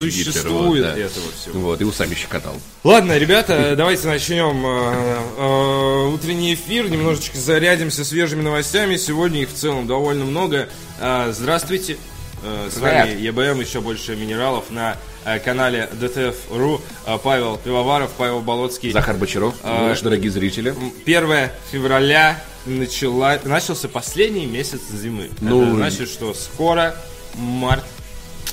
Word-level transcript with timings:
существует 0.00 0.84
да. 0.84 0.96
этого 0.96 1.26
всего. 1.32 1.60
Вот, 1.60 1.80
и 1.80 1.84
усами 1.84 2.14
щекотал. 2.14 2.54
Ладно, 2.84 3.18
ребята, 3.18 3.74
давайте 3.76 4.06
начнем 4.06 4.64
э, 4.64 5.18
э, 5.36 6.14
утренний 6.14 6.54
эфир, 6.54 6.88
немножечко 6.88 7.36
зарядимся 7.36 8.04
свежими 8.04 8.42
новостями. 8.42 8.96
Сегодня 8.96 9.42
их 9.42 9.48
в 9.50 9.54
целом 9.54 9.88
довольно 9.88 10.24
много. 10.24 10.68
Э, 11.00 11.32
здравствуйте. 11.32 11.96
Э, 12.44 12.68
с 12.70 12.78
вами 12.78 13.20
ЕБМ, 13.20 13.60
еще 13.60 13.80
больше 13.80 14.14
минералов 14.14 14.70
на 14.70 14.96
э, 15.24 15.40
канале 15.40 15.88
DTF.ru. 15.92 16.80
Э, 17.04 17.18
Павел 17.20 17.56
Пивоваров, 17.56 18.12
Павел 18.16 18.40
Болоцкий. 18.40 18.92
Захар 18.92 19.16
Бочаров, 19.16 19.56
А, 19.64 19.88
наши 19.88 20.04
дорогие 20.04 20.30
зрители. 20.30 20.76
1 21.06 21.50
февраля 21.72 22.40
начала, 22.66 23.40
начался 23.44 23.88
последний 23.88 24.46
месяц 24.46 24.82
зимы. 24.92 25.30
Ну, 25.40 25.62
Это 25.64 25.74
значит, 25.74 26.08
что 26.08 26.34
скоро 26.34 26.94
март, 27.34 27.84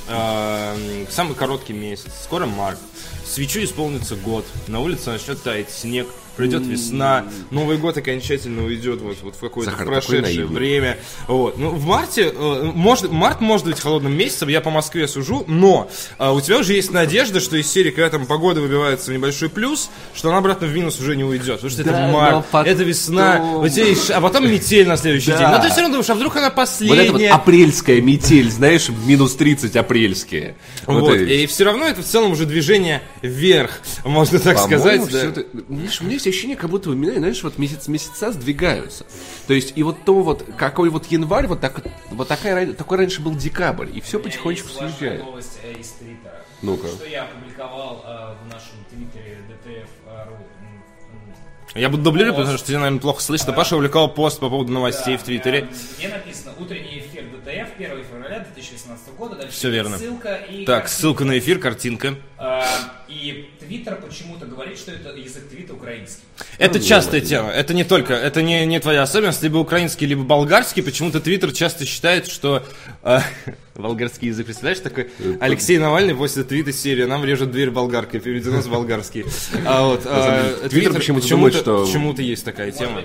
э, 0.08 1.06
самый 1.10 1.36
короткий 1.36 1.74
месяц, 1.74 2.12
скоро 2.24 2.46
март. 2.46 2.80
Свечу 3.26 3.64
исполнится 3.64 4.16
год, 4.16 4.46
на 4.68 4.80
улице 4.80 5.12
начнет 5.12 5.42
таять 5.42 5.72
снег, 5.72 6.08
придет 6.36 6.66
весна, 6.66 7.26
Новый 7.52 7.78
год 7.78 7.98
окончательно 7.98 8.64
уйдет 8.66 9.02
вот, 9.02 9.18
вот 9.22 9.36
в 9.36 9.40
какое-то 9.40 9.72
такой 9.72 9.86
прошедшее 9.88 10.46
время. 10.46 10.98
Вот. 11.28 11.58
Ну, 11.58 11.70
в 11.70 11.86
марте, 11.86 12.32
э, 12.36 12.72
может, 12.74 13.12
март 13.12 13.42
может 13.42 13.66
быть 13.66 13.80
холодным 13.80 14.16
месяцем, 14.16 14.50
я 14.50 14.62
по 14.62 14.70
Москве 14.70 15.08
сужу, 15.08 15.44
но 15.48 15.90
э, 16.20 16.30
у 16.32 16.42
тебя 16.42 16.60
уже 16.60 16.74
есть 16.74 16.92
надежда, 16.92 17.40
что 17.40 17.56
из 17.58 17.68
серии, 17.72 17.92
когда 17.92 18.10
там 18.10 18.26
погода 18.26 18.62
выбивается 18.62 19.12
в 19.12 19.14
небольшой 19.14 19.50
плюс, 19.50 19.90
что 20.14 20.30
она 20.30 20.40
обратно 20.40 20.68
в 20.68 20.74
минус 20.76 21.00
уже 21.00 21.16
не 21.16 21.24
уйдет. 21.24 21.56
Потому 21.56 21.70
что 21.70 21.84
Да, 21.84 21.92
это 21.92 22.00
но 22.08 22.12
март, 22.14 22.46
потом- 22.52 22.72
это 22.74 22.84
весна, 22.84 23.62
есть 23.66 24.08
ш- 24.08 24.16
а 24.16 24.22
потом 24.22 24.50
метель 24.50 24.88
на 24.88 24.98
следующий 24.98 25.32
Да. 25.32 25.38
день. 25.38 25.48
Ну 25.48 25.62
ты 25.62 25.68
все 25.70 25.82
равно 25.82 25.90
думаешь, 25.96 26.10
а 26.10 26.16
вдруг 26.16 26.36
она 26.36 26.48
Вот 26.48 26.56
последняя? 26.56 27.04
это 27.04 27.12
вот 27.14 27.22
апрельская 27.22 28.02
метель, 28.02 28.50
знаешь, 28.52 28.90
минус 29.06 29.36
30 29.36 29.76
апрельские. 29.76 30.56
Вот, 30.86 31.14
это- 31.16 31.24
и 31.24 31.46
все 31.48 31.64
равно 31.64 31.86
это 31.88 32.02
в 32.02 32.06
целом 32.06 32.32
уже 32.32 32.46
движение 32.46 33.02
вверх, 33.22 33.80
можно 34.04 34.40
так 34.40 34.56
По-моему, 34.58 35.06
сказать. 35.06 35.12
да. 35.12 35.24
это- 35.30 35.46
знаешь, 35.70 36.02
у 36.02 36.04
меня 36.06 36.20
ощущение, 36.30 36.58
как 36.58 36.70
будто, 36.70 36.90
вы, 36.90 37.18
знаешь, 37.18 37.42
вот 37.44 37.58
месяц, 37.58 37.88
месяца 37.88 38.32
сдвигаются. 38.32 39.06
То 39.48 39.54
есть, 39.54 39.74
и 39.76 39.84
вот 39.84 40.04
то 40.06 40.22
вот, 40.22 40.46
какой 40.58 40.90
вот 40.90 41.06
январь, 41.08 41.48
вот, 41.48 41.62
так, 41.62 41.84
вот 42.12 42.28
такая, 42.28 42.74
такой 42.74 42.98
раньше 42.98 43.22
был 43.22 43.36
декабрь, 43.36 43.88
и 43.94 44.02
все 44.02 44.20
потихонечку 44.20 44.70
съезжает. 44.70 45.24
новость 45.24 45.60
э, 45.64 45.74
из 45.80 45.90
Твиттера. 45.92 46.42
Ну-ка. 46.62 46.88
Что 46.88 47.06
я 47.06 47.24
опубликовал 47.24 48.04
э, 48.06 48.44
в 48.44 48.48
нашем 48.54 48.76
твиттере 48.90 49.38
DTF.ru. 49.50 50.36
Я 51.74 51.90
буду 51.90 52.04
дублировать, 52.04 52.38
потому 52.38 52.58
что 52.58 52.68
тебя, 52.68 52.80
наверное, 52.80 53.02
плохо 53.02 53.22
слышно. 53.22 53.52
Паша 53.52 53.76
увлекал 53.76 54.08
пост 54.14 54.40
по 54.40 54.50
поводу 54.50 54.72
новостей 54.72 55.18
в 55.18 55.24
Твиттере. 55.24 55.68
Где 55.98 56.08
написано 56.08 56.54
утренний 56.58 57.00
эфир 57.00 57.24
DTF 57.24 57.68
1 57.78 58.04
февраля 58.06 58.40
2016 58.40 59.14
года. 59.18 59.36
Дальше 59.36 59.52
Всё 59.52 59.70
верно. 59.70 59.98
Ссылка 59.98 60.36
и 60.36 60.64
Так, 60.66 60.84
картинка. 60.84 60.88
ссылка 60.88 61.26
на 61.26 61.38
эфир, 61.38 61.60
картинка. 61.60 62.16
А, 62.38 62.64
И 63.10 63.50
Твиттер 63.68 63.96
почему-то 63.96 64.46
говорит, 64.46 64.78
что 64.78 64.92
это 64.92 65.10
язык 65.18 65.48
твита 65.50 65.74
украинский. 65.74 66.24
Это 66.58 66.80
частая 66.80 67.22
тема. 67.22 67.50
Это 67.50 67.74
не 67.74 67.84
только, 67.84 68.14
это 68.14 68.42
не, 68.42 68.66
не 68.66 68.80
твоя 68.80 69.04
особенность, 69.04 69.42
либо 69.44 69.58
украинский, 69.58 70.06
либо 70.08 70.24
болгарский. 70.24 70.84
Почему-то 70.84 71.20
Твиттер 71.20 71.52
часто 71.52 71.86
считает, 71.86 72.28
что 72.28 72.64
э, 73.04 73.20
болгарский 73.76 74.28
язык, 74.30 74.46
представляешь, 74.46 74.80
такой 74.80 75.10
Алексей 75.40 75.78
Навальный 75.78 76.16
после 76.16 76.44
твита 76.44 76.72
серии 76.72 77.04
«Нам 77.06 77.26
режет 77.26 77.52
дверь 77.52 77.72
болгаркой», 77.72 78.20
переведено 78.20 78.62
с 78.62 78.68
болгарский. 78.68 79.26
А 79.66 79.86
вот 79.86 80.04
э, 80.06 80.68
Твиттер 80.70 80.94
почему-то 80.94 81.28
думает, 81.28 81.56
что- 81.56 81.86
почему-то 81.86 82.22
есть 82.22 82.46
такая 82.46 82.72
тема. 82.72 83.02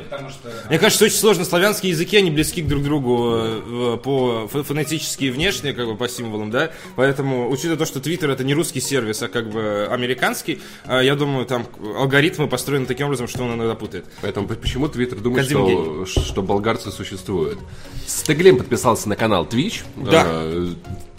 Мне 0.68 0.78
кажется, 0.78 1.04
очень 1.06 1.16
сложно 1.16 1.44
славянские 1.44 1.90
языки, 1.90 2.16
они 2.16 2.30
близки 2.30 2.62
к 2.62 2.66
друг 2.66 2.82
другу 2.82 3.32
э, 3.34 3.98
по 4.02 4.48
фо- 4.52 4.62
фонетически 4.62 5.24
и 5.24 5.30
внешне, 5.30 5.72
как 5.72 5.86
бы 5.86 5.96
по 5.96 6.08
символам, 6.08 6.50
да. 6.50 6.70
Поэтому, 6.96 7.48
учитывая 7.50 7.76
то, 7.76 7.86
что 7.86 8.00
Твиттер 8.00 8.30
это 8.30 8.44
не 8.44 8.54
русский 8.54 8.80
сервис, 8.80 9.22
а 9.22 9.28
как 9.28 9.50
бы 9.50 9.88
американский, 9.90 10.49
э, 10.86 11.00
я 11.04 11.14
думаю, 11.14 11.46
там 11.46 11.66
алгоритмы 11.96 12.48
построены 12.48 12.86
таким 12.86 13.06
образом, 13.06 13.28
что 13.28 13.44
он 13.44 13.54
иногда 13.54 13.74
путает. 13.74 14.04
Поэтому 14.22 14.48
почему 14.48 14.88
Твиттер 14.88 15.18
думает, 15.20 15.46
что, 15.46 16.06
что 16.06 16.42
болгарцы 16.42 16.90
существуют? 16.90 17.58
Стеглем 18.06 18.58
подписался 18.58 19.08
на 19.08 19.16
канал 19.16 19.46
Twitch. 19.46 19.82
Да. 19.96 20.24
Э, 20.26 20.68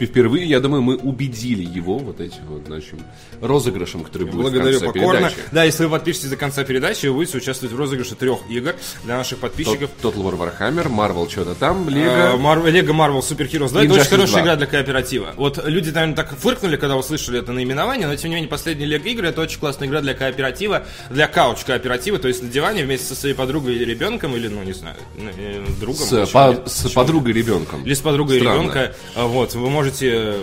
Впервые, 0.02 0.47
я 0.50 0.59
думаю, 0.59 0.81
мы 0.81 0.96
убедили 0.96 1.64
его 1.64 2.00
вот 2.00 2.20
этим 2.22 2.41
вот 2.50 2.68
нашим 2.68 3.03
розыгрышем, 3.40 4.03
который 4.03 4.24
будет 4.25 4.41
Благодарю 4.41 4.78
в 4.80 4.81
конце 4.81 5.00
покорно. 5.00 5.20
передачи. 5.30 5.36
Да, 5.52 5.64
если 5.64 5.84
вы 5.84 5.91
подпишетесь 5.91 6.30
до 6.30 6.38
конца 6.38 6.64
передачи, 6.64 7.06
вы 7.06 7.14
будете 7.14 7.38
участвовать 7.38 7.72
в 7.75 7.78
розыгрыше 7.78 8.16
трех 8.16 8.40
игр 8.50 8.74
для 9.03 9.18
наших 9.18 9.38
подписчиков. 9.38 9.91
Total 10.02 10.24
War 10.24 10.52
Warhammer, 10.59 10.88
Marvel 10.90 11.30
что-то 11.30 11.53
там, 11.53 11.88
Э, 11.88 11.91
Лего. 11.91 12.38
Мар- 12.38 12.66
Лего 12.66 12.94
Марвел 12.94 13.22
Супер 13.22 13.46
Heroes 13.46 13.70
2 13.70 13.84
это 13.84 13.94
очень 13.94 14.06
хорошая 14.06 14.31
2. 14.38 14.41
игра 14.41 14.56
для 14.56 14.66
кооператива. 14.66 15.34
Вот 15.38 15.64
люди, 15.64 15.91
наверное, 15.91 16.16
так 16.16 16.36
фыркнули, 16.36 16.78
когда 16.78 16.97
услышали 16.97 17.38
это 17.38 17.52
наименование, 17.52 18.08
но 18.08 18.16
тем 18.16 18.31
не 18.31 18.38
менее 18.38 18.50
последние 18.50 18.88
Лего 18.88 19.08
игры 19.08 19.21
это 19.30 19.42
очень 19.42 19.59
классная 19.59 19.88
игра 19.88 20.02
для 20.02 20.14
кооператива, 20.14 20.84
для 21.09 21.28
кауч-кооператива, 21.28 22.20
то 22.20 22.28
есть 22.28 22.42
на 22.44 22.50
диване 22.50 22.84
вместе 22.84 23.08
со 23.08 23.16
своей 23.16 23.36
подругой 23.36 23.76
или 23.76 23.86
ребенком, 23.86 24.36
или, 24.36 24.48
ну, 24.48 24.64
не 24.64 24.74
знаю, 24.74 24.96
э, 25.18 25.66
другом. 25.80 26.06
С, 26.06 26.28
по- 26.30 26.64
с 26.68 26.90
подругой 26.92 27.34
ребенком. 27.34 27.84
Или 27.86 27.94
с 27.94 28.00
подругой 28.00 28.40
Странно. 28.40 28.58
ребенка. 28.59 28.96
Вот, 29.16 29.54
вы 29.56 29.70
можете 29.70 30.36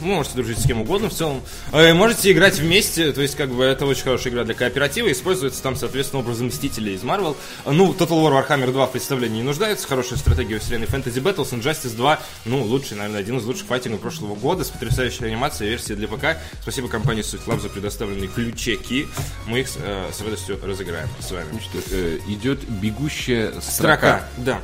вы 0.00 0.06
можете 0.08 0.36
дружить 0.36 0.58
с 0.58 0.66
кем 0.66 0.80
угодно 0.80 1.08
в 1.08 1.14
целом. 1.14 1.42
Э, 1.72 1.92
Можете 1.94 2.32
играть 2.32 2.58
вместе, 2.58 3.12
то 3.12 3.20
есть, 3.20 3.34
как 3.36 3.50
бы, 3.50 3.64
это 3.64 3.86
очень 3.86 4.04
хорошая 4.04 4.32
игра 4.32 4.44
для 4.44 4.54
кооператива. 4.54 5.10
Используется 5.10 5.62
там, 5.62 5.76
соответственно, 5.76 6.20
образом 6.20 6.48
Мстителей 6.48 6.94
из 6.94 7.02
Marvel. 7.02 7.36
Ну, 7.66 7.92
Total 7.92 8.08
War 8.08 8.46
Warhammer 8.46 8.70
2 8.72 8.86
в 8.86 8.92
представлении 8.92 9.38
не 9.38 9.42
нуждается. 9.42 9.86
Хорошая 9.88 10.18
стратегия 10.18 10.58
вселенной 10.58 10.86
Fantasy 10.86 11.22
Battles. 11.22 11.52
Injustice 11.52 11.96
2, 11.96 12.20
ну, 12.44 12.62
лучший, 12.62 12.96
наверное, 12.96 13.20
один 13.20 13.38
из 13.38 13.44
лучших 13.44 13.66
файтингов 13.66 14.00
прошлого 14.00 14.34
года 14.34 14.64
с 14.64 14.70
потрясающей 14.70 15.26
анимацией, 15.26 15.70
версия 15.70 15.94
для 15.94 16.08
ПК. 16.08 16.38
Спасибо 16.62 16.88
компании 16.88 17.24
Lab 17.46 17.60
за 17.60 17.68
предоставленные 17.68 18.28
ключеки. 18.28 19.08
Мы 19.46 19.60
их 19.60 19.68
э, 19.76 20.10
с 20.12 20.20
радостью 20.20 20.58
разыграем 20.62 21.08
с 21.20 21.30
вами. 21.30 21.46
Значит, 21.50 21.92
э, 21.92 22.18
идет 22.28 22.60
бегущая 22.68 23.52
строка. 23.60 23.70
Строка, 23.70 24.28
да. 24.38 24.60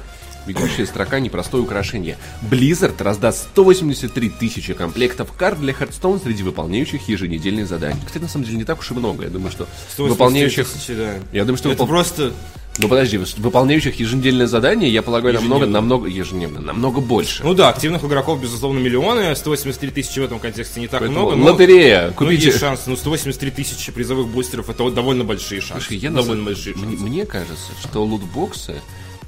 Бегущая 0.47 0.87
строка 0.87 1.21
непростое 1.21 1.62
украшение. 1.62 2.16
Blizzard 2.43 3.03
раздаст 3.03 3.44
183 3.53 4.28
тысячи 4.31 4.75
комплектов 4.75 5.32
карт 5.32 5.60
для 5.60 5.72
Hearthstone 5.72 6.22
среди 6.22 6.43
выполняющих 6.43 7.09
еженедельные 7.09 7.66
задания. 7.66 7.99
Кстати, 8.05 8.22
на 8.22 8.28
самом 8.28 8.44
деле 8.44 8.59
не 8.59 8.65
так 8.65 8.78
уж 8.81 8.91
и 8.91 8.94
много. 8.94 9.25
Я 9.25 9.31
думаю, 9.31 9.50
что 9.50 9.66
183 9.94 10.06
выполняющих... 10.09 10.69
тысячи, 10.69 10.94
да. 10.94 11.15
Я 11.32 11.44
думаю, 11.44 11.56
что 11.59 11.71
это 11.71 11.82
выпол- 11.84 11.87
просто 11.88 12.32
Ну 12.78 12.88
подожди, 12.88 13.19
выполняющих 13.38 13.99
еженедельное 14.00 14.47
задание, 14.47 14.91
я 14.93 15.00
полагаю, 15.00 15.34
намного, 15.34 15.65
намного, 15.66 16.09
ежедневно, 16.09 16.61
намного 16.61 17.00
больше. 17.00 17.43
Ну 17.44 17.55
да, 17.55 17.69
активных 17.71 18.05
игроков, 18.05 18.43
безусловно, 18.43 18.81
миллионы. 18.81 19.34
183 19.37 19.91
тысячи 19.93 20.19
в 20.19 20.25
этом 20.25 20.41
контексте 20.41 20.81
не 20.81 20.88
так 20.88 21.00
Поэтому 21.00 21.21
много. 21.31 21.37
но- 21.37 21.53
лотерея, 21.53 22.09
Ну, 22.09 22.15
купите. 22.15 22.47
есть 22.47 22.59
шанс. 22.59 22.82
Ну, 22.87 22.97
183 22.97 23.50
тысячи 23.50 23.93
призовых 23.93 24.26
бустеров, 24.28 24.69
это 24.69 24.91
довольно 24.91 25.25
большие 25.25 25.61
шансы. 25.61 25.87
Слушай, 25.87 25.99
я 25.99 26.11
на 26.11 26.16
довольно 26.16 26.43
самом- 26.43 26.44
большие 26.47 26.75
мне, 26.76 26.84
шансы. 26.97 27.05
мне 27.05 27.25
кажется, 27.25 27.71
что 27.82 28.05
лутбоксы, 28.05 28.75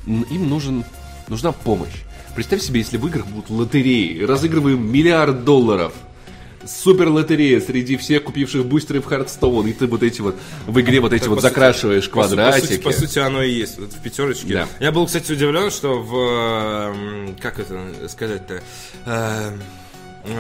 им 0.06 0.48
нужен, 0.48 0.84
нужна 1.28 1.53
помощь. 1.53 2.03
Представь 2.34 2.60
себе, 2.62 2.81
если 2.81 2.97
в 2.98 3.06
играх 3.06 3.26
будут 3.26 3.50
лотереи, 3.50 4.22
разыгрываем 4.22 4.91
миллиард 4.91 5.44
долларов. 5.44 5.92
Супер 6.66 7.09
лотерея 7.09 7.60
среди 7.60 7.97
всех 7.97 8.25
купивших 8.25 8.66
бустеры 8.66 9.00
в 9.00 9.06
Hearthstone, 9.06 9.70
и 9.70 9.72
ты 9.72 9.86
вот 9.86 10.03
эти 10.03 10.20
вот 10.20 10.34
в 10.66 10.81
игре 10.81 10.98
вот 11.00 11.12
эти 11.12 11.20
Так, 11.22 11.28
вот 11.28 11.36
по 11.36 11.41
сути- 11.42 11.50
закрашиваешь 11.53 12.10
По, 12.10 12.25
су- 12.25 12.31
по 12.31 12.34
квадратики. 12.36 12.72
сути, 12.72 12.82
по 12.82 12.92
сути, 12.92 13.19
оно 13.20 13.42
и 13.42 13.53
есть 13.53 13.78
вот 13.78 13.92
в 13.92 14.03
пятерочке. 14.03 14.53
Да. 14.53 14.69
Я 14.81 14.91
был, 14.91 15.06
кстати, 15.06 15.31
удивлен, 15.32 15.70
что 15.70 16.03
в 16.03 16.15
м, 16.94 17.36
как 17.41 17.60
это 17.60 18.09
сказать-то 18.09 18.62
э, 19.06 19.50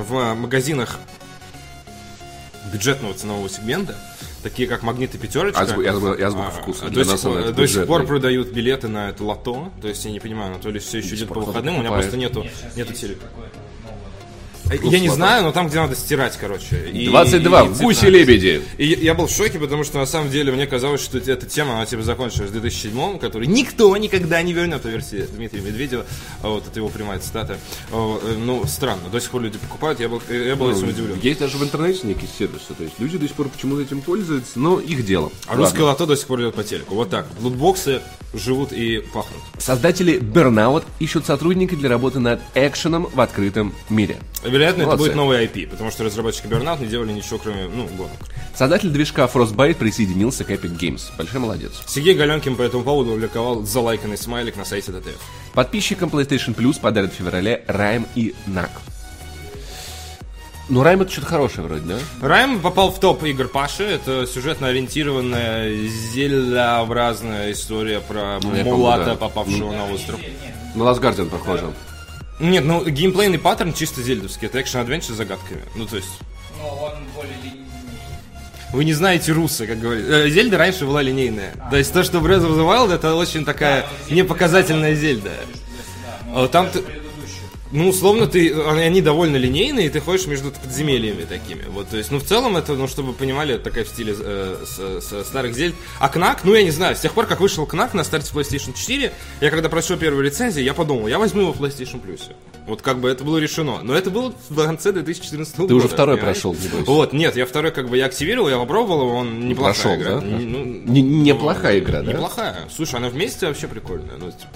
в 0.08 0.34
магазинах 0.34 0.98
бюджетного 2.72 3.14
ценового 3.14 3.48
сегмента, 3.48 3.94
такие 4.48 4.68
как 4.68 4.82
Магнит 4.82 5.14
и 5.14 5.18
Пятерочка. 5.18 5.60
Азбу- 5.60 5.82
я 5.82 5.92
думаю, 5.92 6.24
азбука 6.24 6.46
а, 6.48 6.50
вкуса. 6.50 6.84
До, 6.84 6.90
Для 6.90 7.04
сих, 7.04 7.20
пор- 7.20 7.52
до 7.52 7.66
сих 7.66 7.86
пор 7.86 8.06
продают 8.06 8.48
билеты 8.52 8.86
на 8.88 9.10
это 9.10 9.24
лото. 9.24 9.72
То 9.82 9.88
есть 9.88 10.04
я 10.04 10.10
не 10.12 10.20
понимаю, 10.20 10.52
ну, 10.54 10.60
то 10.60 10.70
ли 10.70 10.78
все 10.78 10.98
еще 10.98 11.14
идет 11.16 11.28
по 11.28 11.40
выходным, 11.40 11.76
у 11.76 11.78
меня 11.80 11.90
просто 11.90 12.16
нету, 12.16 12.46
нету 12.76 12.92
телека. 12.92 13.26
Я 14.82 15.00
не 15.00 15.08
знаю, 15.08 15.44
но 15.44 15.52
там, 15.52 15.68
где 15.68 15.76
надо 15.78 15.94
стирать, 15.94 16.36
короче. 16.40 16.90
И- 16.92 17.06
22, 17.06 17.62
и 17.62 17.66
цвет 17.68 17.80
гуси-лебеди. 17.80 18.62
и 18.78 18.86
я- 18.86 19.14
был 19.14 19.26
в 19.26 19.30
шоке, 19.30 19.58
потому 19.58 19.84
что 19.84 19.98
на 19.98 20.06
самом 20.06 20.30
деле 20.30 20.52
мне 20.52 20.66
казалось, 20.66 21.00
что 21.02 21.18
эта 21.18 21.46
тема, 21.46 21.74
она 21.76 21.86
типа 21.86 22.02
закончилась 22.02 22.50
в 22.50 22.52
2007 22.52 23.18
который 23.18 23.46
никто 23.46 23.96
никогда 23.96 24.42
не 24.42 24.52
вернет 24.52 24.82
по 24.82 24.88
версии 24.88 25.26
Дмитрия 25.34 25.60
Медведева. 25.62 26.04
А 26.42 26.48
Вот, 26.48 26.64
это 26.66 26.78
его 26.80 26.88
прямая 26.88 27.18
цитата. 27.18 27.58
А, 27.92 28.20
Ну, 28.38 28.64
странно, 28.66 29.08
до 29.10 29.20
сих 29.20 29.30
пор 29.30 29.42
люди 29.42 29.58
покупают, 29.58 30.00
я 30.00 30.08
был, 30.08 30.20
я 30.30 30.56
был 30.56 30.70
этим 30.70 30.88
удивлен. 30.88 31.18
Есть 31.22 31.40
даже 31.40 31.56
в 31.58 31.62
интернете 31.62 32.06
некие 32.06 32.28
сервисы, 32.38 32.74
то 32.76 32.82
есть 32.84 32.94
люди 32.98 33.18
до 33.18 33.26
сих 33.26 33.36
пор 33.36 33.48
почему-то 33.48 33.82
этим 33.82 34.00
пользуются, 34.00 34.58
но 34.58 34.80
их 34.80 35.04
дело. 35.04 35.30
А 35.46 35.56
русское 35.56 35.82
лото 35.82 36.06
до 36.06 36.16
сих 36.16 36.26
пор 36.26 36.40
идет 36.40 36.54
по 36.54 36.62
телеку. 36.64 36.94
Вот 36.94 37.10
так. 37.10 37.26
Лутбоксы 37.40 38.00
живут 38.34 38.72
и 38.72 38.98
пахнут. 39.14 39.40
Создатели 39.58 40.20
Burnout 40.20 40.84
ищут 40.98 41.26
сотрудника 41.26 41.76
для 41.76 41.88
работы 41.88 42.18
над 42.18 42.40
экшеном 42.54 43.08
в 43.12 43.20
открытом 43.20 43.74
мире. 43.88 44.16
Вероятно, 44.56 44.82
это 44.82 44.86
Молодцы. 44.88 45.04
будет 45.06 45.16
новый 45.16 45.44
IP, 45.44 45.68
потому 45.68 45.90
что 45.90 46.04
разработчики 46.04 46.46
Burnout 46.46 46.80
не 46.80 46.86
делали 46.86 47.12
ничего, 47.12 47.38
кроме, 47.38 47.64
ну, 47.66 47.86
гонок. 47.96 48.16
Создатель 48.54 48.88
движка 48.90 49.28
Frostbite 49.32 49.74
присоединился 49.74 50.44
к 50.44 50.50
Epic 50.50 50.78
Games. 50.78 51.02
Большой 51.18 51.40
молодец. 51.40 51.72
Сергей 51.86 52.14
Галенкин 52.14 52.56
по 52.56 52.62
этому 52.62 52.82
поводу 52.84 53.12
публиковал 53.12 53.62
залайканный 53.64 54.16
смайлик 54.16 54.56
на 54.56 54.64
сайте 54.64 54.92
ДТФ. 54.92 55.20
Подписчикам 55.52 56.08
PlayStation 56.08 56.54
Plus 56.54 56.80
подарят 56.80 57.12
в 57.12 57.16
феврале 57.16 57.64
Райм 57.66 58.06
и 58.14 58.34
Нак. 58.46 58.70
Ну, 60.68 60.82
Райм 60.82 61.00
это 61.02 61.12
что-то 61.12 61.28
хорошее 61.28 61.66
вроде, 61.66 61.82
да? 61.82 61.98
Райм 62.26 62.58
попал 62.60 62.90
в 62.90 62.98
топ 62.98 63.22
игр 63.22 63.46
Паши. 63.46 63.84
Это 63.84 64.26
сюжетно 64.26 64.66
ориентированная, 64.68 65.72
зельообразная 65.86 67.52
история 67.52 68.00
про 68.00 68.40
Ну, 68.42 68.50
мулата, 68.64 69.04
помню, 69.04 69.04
да. 69.04 69.14
попавшего 69.16 69.72
на 69.72 69.86
остров. 69.92 70.18
На 70.74 70.82
Last 70.82 71.00
Guardian 71.00 71.28
похоже. 71.30 71.66
Нет, 72.38 72.64
ну 72.64 72.84
геймплейный 72.84 73.38
паттерн 73.38 73.72
чисто 73.72 74.02
зельдовский. 74.02 74.46
Это 74.48 74.60
экшен-адвенчер 74.60 75.12
с 75.14 75.16
загадками. 75.16 75.62
Ну, 75.74 75.86
то 75.86 75.96
есть, 75.96 76.08
Но 76.58 76.68
он 76.68 76.92
более 77.14 77.34
линейный. 77.42 77.64
вы 78.72 78.84
не 78.84 78.92
знаете 78.92 79.32
русы, 79.32 79.66
как 79.66 79.78
говорится. 79.80 80.12
Э, 80.12 80.28
Зельда 80.30 80.58
раньше 80.58 80.84
была 80.84 81.00
линейная. 81.02 81.54
То 81.70 81.76
есть 81.76 81.92
то, 81.92 82.02
что 82.04 82.18
Breath 82.18 82.42
of 82.46 82.56
the 82.56 82.66
Wild, 82.66 82.92
это 82.94 83.14
очень 83.14 83.44
такая 83.44 83.86
непоказательная 84.10 84.94
Зельда. 84.94 85.32
А 86.34 86.46
Там 86.48 86.68
ты... 86.70 86.82
Ну, 87.76 87.88
условно, 87.90 88.26
ты, 88.26 88.52
они 88.52 89.02
довольно 89.02 89.36
линейные, 89.36 89.86
и 89.86 89.88
ты 89.90 90.00
ходишь 90.00 90.26
между 90.26 90.50
подземельями 90.50 91.24
такими. 91.24 91.62
Вот, 91.68 91.88
то 91.88 91.96
есть, 91.96 92.10
ну, 92.10 92.18
в 92.18 92.24
целом, 92.24 92.56
это, 92.56 92.72
ну, 92.74 92.88
чтобы 92.88 93.08
вы 93.08 93.14
понимали, 93.14 93.54
это 93.54 93.64
такая 93.64 93.84
в 93.84 93.88
стиле 93.88 94.14
э, 94.18 94.64
с- 94.66 95.04
с- 95.06 95.24
старых 95.26 95.54
зельд. 95.54 95.74
А 96.00 96.08
Кнак, 96.08 96.40
ну, 96.44 96.54
я 96.54 96.62
не 96.62 96.70
знаю, 96.70 96.96
с 96.96 97.00
тех 97.00 97.12
пор, 97.12 97.26
как 97.26 97.40
вышел 97.40 97.66
Кнак 97.66 97.92
на 97.94 98.02
старте 98.02 98.32
PlayStation 98.34 98.72
4, 98.74 99.12
я 99.40 99.50
когда 99.50 99.68
прочел 99.68 99.96
первую 99.96 100.24
рецензию, 100.24 100.64
я 100.64 100.74
подумал, 100.74 101.06
я 101.06 101.18
возьму 101.18 101.42
его 101.42 101.52
в 101.52 101.60
PlayStation 101.60 102.00
Plus. 102.02 102.22
Вот 102.66 102.82
как 102.82 102.98
бы 102.98 103.08
это 103.08 103.22
было 103.22 103.38
решено. 103.38 103.80
Но 103.82 103.94
это 103.94 104.10
было 104.10 104.32
в 104.48 104.64
конце 104.64 104.90
2014 104.90 105.56
года. 105.56 105.68
Ты 105.68 105.74
уже 105.74 105.86
второй 105.88 106.16
понимаешь? 106.16 106.36
прошел. 106.42 106.56
Вот, 106.86 107.12
нет, 107.12 107.36
я 107.36 107.46
второй 107.46 107.70
как 107.70 107.88
бы 107.88 107.96
я 107.98 108.06
активировал, 108.06 108.48
я 108.48 108.56
попробовал 108.58 109.02
его, 109.02 109.16
он 109.18 109.48
неплохая 109.48 109.96
Прошел, 109.98 110.02
игра. 110.02 110.20
да? 110.20 110.26
Не- 110.26 110.44
ну, 110.46 110.64
Не- 110.64 111.02
неплохая 111.02 111.78
игра, 111.78 112.02
да? 112.02 112.12
Неплохая. 112.12 112.56
Слушай, 112.74 112.96
она 112.96 113.08
вместе 113.08 113.46
вообще 113.46 113.68
прикольная. 113.68 114.16
Ну, 114.18 114.30
типа, 114.32 114.48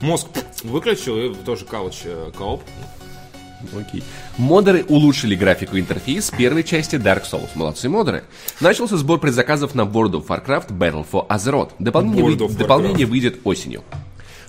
мозг 0.00 0.28
выключил, 0.62 1.18
и 1.18 1.34
тоже 1.34 1.64
кауч 1.64 2.02
э, 2.04 2.30
кооп. 2.36 2.62
Окей. 3.76 4.02
Модеры 4.36 4.84
улучшили 4.88 5.34
графику 5.34 5.78
интерфейс 5.78 6.30
первой 6.30 6.62
части 6.62 6.96
Dark 6.96 7.24
Souls. 7.24 7.48
Молодцы 7.54 7.88
модеры. 7.88 8.24
Начался 8.60 8.96
сбор 8.96 9.18
предзаказов 9.18 9.74
на 9.74 9.82
World 9.82 10.12
of 10.12 10.26
Warcraft 10.26 10.68
Battle 10.76 11.06
for 11.10 11.26
Azeroth. 11.28 11.70
Дополнение, 11.78 12.46
вы- 12.46 12.54
дополнение 12.54 13.06
выйдет 13.06 13.40
осенью. 13.44 13.82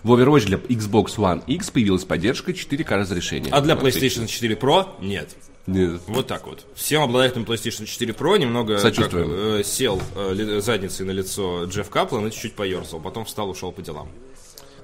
В 0.03 0.13
Overwatch 0.13 0.45
для 0.45 0.57
Xbox 0.57 1.15
One 1.17 1.41
X 1.47 1.71
появилась 1.71 2.05
поддержка 2.05 2.51
4К 2.51 2.95
разрешения. 2.95 3.49
А 3.51 3.61
для. 3.61 3.73
PlayStation 3.75 4.27
4 4.27 4.55
Pro 4.55 4.85
нет. 5.01 5.35
Нет. 5.65 6.01
Вот 6.07 6.27
так 6.27 6.47
вот. 6.47 6.65
Всем 6.75 7.01
обладателям 7.01 7.43
PlayStation 7.43 7.85
4 7.85 8.13
Pro 8.13 8.37
немного 8.37 8.79
как, 8.79 8.93
э, 9.13 9.63
сел 9.65 10.01
э, 10.15 10.61
задницей 10.61 11.05
на 11.05 11.11
лицо 11.11 11.65
Джефф 11.65 11.89
Каплан 11.89 12.27
и 12.27 12.31
чуть-чуть 12.31 12.53
поерзал. 12.53 12.99
Потом 13.01 13.25
встал, 13.25 13.49
ушел 13.49 13.71
по 13.71 13.81
делам. 13.81 14.07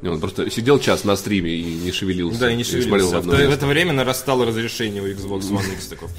Не, 0.04 0.10
Он 0.10 0.20
просто 0.20 0.50
сидел 0.52 0.80
час 0.80 1.06
на 1.06 1.16
стриме 1.16 1.56
и 1.56 1.64
не 1.64 1.92
шевелился. 1.94 2.38
Да, 2.38 2.52
и 2.52 2.56
не 2.58 2.64
в 2.64 2.68
шевелился. 2.68 3.16
В, 3.16 3.20
одно 3.20 3.32
то- 3.32 3.38
в 3.38 3.40
место. 3.40 3.56
это 3.56 3.68
время 3.68 3.94
нарастало 3.94 4.46
разрешение 4.46 5.02
у 5.02 5.08
Xbox 5.08 5.50
One 5.50 5.74
X 5.76 5.88
такое. 5.88 6.10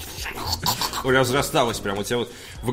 Разрасталось 1.05 1.79
прям. 1.81 1.99
У 1.99 2.03
тебя 2.03 2.19
вот 2.19 2.33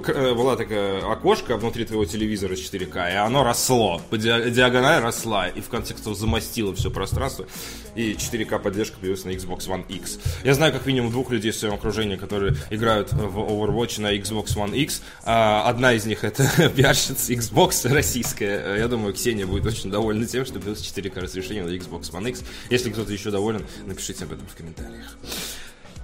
э, 0.10 0.34
была 0.34 0.56
такая 0.56 1.00
окошко 1.12 1.58
внутри 1.58 1.86
твоего 1.86 2.06
телевизора 2.06 2.54
4К, 2.54 3.12
и 3.12 3.16
оно 3.16 3.44
росло. 3.44 4.02
По 4.10 4.16
диа- 4.16 4.50
диагональ 4.50 5.02
росла, 5.02 5.50
и 5.50 5.60
в 5.62 5.68
конце 5.70 5.94
концов 5.94 6.18
замостило 6.18 6.74
все 6.74 6.90
пространство. 6.90 7.46
И 7.94 8.14
4К 8.14 8.58
поддержка 8.60 8.98
появилась 9.00 9.26
на 9.26 9.32
Xbox 9.32 9.68
One 9.68 9.86
X. 9.90 10.20
Я 10.46 10.54
знаю 10.54 10.72
как 10.72 10.86
минимум 10.86 11.12
двух 11.12 11.30
людей 11.30 11.52
в 11.52 11.56
своем 11.58 11.74
окружении, 11.74 12.16
которые 12.16 12.56
играют 12.70 13.12
в 13.12 13.38
Overwatch 13.38 14.00
на 14.00 14.16
Xbox 14.16 14.56
One 14.56 14.76
X. 14.78 15.02
А, 15.26 15.64
Одна 15.68 15.92
из 15.94 16.06
них 16.06 16.24
это 16.24 16.50
пиарщица 16.76 17.34
Xbox 17.34 17.86
российская. 17.94 18.78
Я 18.78 18.88
думаю, 18.88 19.14
Ксения 19.14 19.46
будет 19.46 19.66
очень 19.66 19.92
довольна 19.92 20.26
тем, 20.26 20.46
что 20.46 20.54
появилось 20.56 20.82
4К 20.82 21.20
разрешение 21.20 21.66
на 21.66 21.70
Xbox 21.70 22.12
One 22.14 22.30
X. 22.30 22.44
Если 22.70 22.92
кто-то 22.92 23.12
еще 23.12 23.30
доволен, 23.30 23.66
напишите 23.86 24.24
об 24.24 24.32
этом 24.32 24.48
в 24.48 24.56
комментариях. 24.56 25.18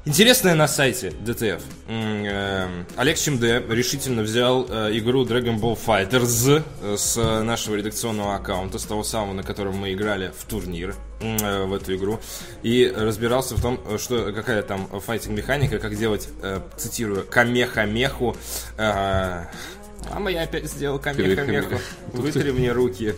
Интересное 0.08 0.56
на 0.56 0.70
сайте 0.70 1.10
DTF. 1.10 1.62
Эм, 1.90 2.86
Олег 2.96 3.18
Чемде 3.18 3.62
решительно 3.68 4.22
взял 4.22 4.66
э, 4.70 4.98
игру 4.98 5.26
Dragon 5.26 5.60
Ball 5.60 5.78
Fighters 5.78 6.64
э, 6.82 6.96
с 6.96 7.18
нашего 7.44 7.76
редакционного 7.76 8.36
аккаунта, 8.36 8.80
с 8.80 8.84
того 8.84 9.04
самого, 9.04 9.34
на 9.34 9.44
котором 9.44 9.76
мы 9.76 9.92
играли 9.92 10.32
в 10.40 10.46
турнир 10.46 10.96
э, 11.20 11.66
в 11.66 11.74
эту 11.74 11.94
игру, 11.98 12.22
и 12.64 12.90
разбирался 12.96 13.56
в 13.56 13.62
том, 13.62 13.82
что 14.00 14.32
какая 14.32 14.62
там 14.62 14.88
файтинг-механика, 14.88 15.78
как 15.78 15.98
делать, 15.98 16.30
цитирую, 16.78 17.26
камеха-меху. 17.30 18.38
Мама, 18.78 20.32
я 20.32 20.44
опять 20.44 20.68
сделал 20.68 21.00
камеха-меху. 21.00 21.82
Вытри 22.14 22.52
мне 22.52 22.72
руки. 22.72 23.14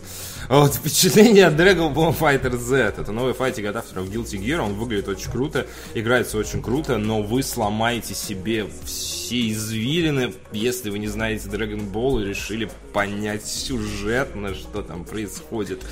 Вот, 0.48 0.76
впечатление 0.76 1.48
от 1.48 1.56
Dragon 1.56 1.94
Ball 1.94 2.18
Fighter 2.18 2.58
Z. 2.58 2.96
Это 2.98 3.12
новый 3.12 3.34
файтинг 3.34 3.68
от 3.68 3.76
авторов 3.78 4.10
Guilty 4.10 4.40
Gear. 4.40 4.60
Он 4.60 4.74
выглядит 4.76 5.08
очень 5.08 5.32
круто, 5.32 5.68
играется 5.94 6.38
очень 6.38 6.62
круто, 6.62 6.98
но 6.98 7.22
вы 7.22 7.44
сломаете 7.44 8.16
себе 8.16 8.68
все 8.86 9.50
извилины, 9.52 10.34
если 10.52 10.90
вы 10.90 11.00
не 11.00 11.08
знаете 11.08 11.50
Dragon 11.50 11.92
Ball 11.92 12.22
и 12.22 12.26
решили 12.26 12.70
понять 12.94 13.46
сюжетно, 13.46 14.56
что 14.56 14.82
там 14.82 15.04
происходит. 15.06 15.84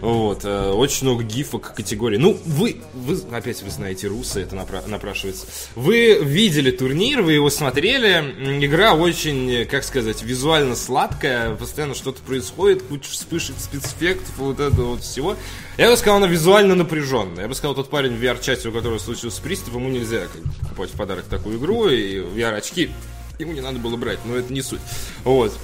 Вот, 0.00 0.44
э, 0.44 0.70
очень 0.70 1.06
много 1.06 1.24
гифок 1.24 1.74
категории. 1.74 2.16
Ну, 2.16 2.38
вы, 2.46 2.80
вы, 2.94 3.18
опять 3.32 3.62
вы 3.62 3.70
знаете 3.70 4.06
русы, 4.06 4.40
это 4.40 4.54
напра- 4.54 4.88
напрашивается. 4.88 5.46
Вы 5.74 6.18
видели 6.22 6.70
турнир, 6.70 7.22
вы 7.22 7.32
его 7.32 7.50
смотрели. 7.50 8.64
Игра 8.64 8.94
очень, 8.94 9.66
как 9.66 9.84
сказать, 9.84 10.22
визуально 10.22 10.76
сладкая, 10.76 11.54
постоянно 11.56 11.94
что-то 11.94 12.22
происходит, 12.22 12.82
куча 12.82 13.10
вспышек, 13.10 13.56
спецэффектов, 13.58 13.87
вот 14.36 14.60
этого 14.60 14.90
вот 14.90 15.02
всего. 15.02 15.36
Я 15.76 15.90
бы 15.90 15.96
сказал, 15.96 16.16
она 16.16 16.26
визуально 16.26 16.74
напряженная. 16.74 17.42
Я 17.42 17.48
бы 17.48 17.54
сказал, 17.54 17.74
тот 17.74 17.90
парень 17.90 18.16
в 18.16 18.22
VR-чате, 18.22 18.68
у 18.68 18.72
которого 18.72 18.98
случился 18.98 19.40
приступ, 19.42 19.74
ему 19.74 19.88
нельзя 19.88 20.22
покупать 20.60 20.90
в 20.90 20.96
подарок 20.96 21.24
такую 21.24 21.58
игру 21.58 21.88
и 21.88 22.18
VR-очки. 22.18 22.90
Ему 23.38 23.52
не 23.52 23.60
надо 23.60 23.78
было 23.78 23.96
брать, 23.96 24.18
но 24.24 24.36
это 24.36 24.52
не 24.52 24.62
суть. 24.62 24.80
Вот. 25.24 25.56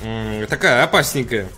Такая 0.49 0.85
опасненькая 0.85 1.49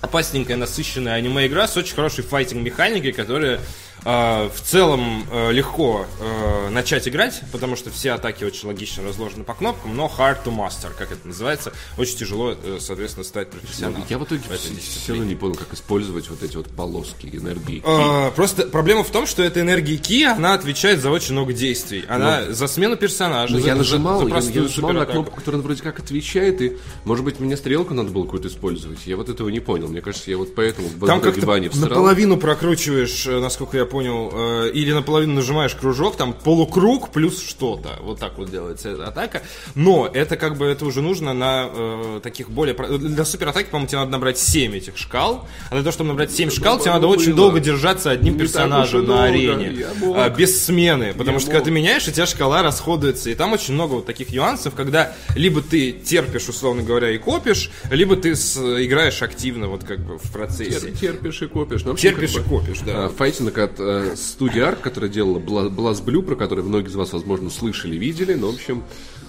опасненькая, 0.00 0.56
насыщенная 0.56 1.14
аниме-игра 1.14 1.66
с 1.66 1.76
очень 1.76 1.94
хорошей 1.94 2.22
файтинг-механикой, 2.22 3.12
которая 3.12 3.60
э, 4.04 4.48
в 4.54 4.60
целом 4.62 5.24
э, 5.30 5.52
легко 5.52 6.06
э, 6.20 6.68
начать 6.70 7.08
играть, 7.08 7.40
потому 7.52 7.76
что 7.76 7.90
все 7.90 8.12
атаки 8.12 8.44
очень 8.44 8.68
логично 8.68 9.02
разложены 9.04 9.44
по 9.44 9.54
кнопкам, 9.54 9.96
но 9.96 10.06
hard 10.18 10.38
to 10.44 10.54
master, 10.54 10.90
как 10.96 11.12
это 11.12 11.26
называется, 11.26 11.72
очень 11.96 12.16
тяжело, 12.16 12.52
э, 12.52 12.78
соответственно, 12.80 13.24
стать 13.24 13.50
профессионалом. 13.50 14.04
Я 14.08 14.18
в 14.18 14.24
итоге 14.24 14.42
все 14.80 15.12
равно 15.12 15.24
не 15.24 15.34
понял, 15.34 15.54
как 15.54 15.72
использовать 15.72 16.28
вот 16.30 16.42
эти 16.42 16.56
вот 16.56 16.68
полоски 16.68 17.26
энергии. 17.26 17.82
Э, 17.84 18.30
Просто 18.34 18.66
проблема 18.66 19.04
в 19.04 19.10
том, 19.10 19.26
что 19.26 19.42
эта 19.42 19.60
энергия 19.60 19.96
Ки, 19.96 20.24
она 20.24 20.54
отвечает 20.54 21.00
за 21.00 21.10
очень 21.10 21.32
много 21.32 21.52
действий. 21.52 22.04
Она 22.08 22.52
за 22.52 22.66
смену 22.68 22.96
персонажа, 22.96 23.54
Ну, 23.54 23.60
за, 23.60 23.66
я 23.66 23.72
за- 23.74 23.78
нажимал, 23.78 24.18
за 24.20 24.24
я, 24.26 24.30
простую 24.30 24.54
я 24.56 24.62
нажимал 24.62 24.92
на 24.92 25.06
кнопку, 25.06 25.36
которая 25.36 25.60
вроде 25.62 25.82
как 25.82 25.98
отвечает, 25.98 26.60
и, 26.60 26.76
может 27.04 27.24
быть, 27.24 27.40
мне 27.40 27.56
стрелку 27.56 27.94
надо 27.94 28.10
было 28.10 28.24
какую-то 28.24 28.48
использовать. 28.48 28.98
Я 29.06 29.16
вот 29.16 29.28
этого 29.28 29.48
не 29.48 29.60
понял. 29.60 29.88
Мне 29.88 30.00
кажется, 30.00 30.30
я 30.30 30.38
вот 30.38 30.54
поэтому 30.54 30.88
в 30.88 31.06
Там 31.06 31.20
как-то 31.20 31.46
наполовину 31.46 32.36
прокручиваешь, 32.36 33.26
насколько 33.26 33.76
я 33.76 33.86
понял, 33.88 34.30
э, 34.32 34.70
или 34.72 34.92
наполовину 34.92 35.34
нажимаешь 35.34 35.74
кружок, 35.74 36.16
там 36.16 36.32
полукруг 36.32 37.10
плюс 37.10 37.42
что-то. 37.42 37.98
Вот 38.02 38.18
так 38.20 38.38
вот 38.38 38.50
делается 38.50 38.90
эта 38.90 39.06
атака. 39.08 39.42
Но 39.74 40.06
это 40.12 40.36
как 40.36 40.56
бы 40.56 40.66
это 40.66 40.84
уже 40.84 41.02
нужно 41.02 41.32
на 41.34 41.68
э, 41.72 42.20
таких 42.22 42.50
более... 42.50 42.74
Для 42.74 43.24
суператаки, 43.24 43.68
по-моему, 43.70 43.88
тебе 43.88 43.98
надо 43.98 44.10
набрать 44.12 44.38
7 44.38 44.76
этих 44.76 44.96
шкал. 44.96 45.46
А 45.70 45.74
для 45.74 45.82
того, 45.82 45.92
чтобы 45.92 46.08
набрать 46.08 46.30
7 46.32 46.50
шкал, 46.50 46.78
тебе 46.78 46.90
надо 46.92 47.06
было. 47.06 47.16
очень 47.16 47.34
долго 47.34 47.60
держаться 47.60 48.10
одним 48.10 48.34
Не 48.34 48.40
персонажем 48.40 49.00
и 49.04 49.06
на 49.06 49.08
долго. 49.08 49.22
арене. 49.24 49.86
А, 50.14 50.28
без 50.30 50.64
смены. 50.64 51.12
Потому 51.14 51.36
Я 51.36 51.40
что 51.40 51.46
когда 51.50 51.58
мог. 51.60 51.64
ты 51.66 51.70
меняешь, 51.70 52.06
у 52.08 52.10
тебя 52.10 52.26
шкала 52.26 52.62
расходуется. 52.62 53.30
И 53.30 53.34
там 53.34 53.52
очень 53.52 53.74
много 53.74 53.94
вот 53.94 54.06
таких 54.06 54.30
нюансов, 54.30 54.74
когда 54.74 55.12
либо 55.34 55.62
ты 55.62 55.92
терпишь, 55.92 56.48
условно 56.48 56.82
говоря, 56.82 57.10
и 57.10 57.18
копишь, 57.18 57.70
либо 57.90 58.16
ты 58.16 58.34
с- 58.36 58.56
играешь 58.56 59.22
активно 59.22 59.68
вот 59.68 59.84
как 59.84 60.00
бы 60.00 60.18
в 60.18 60.30
процессе. 60.32 60.88
Тер- 60.90 60.98
Терпишь 60.98 61.42
и 61.42 61.46
копишь. 61.46 61.82
Ну, 61.84 61.90
вообще, 61.90 62.10
Терпишь 62.10 62.32
как 62.32 62.46
и 62.46 62.48
бы, 62.48 62.58
копишь, 62.60 62.78
да. 62.84 63.06
а, 63.06 63.08
Файтинг 63.08 63.56
от 63.58 63.77
э, 63.78 64.14
студии 64.16 64.60
Арк, 64.60 64.80
которая 64.80 65.10
делала 65.10 65.38
Blast 65.38 66.04
Blue, 66.04 66.22
про 66.22 66.36
который 66.36 66.64
многие 66.64 66.88
из 66.88 66.94
вас, 66.94 67.12
возможно, 67.12 67.50
слышали, 67.50 67.96
видели, 67.96 68.34
но, 68.34 68.50
в 68.50 68.54
общем, 68.54 68.84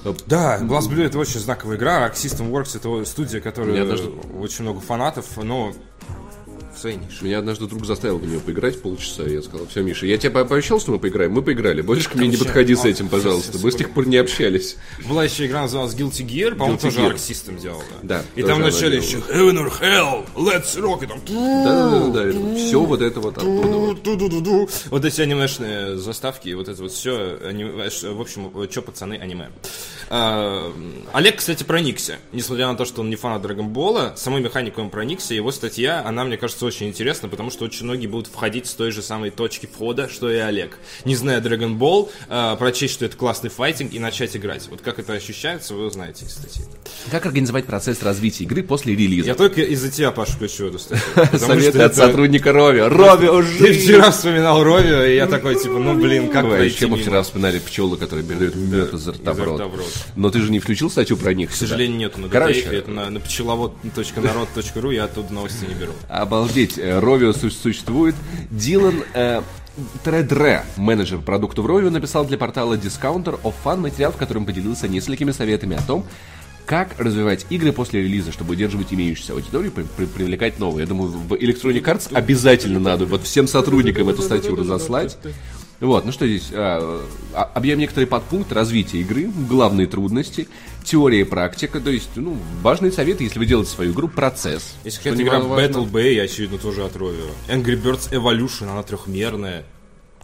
э, 0.05 0.13
Да, 0.27 0.59
Blast 0.61 0.89
Blue 0.89 1.03
это 1.03 1.17
очень 1.19 1.39
знаковая 1.39 1.77
игра. 1.77 2.07
Arc 2.07 2.13
System 2.13 2.51
Works 2.51 2.77
это 2.77 3.05
студия, 3.05 3.41
которая 3.41 3.97
очень 4.39 4.63
много 4.63 4.79
фанатов, 4.79 5.25
но 5.37 5.73
нише. 6.87 7.23
меня 7.23 7.39
однажды 7.39 7.67
друг 7.67 7.85
заставил 7.85 8.17
в 8.17 8.25
нее 8.25 8.39
поиграть 8.39 8.81
полчаса, 8.81 9.23
и 9.23 9.33
я 9.33 9.41
сказал, 9.41 9.67
все, 9.67 9.81
Миша, 9.81 10.05
я 10.05 10.17
тебе 10.17 10.31
по- 10.31 10.45
пообещал, 10.45 10.79
что 10.79 10.91
мы 10.91 10.99
поиграем, 10.99 11.31
мы 11.33 11.41
поиграли, 11.41 11.81
больше 11.81 12.09
ко 12.09 12.17
мне 12.17 12.27
не 12.27 12.37
подходи 12.37 12.75
с 12.75 12.85
а, 12.85 12.89
этим, 12.89 13.09
пожалуйста, 13.09 13.57
мы 13.61 13.71
с 13.71 13.75
тех 13.75 13.91
пор 13.91 14.07
не 14.07 14.17
общались. 14.17 14.77
Была 15.07 15.23
еще 15.25 15.45
игра, 15.45 15.61
называлась 15.61 15.93
Guilty 15.95 16.25
Gear, 16.25 16.55
по-моему, 16.55 16.79
тоже. 16.79 16.99
Arc 17.01 17.15
System 17.15 17.59
делала. 17.61 17.83
Да, 18.03 18.23
И 18.35 18.43
там 18.43 18.59
вначале 18.59 18.97
еще 18.97 19.17
Heaven 19.17 19.57
or 19.57 19.71
Hell, 19.81 20.25
Let's 20.35 20.75
Rock, 20.77 21.03
и 21.03 21.07
там... 21.07 21.19
Да-да-да, 21.25 22.55
все 22.55 22.79
вот 22.83 23.01
это 23.01 23.19
вот 23.19 23.37
оттуда. 23.37 24.69
Вот 24.89 25.05
эти 25.05 25.21
анимешные 25.21 25.97
заставки, 25.97 26.53
вот 26.53 26.67
это 26.67 26.81
вот 26.81 26.91
все, 26.91 27.37
в 27.39 28.21
общем, 28.21 28.51
что 28.69 28.81
пацаны, 28.81 29.15
аниме. 29.15 29.49
А, 30.09 30.71
Олег, 31.13 31.37
кстати, 31.37 31.63
проникся. 31.63 32.17
Несмотря 32.31 32.67
на 32.67 32.75
то, 32.75 32.85
что 32.85 33.01
он 33.01 33.09
не 33.09 33.15
фанат 33.15 33.41
Драгонбола, 33.41 34.13
самой 34.17 34.41
механикой 34.41 34.83
он 34.83 34.89
проникся. 34.89 35.33
Его 35.33 35.51
статья, 35.51 36.03
она, 36.05 36.23
мне 36.23 36.37
кажется, 36.37 36.65
очень 36.69 36.87
интересна, 36.87 37.27
потому 37.27 37.51
что 37.51 37.65
очень 37.65 37.85
многие 37.85 38.07
будут 38.07 38.27
входить 38.27 38.67
с 38.67 38.73
той 38.73 38.91
же 38.91 39.01
самой 39.01 39.29
точки 39.29 39.65
входа, 39.65 40.07
что 40.09 40.31
и 40.31 40.37
Олег. 40.37 40.77
Не 41.05 41.15
зная 41.15 41.41
Dragon 41.41 41.77
Ball, 41.77 42.09
а, 42.29 42.55
прочесть, 42.55 42.93
что 42.93 43.05
это 43.05 43.17
классный 43.17 43.49
файтинг 43.49 43.93
и 43.93 43.99
начать 43.99 44.35
играть. 44.37 44.67
Вот 44.69 44.81
как 44.81 44.99
это 44.99 45.13
ощущается, 45.13 45.73
вы 45.73 45.85
узнаете 45.87 46.25
из 46.25 46.31
статьи. 46.31 46.63
Как 47.11 47.25
организовать 47.25 47.65
процесс 47.65 48.01
развития 48.03 48.45
игры 48.45 48.63
после 48.63 48.95
релиза? 48.95 49.27
Я 49.27 49.35
только 49.35 49.61
из-за 49.61 49.91
тебя, 49.91 50.11
Паша, 50.11 50.33
включу 50.33 50.67
эту 50.67 50.79
статью. 50.79 51.05
Советы 51.37 51.79
от 51.79 51.95
сотрудника 51.95 52.51
Рови. 52.51 52.81
Рови, 52.81 53.27
Ты 53.27 53.31
уже! 53.31 53.73
вчера 53.73 54.11
вспоминал 54.11 54.63
Ровио, 54.63 55.03
и 55.03 55.15
я 55.15 55.27
такой, 55.27 55.55
типа, 55.55 55.79
ну, 55.79 55.95
блин, 55.95 56.29
как 56.29 56.47
пройти 56.47 56.75
Еще 56.75 56.87
мы 56.87 56.97
вчера 56.97 57.21
вспоминали 57.23 57.59
пчелы, 57.59 57.97
которые 57.97 58.25
передают 58.25 58.55
мед 58.55 58.93
изо 58.93 59.11
рта. 59.11 59.35
Но 60.15 60.29
ты 60.29 60.41
же 60.41 60.51
не 60.51 60.59
включил 60.59 60.89
статью 60.89 61.17
про 61.17 61.33
них 61.33 61.51
К 61.51 61.53
сожалению, 61.53 61.97
нету 61.97 62.19
на 62.19 62.29
Короче. 62.29 62.61
Это 62.61 62.91
на 62.91 63.19
пчеловод.народ.ру, 63.19 64.91
я 64.91 65.05
оттуда 65.05 65.33
новости 65.33 65.65
не 65.65 65.73
беру. 65.73 65.93
Обалдеть, 66.07 66.58
э, 66.67 66.99
Ровио 66.99 67.33
су- 67.33 67.49
существует. 67.49 68.15
Дилан 68.51 69.03
э, 69.13 69.41
Тредре, 70.03 70.63
менеджер 70.75 71.19
продуктов 71.19 71.65
Ровио, 71.65 71.89
написал 71.89 72.25
для 72.25 72.37
портала 72.37 72.75
Discounter 72.75 73.39
of 73.43 73.53
Fun 73.63 73.77
материал, 73.77 74.11
в 74.11 74.17
котором 74.17 74.45
поделился 74.45 74.87
несколькими 74.87 75.31
советами 75.31 75.77
о 75.77 75.81
том, 75.81 76.05
как 76.65 76.99
развивать 76.99 77.45
игры 77.49 77.71
после 77.71 78.03
релиза, 78.03 78.31
чтобы 78.31 78.51
удерживать 78.53 78.93
имеющуюся 78.93 79.33
аудиторию, 79.33 79.71
при- 79.71 79.83
при- 79.97 80.05
привлекать 80.05 80.59
новые. 80.59 80.83
Я 80.83 80.87
думаю, 80.87 81.09
в 81.11 81.33
Electronic 81.33 81.83
Arts 81.83 82.13
обязательно 82.13 82.79
надо 82.79 83.05
вот 83.05 83.23
всем 83.23 83.47
сотрудникам 83.47 84.09
эту 84.09 84.21
статью 84.21 84.55
разослать. 84.55 85.17
Вот, 85.79 86.05
ну 86.05 86.11
что 86.11 86.27
здесь? 86.27 86.49
а, 86.53 87.01
а, 87.33 87.43
объявим 87.53 87.79
некоторые 87.79 88.07
подпункты 88.07 88.53
развития 88.53 88.99
игры, 88.99 89.29
главные 89.47 89.87
трудности, 89.87 90.47
теория 90.83 91.21
и 91.21 91.23
практика, 91.23 91.79
то 91.79 91.89
есть, 91.89 92.09
ну, 92.15 92.37
важные 92.61 92.91
советы, 92.91 93.23
если 93.23 93.39
вы 93.39 93.45
делаете 93.45 93.71
свою 93.71 93.93
игру, 93.93 94.09
процесс. 94.09 94.75
Если 94.83 94.97
какая-то 94.97 95.23
игра 95.23 95.37
немаловажно. 95.37 95.77
Battle 95.77 95.91
Bay, 95.91 96.19
очевидно, 96.19 96.57
тоже 96.57 96.83
от. 96.83 96.95
Angry 96.95 97.81
Birds 97.81 98.11
Evolution, 98.11 98.69
она 98.69 98.83
трехмерная. 98.83 99.63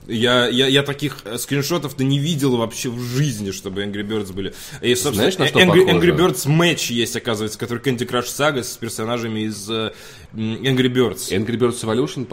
Я, 0.08 0.48
я, 0.48 0.68
я 0.68 0.84
таких 0.84 1.20
э, 1.26 1.38
скриншотов-то 1.38 2.04
не 2.04 2.20
видел 2.20 2.58
вообще 2.58 2.90
в 2.90 3.00
жизни, 3.00 3.52
чтобы 3.52 3.84
Angry 3.84 4.08
Birds 4.08 4.34
были. 4.34 4.54
И, 4.82 4.94
собственно, 4.94 5.32
Знаешь, 5.32 5.38
на 5.38 5.48
что 5.48 5.60
Angry, 5.60 5.86
похоже? 5.86 6.12
Angry 6.12 6.18
Birds 6.18 6.48
Match 6.48 6.94
есть, 6.94 7.16
оказывается, 7.16 7.58
который 7.58 7.80
Candy 7.80 8.08
Crush 8.08 8.26
Saga 8.26 8.64
с 8.64 8.78
персонажами 8.78 9.42
из 9.42 9.70
э, 9.70 9.94
Angry 10.34 10.90
Birds. 10.94 11.32
Angry 11.32 11.58
Birds 11.58 11.82
Evolution 11.82 12.26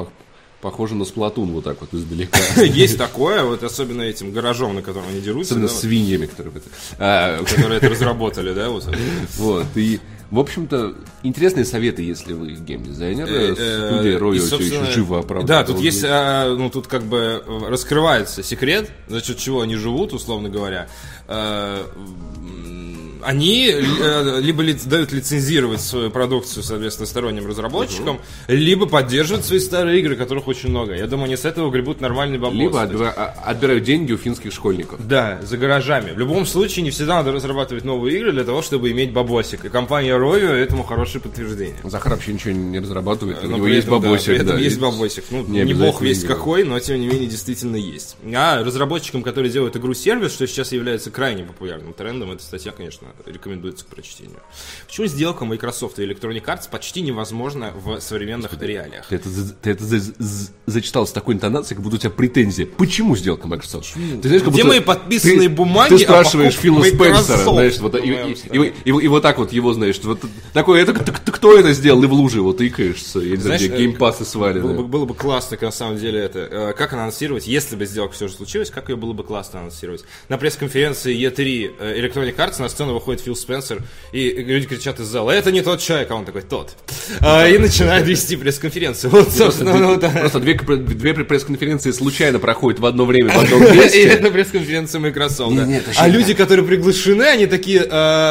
похоже 0.62 0.95
на 0.95 1.02
Splatoon 1.02 1.52
вот 1.52 1.64
так 1.64 1.81
вот 1.81 1.92
издалека. 1.92 2.38
Есть 2.62 2.97
такое, 2.97 3.42
вот 3.42 3.62
особенно 3.62 4.02
этим 4.02 4.33
гаражом, 4.33 4.75
на 4.76 4.81
котором 4.83 5.09
они 5.09 5.21
дерутся, 5.21 5.54
Особенно 5.54 5.69
да, 5.69 5.75
свиньями, 5.75 6.26
которые... 6.26 6.54
это- 6.57 6.69
А, 6.99 7.45
которые 7.45 7.76
это 7.78 7.88
разработали, 7.90 8.54
да, 8.54 8.71
вот. 8.71 8.88
Вот, 9.37 9.66
и, 9.75 10.00
в 10.31 10.38
общем-то, 10.38 10.95
интересные 11.23 11.64
советы, 11.64 12.02
если 12.02 12.33
вы 12.33 12.52
геймдизайнер. 12.52 13.26
Студия 13.26 14.19
собственно, 14.41 14.85
еще 14.85 14.93
жива, 14.93 15.23
правда. 15.23 15.47
Да, 15.47 15.64
тут 15.64 15.79
есть, 15.81 16.05
а, 16.07 16.55
ну 16.57 16.71
тут 16.71 16.87
как 16.87 17.02
бы 17.05 17.43
раскрывается 17.69 18.43
секрет, 18.43 18.91
за 19.09 19.23
счет 19.23 19.38
чего 19.38 19.61
они 19.62 19.76
живут, 19.76 20.12
условно 20.12 20.49
говоря. 20.49 20.88
Э, 21.29 21.85
Они 23.25 23.69
э, 23.73 24.41
либо 24.41 24.62
ли- 24.64 24.75
дают 24.85 25.12
лицензировать 25.12 25.81
свою 25.81 26.11
продукцию, 26.11 26.64
соответственно, 26.64 27.07
сторонним 27.07 27.47
разработчикам, 27.47 28.19
либо 28.49 28.87
поддерживают 28.87 29.47
свои 29.47 29.61
старые 29.61 30.00
игры, 30.00 30.17
которых 30.17 30.49
очень 30.49 30.71
много. 30.71 30.97
Я 30.97 31.07
думаю, 31.07 31.26
они 31.26 31.37
с 31.37 31.45
этого 31.45 31.71
гребут 31.71 32.00
нормальный 32.00 32.38
баблос. 32.38 32.59
Либо 32.61 32.83
отбира- 32.83 33.14
а- 33.17 33.35
отбирают 33.47 33.85
деньги 33.85 34.12
у 34.12 34.17
финских 34.17 34.52
школьников. 34.52 35.07
Да, 35.07 35.38
за 35.43 35.57
гаражами. 35.57 36.11
В 36.11 36.19
любом 36.19 36.45
случае, 36.47 36.83
не 36.83 36.91
всегда 36.91 37.14
надо 37.19 37.31
разрабатывать 37.31 37.85
новые 37.85 38.17
игры 38.19 38.33
для 38.33 38.43
того, 38.43 38.61
чтобы 38.61 38.91
иметь 38.91 39.12
бабосик. 39.12 39.64
И 39.64 39.69
компания 39.69 40.17
Rovio 40.19 40.50
этому 40.50 40.83
хорошее 41.12 41.23
подтверждение. 41.23 41.76
Захар 41.85 42.12
вообще 42.12 42.33
ничего 42.33 42.52
не 42.54 42.78
разрабатывает, 42.78 43.38
у 43.45 43.49
Но 43.49 43.57
него 43.57 43.66
при 43.66 43.75
есть 43.75 43.87
этом, 43.87 44.00
да, 44.00 44.09
бабосик. 44.09 44.26
при 44.26 44.37
этом 44.37 44.47
да, 44.49 44.59
есть 44.59 44.78
бабосик. 44.81 45.25
Ну, 45.31 45.47
не 45.47 45.62
не, 45.62 45.75
бог 45.75 46.00
весь 46.00 46.25
какой, 46.25 46.64
но 46.64 46.78
тем 46.81 47.00
не 47.00 47.07
менее 47.07 47.26
действительно 47.26 47.76
есть. 47.76 48.16
А 48.35 48.62
разработчикам, 48.64 49.23
которые 49.23 49.52
делают 49.52 49.76
игру-сервис, 49.76 50.33
что 50.33 50.47
сейчас 50.47 50.73
является 50.73 51.11
крайне 51.11 51.45
популярным 51.45 51.92
трендом, 51.92 52.31
эта 52.33 52.42
статья, 52.42 52.73
конечно, 52.73 53.09
рекомендуется 53.26 53.85
к 53.85 53.88
прочтению. 53.88 54.38
Почему 54.87 55.07
сделка 55.07 55.45
Microsoft 55.45 55.99
и 55.99 56.02
Electronic 56.04 56.45
Arts 56.45 56.69
почти 56.71 57.02
невозможна 57.02 57.73
в 57.75 58.00
современных 58.00 58.52
реалиях? 58.61 59.07
Ты 59.09 59.16
это, 59.16 59.28
ты 59.61 59.71
это 59.71 59.85
за- 59.85 59.99
за- 60.00 60.50
зачитал 60.66 61.07
с 61.07 61.12
такой 61.12 61.35
интонацией, 61.35 61.76
как 61.76 61.85
будто 61.85 61.97
у 61.97 61.99
тебя 61.99 62.11
претензии. 62.11 62.64
Почему 62.64 63.16
сделка 63.16 63.47
Microsoft? 63.49 63.92
Ты 63.95 64.28
знаешь, 64.28 64.42
как 64.42 64.52
Где 64.52 64.62
будто 64.62 64.66
мои 64.69 64.81
подписанные 64.81 65.49
ты- 65.49 65.54
бумаги 65.54 65.90
Ты 65.90 65.99
спрашиваешь 65.99 66.54
Фила 66.54 66.83
Спенсера, 66.83 67.37
знаешь, 67.38 67.78
вот, 67.78 67.95
и, 67.97 67.99
и- 67.99 68.33
и- 68.52 68.73
и- 68.85 69.04
и 69.04 69.09
вот 69.09 69.23
так 69.23 69.38
вот 69.38 69.52
его, 69.52 69.73
знаешь, 69.75 69.99
вот 70.02 70.21
такой, 70.52 70.81
это 70.81 70.92
т- 71.02 71.12
т- 71.12 71.32
кто 71.32 71.59
это 71.59 71.73
сделал, 71.73 72.02
и 72.02 72.06
в 72.06 72.12
луже 72.12 72.40
вот 72.40 72.59
тыкаешься, 72.59 73.18
я 73.21 73.37
не 73.37 73.42
знаю, 73.42 73.59
где 73.59 73.68
э, 73.68 73.76
геймпасы 73.78 74.18
Было 74.21 74.25
бы, 74.25 74.30
свалены. 74.30 74.82
было 74.85 75.04
бы 75.04 75.14
классно, 75.14 75.59
на 75.61 75.71
самом 75.71 75.99
деле, 75.99 76.21
это. 76.21 76.38
э, 76.50 76.73
Как 76.76 76.92
анонсировать, 76.92 77.47
если 77.47 77.76
бы 77.76 77.85
сделка 77.87 78.14
все 78.14 78.28
же 78.28 78.35
случилась, 78.35 78.71
как 78.71 78.88
ее 78.88 78.97
было 78.97 79.12
бы 79.12 79.25
классно 79.25 79.61
анонсировать? 79.61 80.04
На 80.28 80.38
пресс-конференции 80.38 81.14
E3 81.16 81.71
э, 81.78 82.00
Electronic 82.00 82.37
Arts 82.37 82.61
на 82.61 82.68
сцену 82.68 82.94
выходит 82.94 83.21
Фил 83.23 83.37
Спенсер, 83.37 83.82
и 84.12 84.30
люди 84.30 84.66
кричат 84.66 85.00
из 85.00 85.06
зала, 85.06 85.30
это 85.32 85.50
не 85.52 85.62
тот 85.62 85.80
человек, 85.80 86.11
а 86.11 86.14
он 86.14 86.25
такой, 86.25 86.42
тот. 86.42 86.75
А, 87.21 87.49
И 87.49 87.59
начинает 87.59 88.06
вести 88.06 88.37
пресс-конференцию. 88.37 89.11
Вот, 89.11 89.30
собственно, 89.32 89.76
ну, 89.76 89.97
да. 89.99 90.11
Просто 90.11 90.40
две, 90.40 90.54
две 90.54 91.14
пресс-конференции 91.14 91.90
случайно 91.90 92.38
проходят 92.38 92.80
в 92.80 92.87
одно 92.87 93.04
время 93.04 93.30
в 93.32 93.38
одном 93.38 93.62
И 93.66 93.76
месте. 93.76 94.02
это 94.04 94.30
пресс-конференции 94.30 94.99
Microsoft. 94.99 95.56
да. 95.56 95.68
А 95.99 96.09
люди, 96.09 96.35
которые 96.35 96.66
приглашены, 96.66 97.25
они 97.25 97.47
такие 97.47 97.80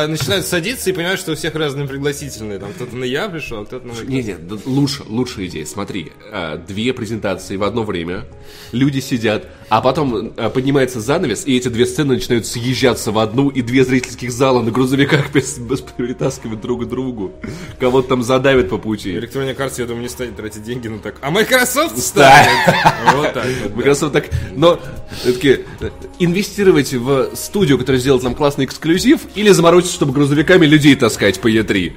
начинают 0.08 0.46
садиться 0.46 0.90
и 0.90 0.94
понимают, 0.94 1.20
что 1.20 1.34
у 1.34 1.36
всех 1.36 1.56
разные 1.56 1.88
пригласительные. 1.88 2.60
Там 2.62 2.74
кто-то 2.74 2.96
на 2.96 3.04
я 3.04 3.28
пришел, 3.28 3.62
а 3.62 3.66
кто-то 3.66 3.86
на 3.88 3.94
Microsoft. 3.94 4.10
Не, 4.10 4.24
не, 4.24 4.36
да 4.36 4.58
лучше, 4.66 5.04
лучшая 5.08 5.48
идея. 5.48 5.66
Смотри, 5.66 6.12
а, 6.32 6.58
две 6.58 6.94
презентации 6.94 7.56
в 7.56 7.64
одно 7.64 7.84
время, 7.84 8.26
люди 8.72 9.00
сидят, 9.00 9.48
а 9.70 9.82
потом 9.82 10.34
а, 10.38 10.50
поднимается 10.50 11.02
занавес, 11.02 11.46
и 11.48 11.58
эти 11.58 11.70
две 11.70 11.86
сцены 11.86 12.16
начинают 12.16 12.46
съезжаться 12.46 13.12
в 13.12 13.18
одну, 13.18 13.50
и 13.50 13.62
две 13.62 13.84
зрительских 13.84 14.32
зала 14.32 14.62
на 14.62 14.70
грузовиках 14.72 15.32
перетаскивают 15.98 16.62
друг 16.62 16.86
к 16.86 16.88
другу. 16.88 17.34
Кого-то 17.80 18.10
там 18.10 18.24
задавят 18.24 18.70
по 18.70 18.78
пути. 18.78 19.14
Electronic 19.14 19.58
Arts, 19.58 19.76
я 19.80 19.86
думаю, 19.86 20.04
не 20.04 20.10
станет 20.10 20.36
тратить 20.36 20.64
деньги 20.64 20.88
на 20.88 21.00
так. 21.00 21.16
А 21.22 21.32
Microsoft 21.32 21.98
станет. 21.98 22.52
Вот 23.16 23.34
так. 23.34 23.46
Microsoft 23.76 24.14
так, 24.14 24.30
но 24.56 24.80
такие, 25.24 25.66
э, 25.80 25.90
инвестировать 26.20 26.94
в 26.94 27.36
студию, 27.36 27.78
которая 27.78 28.00
сделает 28.00 28.24
нам 28.24 28.36
классный 28.36 28.66
эксклюзив, 28.66 29.22
или 29.36 29.50
заморочиться, 29.50 29.96
чтобы 29.96 30.14
грузовиками 30.14 30.66
людей 30.66 30.96
таскать 30.96 31.40
по 31.40 31.50
E3. 31.50 31.94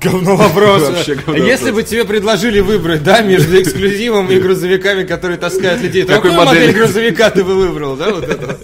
Говно 0.00 0.36
вопрос. 0.36 0.82
Вообще 0.82 1.14
говно 1.14 1.36
Если 1.44 1.66
вопрос. 1.66 1.84
бы 1.84 1.88
тебе 1.88 2.04
предложили 2.04 2.60
выбрать, 2.60 3.04
да, 3.04 3.20
между 3.20 3.60
эксклюзивом 3.60 4.28
и 4.30 4.38
грузовиками, 4.40 5.04
которые 5.04 5.38
таскают 5.38 5.82
людей, 5.82 6.02
то 6.02 6.14
Какой 6.14 6.30
какую 6.30 6.46
модель 6.46 6.72
грузовика 6.72 7.30
ты 7.30 7.44
бы 7.44 7.54
выбрал, 7.54 7.96
да, 7.96 8.10
вот 8.10 8.24
это? 8.24 8.58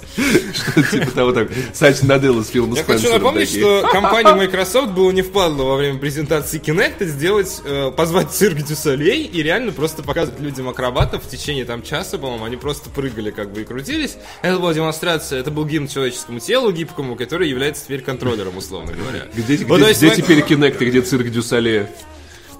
Что 0.53 0.83
типа 0.83 1.11
того 1.13 1.33
так. 1.33 1.49
Сатя 1.73 2.07
Наделла 2.07 2.43
с 2.43 2.49
Филом 2.49 2.75
Я 2.75 2.83
хочу 2.83 3.13
напомнить, 3.13 3.51
что 3.51 3.89
компания 3.93 4.35
Microsoft 4.35 4.91
было 4.91 5.11
не 5.13 5.23
впадло 5.23 5.65
во 5.65 5.77
время 5.77 5.99
презентации 5.99 6.61
Kinect 6.61 7.05
сделать, 7.07 7.61
э, 7.65 7.93
позвать 7.97 8.33
цирк 8.33 8.59
Дюсалей 8.59 9.25
и 9.25 9.43
реально 9.43 9.73
просто 9.73 10.03
показывать 10.03 10.41
людям 10.41 10.69
акробатов 10.69 11.25
в 11.25 11.29
течение 11.29 11.65
там 11.65 11.83
часа, 11.83 12.19
по-моему, 12.19 12.45
они 12.45 12.57
просто 12.57 12.91
прыгали 12.91 13.31
как 13.31 13.53
бы 13.53 13.63
и 13.63 13.65
крутились. 13.65 14.17
Это 14.43 14.59
была 14.59 14.75
демонстрация, 14.75 15.39
это 15.41 15.51
был 15.51 15.65
гимн 15.65 15.87
человеческому 15.87 16.41
телу 16.41 16.73
гибкому, 16.73 17.15
который 17.15 17.49
является 17.49 17.85
теперь 17.85 18.01
контроллером, 18.01 18.57
условно 18.57 18.93
говоря. 18.93 19.27
Где, 19.35 19.59
теперь 19.59 20.43
Kinect 20.43 20.83
и 20.83 20.87
где 20.87 21.01
цирк 21.03 21.20
дю 21.29 21.50
Солей? 21.50 21.91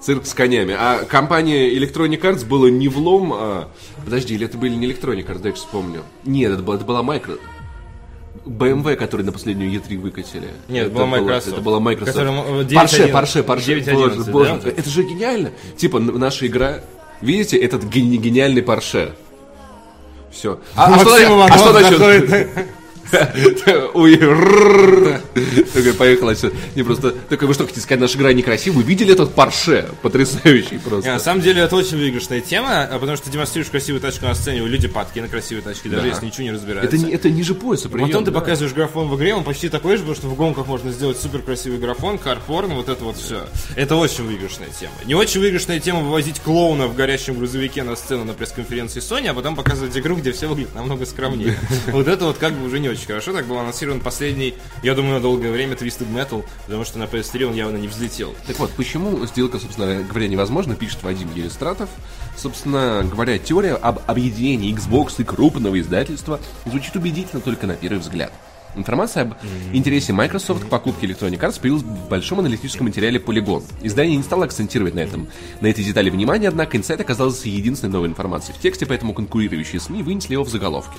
Цирк 0.01 0.25
с 0.25 0.33
конями. 0.33 0.75
А 0.77 1.03
компания 1.05 1.75
Electronic 1.75 2.21
Arts 2.21 2.45
была 2.45 2.69
не 2.69 2.87
влом, 2.87 3.33
а... 3.33 3.67
Подожди, 4.03 4.33
или 4.33 4.45
это 4.45 4.57
были 4.57 4.73
не 4.75 4.87
Electronic 4.87 5.27
Arts, 5.27 5.39
дальше 5.39 5.59
вспомню. 5.59 6.03
Нет, 6.23 6.51
это 6.51 6.63
была, 6.63 6.75
это 6.77 6.85
была 6.85 7.01
Micro... 7.01 7.39
BMW, 8.45 8.95
который 8.95 9.23
на 9.23 9.31
последнюю 9.31 9.71
E3 9.71 9.99
выкатили. 9.99 10.47
Нет, 10.67 10.87
это 10.87 10.95
была 10.95 11.05
Microsoft. 11.05 11.47
Это 11.53 11.61
была 11.61 11.79
Microsoft. 11.79 12.17
Которая, 12.17 12.63
9.11. 12.63 12.73
Порше, 12.73 13.07
Порше, 13.09 13.43
Порше. 13.43 13.79
9.11, 13.79 13.93
Боже, 13.93 14.23
да? 14.23 14.31
боже, 14.31 14.69
это 14.75 14.89
же 14.89 15.03
гениально. 15.03 15.51
Типа, 15.77 15.99
наша 15.99 16.47
игра... 16.47 16.79
Видите, 17.21 17.57
этот 17.57 17.83
ген- 17.83 18.19
гениальный 18.19 18.63
Порше. 18.63 19.13
Все. 20.31 20.59
А, 20.75 20.95
а 20.95 20.99
что, 20.99 21.43
а 21.45 21.57
что 21.57 21.73
насчет... 21.73 22.49
Ой. 23.93 24.17
Такой, 25.73 25.93
поехала 25.93 26.35
сюда. 26.35 26.55
Не 26.75 26.83
просто, 26.83 27.11
такой, 27.11 27.47
вы 27.47 27.53
что 27.53 27.63
хотите 27.65 27.81
сказать, 27.81 28.01
наша 28.01 28.17
игра 28.17 28.33
некрасивая? 28.33 28.77
Вы 28.77 28.83
видели 28.83 29.13
этот 29.13 29.33
парше? 29.33 29.89
Потрясающий 30.01 30.75
Не, 30.75 30.77
На 30.77 30.81
просто. 30.81 31.19
самом 31.19 31.41
деле 31.41 31.61
это 31.61 31.75
очень 31.75 31.97
выигрышная 31.97 32.41
тема, 32.41 32.83
а 32.83 32.99
потому 32.99 33.17
что 33.17 33.29
демонстрируешь 33.29 33.69
красивую 33.71 34.01
тачку 34.01 34.25
на 34.25 34.35
сцене, 34.35 34.61
у 34.61 34.67
люди 34.67 34.87
падки 34.87 35.19
на 35.19 35.27
красивые 35.27 35.63
тачки, 35.63 35.87
даже 35.87 36.07
если 36.07 36.25
ничего 36.25 36.43
не 36.43 36.51
разбираются. 36.51 37.07
Это, 37.07 37.29
ниже 37.29 37.55
пояса 37.55 37.89
прием. 37.89 38.07
Потом 38.07 38.25
ты 38.25 38.31
показываешь 38.31 38.73
графон 38.73 39.07
в 39.09 39.15
игре, 39.17 39.33
он 39.33 39.43
почти 39.43 39.69
такой 39.69 39.93
же, 39.93 39.99
потому 39.99 40.15
что 40.15 40.27
в 40.27 40.35
гонках 40.35 40.67
можно 40.67 40.91
сделать 40.91 41.17
супер 41.17 41.39
красивый 41.39 41.79
графон, 41.79 42.17
карпорн, 42.17 42.73
вот 42.73 42.89
это 42.89 43.03
вот 43.03 43.17
все. 43.17 43.45
Это 43.75 43.95
очень 43.95 44.25
выигрышная 44.25 44.69
тема. 44.69 44.93
Не 45.05 45.15
очень 45.15 45.39
выигрышная 45.41 45.79
тема 45.79 46.01
вывозить 46.01 46.39
клоуна 46.39 46.87
в 46.87 46.95
горящем 46.95 47.37
грузовике 47.37 47.83
на 47.83 47.95
сцену 47.95 48.25
на 48.25 48.33
пресс-конференции 48.33 49.01
Sony, 49.01 49.27
а 49.27 49.33
потом 49.33 49.55
показывать 49.55 49.97
игру, 49.97 50.15
где 50.15 50.31
все 50.31 50.47
выглядит 50.47 50.75
намного 50.75 51.05
скромнее. 51.05 51.57
Вот 51.91 52.07
это 52.07 52.25
вот 52.25 52.37
как 52.37 52.53
бы 52.53 52.65
уже 52.67 52.79
не 52.79 52.89
очень 52.89 53.00
очень 53.01 53.07
хорошо. 53.07 53.33
Так 53.33 53.47
был 53.47 53.57
анонсирован 53.57 53.99
последний, 53.99 54.53
я 54.83 54.93
думаю, 54.93 55.15
на 55.15 55.19
долгое 55.19 55.51
время 55.51 55.73
Twisted 55.73 56.11
Metal, 56.13 56.45
потому 56.65 56.85
что 56.85 56.99
на 56.99 57.05
PS3 57.05 57.45
он 57.45 57.55
явно 57.55 57.77
не 57.77 57.87
взлетел. 57.87 58.35
Так 58.45 58.59
вот, 58.59 58.71
почему 58.71 59.25
сделка, 59.25 59.57
собственно 59.59 60.03
говоря, 60.03 60.27
невозможна, 60.27 60.75
пишет 60.75 61.01
Вадим 61.03 61.29
Елистратов. 61.35 61.89
Собственно 62.37 63.05
говоря, 63.09 63.37
теория 63.39 63.73
об 63.73 63.99
объединении 64.07 64.73
Xbox 64.73 65.15
и 65.17 65.23
крупного 65.23 65.79
издательства 65.79 66.39
звучит 66.65 66.95
убедительно 66.95 67.41
только 67.41 67.67
на 67.67 67.73
первый 67.75 67.99
взгляд. 67.99 68.31
Информация 68.73 69.23
об 69.23 69.33
интересе 69.73 70.13
Microsoft 70.13 70.63
к 70.63 70.69
покупке 70.69 71.05
Electronic 71.05 71.39
Arts 71.39 71.59
появилась 71.59 71.83
в 71.83 72.07
большом 72.07 72.39
аналитическом 72.39 72.87
материале 72.87 73.19
Polygon. 73.19 73.63
Издание 73.81 74.15
не 74.15 74.23
стало 74.23 74.45
акцентировать 74.45 74.93
на 74.93 74.99
этом, 74.99 75.27
на 75.59 75.67
эти 75.67 75.83
детали 75.83 76.09
внимания, 76.09 76.47
однако 76.47 76.77
инсайт 76.77 77.01
оказался 77.01 77.49
единственной 77.49 77.91
новой 77.91 78.07
информацией 78.07 78.57
в 78.57 78.61
тексте, 78.61 78.85
поэтому 78.85 79.13
конкурирующие 79.13 79.81
СМИ 79.81 80.03
вынесли 80.03 80.33
его 80.33 80.45
в 80.45 80.49
заголовке. 80.49 80.95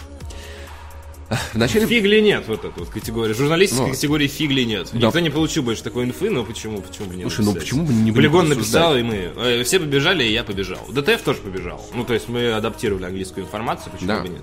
В 1.52 1.58
начале... 1.58 1.86
Фигли 1.86 2.20
нет, 2.20 2.44
вот 2.48 2.64
эта 2.64 2.78
вот 2.78 2.88
категория. 2.88 3.34
Журналистской 3.34 3.86
Ну. 3.86 3.92
категории 3.92 4.26
фигли 4.26 4.62
нет. 4.62 4.88
Да. 4.92 5.06
Никто 5.06 5.20
не 5.20 5.30
получил 5.30 5.62
больше 5.62 5.82
такой 5.82 6.04
инфы, 6.04 6.30
но 6.30 6.44
почему, 6.44 6.80
почему 6.80 7.06
бы 7.08 7.14
не 7.16 7.22
Слушай, 7.22 7.40
ну 7.44 7.52
написать? 7.52 7.68
почему 7.70 7.86
бы 7.86 7.92
не 7.92 8.12
Полигон 8.12 8.48
написал, 8.48 8.96
и 8.96 9.02
мы. 9.02 9.32
э, 9.36 9.62
Все 9.64 9.78
побежали, 9.80 10.24
и 10.24 10.32
я 10.32 10.44
побежал. 10.44 10.86
ДТФ 10.88 11.22
тоже 11.22 11.38
побежал. 11.40 11.84
Ну, 11.94 12.04
то 12.04 12.14
есть 12.14 12.28
мы 12.28 12.52
адаптировали 12.52 13.04
английскую 13.04 13.44
информацию, 13.46 13.92
почему 13.92 14.08
Да. 14.08 14.20
бы 14.22 14.28
нет. 14.28 14.42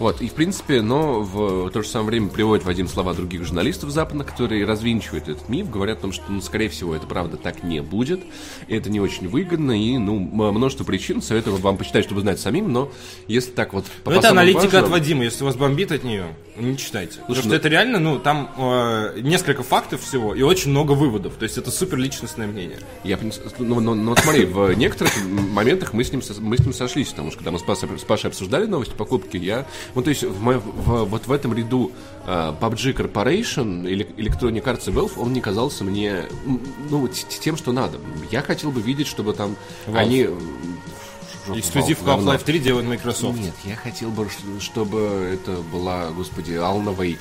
Вот, 0.00 0.20
и 0.22 0.28
в 0.28 0.32
принципе, 0.32 0.80
но 0.80 1.20
в 1.20 1.70
то 1.70 1.82
же 1.82 1.88
самое 1.88 2.08
время 2.08 2.28
приводит 2.30 2.64
Вадим 2.64 2.88
слова 2.88 3.12
других 3.14 3.44
журналистов 3.44 3.90
западных, 3.90 4.26
которые 4.28 4.64
развинчивают 4.64 5.28
этот 5.28 5.48
миф, 5.50 5.70
говорят 5.70 5.98
о 5.98 6.00
том, 6.02 6.12
что, 6.12 6.24
ну, 6.30 6.40
скорее 6.40 6.70
всего, 6.70 6.94
это 6.96 7.06
правда 7.06 7.36
так 7.36 7.62
не 7.62 7.82
будет, 7.82 8.20
это 8.66 8.88
не 8.90 8.98
очень 8.98 9.28
выгодно, 9.28 9.72
и, 9.72 9.98
ну, 9.98 10.18
множество 10.18 10.84
причин, 10.84 11.20
советую 11.20 11.56
вам 11.58 11.76
почитать, 11.76 12.04
чтобы 12.06 12.22
знать 12.22 12.40
самим, 12.40 12.72
но 12.72 12.90
если 13.28 13.50
так 13.50 13.74
вот... 13.74 13.84
по- 14.02 14.10
Ну, 14.10 14.18
это 14.18 14.30
аналитика 14.30 14.64
важным- 14.64 14.84
от 14.84 14.88
Вадима. 14.90 15.24
Если 15.24 15.44
вас 15.44 15.54
бомбит 15.56 15.92
от 15.92 16.02
нее, 16.02 16.34
не 16.56 16.78
читайте. 16.78 17.18
Потому 17.18 17.26
Слушай, 17.26 17.40
что 17.40 17.48
ну- 17.50 17.54
это 17.56 17.68
реально, 17.68 17.98
ну, 17.98 18.18
там 18.18 18.50
э, 18.56 19.20
несколько 19.20 19.62
фактов 19.62 20.00
всего 20.02 20.34
и 20.34 20.40
очень 20.40 20.70
много 20.70 20.92
выводов. 20.92 21.34
То 21.34 21.44
есть 21.44 21.58
это 21.58 21.70
супер 21.70 21.98
личностное 21.98 22.46
мнение. 22.46 22.78
Я, 23.04 23.16
в 23.18 23.20
принципе, 23.20 23.50
ну, 23.58 23.80
ну, 23.80 23.94
ну, 23.94 24.16
смотри, 24.16 24.46
в 24.46 24.72
некоторых 24.72 25.12
моментах 25.26 25.92
мы 25.92 26.04
с 26.04 26.10
ним, 26.10 26.22
мы 26.40 26.56
с 26.56 26.60
ним 26.60 26.72
сошлись, 26.72 27.08
потому 27.08 27.28
что 27.30 27.38
когда 27.40 27.50
мы 27.50 27.58
с 27.58 27.62
Пашей, 27.62 27.88
с 27.98 28.02
Пашей 28.02 28.28
обсуждали 28.30 28.64
новости 28.64 28.94
покупки, 28.94 29.36
я, 29.36 29.66
ну, 29.94 30.02
то 30.02 30.10
есть 30.10 30.22
в 30.24 30.40
мо- 30.40 30.58
в- 30.58 31.04
вот 31.04 31.26
в 31.26 31.32
этом 31.32 31.54
ряду 31.54 31.92
а, 32.26 32.54
PUBG 32.60 32.94
Corporation 32.94 33.88
или 33.88 34.06
Electronic 34.16 34.62
Arts 34.64 34.90
и 34.90 34.92
Valve, 34.94 35.12
он 35.18 35.32
не 35.32 35.40
казался 35.40 35.84
мне, 35.84 36.24
ну, 36.90 37.08
тем, 37.08 37.56
что 37.56 37.72
надо. 37.72 37.98
Я 38.30 38.42
хотел 38.42 38.70
бы 38.70 38.80
видеть, 38.80 39.06
чтобы 39.06 39.32
там 39.32 39.56
они... 39.98 40.28
Жопа, 41.54 41.60
Эксклюзив. 41.60 42.02
Half-Life 42.02 42.44
3 42.44 42.58
делает 42.58 42.86
Microsoft. 42.86 43.38
Нет, 43.38 43.54
я 43.64 43.76
хотел 43.76 44.10
бы, 44.10 44.28
чтобы 44.60 44.98
это 45.34 45.52
была, 45.72 46.10
господи, 46.10 46.54
Ална 46.54 46.90
Вейк 46.90 47.20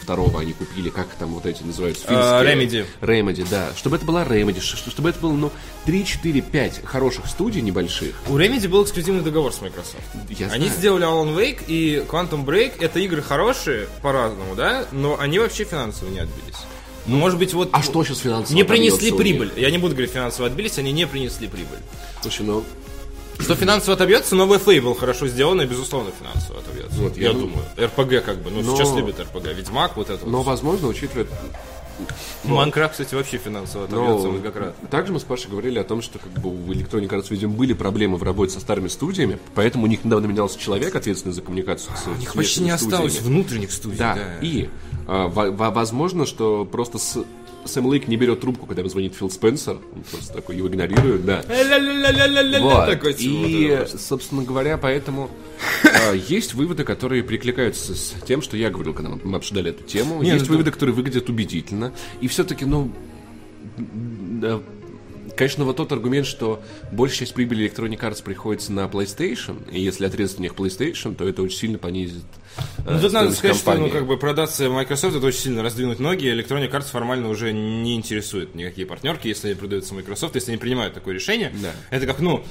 второго 0.00 0.40
они 0.40 0.52
купили, 0.52 0.90
как 0.90 1.08
там 1.14 1.34
вот 1.34 1.46
эти 1.46 1.62
называются? 1.62 2.04
А, 2.08 2.42
финские? 2.44 2.82
Remedy. 2.82 2.86
Remedy, 3.00 3.46
да. 3.50 3.70
Чтобы 3.76 3.96
это 3.96 4.04
была 4.04 4.24
Remedy, 4.24 4.60
чтобы 4.60 5.08
это 5.10 5.18
было, 5.20 5.32
ну, 5.32 5.52
3, 5.86 6.04
4, 6.04 6.40
5 6.40 6.84
хороших 6.84 7.26
студий 7.26 7.60
небольших. 7.60 8.14
У 8.28 8.36
Remedy 8.36 8.68
был 8.68 8.84
эксклюзивный 8.84 9.22
договор 9.22 9.52
с 9.52 9.60
Microsoft. 9.60 10.04
Я 10.28 10.50
Они 10.50 10.66
знаю. 10.66 10.78
сделали 10.78 11.06
Alan 11.06 11.36
Wake 11.36 11.64
и 11.66 12.04
Quantum 12.08 12.44
Break. 12.44 12.74
Это 12.80 12.98
игры 13.00 13.22
хорошие 13.22 13.88
по-разному, 14.02 14.54
да? 14.54 14.86
Но 14.92 15.18
они 15.18 15.38
вообще 15.38 15.64
финансово 15.64 16.08
не 16.10 16.20
отбились. 16.20 16.56
Ну, 17.06 17.18
может 17.18 17.38
быть, 17.38 17.52
вот... 17.52 17.68
А 17.72 17.82
что 17.82 18.02
сейчас 18.02 18.18
финансово 18.20 18.56
Не 18.56 18.64
принесли 18.64 19.12
прибыль. 19.12 19.52
Я 19.56 19.70
не 19.70 19.78
буду 19.78 19.94
говорить 19.94 20.12
финансово 20.12 20.46
отбились, 20.48 20.78
они 20.78 20.90
не 20.92 21.06
принесли 21.06 21.48
прибыль. 21.48 21.78
Слушай, 22.22 22.46
ну, 22.46 22.64
Что 23.38 23.54
финансово 23.56 23.94
отобьется, 23.94 24.34
новый 24.36 24.58
Fable 24.58 24.96
хорошо 24.98 25.26
сделан 25.28 25.60
и, 25.60 25.66
безусловно, 25.66 26.10
финансово 26.18 26.60
отобьется. 26.60 26.98
Вот, 27.00 27.16
я, 27.16 27.28
я 27.28 27.32
думаю. 27.32 27.64
РПГ 27.78 28.24
как 28.24 28.38
бы. 28.42 28.50
Ну, 28.50 28.62
Но- 28.62 28.76
сейчас 28.76 28.94
любят 28.96 29.18
РПГ. 29.20 29.46
Ведьмак, 29.54 29.96
вот 29.96 30.10
это 30.10 30.24
но, 30.26 30.38
вот. 30.38 30.46
возможно, 30.46 30.88
учитывая... 30.88 31.26
Майнкрафт, 32.44 32.92
кстати, 32.92 33.14
вообще 33.14 33.38
финансово 33.38 33.84
отобьется 33.84 34.26
Но 34.26 34.32
многократно. 34.32 34.74
Ну, 34.82 34.88
также 34.88 35.12
мы 35.12 35.20
с 35.20 35.22
Пашей 35.22 35.48
говорили 35.50 35.78
о 35.78 35.84
том, 35.84 36.02
что 36.02 36.18
как 36.18 36.32
бы 36.32 36.48
у 36.50 36.72
Electronic 36.72 37.08
Arts, 37.08 37.26
видимо, 37.30 37.54
были 37.54 37.72
проблемы 37.72 38.16
в 38.16 38.22
работе 38.24 38.52
со 38.52 38.60
старыми 38.60 38.88
студиями, 38.88 39.38
поэтому 39.54 39.84
у 39.84 39.86
них 39.86 40.04
недавно 40.04 40.26
менялся 40.26 40.58
человек, 40.58 40.94
ответственный 40.94 41.32
за 41.34 41.42
коммуникацию 41.42 41.92
с 41.96 42.06
У 42.08 42.14
них 42.18 42.34
почти 42.34 42.62
не 42.62 42.70
местными 42.70 42.92
осталось 42.94 43.12
студиями. 43.14 43.34
внутренних 43.36 43.72
студий. 43.72 43.96
Да, 43.98 44.18
и 44.42 44.68
а, 45.06 45.28
во- 45.28 45.50
во- 45.52 45.70
возможно, 45.70 46.26
что 46.26 46.64
просто 46.64 46.98
с- 46.98 47.24
Сэм 47.64 47.86
Лейк 47.86 48.08
не 48.08 48.16
берет 48.16 48.40
трубку, 48.40 48.66
когда 48.66 48.80
ему 48.80 48.90
звонит 48.90 49.14
Фил 49.14 49.30
Спенсер, 49.30 49.78
он 49.94 50.02
просто 50.10 50.32
такой 50.34 50.56
его 50.56 50.68
игнорирует, 50.68 51.24
да. 51.24 51.44
Вот. 52.60 52.86
И, 53.24 53.64
это 53.64 53.98
собственно 53.98 54.42
говоря, 54.42 54.76
поэтому 54.78 55.30
а, 55.84 56.12
есть 56.12 56.54
выводы, 56.54 56.84
которые 56.84 57.22
перекликаются 57.22 57.94
с 57.94 58.14
тем, 58.26 58.42
что 58.42 58.56
я 58.56 58.70
говорил, 58.70 58.94
когда 58.94 59.10
мы- 59.22 59.36
обсуждали 59.36 59.70
эту 59.70 59.84
тему. 59.84 60.22
Не, 60.22 60.30
есть 60.30 60.46
ну, 60.46 60.52
выводы, 60.52 60.70
которые 60.70 60.94
выглядят 60.94 61.28
убедительно. 61.28 61.92
И 62.20 62.28
все-таки, 62.28 62.64
ну, 62.64 62.90
Конечно, 65.36 65.64
вот 65.64 65.76
тот 65.76 65.90
аргумент, 65.92 66.26
что 66.26 66.62
большая 66.92 67.20
часть 67.20 67.34
прибыли 67.34 67.66
Electronic 67.66 67.98
Arts 68.00 68.22
приходится 68.22 68.72
на 68.72 68.86
PlayStation, 68.86 69.68
и 69.70 69.80
если 69.80 70.06
отрезать 70.06 70.38
у 70.38 70.42
них 70.42 70.54
PlayStation, 70.54 71.14
то 71.14 71.26
это 71.28 71.42
очень 71.42 71.58
сильно 71.58 71.78
понизит 71.78 72.24
э, 72.58 72.94
Ну, 72.94 73.00
тут 73.00 73.12
надо 73.12 73.32
сказать, 73.32 73.56
что 73.56 73.70
ну, 73.70 73.72
компании. 73.72 73.92
как 73.98 74.06
бы 74.06 74.16
продаться 74.16 74.68
Microsoft 74.68 75.16
это 75.16 75.26
очень 75.26 75.40
сильно 75.40 75.62
раздвинуть 75.62 75.98
ноги. 75.98 76.26
Electronic 76.32 76.70
Arts 76.70 76.90
формально 76.90 77.28
уже 77.28 77.52
не 77.52 77.94
интересует 77.96 78.54
никакие 78.54 78.86
партнерки, 78.86 79.26
если 79.28 79.48
они 79.48 79.56
продаются 79.56 79.94
Microsoft, 79.94 80.36
если 80.36 80.52
они 80.52 80.58
принимают 80.58 80.94
такое 80.94 81.14
решение. 81.14 81.52
Да. 81.60 81.72
Это 81.90 82.06
как, 82.06 82.20
ну, 82.20 82.44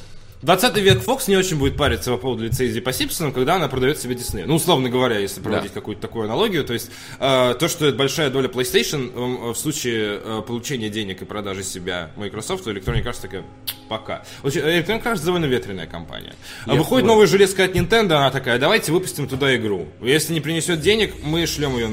20 0.43 0.77
век 0.77 1.01
Fox 1.01 1.23
не 1.27 1.38
очень 1.38 1.58
будет 1.58 1.77
париться 1.77 2.12
по 2.12 2.17
поводу 2.17 2.43
лицензии 2.43 2.82
по 2.82 2.91
Симпсонам, 2.91 3.32
когда 3.32 3.56
она 3.56 3.69
продает 3.69 3.97
себе 3.97 4.15
Disney. 4.15 4.43
Ну, 4.45 4.56
условно 4.56 4.89
говоря, 4.89 5.17
если 5.17 5.39
проводить 5.41 5.71
Да. 5.73 5.79
какую-то 5.79 6.01
такую 6.01 6.25
аналогию. 6.25 6.65
То 6.65 6.73
есть, 6.73 6.91
э, 7.19 7.56
то, 7.58 7.67
что 7.69 7.86
это 7.86 7.97
большая 7.97 8.29
доля 8.29 8.49
PlayStation, 8.49 9.49
э, 9.49 9.53
в 9.53 9.56
случае 9.56 10.19
э, 10.21 10.41
получения 10.45 10.89
денег 10.89 11.21
и 11.21 11.25
продажи 11.25 11.63
себя 11.63 12.12
Microsoft, 12.17 12.65
то 12.65 12.71
Electronic 12.71 13.06
Arts 13.06 13.21
такая, 13.21 13.43
пока. 13.88 14.23
Electronic 14.43 15.03
Arts 15.03 15.23
довольно 15.23 15.45
ветреная 15.45 15.88
компания. 15.88 16.34
Я 16.67 16.73
выходит 16.73 17.08
новая 17.08 17.25
железка 17.27 17.63
от 17.63 17.73
Nintendo, 17.73 18.15
она 18.15 18.29
такая, 18.29 18.60
давайте 18.60 18.91
выпустим 18.91 19.27
туда 19.29 19.56
игру. 19.56 19.88
Если 20.01 20.34
не 20.34 20.41
принесет 20.41 20.82
денег, 20.82 21.13
мы 21.23 21.45
шлем 21.47 21.75
ее 21.77 21.89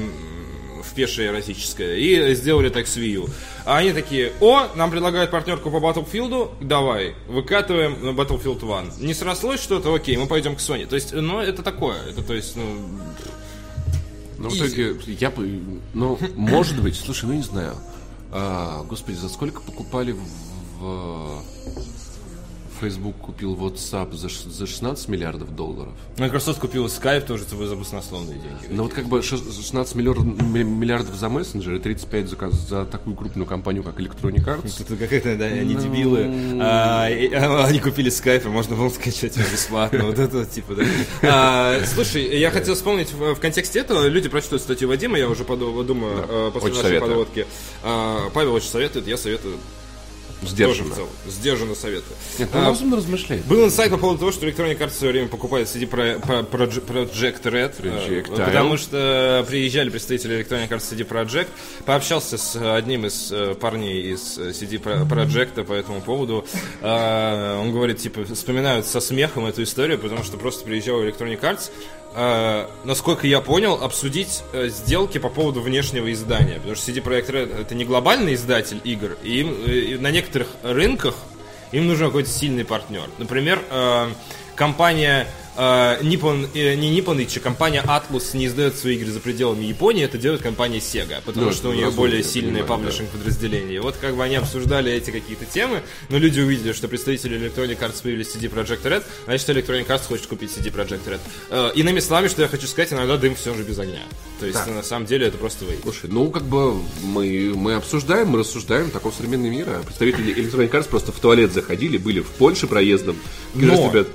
пешее 0.93 1.29
эротическое. 1.29 1.95
И 1.95 2.33
сделали 2.35 2.69
так 2.69 2.87
с 2.87 2.97
Wii 2.97 3.09
U. 3.13 3.27
А 3.65 3.77
они 3.77 3.93
такие, 3.93 4.31
о, 4.41 4.67
нам 4.75 4.91
предлагают 4.91 5.31
партнерку 5.31 5.69
по 5.71 5.77
Battlefield, 5.77 6.51
давай, 6.61 7.15
выкатываем 7.27 7.97
на 8.03 8.09
Battlefield 8.09 8.63
1. 8.97 9.05
Не 9.05 9.13
срослось 9.13 9.61
что-то, 9.61 9.93
окей, 9.93 10.17
мы 10.17 10.27
пойдем 10.27 10.55
к 10.55 10.59
Sony. 10.59 10.85
То 10.87 10.95
есть, 10.95 11.13
ну, 11.13 11.39
это 11.39 11.61
такое. 11.63 11.97
Это, 12.09 12.21
то 12.23 12.33
есть, 12.33 12.55
ну, 12.55 12.63
Ну, 14.37 14.49
в 14.49 14.55
итоге, 14.55 14.95
я 15.19 15.29
бы, 15.29 15.59
ну, 15.93 16.17
может 16.35 16.81
быть, 16.81 16.95
слушай, 16.95 17.25
ну 17.25 17.33
не 17.33 17.43
знаю. 17.43 17.75
А, 18.31 18.83
господи, 18.83 19.15
за 19.17 19.29
сколько 19.29 19.61
покупали 19.61 20.13
в, 20.13 20.19
в- 20.79 21.43
Facebook 22.81 23.15
купил 23.17 23.55
WhatsApp 23.55 24.13
за, 24.15 24.27
за 24.27 24.67
16 24.67 25.07
миллиардов 25.07 25.55
долларов? 25.55 25.93
Microsoft 26.17 26.59
купила 26.59 26.87
Skype 26.87 27.25
тоже 27.25 27.45
за 27.67 27.75
баснословные 27.75 28.39
деньги. 28.39 28.65
Ну 28.69 28.83
вот 28.83 28.93
как 28.93 29.05
бы 29.05 29.19
шест- 29.21 29.55
16 29.55 29.95
миллиар- 29.95 30.19
ми- 30.21 30.63
миллиардов 30.63 31.15
за 31.15 31.29
мессенджер 31.29 31.75
и 31.75 31.79
35 31.79 32.27
за, 32.29 32.49
за 32.49 32.85
такую 32.85 33.15
крупную 33.15 33.45
компанию, 33.45 33.83
как 33.83 33.99
Electronic 33.99 34.43
Arts. 34.45 34.81
Это 34.81 34.95
какая-то, 34.95 35.35
да, 35.37 35.45
они 35.45 35.75
дебилы. 35.75 36.29
А, 36.59 37.07
и- 37.09 37.31
а, 37.33 37.65
они 37.65 37.79
купили 37.79 38.09
и 38.45 38.49
можно 38.49 38.75
было 38.75 38.89
скачать 38.89 39.37
его 39.37 39.45
бесплатно. 39.49 40.05
Вот 40.05 40.17
это 40.19 40.45
типа, 40.45 40.75
да. 40.75 40.83
А, 41.23 41.85
слушай, 41.85 42.39
я 42.39 42.49
хотел 42.51 42.75
вспомнить 42.75 43.13
в, 43.13 43.35
в 43.35 43.39
контексте 43.39 43.79
этого. 43.79 44.07
Люди 44.07 44.27
прочтут 44.27 44.61
статью 44.61 44.87
Вадима, 44.89 45.17
я 45.17 45.29
уже 45.29 45.43
подо- 45.43 45.83
думаю, 45.83 46.25
э, 46.27 46.51
после 46.53 46.69
очень 46.69 46.77
нашей 46.77 46.87
советую. 46.87 47.09
подводки. 47.11 47.45
А, 47.83 48.29
Павел 48.33 48.53
очень 48.53 48.69
советует, 48.69 49.07
я 49.07 49.17
советую 49.17 49.57
тоже 50.41 50.53
в 50.53 50.55
Сдержанно. 50.55 50.95
целом. 50.95 51.09
Сдержанно 51.27 51.75
советую. 51.75 52.15
Нет, 52.39 52.49
ну, 52.53 52.59
А, 52.61 52.65
разумно 52.69 52.97
размышляет. 52.97 53.45
был 53.45 53.63
инсайт 53.65 53.91
по 53.91 53.97
поводу 53.97 54.19
того, 54.19 54.31
что 54.31 54.47
Electronic 54.47 54.77
Arts 54.79 54.89
в 54.89 54.93
свое 54.93 55.13
время 55.13 55.27
покупает 55.27 55.67
CD 55.67 55.87
Pro- 55.87 56.19
Pro- 56.21 56.49
Proje- 56.49 56.85
Project 56.85 57.41
Red, 57.43 57.73
э, 57.83 58.23
потому 58.23 58.77
что 58.77 59.45
приезжали 59.47 59.89
представители 59.89 60.39
Electronic 60.39 60.69
Arts 60.69 60.91
CD 60.91 61.07
Project, 61.07 61.47
пообщался 61.85 62.37
с 62.37 62.55
одним 62.75 63.05
из 63.05 63.31
э, 63.31 63.53
парней 63.55 64.13
из 64.13 64.37
э, 64.37 64.49
CD 64.51 64.81
Pro- 64.81 65.07
Project 65.07 65.63
по 65.63 65.73
этому 65.73 66.01
поводу. 66.01 66.45
Э, 66.81 67.59
Он 67.61 67.71
говорит, 67.71 67.99
типа, 67.99 68.23
вспоминают 68.25 68.85
со 68.87 68.99
смехом 68.99 69.45
эту 69.45 69.63
историю, 69.63 69.99
потому 69.99 70.23
что 70.23 70.37
просто 70.37 70.63
приезжал 70.65 71.01
Electronic 71.03 71.39
Arts, 71.41 71.69
э, 72.15 72.67
насколько 72.83 73.27
я 73.27 73.41
понял, 73.41 73.83
обсудить 73.83 74.43
э, 74.53 74.69
сделки 74.69 75.17
по 75.17 75.29
поводу 75.29 75.61
внешнего 75.61 76.11
издания. 76.11 76.55
Потому 76.55 76.75
что 76.75 76.91
CD 76.91 77.03
Projekt 77.03 77.29
Red 77.31 77.61
это 77.61 77.75
не 77.75 77.85
глобальный 77.85 78.33
издатель 78.35 78.81
игр, 78.83 79.17
и 79.23 79.39
им 79.39 79.55
э, 79.65 79.71
и 79.71 79.97
на 79.97 80.11
некоторых 80.11 80.47
рынках 80.63 81.15
им 81.71 81.87
нужен 81.87 82.07
какой-то 82.07 82.29
сильный 82.29 82.65
партнер. 82.65 83.09
Например, 83.17 83.61
э, 83.69 84.09
компания 84.55 85.27
Nippon, 85.61 86.47
э, 86.53 86.75
не 86.75 86.97
Nippon 86.99 87.17
Ichi, 87.17 87.39
компания 87.39 87.83
Atlus 87.85 88.35
не 88.35 88.47
издает 88.47 88.75
свои 88.75 88.95
игры 88.95 89.11
за 89.11 89.19
пределами 89.19 89.65
Японии, 89.65 90.03
это 90.03 90.17
делает 90.17 90.41
компания 90.41 90.79
Sega, 90.79 91.21
потому 91.23 91.47
Ну, 91.47 91.51
что 91.51 91.69
у 91.69 91.73
нее 91.73 91.91
более 91.91 92.19
я 92.19 92.23
сильные 92.23 92.63
понимаю, 92.63 92.67
паблишинг 92.83 93.09
подразделения. 93.09 93.75
И 93.75 93.79
вот 93.79 93.95
как 94.01 94.15
бы 94.15 94.23
они 94.23 94.35
обсуждали 94.35 94.91
эти 94.91 95.11
какие-то 95.11 95.45
темы, 95.45 95.83
но 96.09 96.17
люди 96.17 96.39
увидели, 96.39 96.73
что 96.73 96.87
представители 96.87 97.37
Electronic 97.39 97.79
Arts 97.79 98.01
появились 98.01 98.35
CD 98.35 98.49
Projekt 98.51 98.83
Red, 98.83 99.03
значит, 99.25 99.49
Electronic 99.49 99.87
Arts 99.87 100.07
хочет 100.07 100.27
купить 100.27 100.49
CD 100.51 100.73
Projekt 100.73 101.05
Red. 101.05 101.19
Э, 101.49 101.71
иными 101.75 101.99
словами, 101.99 102.27
что 102.27 102.41
я 102.41 102.47
хочу 102.47 102.67
сказать, 102.67 102.91
иногда 102.93 103.17
дым 103.17 103.35
все 103.35 103.53
же 103.53 103.63
без 103.63 103.77
огня. 103.77 104.01
То 104.39 104.47
есть, 104.47 104.65
на 104.67 104.81
самом 104.81 105.05
деле, 105.05 105.27
это 105.27 105.37
просто 105.37 105.65
вейп. 105.65 105.81
Слушай, 105.83 106.09
ну 106.09 106.31
как 106.31 106.43
бы 106.43 106.73
мы, 107.03 107.53
мы 107.55 107.75
обсуждаем, 107.75 108.29
мы 108.29 108.39
рассуждаем, 108.39 108.89
такой 108.89 109.11
современный 109.11 109.49
мир. 109.49 109.67
А 109.69 109.83
представители 109.83 110.33
Electronic 110.35 110.71
Arts 110.71 110.89
просто 110.89 111.11
в 111.11 111.19
туалет 111.19 111.53
заходили, 111.53 111.97
были 111.97 112.21
в 112.21 112.29
Польше 112.29 112.65
проездом. 112.65 113.15
Но- 113.53 113.75
знаешь, 113.75 113.91
ребят, 113.93 114.07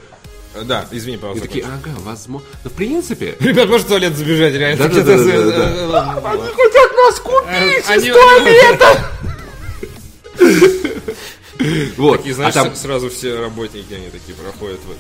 Да, 0.64 0.86
извини, 0.90 1.16
и 1.16 1.18
пожалуйста. 1.18 1.46
такие, 1.46 1.64
ага, 1.64 1.90
возможно. 2.00 2.46
Ну, 2.64 2.70
в 2.70 2.72
принципе, 2.72 3.34
Ребят, 3.40 3.68
может 3.68 3.86
в 3.86 3.88
туалет 3.88 4.16
забежать, 4.16 4.54
реально? 4.54 4.88
Да-да-да-да-да. 4.88 6.30
Они 6.30 6.42
хотят 6.42 6.92
нас 6.96 7.20
купить 7.20 7.84
Они- 7.88 8.10
Вот. 11.96 12.26
И 12.26 12.30
А 12.30 12.34
знаешь, 12.34 12.54
там, 12.54 12.74
с- 12.74 12.80
сразу 12.80 13.08
все 13.10 13.38
работники, 13.40 13.92
они 13.94 14.08
такие 14.10 14.34
проходят 14.36 14.78
в, 14.80 14.92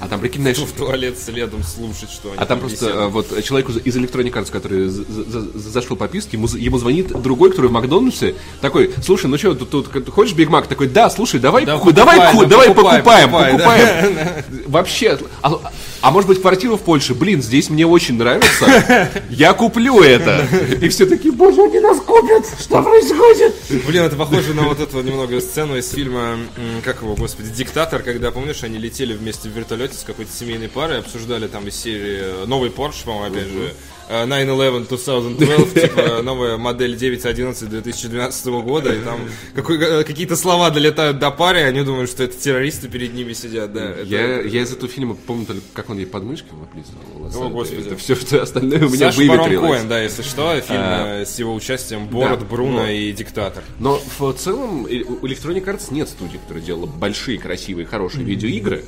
а 0.00 0.08
там, 0.08 0.20
прикинь, 0.20 0.42
знаешь, 0.42 0.58
в 0.58 0.72
туалет 0.72 1.18
следом 1.18 1.62
слушать, 1.64 2.10
что 2.10 2.28
они 2.30 2.38
А 2.38 2.46
там 2.46 2.60
просто 2.60 2.86
э, 2.88 3.06
вот 3.08 3.42
человеку 3.42 3.72
из 3.72 3.96
Electronic 3.96 4.32
Arts, 4.32 4.50
который 4.50 4.88
за- 4.88 5.04
за- 5.04 5.24
за- 5.40 5.58
зашел 5.70 5.96
по 5.96 6.06
писке, 6.08 6.36
ему, 6.36 6.46
ему 6.46 6.78
звонит 6.78 7.08
другой, 7.20 7.50
который 7.50 7.66
в 7.66 7.72
Макдональдсе, 7.72 8.34
такой, 8.60 8.92
слушай, 9.04 9.26
ну 9.26 9.36
что, 9.38 9.54
тут, 9.54 9.90
тут 9.92 10.08
хочешь 10.10 10.34
Биг 10.34 10.48
Мак? 10.50 10.66
Такой, 10.68 10.86
да, 10.88 11.10
слушай, 11.10 11.40
давай, 11.40 11.64
Да, 11.64 11.78
ку- 11.78 11.90
давай, 11.92 12.16
покупай, 12.18 12.34
ку- 12.36 12.42
да, 12.44 12.48
давай 12.48 12.68
покупай, 12.68 12.98
покупаем, 12.98 13.30
покупай, 13.30 13.58
да. 13.58 14.02
покупаем. 14.02 14.44
Вообще, 14.68 15.18
а, 15.42 15.60
а 16.00 16.10
может 16.10 16.28
быть 16.28 16.40
квартиру 16.40 16.76
в 16.76 16.82
Польше? 16.82 17.14
Блин, 17.14 17.42
здесь 17.42 17.68
мне 17.70 17.86
очень 17.86 18.16
нравится, 18.16 19.08
я 19.30 19.52
куплю 19.54 20.00
это. 20.02 20.46
И 20.80 20.88
все 20.88 21.06
такие, 21.06 21.32
боже, 21.32 21.62
они 21.62 21.80
нас 21.80 21.98
купят, 22.00 22.44
что 22.60 22.82
происходит? 22.82 23.54
Блин, 23.86 24.04
это 24.04 24.16
похоже 24.16 24.54
на 24.54 24.62
вот 24.62 24.78
эту 24.80 25.00
немного 25.02 25.40
сцену 25.40 25.76
из 25.76 25.90
фильма, 25.90 26.36
как 26.84 27.02
его, 27.02 27.14
господи, 27.16 27.50
«Диктатор», 27.50 28.02
когда, 28.02 28.30
помнишь, 28.30 28.62
они 28.62 28.78
летели 28.78 29.14
вместе 29.14 29.48
в 29.48 29.52
вертолете 29.52 29.87
с 29.94 30.04
какой-то 30.04 30.32
семейной 30.32 30.68
парой, 30.68 30.98
обсуждали 30.98 31.48
там 31.48 31.66
из 31.68 31.76
серии 31.76 32.42
э, 32.42 32.44
новый 32.46 32.70
Porsche, 32.70 33.04
по-моему, 33.04 33.34
опять 33.34 33.48
же, 33.48 33.68
э, 33.68 33.72
911 34.08 34.88
2012, 34.88 35.74
типа 35.74 36.22
новая 36.22 36.56
модель 36.56 36.96
911 36.96 37.68
2012 37.68 38.46
года, 38.46 38.94
и 38.94 39.00
там 39.00 39.20
э, 39.54 40.04
какие-то 40.04 40.36
слова 40.36 40.70
долетают 40.70 41.18
до 41.18 41.30
пары, 41.30 41.60
и 41.60 41.62
они 41.62 41.82
думают, 41.82 42.10
что 42.10 42.24
это 42.24 42.36
террористы 42.38 42.88
перед 42.88 43.12
ними 43.14 43.32
сидят, 43.34 43.72
да. 43.72 43.90
это- 43.90 44.02
Я, 44.04 44.40
я 44.40 44.62
из 44.62 44.72
этого 44.72 44.88
фильма 44.90 45.14
помню 45.14 45.46
только, 45.46 45.62
как 45.74 45.90
он 45.90 45.98
ей 45.98 46.06
подмышки 46.06 46.46
облизывал. 46.50 47.46
О, 47.46 47.50
господи. 47.50 47.86
Это 47.86 47.96
все, 47.96 48.14
что 48.14 48.42
остальное 48.42 48.86
у 48.86 48.88
меня 48.88 49.10
Саша 49.12 49.26
Барон 49.26 49.44
выветрилось. 49.44 49.76
Коэн, 49.78 49.88
да, 49.88 50.02
если 50.02 50.22
что, 50.22 50.60
фильм 50.60 50.80
э, 50.80 51.24
с 51.26 51.38
его 51.38 51.54
участием 51.54 52.06
Бород, 52.08 52.40
да, 52.40 52.44
Бруно 52.46 52.78
но- 52.84 52.88
и 52.90 53.12
Диктатор. 53.12 53.62
Но 53.78 54.00
в 54.18 54.32
целом 54.34 54.84
у 54.84 54.86
Electronic 54.88 55.64
Arts 55.64 55.92
нет 55.92 56.08
студии, 56.08 56.38
которая 56.38 56.64
делала 56.64 56.86
большие, 56.86 57.38
красивые, 57.38 57.86
хорошие 57.86 58.24
видеоигры. 58.24 58.84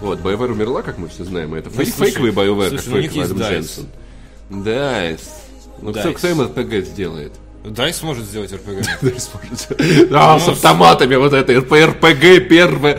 Вот, 0.00 0.20
BioWare 0.20 0.52
умерла, 0.52 0.82
как 0.82 0.98
мы 0.98 1.08
все 1.08 1.24
знаем, 1.24 1.54
это 1.54 1.70
Ну, 1.74 1.84
слушай, 1.84 2.10
фейковый 2.12 2.30
BioWare, 2.32 2.68
слушай, 2.70 2.84
как 2.84 2.86
ну, 2.94 3.00
фейковый 3.02 3.24
Адам 3.24 3.38
DICE. 3.38 3.84
DICE. 4.52 5.20
Ну, 5.80 5.92
кто, 5.92 6.02
DICE. 6.02 6.14
кто 6.14 6.28
им 6.28 6.40
RPG 6.42 6.84
сделает? 6.84 7.32
DICE 7.64 8.02
может 8.02 8.24
сделать 8.24 8.52
РПГ. 8.52 8.86
Да, 10.10 10.38
с 10.38 10.48
автоматами 10.48 11.14
вот 11.14 11.32
это, 11.32 11.58
РП, 11.58 11.72
РПГ, 11.72 12.48
первое, 12.48 12.98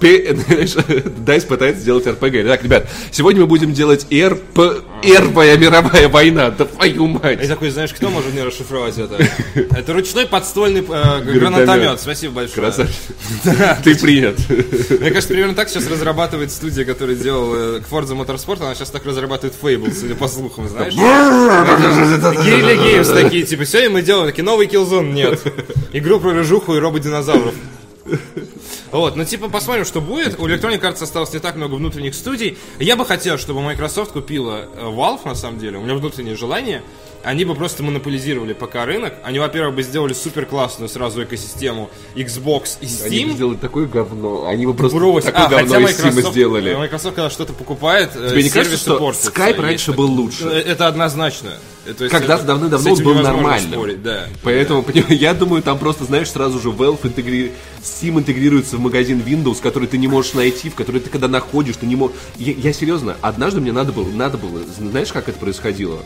РП, 0.00 1.04
DICE 1.24 1.44
пытается 1.44 1.82
сделать 1.82 2.06
РПГ. 2.06 2.46
Так, 2.46 2.64
ребят, 2.64 2.88
сегодня 3.10 3.42
мы 3.42 3.46
будем 3.46 3.72
делать 3.72 4.06
РП, 4.12 4.84
Первая 5.02 5.56
мировая 5.56 6.08
война, 6.08 6.50
да 6.50 6.64
твою 6.64 7.06
И 7.06 7.08
мать. 7.08 7.48
такой, 7.48 7.70
знаешь, 7.70 7.92
кто 7.92 8.10
может 8.10 8.32
мне 8.32 8.44
расшифровать 8.44 8.98
это? 8.98 9.16
Это 9.54 9.92
ручной 9.92 10.26
подствольный 10.26 10.80
э, 10.86 11.20
гранатомет. 11.22 12.00
Спасибо 12.00 12.34
большое. 12.34 12.66
Красавчик. 12.66 12.96
Ты 13.84 13.98
принят. 13.98 14.38
Мне 14.48 15.10
кажется, 15.10 15.28
примерно 15.28 15.54
так 15.54 15.68
сейчас 15.68 15.88
разрабатывает 15.88 16.50
студия, 16.50 16.84
которая 16.84 17.16
делала 17.16 17.78
э, 17.78 17.80
Forza 17.90 18.16
Motorsport, 18.16 18.62
она 18.62 18.74
сейчас 18.74 18.90
так 18.90 19.04
разрабатывает 19.06 19.54
Fable, 19.60 19.92
судя 19.94 20.14
по 20.14 20.28
слухам, 20.28 20.68
знаешь? 20.68 20.94
Гейли 20.94 22.76
Геймс 22.76 23.08
такие, 23.08 23.44
типа, 23.44 23.64
сегодня 23.64 23.90
мы 23.90 24.02
делаем 24.02 24.26
такие 24.28 24.44
новый 24.44 24.66
Killzone, 24.66 25.12
нет. 25.12 25.40
Игру 25.92 26.20
про 26.20 26.32
рыжуху 26.32 26.74
и 26.76 26.78
рободинозавров. 26.78 27.54
Вот, 28.92 29.16
ну 29.16 29.24
типа 29.24 29.48
посмотрим, 29.48 29.84
что 29.84 30.00
будет. 30.00 30.38
У 30.38 30.48
Electronic 30.48 30.80
Arts 30.80 31.02
осталось 31.02 31.32
не 31.32 31.38
так 31.38 31.56
много 31.56 31.74
внутренних 31.74 32.14
студий. 32.14 32.58
Я 32.78 32.96
бы 32.96 33.04
хотел, 33.04 33.38
чтобы 33.38 33.62
Microsoft 33.62 34.12
купила 34.12 34.68
э, 34.74 34.82
Valve, 34.82 35.20
на 35.24 35.34
самом 35.34 35.58
деле. 35.58 35.78
У 35.78 35.82
меня 35.82 35.94
внутреннее 35.94 36.36
желание. 36.36 36.82
Они 37.22 37.44
бы 37.44 37.54
просто 37.54 37.82
монополизировали 37.82 38.52
пока 38.52 38.84
рынок. 38.86 39.14
Они, 39.22 39.38
во-первых, 39.38 39.74
бы 39.74 39.82
сделали 39.82 40.12
супер 40.12 40.46
классную 40.46 40.88
сразу 40.88 41.22
экосистему 41.22 41.90
Xbox 42.14 42.78
и 42.80 42.86
Steam. 42.86 43.06
Они 43.06 43.24
бы 43.26 43.32
сделали 43.32 43.56
такое 43.56 43.86
говно. 43.86 44.46
Они 44.46 44.66
бы 44.66 44.74
просто 44.74 44.98
Брось. 44.98 45.24
такое 45.24 45.44
А, 45.44 45.48
говно 45.48 45.78
из 45.88 46.00
Steam 46.00 46.30
сделали. 46.30 46.74
Microsoft, 46.74 47.16
когда 47.16 47.30
что-то 47.30 47.52
покупает, 47.52 48.10
э, 48.14 48.30
Тебе 48.30 48.42
не 48.44 48.50
кажется, 48.50 48.78
что 48.78 48.98
портятся. 48.98 49.30
Skype 49.30 49.60
раньше 49.60 49.92
был 49.92 50.10
лучше? 50.10 50.44
Э, 50.44 50.60
Это 50.60 50.86
однозначно. 50.86 51.50
Э, 51.86 51.92
то 51.94 52.04
есть 52.04 52.16
Когда-то 52.16 52.78
с 52.78 52.86
он 52.86 53.02
был 53.02 53.14
нормальным. 53.14 53.72
спорить, 53.72 54.02
да. 54.02 54.26
Поэтому, 54.42 54.82
понимаю, 54.82 55.16
я 55.16 55.34
думаю, 55.34 55.62
там 55.62 55.78
просто, 55.78 56.04
знаешь, 56.04 56.30
сразу 56.30 56.58
же 56.60 56.68
Valve 56.70 57.06
интегри... 57.06 57.52
Steam 57.82 58.18
интегрируется 58.18 58.76
в 58.76 58.80
магазин 58.80 59.20
Windows, 59.20 59.60
который 59.62 59.88
ты 59.88 59.96
не 59.98 60.08
можешь 60.08 60.34
найти, 60.34 60.68
в 60.68 60.74
который 60.74 61.00
ты 61.00 61.08
когда 61.10 61.28
находишь, 61.28 61.76
ты 61.76 61.86
не 61.86 61.96
можешь... 61.96 62.16
Я, 62.36 62.52
я 62.52 62.72
серьезно, 62.72 63.16
однажды 63.22 63.60
мне 63.60 63.72
надо 63.72 63.92
было, 63.92 64.08
надо 64.08 64.36
было, 64.38 64.60
знаешь, 64.78 65.12
как 65.12 65.28
это 65.28 65.38
происходило? 65.38 66.00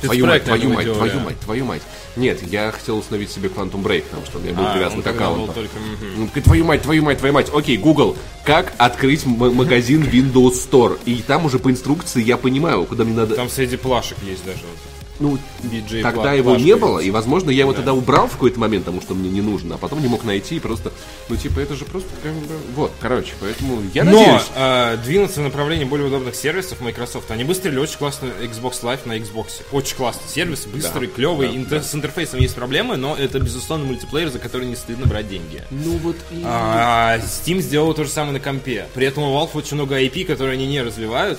Твою 0.00 0.26
мать, 0.26 0.44
твою 0.44 0.70
мать, 0.70 0.84
делали. 0.84 0.98
твою 0.98 1.20
мать, 1.20 1.40
твою 1.40 1.64
мать. 1.64 1.82
Нет, 2.16 2.42
я 2.42 2.70
хотел 2.72 2.98
установить 2.98 3.30
себе 3.30 3.48
Quantum 3.48 3.82
Break, 3.82 4.02
потому 4.02 4.24
что 4.26 4.38
у 4.38 4.40
меня 4.40 4.52
был 4.54 4.64
А, 4.66 4.72
привязан 4.74 5.02
к 5.02 5.06
аккаунту. 5.06 5.52
только. 5.52 5.70
Ну, 6.16 6.28
Твою 6.42 6.64
мать, 6.64 6.82
твою 6.82 7.02
мать, 7.02 7.18
твою 7.18 7.34
мать. 7.34 7.50
Окей, 7.52 7.76
Google, 7.76 8.16
как 8.44 8.72
открыть 8.78 9.26
магазин 9.26 10.02
Windows 10.02 10.52
Store? 10.52 10.98
И 11.04 11.16
там 11.16 11.44
уже 11.46 11.58
по 11.58 11.70
инструкции 11.70 12.22
я 12.22 12.36
понимаю, 12.36 12.84
куда 12.84 13.04
мне 13.04 13.14
надо... 13.14 13.34
Там 13.34 13.48
среди 13.48 13.76
плашек 13.76 14.16
есть 14.22 14.44
даже. 14.44 14.58
вот. 14.58 14.93
Ну, 15.20 15.38
BJ 15.62 16.02
тогда 16.02 16.32
его 16.32 16.56
не 16.56 16.74
было, 16.76 16.98
и, 16.98 17.10
возможно, 17.10 17.50
я 17.50 17.60
его 17.60 17.72
тогда 17.72 17.92
убрал 17.94 18.26
в 18.26 18.32
какой-то 18.32 18.58
момент, 18.58 18.84
потому 18.84 19.00
что 19.00 19.14
мне 19.14 19.30
не 19.30 19.40
нужно, 19.40 19.76
а 19.76 19.78
потом 19.78 20.02
не 20.02 20.08
мог 20.08 20.24
найти, 20.24 20.56
и 20.56 20.60
просто, 20.60 20.92
ну, 21.28 21.36
типа, 21.36 21.60
это 21.60 21.74
же 21.76 21.84
просто, 21.84 22.10
как 22.22 22.32
бы, 22.32 22.56
вот, 22.74 22.92
короче, 23.00 23.32
поэтому 23.40 23.80
я 23.94 24.04
Но 24.04 24.12
надеюсь, 24.12 24.42
э, 24.56 24.96
двинуться 25.04 25.40
в 25.40 25.44
направлении 25.44 25.84
более 25.84 26.08
удобных 26.08 26.34
сервисов 26.34 26.80
Microsoft. 26.80 27.30
Они 27.30 27.44
выстрелили 27.44 27.78
очень 27.78 27.98
классный 27.98 28.30
Xbox 28.42 28.82
Live 28.82 29.00
на 29.06 29.16
Xbox. 29.18 29.62
Очень 29.72 29.96
классный 29.96 30.28
сервис, 30.28 30.66
быстрый, 30.66 31.06
клевый. 31.08 31.48
Интер- 31.50 31.82
С 31.82 31.94
интерфейсом 31.94 32.40
есть 32.40 32.54
проблемы, 32.54 32.96
но 32.96 33.14
это, 33.16 33.38
безусловно, 33.38 33.86
мультиплеер, 33.86 34.30
за 34.30 34.38
который 34.38 34.66
не 34.66 34.76
стыдно 34.76 35.06
брать 35.06 35.28
деньги. 35.28 35.62
ну, 35.70 35.96
вот, 35.98 36.16
и... 36.30 36.42
А, 36.44 37.18
Steam 37.18 37.60
сделал 37.60 37.94
то 37.94 38.04
же 38.04 38.10
самое 38.10 38.32
на 38.32 38.40
компе. 38.40 38.86
При 38.94 39.06
этом 39.06 39.22
у 39.22 39.34
Valve 39.36 39.50
очень 39.54 39.76
много 39.76 40.00
IP, 40.00 40.24
которые 40.24 40.54
они 40.54 40.66
не 40.66 40.82
развивают. 40.82 41.38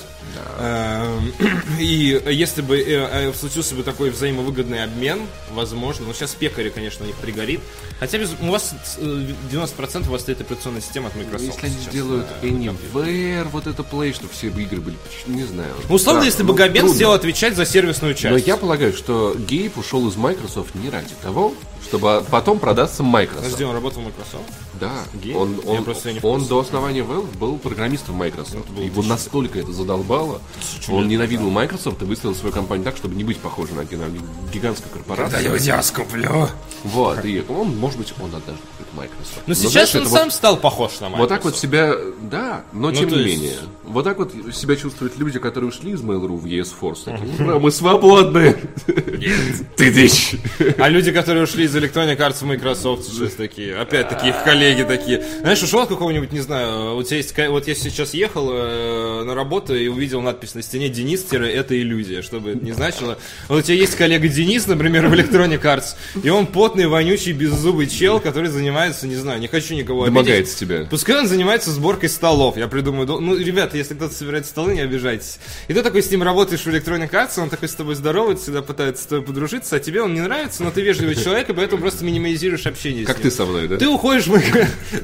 Эм, 0.60 1.34
И 1.80 2.22
если 2.30 2.62
бы 2.62 2.78
э, 2.80 3.30
э, 3.30 3.34
случился 3.34 3.75
бы 3.76 3.84
такой 3.84 4.10
взаимовыгодный 4.10 4.84
обмен, 4.84 5.22
возможно, 5.52 6.06
ну 6.08 6.14
сейчас 6.14 6.34
пекари, 6.36 6.70
конечно, 6.70 7.06
у 7.06 7.08
них 7.08 7.16
пригорит. 7.18 7.62
Хотя 8.00 8.18
без- 8.18 8.32
у 8.42 8.48
вас 8.52 8.74
э, 8.98 9.28
90% 9.52 10.08
у 10.08 10.12
вас 10.12 10.22
стоит 10.22 10.42
операционная 10.42 10.82
система 10.82 11.08
от 11.08 11.16
Microsoft. 11.16 11.44
если 11.54 11.66
они 11.68 11.76
сейчас 11.76 11.94
сделают 11.94 12.28
компе. 12.42 12.48
Anywhere, 12.50 13.48
вот 13.52 13.68
это 13.68 13.84
Play, 13.84 14.14
чтобы 14.14 14.32
все 14.34 14.48
игры 14.48 14.82
были, 14.82 14.96
не 15.28 15.44
знаю. 15.44 15.74
Ну, 15.90 15.96
условно, 15.96 16.22
Да, 16.22 16.26
если 16.26 16.44
ну, 16.44 16.50
бы 16.50 16.56
Габен 16.56 16.82
трудно. 16.82 16.96
сделал 16.96 17.14
отвечать 17.14 17.56
за 17.56 17.66
сервисную 17.66 18.14
часть. 18.14 18.32
Но 18.32 18.38
я 18.38 18.58
полагаю, 18.58 18.94
что 18.94 19.36
Гейб 19.38 19.78
ушел 19.78 20.08
из 20.10 20.16
Microsoft 20.16 20.76
не 20.76 20.90
ради 20.90 21.14
того, 21.22 21.54
чтобы 21.84 22.24
потом 22.30 22.60
продаться 22.60 23.04
Microsoft. 23.04 23.44
Подожди, 23.44 23.64
он 23.64 23.76
работал 23.76 24.02
в 24.02 24.06
Microsoft? 24.06 24.44
Да, 24.80 24.92
Гейб? 25.14 25.36
он, 25.36 25.60
Я 25.64 25.80
он, 25.80 25.84
просто 25.84 26.14
не 26.14 26.20
в 26.20 26.26
он 26.26 26.46
до 26.46 26.60
основания 26.60 27.02
Valve 27.02 27.38
был 27.38 27.58
программистом 27.58 28.16
Microsoft. 28.16 28.70
было 28.70 28.84
Его 28.84 29.04
настолько 29.04 29.60
это 29.60 29.72
задолбало, 29.72 30.42
он 30.90 31.08
ненавидел 31.08 31.50
Microsoft 31.50 32.02
и 32.02 32.06
выставил 32.06 32.36
свою 32.36 32.54
компанию 32.54 32.86
так, 32.86 32.98
чтобы 32.98 33.16
не 33.16 33.24
быть 33.24 33.40
похожим 33.40 33.78
на 33.78 33.86
гигантскую 33.86 34.92
корпорацию. 34.92 35.58
я 35.60 35.82
скуплю. 35.84 36.50
Вот, 36.84 37.24
и 37.26 37.44
он, 37.48 37.78
может 37.78 37.98
быть, 37.98 38.14
он 38.20 38.34
однажды 38.36 38.62
Microsoft. 38.96 39.36
Но 39.38 39.42
Но 39.48 39.54
сейчас 39.54 39.92
знаешь, 39.92 40.08
он 40.08 40.12
сам 40.12 40.24
вот, 40.26 40.34
стал 40.34 40.58
похож 40.58 41.00
на 41.00 41.10
Microsoft. 41.10 41.20
вот 41.20 41.30
так 41.30 41.44
вот 41.46 41.58
себя, 41.58 41.94
да, 42.22 42.64
но 42.74 42.92
тем 42.92 43.10
то 43.10 43.16
не 43.16 43.24
есть- 43.24 43.42
менее. 43.42 43.58
Вот 43.84 44.04
так 44.04 44.18
вот 44.18 44.34
себя 44.54 44.76
чувствуют 44.76 45.18
люди, 45.20 45.38
которые 45.40 45.70
ушли 45.70 45.92
из 45.92 46.02
Mail.ru 46.02 46.38
в 46.38 46.46
ES 46.46 46.74
Force. 46.82 47.06
Такие, 47.06 47.46
«Ура, 47.48 47.60
мы 47.60 47.72
свободны! 47.72 48.56
Ты 49.76 49.92
дичь! 49.92 50.36
А 50.78 50.90
люди, 50.90 51.12
которые 51.12 51.44
ушли 51.44 51.66
из 51.66 51.76
Electronic 51.76 52.18
Arts 52.18 52.38
в 52.40 52.44
Microsoft, 52.44 53.06
сейчас 53.06 53.34
такие, 53.34 53.76
опять 53.78 54.10
такие 54.10 54.34
коллеги 54.44 54.84
такие. 54.84 55.24
Знаешь, 55.42 55.62
ушел 55.62 55.82
от 55.82 55.90
какого-нибудь, 55.90 56.32
не 56.32 56.40
знаю, 56.40 56.96
у 56.96 57.04
тебя 57.04 57.18
есть, 57.18 57.36
вот 57.38 57.68
я 57.68 57.76
сейчас 57.76 58.14
ехал 58.14 58.50
э, 58.52 59.24
на 59.24 59.36
работу 59.36 59.76
и 59.76 59.88
увидел 59.88 60.22
надпись 60.22 60.56
на 60.56 60.62
стене 60.62 60.90
Денис 60.90 61.26
это 61.32 61.80
иллюзия, 61.80 62.22
чтобы 62.22 62.52
это 62.52 62.64
не 62.66 62.72
значило. 62.72 63.18
Вот 63.50 63.60
у 63.60 63.62
тебя 63.62 63.76
есть 63.76 63.96
коллега 63.96 64.28
Денис, 64.28 64.68
например, 64.68 65.08
в 65.08 65.14
Electronic 65.14 65.62
Arts, 65.62 65.96
и 66.24 66.30
он 66.30 66.48
потный, 66.48 66.88
вонючий, 66.88 67.34
беззубый 67.34 67.88
чел, 67.88 68.20
который 68.20 68.50
занимается, 68.50 68.85
не 69.04 69.16
знаю, 69.16 69.40
не 69.40 69.48
хочу 69.48 69.76
никого 69.76 70.04
обидеть. 70.04 70.14
Домогается 70.14 70.58
тебя. 70.58 70.88
Пускай 70.90 71.20
он 71.20 71.28
занимается 71.28 71.72
сборкой 71.72 72.10
столов, 72.10 72.58
я 72.58 72.68
придумаю. 72.68 73.08
Ну, 73.08 73.36
ребята, 73.36 73.78
если 73.78 73.94
кто-то 73.94 74.14
собирает 74.14 74.46
столы, 74.46 74.76
не 74.76 74.82
обижайтесь. 74.82 75.40
И 75.68 75.74
ты 75.74 75.82
такой 75.82 76.04
с 76.04 76.12
ним 76.12 76.24
работаешь 76.24 76.62
в 76.62 76.68
электронной 76.68 77.08
карте, 77.08 77.42
он 77.42 77.50
такой 77.50 77.70
с 77.70 77.76
тобой 77.76 77.96
здоровается, 77.96 78.44
всегда 78.46 78.62
пытается 78.62 79.04
с 79.04 79.06
тобой 79.08 79.26
подружиться, 79.26 79.76
а 79.76 79.80
тебе 79.80 80.02
он 80.02 80.14
не 80.14 80.22
нравится, 80.22 80.64
но 80.64 80.72
ты 80.72 80.82
вежливый 80.82 81.16
человек, 81.16 81.50
и 81.50 81.54
поэтому 81.54 81.82
просто 81.82 82.04
минимализируешь 82.06 82.66
общение 82.66 83.06
Как 83.06 83.20
ты 83.20 83.32
со 83.32 83.46
мной, 83.46 83.68
да? 83.68 83.78
Ты 83.78 83.88
уходишь, 83.88 84.26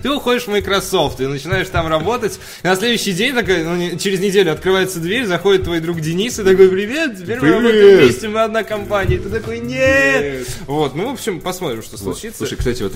ты 0.02 0.10
уходишь 0.10 0.44
в 0.44 0.48
Microsoft 0.50 1.20
и 1.22 1.28
начинаешь 1.28 1.68
там 1.70 1.88
работать. 1.88 2.40
И 2.64 2.68
на 2.68 2.76
следующий 2.76 3.14
день, 3.14 3.34
такой, 3.34 3.64
ну, 3.64 3.98
через 3.98 4.20
неделю 4.20 4.52
открывается 4.52 5.00
дверь, 5.00 5.26
заходит 5.26 5.64
твой 5.64 5.80
друг 5.80 6.00
Денис 6.00 6.38
и 6.40 6.44
такой, 6.44 6.70
привет, 6.70 7.18
теперь 7.18 7.36
мы 7.36 7.42
Привет. 7.42 7.56
работаем 7.58 7.98
вместе, 8.00 8.28
мы 8.28 8.42
одна 8.42 8.64
компания. 8.64 9.16
И 9.16 9.20
ты 9.20 9.30
такой, 9.30 9.60
нет. 9.60 10.48
Вот, 10.68 10.96
ну, 10.96 11.10
в 11.10 11.14
общем, 11.14 11.40
посмотрим, 11.40 11.82
что 11.82 11.98
Вот, 11.98 12.18
случится. 12.18 12.40
Слушай, 12.40 12.58
кстати, 12.58 12.84
вот 12.84 12.94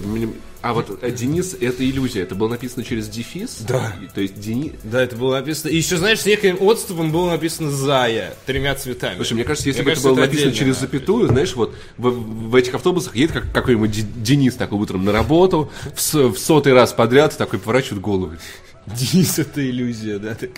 а 0.62 0.74
вот 0.76 1.00
э, 1.02 1.12
Денис 1.12 1.56
это 1.60 1.84
иллюзия. 1.90 2.22
Это 2.22 2.36
было 2.36 2.50
написано 2.50 2.84
через 2.84 3.08
дефис. 3.08 3.58
Да. 3.68 3.96
И- 4.02 4.08
То 4.14 4.22
есть 4.22 4.40
Денис. 4.40 4.74
Да, 4.84 5.02
это 5.02 5.16
было 5.16 5.36
написано. 5.40 5.70
И 5.72 5.78
еще, 5.78 5.98
знаешь, 5.98 6.20
с 6.20 6.26
неким 6.26 6.58
отступом 6.62 7.12
было 7.12 7.32
написано 7.32 7.72
«Зая» 7.72 8.36
тремя 8.46 8.76
цветами. 8.76 9.16
Слушай, 9.16 9.34
мне 9.34 9.44
кажется, 9.44 9.70
если 9.70 9.82
Мне 9.82 9.86
бы 9.86 9.92
кажется, 9.92 10.08
это 10.10 10.16
было 10.16 10.24
это 10.24 10.32
написано 10.34 10.54
через 10.54 10.80
запятую, 10.80 11.28
знаешь, 11.30 11.56
вот 11.56 11.76
в, 11.98 12.10
в 12.10 12.56
этих 12.56 12.74
автобусах 12.76 13.16
едет 13.16 13.32
как, 13.34 13.52
какой-нибудь 13.52 14.24
Денис 14.24 14.54
такой 14.56 14.80
утром 14.80 15.04
на 15.06 15.12
работу, 15.12 15.72
в, 15.96 16.14
в 16.34 16.38
сотый 16.38 16.74
раз 16.74 16.94
подряд 16.94 17.36
такой 17.38 17.60
поворачивает 17.60 18.02
голову. 18.02 18.34
Денис 18.86 19.40
это 19.40 19.68
иллюзия, 19.68 20.20
да? 20.20 20.36
Так. 20.36 20.52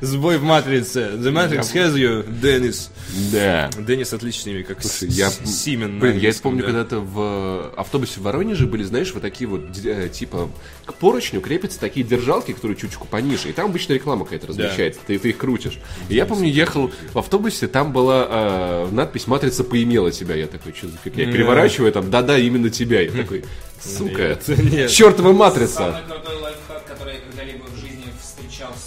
Сбой 0.00 0.38
в 0.38 0.42
матрице. 0.42 1.10
The 1.14 1.32
Matrix 1.32 1.72
has 1.74 1.94
you, 1.94 2.24
Денис. 2.40 2.90
Да. 3.32 3.70
Денис 3.78 4.12
отличный 4.12 4.54
имя, 4.54 4.64
как 4.64 4.82
Слушай, 4.82 5.08
я, 5.08 5.30
Симен. 5.30 5.98
блин, 5.98 6.18
я 6.18 6.32
помню, 6.42 6.60
да. 6.60 6.66
когда-то 6.66 7.00
в 7.00 7.72
автобусе 7.76 8.20
в 8.20 8.22
Воронеже 8.22 8.66
были, 8.66 8.82
знаешь, 8.82 9.12
вот 9.12 9.22
такие 9.22 9.48
вот, 9.48 9.62
э, 9.84 10.08
типа, 10.08 10.50
к 10.84 10.94
поручню 10.94 11.40
крепятся 11.40 11.80
такие 11.80 12.04
держалки, 12.04 12.52
которые 12.52 12.76
чуточку 12.76 13.06
пониже, 13.06 13.48
и 13.48 13.52
там 13.52 13.66
обычно 13.66 13.94
реклама 13.94 14.24
какая-то 14.24 14.48
размещается, 14.48 15.00
ты, 15.06 15.18
ты 15.18 15.30
их 15.30 15.38
крутишь. 15.38 15.78
И 16.08 16.14
я 16.14 16.26
помню, 16.26 16.48
ехал 16.48 16.90
в 17.12 17.18
автобусе, 17.18 17.66
там 17.68 17.92
была 17.92 18.26
э, 18.28 18.88
надпись 18.90 19.26
«Матрица 19.26 19.64
поимела 19.64 20.10
тебя». 20.10 20.34
Я 20.34 20.46
такой, 20.46 20.72
что 20.74 20.88
за 20.88 20.96
фигня? 20.98 21.24
Я 21.24 21.32
переворачиваю, 21.32 21.92
там, 21.92 22.10
да-да, 22.10 22.38
именно 22.38 22.70
тебя. 22.70 23.00
Я 23.00 23.10
такой, 23.10 23.44
сука, 23.80 24.38
чертова 24.88 25.32
матрица. 25.32 26.02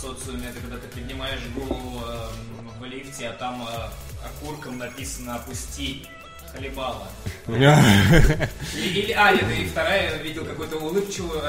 Социуме, 0.01 0.49
это 0.49 0.59
когда 0.59 0.77
ты 0.77 0.87
поднимаешь 0.87 1.41
голову 1.55 2.01
эм, 2.05 2.71
в 2.79 2.85
лифте, 2.85 3.29
а 3.29 3.33
там 3.33 3.61
э, 3.61 4.25
окурком 4.25 4.77
написано 4.79 5.35
«Опусти 5.35 6.07
хлебало». 6.51 7.07
Или, 7.47 9.11
а, 9.13 9.31
нет, 9.31 9.45
и 9.57 9.65
вторая, 9.65 10.17
видел 10.17 10.45
какую-то 10.45 10.77
улыбчивую 10.77 11.47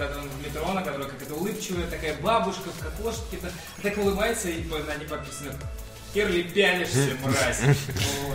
этом 0.00 0.28
в 0.28 0.44
метро, 0.46 0.72
на 0.72 0.82
которой 0.82 1.08
какая-то 1.08 1.34
улыбчивая 1.34 1.86
такая 1.86 2.16
бабушка 2.20 2.70
в 2.70 2.78
кокошке, 2.80 3.38
так 3.82 3.98
улыбается, 3.98 4.48
и 4.48 4.64
на 4.64 4.96
ней 4.96 5.06
подписано 5.06 5.52
«Хер 6.16 6.30
ли 6.30 6.42
пялишься, 6.44 7.10
мразь». 7.22 7.60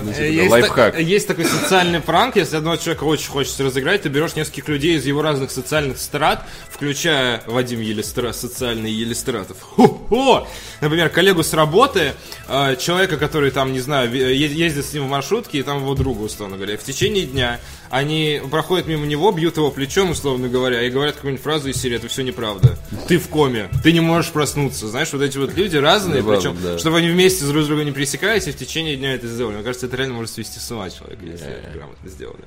Вот. 0.03 0.17
Э, 0.19 0.31
Есть, 0.31 0.51
лайфхак. 0.51 0.93
та- 0.93 0.99
есть 0.99 1.27
такой 1.27 1.45
социальный 1.45 1.99
пранк, 1.99 2.35
если 2.35 2.57
одного 2.57 2.75
человека 2.77 3.05
очень 3.05 3.29
хочется 3.29 3.63
разыграть, 3.63 4.03
ты 4.03 4.09
берешь 4.09 4.35
нескольких 4.35 4.67
людей 4.67 4.97
из 4.97 5.05
его 5.07 5.23
разных 5.23 5.49
социальных 5.49 5.97
страт, 5.97 6.43
включая 6.69 7.41
Вадим 7.47 7.81
Елистра, 7.81 8.33
социальный 8.33 8.91
Елистратов. 8.91 9.57
Хо-хо! 9.61 10.47
Например, 10.79 11.09
коллегу 11.09 11.41
с 11.41 11.53
работы, 11.53 12.13
э, 12.47 12.75
человека, 12.75 13.17
который 13.17 13.49
там, 13.49 13.73
не 13.73 13.79
знаю, 13.79 14.13
ездит 14.13 14.85
с 14.85 14.93
ним 14.93 15.07
в 15.07 15.09
маршрутке, 15.09 15.57
и 15.59 15.63
там 15.63 15.77
его 15.79 15.95
друга, 15.95 16.21
условно 16.21 16.57
говоря. 16.57 16.77
В 16.77 16.83
течение 16.83 17.25
дня 17.25 17.59
они 17.91 18.41
проходят 18.49 18.87
мимо 18.87 19.05
него, 19.05 19.31
бьют 19.31 19.57
его 19.57 19.69
плечом, 19.69 20.11
условно 20.11 20.47
говоря, 20.47 20.81
и 20.81 20.89
говорят 20.89 21.15
какую-нибудь 21.15 21.43
фразу 21.43 21.69
из 21.69 21.75
серии 21.79 21.97
«Это 21.97 22.07
все 22.07 22.23
неправда». 22.23 22.77
Ты 23.09 23.17
в 23.19 23.27
коме, 23.27 23.69
ты 23.83 23.91
не 23.91 23.99
можешь 23.99 24.31
проснуться. 24.31 24.87
Знаешь, 24.87 25.11
вот 25.11 25.21
эти 25.21 25.37
вот 25.37 25.53
люди 25.55 25.75
разные, 25.75 26.23
причем, 26.23 26.57
да. 26.63 26.77
чтобы 26.79 26.99
они 26.99 27.09
вместе 27.09 27.45
друг 27.45 27.63
с 27.63 27.67
другом 27.67 27.85
не 27.85 27.91
пересекались, 27.91 28.47
и 28.47 28.51
в 28.51 28.57
течение 28.57 28.95
дня 28.95 29.13
это 29.13 29.27
сделали. 29.27 29.55
Мне 29.55 29.63
кажется, 29.63 29.87
это 29.87 29.97
реально 29.97 30.15
может 30.15 30.31
свести 30.31 30.57
с 30.59 30.71
ума 30.71 30.89
человека, 30.89 31.25
если 31.25 31.47
это 31.47 31.69
грамотно 31.71 32.09
сделано. 32.09 32.45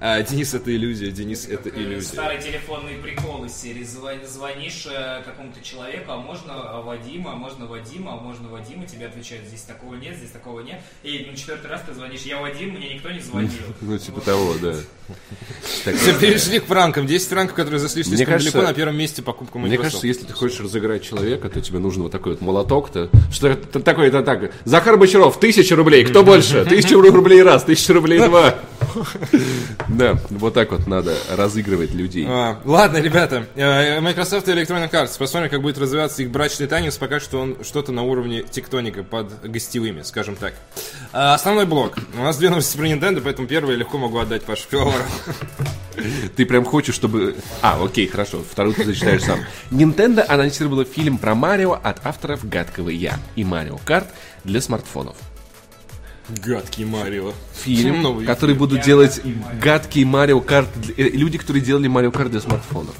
А, 0.00 0.22
Денис 0.22 0.54
это 0.54 0.74
иллюзия, 0.74 1.10
Денис 1.10 1.46
это 1.48 1.70
Как, 1.70 1.76
э, 1.78 1.82
иллюзия. 1.82 2.08
Старый 2.08 2.40
телефонный 2.40 2.94
прикол 3.02 3.44
из 3.44 3.52
серии. 3.52 3.82
Звон- 3.82 4.24
Звонишь 4.24 4.86
э, 4.88 5.22
какому-то 5.24 5.60
человеку, 5.60 6.12
а 6.12 6.16
можно 6.18 6.52
а, 6.54 6.82
Вадима, 6.82 7.32
а 7.32 7.34
можно 7.34 7.66
Вадима, 7.66 8.12
а 8.12 8.16
можно 8.16 8.48
Вадима. 8.48 8.86
Тебе 8.86 9.06
отвечают, 9.06 9.46
здесь 9.48 9.62
такого 9.62 9.96
нет, 9.96 10.16
здесь 10.16 10.30
такого 10.30 10.60
нет. 10.60 10.80
И 11.02 11.26
на 11.28 11.36
четвертый 11.36 11.66
раз 11.68 11.82
ты 11.84 11.94
звонишь, 11.94 12.20
я 12.22 12.40
Вадим, 12.40 12.74
мне 12.74 12.94
никто 12.94 13.10
не 13.10 13.20
звонил. 13.20 13.50
Ну, 13.80 13.98
типа 13.98 14.16
Вот. 14.16 14.24
того, 14.24 14.54
да. 14.62 14.74
Все, 15.96 16.14
перешли 16.18 16.60
к 16.60 16.64
пранкам. 16.66 17.06
10 17.06 17.28
франков, 17.28 17.56
которые 17.56 17.80
зашли 17.80 18.04
слишком 18.04 18.38
далеко, 18.38 18.62
на 18.62 18.74
первом 18.74 18.96
месте 18.96 19.22
покупка 19.22 19.58
Мне 19.58 19.78
кажется, 19.78 20.06
если 20.06 20.24
ты 20.26 20.32
хочешь 20.32 20.60
разыграть 20.60 21.02
человека, 21.02 21.48
то 21.48 21.60
тебе 21.60 21.80
нужен 21.80 22.02
вот 22.04 22.12
такой 22.12 22.32
вот 22.32 22.40
молоток-то. 22.40 23.10
Что 23.32 23.48
это 23.48 23.80
такое, 23.80 24.08
это 24.08 24.22
так. 24.22 24.52
Захар 24.64 24.96
Бочаров, 24.96 25.40
тысяча 25.40 25.74
рублей. 25.74 26.04
Кто 26.04 26.22
больше? 26.24 26.64
Тысяча 26.64 26.94
рублей 26.94 27.42
раз, 27.42 27.64
тысяча 27.64 27.94
рублей 27.94 28.20
два. 28.20 28.58
Да, 29.88 30.18
вот 30.30 30.54
так 30.54 30.70
вот 30.70 30.86
надо 30.86 31.14
разыгрывать 31.30 31.92
людей. 31.92 32.26
А, 32.28 32.60
ладно, 32.64 32.98
ребята, 32.98 33.46
э, 33.54 34.00
Microsoft 34.00 34.48
и 34.48 34.52
Electronic 34.52 34.90
Arts. 34.90 35.18
Посмотрим, 35.18 35.50
как 35.50 35.62
будет 35.62 35.78
развиваться 35.78 36.22
их 36.22 36.30
брачный 36.30 36.66
танец. 36.66 36.96
Пока 36.96 37.20
что 37.20 37.40
он 37.40 37.56
что-то 37.64 37.92
на 37.92 38.02
уровне 38.02 38.42
тектоника 38.42 39.02
под 39.02 39.42
гостевыми, 39.42 40.02
скажем 40.02 40.36
так. 40.36 40.54
А, 41.12 41.34
основной 41.34 41.66
блок. 41.66 41.96
У 42.18 42.22
нас 42.22 42.36
две 42.36 42.50
новости 42.50 42.76
про 42.76 42.86
Nintendo, 42.86 43.20
поэтому 43.22 43.48
первое 43.48 43.76
легко 43.76 43.98
могу 43.98 44.18
отдать 44.18 44.42
Паше 44.42 44.68
Пивовару. 44.68 45.04
Ты 46.36 46.46
прям 46.46 46.64
хочешь, 46.64 46.94
чтобы... 46.94 47.36
А, 47.60 47.82
окей, 47.82 48.06
хорошо, 48.06 48.42
вторую 48.48 48.74
ты 48.74 48.84
зачитаешь 48.84 49.22
сам. 49.22 49.40
Nintendo 49.70 50.24
анонсировала 50.26 50.84
фильм 50.84 51.18
про 51.18 51.34
Марио 51.34 51.72
от 51.72 52.04
авторов 52.06 52.48
«Гадкого 52.48 52.90
Я» 52.90 53.18
и 53.34 53.44
«Марио 53.44 53.78
Карт» 53.84 54.06
для 54.44 54.60
смартфонов. 54.60 55.16
Гадкий 56.44 56.84
Марио. 56.84 57.32
Фильм, 57.64 58.02
Новый 58.02 58.26
который 58.26 58.54
будут 58.54 58.82
делать 58.82 59.20
гадкий 59.62 60.04
Mario 60.04 60.40
Kart... 60.40 60.68
для- 60.80 60.94
э, 61.06 61.10
Люди, 61.10 61.38
которые 61.38 61.62
делали 61.62 61.88
Марио 61.88 62.10
Карт 62.10 62.30
для 62.30 62.40
смартфонов. 62.40 62.94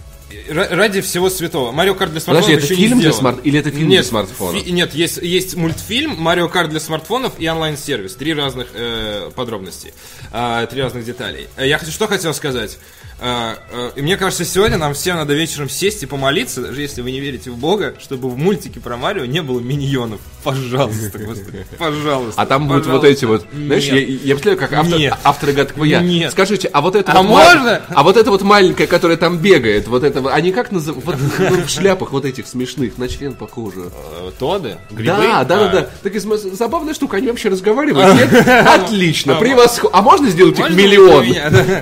Ра- 0.48 0.74
Ради 0.74 1.00
всего 1.00 1.28
святого. 1.30 1.72
Mario 1.72 1.94
Kart 1.94 2.12
для 2.12 2.20
смартфонов 2.20 2.46
Подожди, 2.46 2.64
это 2.64 2.72
еще 2.72 2.80
не 2.82 2.88
фильм 2.88 3.00
для 3.00 3.12
сделан. 3.12 3.34
смарт- 3.36 3.40
или 3.44 3.58
это 3.58 3.70
фильм 3.70 3.88
нет, 3.88 4.02
для 4.02 4.08
смартфонов? 4.08 4.62
фи- 4.62 4.70
нет, 4.72 4.94
есть, 4.94 5.18
есть 5.18 5.56
мультфильм 5.56 6.16
Mario 6.18 6.48
Kart 6.48 6.70
для 6.70 6.80
смартфонов 6.80 7.34
и 7.38 7.48
онлайн-сервис. 7.48 8.14
Три 8.14 8.32
разных 8.34 8.68
э, 8.74 9.30
подробности. 9.34 9.92
А, 10.32 10.64
три 10.66 10.80
разных 10.82 11.04
деталей. 11.04 11.48
Э, 11.56 11.66
Я 11.68 11.78
хочу, 11.78 11.92
что 11.92 12.06
хотел 12.06 12.32
сказать. 12.34 12.78
А, 13.20 13.56
э, 13.72 13.90
и 13.96 14.02
мне 14.02 14.16
кажется, 14.16 14.44
сегодня 14.44 14.78
нам 14.78 14.94
всем 14.94 15.16
надо 15.16 15.34
вечером 15.34 15.68
сесть 15.68 16.02
и 16.04 16.06
помолиться, 16.06 16.60
даже 16.62 16.80
если 16.80 17.02
вы 17.02 17.10
не 17.10 17.18
верите 17.18 17.50
в 17.50 17.56
Бога, 17.56 17.94
чтобы 18.00 18.30
в 18.30 18.36
мультике 18.38 18.78
про 18.78 18.96
Марио 18.96 19.24
не 19.24 19.42
было 19.42 19.58
миньонов. 19.58 20.20
Пожалуйста, 20.44 21.18
господи, 21.18 21.66
пожалуйста. 21.78 22.40
А 22.40 22.46
там 22.46 22.68
будут 22.68 22.86
вот 22.86 23.02
эти 23.04 23.24
вот, 23.24 23.44
знаешь, 23.52 23.84
я, 23.86 23.98
я 23.98 24.34
представляю, 24.34 24.58
как 24.58 24.72
автор, 24.72 24.98
Нет. 24.98 25.14
авторы 25.24 25.52
гадкого 25.52 25.84
я. 25.84 26.00
Нет. 26.00 26.30
Скажите, 26.30 26.68
а 26.68 26.80
вот 26.80 26.94
это 26.94 27.10
А 27.10 27.16
вот 27.22 27.28
ма- 27.28 27.44
можно? 27.54 27.82
а 27.88 28.02
вот 28.04 28.16
это 28.16 28.30
вот 28.30 28.42
маленькая, 28.42 28.86
которая 28.86 29.16
там 29.16 29.38
бегает, 29.38 29.88
вот 29.88 30.04
это, 30.04 30.32
они 30.32 30.52
как 30.52 30.70
называют, 30.70 31.04
вот, 31.04 31.16
ну, 31.38 31.62
в 31.64 31.68
шляпах 31.68 32.12
вот 32.12 32.24
этих 32.24 32.46
смешных, 32.46 32.98
на 32.98 33.08
член 33.08 33.34
похоже. 33.34 33.90
Э, 34.20 34.30
Тоды? 34.38 34.76
Грибы? 34.90 35.16
Да, 35.16 35.42
да, 35.44 35.58
да, 35.58 35.64
А. 35.66 35.68
да. 35.72 35.88
Так 36.04 36.20
забавная 36.20 36.94
штука, 36.94 37.16
они 37.16 37.26
вообще 37.26 37.48
разговаривают. 37.48 38.16
Отлично, 38.48 39.34
превосходно. 39.34 39.98
А 39.98 40.02
можно 40.02 40.30
сделать 40.30 40.58
их 40.58 40.70
миллион? 40.70 41.26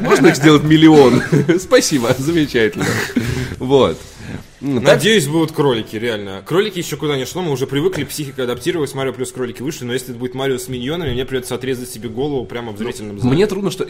Можно 0.02 0.28
их 0.28 0.36
сделать 0.36 0.62
миллион? 0.62 1.22
Спасибо, 1.60 2.14
замечательно. 2.18 2.86
Вот. 3.58 3.98
Ну, 4.62 4.80
Надеюсь, 4.80 5.26
будут 5.28 5.52
кролики, 5.52 5.96
реально. 5.96 6.42
Кролики 6.44 6.78
еще 6.78 6.96
куда 6.96 7.16
не 7.16 7.26
шло, 7.26 7.42
мы 7.42 7.52
уже 7.52 7.66
привыкли, 7.66 8.04
психика 8.04 8.44
адаптировалась, 8.44 8.94
Марио 8.94 9.12
плюс 9.12 9.30
кролики 9.30 9.60
вышли, 9.62 9.84
но 9.84 9.92
если 9.92 10.10
это 10.10 10.18
будет 10.18 10.34
Марио 10.34 10.56
с 10.56 10.68
миньонами, 10.68 11.12
мне 11.12 11.26
придется 11.26 11.54
отрезать 11.54 11.90
себе 11.90 12.08
голову 12.08 12.46
прямо 12.46 12.72
в 12.72 12.78
зрительном 12.78 13.20
зале. 13.20 13.34
Мне 13.34 13.46
трудно, 13.46 13.70
что 13.70 13.86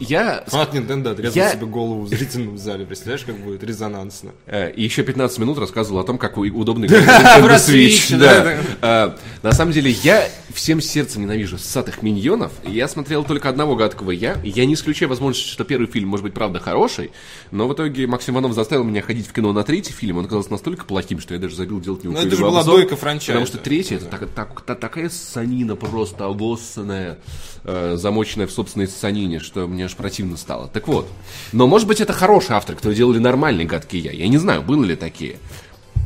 я 0.00 0.44
Фанат 0.48 0.74
Nintendo 0.74 1.10
отрезал 1.10 1.36
Я- 1.36 1.52
себе 1.52 1.66
голову 1.66 2.02
в 2.04 2.08
зрительном 2.08 2.56
зале, 2.56 2.86
представляешь, 2.86 3.24
как 3.24 3.36
будет 3.36 3.62
резонансно. 3.62 4.32
Э, 4.46 4.70
И 4.72 4.82
еще 4.82 5.02
15 5.02 5.38
минут 5.38 5.58
рассказывал 5.58 6.00
о 6.00 6.04
том, 6.04 6.16
как 6.16 6.38
у- 6.38 6.42
удобно 6.42 6.86
играть 6.86 7.04
в 7.04 7.08
Nintendo 7.08 7.56
Switch. 7.56 8.76
Э, 8.80 9.10
На 9.42 9.52
самом 9.52 9.72
деле, 9.72 9.90
я 9.90 10.26
всем 10.52 10.80
сердцем 10.80 11.22
ненавижу 11.22 11.58
ссатых 11.58 12.02
миньонов. 12.02 12.52
Я 12.64 12.88
смотрел 12.88 13.24
только 13.24 13.48
одного 13.48 13.76
гадкого 13.76 14.10
я. 14.10 14.36
Я 14.42 14.64
не 14.66 14.74
исключаю 14.74 15.08
возможность, 15.08 15.46
что 15.48 15.64
первый 15.64 15.86
фильм 15.86 16.08
может 16.08 16.24
быть 16.24 16.34
правда 16.34 16.58
хороший, 16.60 17.10
но 17.50 17.68
в 17.68 17.74
итоге 17.74 18.06
Максим 18.06 18.34
Иванов 18.34 18.52
заставил 18.54 18.84
меня 18.84 19.02
ходить 19.02 19.26
в 19.26 19.32
кино 19.32 19.52
на 19.52 19.62
третий 19.64 19.92
фильм. 19.92 20.18
Он 20.18 20.24
оказался 20.24 20.50
настолько 20.52 20.84
плохим, 20.84 21.20
что 21.20 21.34
я 21.34 21.40
даже 21.40 21.56
забил 21.56 21.80
делать 21.80 22.04
него 22.04 22.14
Ну, 22.14 22.20
это 22.20 22.34
же 22.36 22.42
была 22.42 22.64
дойка 22.64 22.96
франчайза. 22.96 23.32
Потому 23.32 23.46
что 23.46 23.58
третий, 23.58 23.96
это 23.96 24.06
так- 24.06 24.28
так- 24.34 24.60
та- 24.62 24.74
такая 24.74 25.08
санина 25.10 25.76
просто 25.76 26.24
обоссанная, 26.26 27.18
э, 27.64 27.96
замоченная 27.96 28.46
в 28.46 28.50
собственной 28.52 28.88
санине, 28.88 29.40
что 29.40 29.66
мне 29.66 29.84
аж 29.84 29.94
противно 29.96 30.36
стало. 30.36 30.68
Так 30.68 30.88
вот. 30.88 31.08
Но 31.52 31.66
может 31.66 31.86
быть 31.86 32.00
это 32.00 32.12
хороший 32.12 32.52
автор, 32.52 32.74
которые 32.76 32.96
делали 32.96 33.18
нормальные 33.18 33.66
гадкие 33.66 34.02
я. 34.02 34.12
Я 34.12 34.28
не 34.28 34.38
знаю, 34.38 34.62
было 34.62 34.84
ли 34.84 34.96
такие. 34.96 35.36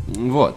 Вот. 0.09 0.57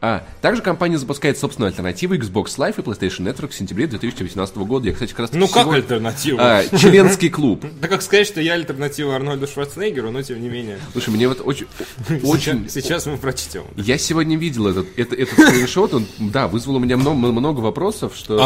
А, 0.00 0.24
также 0.42 0.60
компания 0.60 0.98
запускает 0.98 1.38
собственную 1.38 1.70
альтернативу 1.70 2.14
Xbox 2.14 2.56
Live 2.58 2.74
и 2.78 2.82
PlayStation 2.82 3.20
Network 3.20 3.48
в 3.48 3.54
сентябре 3.54 3.86
2018 3.86 4.56
года. 4.58 4.86
Я, 4.86 4.92
кстати, 4.92 5.10
как 5.10 5.20
раз 5.20 5.30
Ну 5.32 5.48
как 5.48 5.68
альтернатива? 5.68 6.38
А, 6.40 6.76
членский 6.76 7.30
клуб. 7.30 7.64
Да 7.80 7.88
как 7.88 8.02
сказать, 8.02 8.26
что 8.26 8.40
я 8.40 8.54
альтернатива 8.54 9.14
Арнольду 9.14 9.46
Шварценеггеру, 9.46 10.10
но 10.10 10.22
тем 10.22 10.40
не 10.40 10.48
менее. 10.48 10.78
Слушай, 10.92 11.10
мне 11.10 11.28
вот 11.28 11.40
очень... 11.44 11.66
очень... 12.22 12.68
Сейчас, 12.68 13.06
мы 13.06 13.16
прочтем. 13.16 13.64
Я 13.76 13.98
сегодня 13.98 14.36
видел 14.36 14.68
этот, 14.68 14.86
это, 14.96 15.14
этот 15.14 15.38
скриншот, 15.38 15.94
он, 15.94 16.06
да, 16.18 16.48
вызвал 16.48 16.76
у 16.76 16.78
меня 16.78 16.96
много, 16.96 17.16
много 17.16 17.60
вопросов, 17.60 18.12
что... 18.16 18.38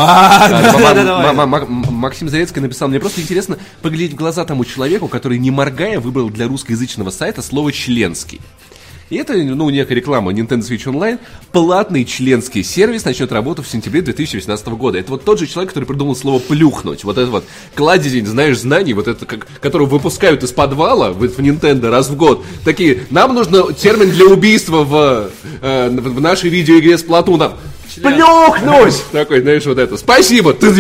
Максим 1.91 2.29
Зарецкий 2.29 2.61
написал, 2.61 2.89
мне 2.89 3.01
просто 3.01 3.21
интересно 3.21 3.59
поглядеть 3.83 4.13
в 4.13 4.17
глаза 4.17 4.45
тому 4.45 4.65
человеку, 4.65 5.09
который, 5.09 5.39
не 5.39 5.51
моргая, 5.51 6.01
выбрал 6.01 6.31
для 6.31 6.47
русскоязычного 6.49 7.11
сайта 7.11 7.43
слово 7.43 7.73
«членский». 7.73 8.41
И 9.11 9.17
это, 9.17 9.35
ну, 9.35 9.69
некая 9.71 9.97
реклама 9.97 10.33
Nintendo 10.33 10.61
Switch 10.61 10.85
Online. 10.85 11.19
Платный 11.51 12.05
членский 12.05 12.63
сервис 12.63 13.05
начнет 13.05 13.33
работу 13.33 13.61
в 13.63 13.69
сентябре 13.69 14.03
2018 14.03 14.69
года. 14.69 14.99
Это 14.99 15.11
вот 15.11 15.25
тот 15.25 15.41
же 15.41 15.49
человек, 15.49 15.71
который 15.71 15.85
придумал 15.85 16.15
слово 16.15 16.39
«плюхнуть». 16.39 17.03
Вот 17.03 17.19
это 17.19 17.29
вот 17.29 17.45
кладезень, 17.75 18.25
знаешь, 18.25 18.59
знаний, 18.59 18.95
вот 18.95 19.09
это, 19.09 19.27
как, 19.27 19.49
которого 19.61 19.87
выпускают 19.87 20.45
из 20.45 20.53
подвала 20.53 21.11
в, 21.11 21.27
в 21.27 21.39
Nintendo 21.41 21.91
раз 21.91 22.09
в 22.09 22.17
год. 22.17 22.45
Такие, 22.65 23.03
нам 23.11 23.35
нужно 23.35 23.73
термин 23.73 24.11
для 24.11 24.27
убийства 24.27 24.85
в, 24.85 25.31
э, 25.61 25.91
в, 25.91 26.21
нашей 26.21 26.49
видеоигре 26.49 26.97
с 26.97 27.03
Платуном. 27.03 27.55
Плюхнуть! 27.97 29.03
Такой, 29.11 29.41
знаешь, 29.41 29.67
вот 29.67 29.79
это. 29.79 29.97
Спасибо, 29.97 30.55
ты 30.55 30.71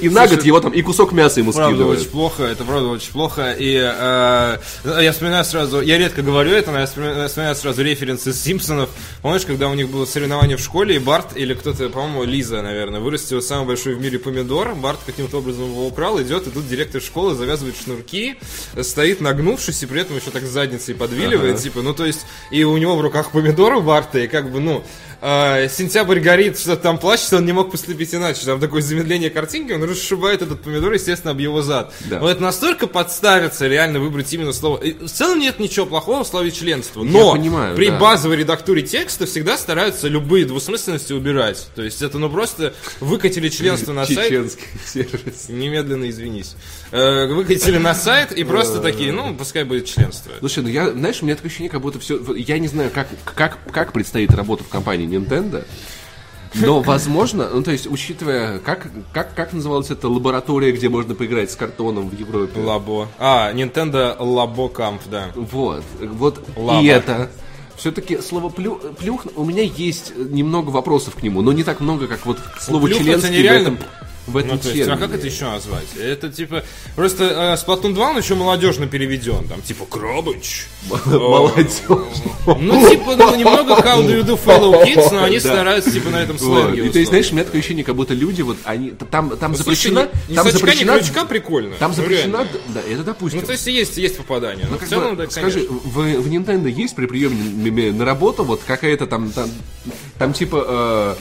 И 0.00 0.08
на 0.08 0.26
год 0.26 0.44
его 0.44 0.60
там, 0.60 0.72
и 0.72 0.82
кусок 0.82 1.12
мяса 1.12 1.40
ему 1.40 1.52
Правда 1.52 1.74
скидывают. 1.74 2.00
очень 2.00 2.10
плохо, 2.10 2.42
это 2.44 2.64
правда 2.64 2.88
очень 2.88 3.12
плохо. 3.12 3.54
И 3.58 3.74
э, 3.76 4.58
я 4.84 5.12
вспоминаю 5.12 5.44
сразу, 5.44 5.80
я 5.80 5.98
редко 5.98 6.22
говорю 6.22 6.50
это, 6.50 6.70
но 6.72 6.80
я 6.80 6.86
вспоминаю, 6.86 7.54
сразу 7.54 7.82
референс 7.82 8.26
из 8.26 8.40
Симпсонов. 8.42 8.90
Помнишь, 9.22 9.44
когда 9.44 9.68
у 9.68 9.74
них 9.74 9.88
было 9.88 10.04
соревнование 10.06 10.56
в 10.56 10.60
школе, 10.60 10.96
и 10.96 10.98
Барт, 10.98 11.36
или 11.36 11.54
кто-то, 11.54 11.88
по-моему, 11.88 12.24
Лиза, 12.24 12.62
наверное, 12.62 13.00
вырастила 13.00 13.40
самый 13.40 13.66
большой 13.66 13.94
в 13.94 14.00
мире 14.00 14.18
помидор. 14.18 14.74
Барт 14.74 15.00
каким-то 15.06 15.38
образом 15.38 15.70
его 15.70 15.86
украл, 15.86 16.20
идет, 16.20 16.46
и 16.46 16.50
тут 16.50 16.68
директор 16.68 17.00
школы 17.00 17.34
завязывает 17.34 17.76
шнурки, 17.76 18.36
стоит 18.82 19.20
нагнувшись, 19.20 19.82
и 19.82 19.86
при 19.86 20.00
этом 20.00 20.16
еще 20.16 20.30
так 20.30 20.44
задницей 20.44 20.94
подвиливает, 20.94 21.58
типа, 21.58 21.82
ну 21.82 21.94
то 21.94 22.04
есть, 22.04 22.26
и 22.50 22.64
у 22.64 22.76
него 22.76 22.96
в 22.96 23.00
руках 23.00 23.30
помидор 23.30 23.74
у 23.74 23.82
Барта, 23.82 24.18
и 24.18 24.26
как 24.26 24.50
бы, 24.50 24.60
ну, 24.60 24.84
э, 25.20 25.68
сентябрь 25.68 26.20
горит, 26.20 26.58
что-то 26.58 26.82
там 26.82 26.98
плачет, 26.98 27.32
он 27.32 27.44
не 27.46 27.52
мог 27.52 27.70
поступить 27.70 28.14
иначе. 28.14 28.44
Там 28.44 28.60
такое 28.60 28.82
замедление 28.82 29.30
картинки, 29.30 29.72
он 29.72 29.82
расшибает 29.84 30.42
этот 30.42 30.62
помидор, 30.62 30.92
естественно, 30.92 31.32
об 31.32 31.38
его 31.38 31.62
зад. 31.62 31.92
Да. 32.06 32.18
Вот 32.20 32.30
это 32.30 32.42
настолько 32.42 32.86
подставиться, 32.86 33.66
реально 33.66 34.00
выбрать 34.00 34.32
именно 34.32 34.52
слово. 34.52 34.78
И 34.78 34.92
в 34.92 35.10
целом 35.10 35.40
нет 35.40 35.58
ничего 35.58 35.86
плохого 35.86 36.24
в 36.24 36.26
слове 36.26 36.50
членство. 36.50 37.02
Но 37.02 37.32
понимаю, 37.32 37.76
при 37.76 37.88
да. 37.88 37.98
базовой 37.98 38.36
редактуре 38.36 38.82
текста 38.82 39.26
всегда 39.26 39.56
стараются 39.56 40.08
любые 40.08 40.44
двусмысленности 40.44 41.12
убирать. 41.12 41.68
То 41.74 41.82
есть 41.82 42.02
это 42.02 42.18
ну 42.18 42.30
просто 42.30 42.74
выкатили 43.00 43.48
членство 43.48 43.92
на 43.92 44.06
сайт. 44.06 44.28
Чеченский 44.28 44.66
сервис. 44.86 45.48
Немедленно 45.48 46.08
извинись. 46.08 46.54
Э, 46.92 47.26
выкатили 47.26 47.78
на 47.78 47.94
сайт 47.94 48.32
и 48.32 48.44
просто 48.44 48.80
такие, 48.80 49.12
ну, 49.12 49.34
пускай 49.34 49.64
будет 49.64 49.86
членство. 49.86 50.32
Слушай, 50.40 50.62
ну 50.62 50.68
я, 50.68 50.90
знаешь, 50.90 51.22
у 51.22 51.24
меня 51.24 51.36
такое 51.36 51.48
ощущение, 51.48 51.70
как 51.70 51.80
будто 51.80 52.00
все... 52.00 52.20
Я 52.34 52.58
не 52.58 52.68
знаю, 52.68 52.90
как, 52.92 53.08
как, 53.24 53.58
как 53.72 53.92
предстоит 53.92 54.32
работа 54.32 54.64
в 54.64 54.68
компании 54.68 55.06
Nintendo, 55.10 55.64
но, 56.54 56.80
возможно, 56.80 57.48
ну, 57.52 57.62
то 57.62 57.70
есть, 57.70 57.86
учитывая, 57.86 58.58
как, 58.58 58.88
как, 59.12 59.34
как 59.34 59.52
называлась 59.52 59.90
эта 59.90 60.08
лаборатория, 60.08 60.72
где 60.72 60.88
можно 60.88 61.14
поиграть 61.14 61.50
с 61.50 61.56
картоном 61.56 62.08
в 62.08 62.18
Европе? 62.18 62.60
Лабо. 62.60 63.08
А, 63.18 63.52
Nintendo 63.52 64.18
Labo 64.18 64.72
Camp, 64.72 65.00
да. 65.10 65.30
Вот, 65.34 65.84
вот 66.00 66.44
Лаба. 66.56 66.82
и 66.82 66.86
это. 66.86 67.30
Все-таки 67.76 68.18
слово 68.20 68.50
плю, 68.50 68.78
плюх, 68.98 69.24
у 69.36 69.44
меня 69.44 69.62
есть 69.62 70.12
немного 70.14 70.68
вопросов 70.68 71.14
к 71.14 71.22
нему, 71.22 71.40
но 71.40 71.52
не 71.52 71.64
так 71.64 71.80
много, 71.80 72.08
как 72.08 72.26
вот 72.26 72.38
это 72.38 72.88
членский 72.94 73.28
в 73.28 73.32
нереально. 73.32 73.68
этом, 73.68 73.78
в 74.30 74.36
этом 74.36 74.52
Ну, 74.52 74.58
то 74.58 74.70
есть, 74.70 74.88
а 74.88 74.96
как 74.96 75.12
это 75.14 75.26
еще 75.26 75.44
назвать? 75.44 75.86
Это 75.98 76.30
типа. 76.30 76.64
Просто 76.96 77.24
э, 77.24 77.54
Splatoon 77.54 77.94
2 77.94 78.10
он 78.10 78.18
еще 78.18 78.34
молодежно 78.34 78.86
переведен. 78.86 79.46
Там 79.48 79.62
типа 79.62 79.84
Крабыч. 79.86 80.66
Молодежь. 81.06 81.66
Ну, 82.46 82.90
типа, 82.90 83.16
ну, 83.16 83.36
немного 83.36 83.74
How 83.74 84.06
do 84.06 84.10
you 84.10 84.24
do 84.24 84.38
fellow 84.42 84.84
kids, 84.84 85.08
но 85.12 85.24
они 85.24 85.38
стараются 85.40 85.90
типа 85.90 86.10
на 86.10 86.22
этом 86.22 86.38
сленге. 86.38 86.86
И 86.86 86.90
то 86.90 86.98
есть, 86.98 87.10
знаешь, 87.10 87.30
у 87.30 87.34
меня 87.34 87.44
такое 87.44 87.60
ощущение, 87.60 87.84
как 87.84 87.96
будто 87.96 88.14
люди, 88.14 88.42
вот 88.42 88.56
они, 88.64 88.90
там, 88.90 89.36
там 89.36 89.54
запрещено, 89.54 90.08
там 90.34 90.50
запрещено, 90.50 90.98
крючка 90.98 91.24
прикольно. 91.24 91.74
там 91.78 91.90
Ну, 91.90 91.96
запрещено, 91.96 92.46
да, 92.68 92.80
это 92.80 93.02
допустим. 93.04 93.40
Ну, 93.40 93.46
то 93.46 93.52
есть 93.52 93.66
есть, 93.66 93.96
есть 93.96 94.16
попадание. 94.16 94.66
Но 94.66 94.72
Ну, 94.72 94.76
в 94.76 94.80
как 94.80 94.88
целом, 94.88 95.16
да, 95.16 95.28
скажи, 95.30 95.66
в, 95.68 95.94
в 95.94 96.30
Nintendo 96.30 96.70
есть 96.70 96.94
при 96.94 97.06
приеме 97.06 97.92
на 97.92 98.04
работу 98.04 98.44
вот 98.44 98.62
какая-то 98.66 99.06
там, 99.06 99.30
там, 99.30 99.50
там 100.18 100.32
типа, 100.32 101.16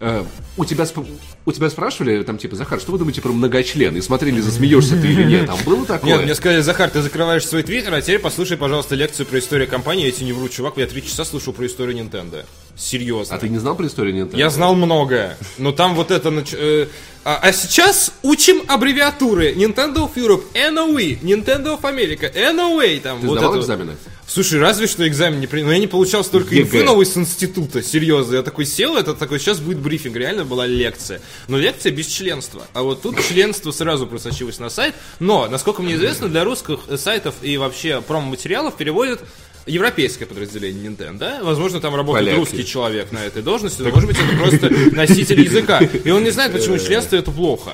э, 0.00 0.24
у 0.56 0.64
тебя 0.64 0.84
сп- 0.84 1.06
у 1.44 1.52
тебя 1.52 1.70
спрашивали, 1.70 2.22
там, 2.22 2.38
типа, 2.38 2.56
Захар, 2.56 2.80
что 2.80 2.92
вы 2.92 2.98
думаете 2.98 3.20
про 3.22 3.30
многочлен? 3.32 3.96
И 3.96 4.00
смотрели, 4.00 4.40
засмеешься 4.40 5.00
ты 5.00 5.06
или 5.06 5.24
нет. 5.24 5.46
Там 5.46 5.58
было 5.64 5.86
такое? 5.86 6.12
Нет, 6.14 6.22
мне 6.24 6.34
сказали, 6.34 6.60
Захар, 6.60 6.90
ты 6.90 7.02
закрываешь 7.02 7.46
свой 7.46 7.62
твиттер, 7.62 7.94
а 7.94 8.00
теперь 8.02 8.18
послушай, 8.18 8.56
пожалуйста, 8.56 8.94
лекцию 8.94 9.26
про 9.26 9.38
историю 9.38 9.68
компании. 9.68 10.06
Я 10.06 10.12
тебе 10.12 10.26
не 10.26 10.32
вру, 10.32 10.48
чувак, 10.48 10.74
я 10.76 10.86
три 10.86 11.02
часа 11.04 11.24
слушал 11.24 11.52
про 11.52 11.66
историю 11.66 11.96
Nintendo. 11.96 12.44
Серьезно. 12.76 13.36
А 13.36 13.38
ты 13.38 13.48
не 13.48 13.58
знал 13.58 13.74
про 13.76 13.86
историю 13.86 14.14
Nintendo? 14.16 14.36
Я 14.36 14.50
знал 14.50 14.74
многое, 14.74 15.36
но 15.58 15.72
там 15.72 15.94
вот 15.94 16.10
это... 16.10 16.28
нач- 16.30 16.54
э, 16.58 16.88
а, 17.24 17.38
а 17.42 17.52
сейчас 17.52 18.12
учим 18.22 18.62
аббревиатуры. 18.68 19.52
Nintendo 19.54 19.96
of 20.08 20.14
Europe, 20.14 20.42
NOE, 20.54 21.18
Nintendo 21.22 21.80
of 21.80 21.82
America, 21.82 22.32
NOA. 22.34 23.00
Там, 23.00 23.20
Ты 23.20 23.26
вот 23.26 23.38
сдавал 23.38 23.54
это. 23.54 23.62
экзамены? 23.62 23.96
Слушай, 24.28 24.58
разве 24.58 24.86
что 24.86 25.06
экзамен 25.06 25.40
не 25.40 25.46
принял. 25.46 25.66
Но 25.66 25.72
я 25.72 25.78
не 25.78 25.86
получал 25.86 26.24
столько 26.24 26.54
ЕГЭ. 26.54 26.62
инфы 26.64 26.82
новой 26.82 27.06
с 27.06 27.16
института, 27.16 27.82
серьезно. 27.82 28.34
Я 28.34 28.42
такой 28.42 28.66
сел, 28.66 28.96
это 28.96 29.14
такой, 29.14 29.38
сейчас 29.38 29.60
будет 29.60 29.78
брифинг, 29.78 30.16
реально 30.16 30.44
была 30.44 30.66
лекция. 30.66 31.20
Но 31.48 31.56
лекция 31.56 31.92
без 31.92 32.06
членства. 32.06 32.66
А 32.72 32.82
вот 32.82 33.02
тут 33.02 33.16
членство 33.24 33.70
сразу 33.70 34.06
просочилось 34.06 34.58
на 34.58 34.68
сайт. 34.68 34.94
Но, 35.20 35.46
насколько 35.48 35.80
мне 35.80 35.94
известно, 35.94 36.28
для 36.28 36.44
русских 36.44 36.80
э, 36.88 36.96
сайтов 36.96 37.36
и 37.42 37.56
вообще 37.56 38.00
промо-материалов 38.00 38.76
переводят 38.76 39.20
европейское 39.66 40.26
подразделение 40.28 40.90
Nintendo. 40.90 41.18
да? 41.18 41.38
Возможно, 41.42 41.80
там 41.80 41.94
работает 41.94 42.26
Поляки. 42.26 42.38
русский 42.38 42.64
человек 42.66 43.12
на 43.12 43.18
этой 43.24 43.42
должности, 43.42 43.82
но, 43.82 43.90
может 43.90 44.08
быть, 44.08 44.18
это 44.18 44.36
просто 44.36 44.70
носитель 44.92 45.40
языка. 45.40 45.80
И 45.80 46.10
он 46.10 46.24
не 46.24 46.30
знает, 46.30 46.52
почему 46.52 46.78
членство 46.78 47.16
это 47.16 47.30
плохо. 47.30 47.72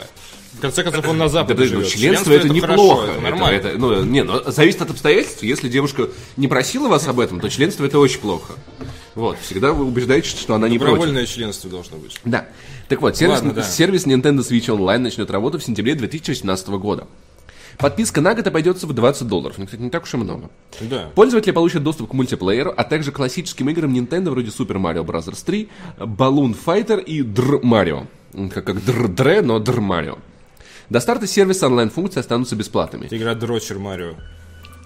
В 0.63 0.65
конце 0.65 0.85
концов, 0.85 1.09
он 1.09 1.19
на 1.19 1.25
Да, 1.25 1.29
Западе 1.29 1.61
ну, 1.65 1.67
живет. 1.69 1.89
членство, 1.89 2.31
это, 2.31 2.47
хорошо, 2.47 2.55
неплохо. 2.55 3.03
это 3.03 3.13
Это- 3.15 3.21
нормально. 3.23 3.57
это- 3.57 3.79
ну, 3.79 4.05
не, 4.05 4.23
ну, 4.23 4.41
зависит 4.47 4.81
от 4.81 4.91
обстоятельств. 4.91 5.43
Если 5.43 5.69
девушка 5.69 6.09
не 6.37 6.47
просила 6.47 6.87
вас 6.87 7.09
об 7.09 7.19
этом, 7.19 7.41
то 7.41 7.49
членство 7.51 7.85
это 7.85 7.99
очень 7.99 8.21
плохо. 8.21 8.53
Вот, 9.17 9.39
всегда 9.41 9.73
вы 9.73 9.85
убеждаетесь, 9.85 10.31
что 10.31 10.55
она 10.55 10.69
не 10.69 10.79
против. 10.79 10.95
Добровольное 10.95 11.27
членство 11.27 11.69
должно 11.69 11.97
быть. 11.97 12.17
Да. 12.25 12.47
Так 12.89 13.03
вот, 13.03 13.17
сервис, 13.17 13.39
Ладно, 13.39 13.55
да. 13.55 13.63
сервис 13.65 14.07
Nintendo 14.07 14.39
Switch 14.49 14.67
Online 14.69 14.99
начнет 14.99 15.33
работу 15.33 15.59
в 15.59 15.65
сентябре 15.65 15.97
2018 15.97 16.79
года. 16.79 17.09
Подписка 17.79 18.21
на 18.21 18.33
год 18.37 18.47
обойдется 18.47 18.87
в 18.87 18.93
20 18.93 19.27
долларов. 19.27 19.57
Ну, 19.59 19.65
кстати, 19.65 19.81
не 19.83 19.91
так 19.91 20.05
уж 20.05 20.15
и 20.15 20.17
много. 20.17 20.49
Да. 20.81 21.11
Пользователи 21.17 21.51
получат 21.51 21.83
доступ 21.83 22.11
к 22.11 22.13
мультиплееру, 22.15 22.73
а 22.77 22.85
также 22.85 23.11
классическим 23.11 23.69
играм 23.69 23.93
Nintendo 23.93 24.31
вроде 24.31 24.51
Super 24.51 24.77
Mario 24.77 25.05
Bros. 25.05 25.45
3, 25.45 25.69
Balloon 25.99 26.55
Fighter 26.65 27.03
и 27.03 27.23
Dr 27.23 27.63
Mario. 27.63 28.07
Как, 28.55 28.65
как 28.65 28.77
Dr 28.77 29.13
Dre, 29.13 29.43
но 29.43 29.59
Dr 29.59 29.81
Mario. 29.81 30.19
До 30.93 31.01
старта 31.01 31.27
сервиса 31.27 31.69
онлайн-функции 31.69 32.21
останутся 32.21 32.55
бесплатными. 32.55 33.09
Игра 33.11 33.35
Дрочер 33.35 33.79
Марио. 33.79 34.13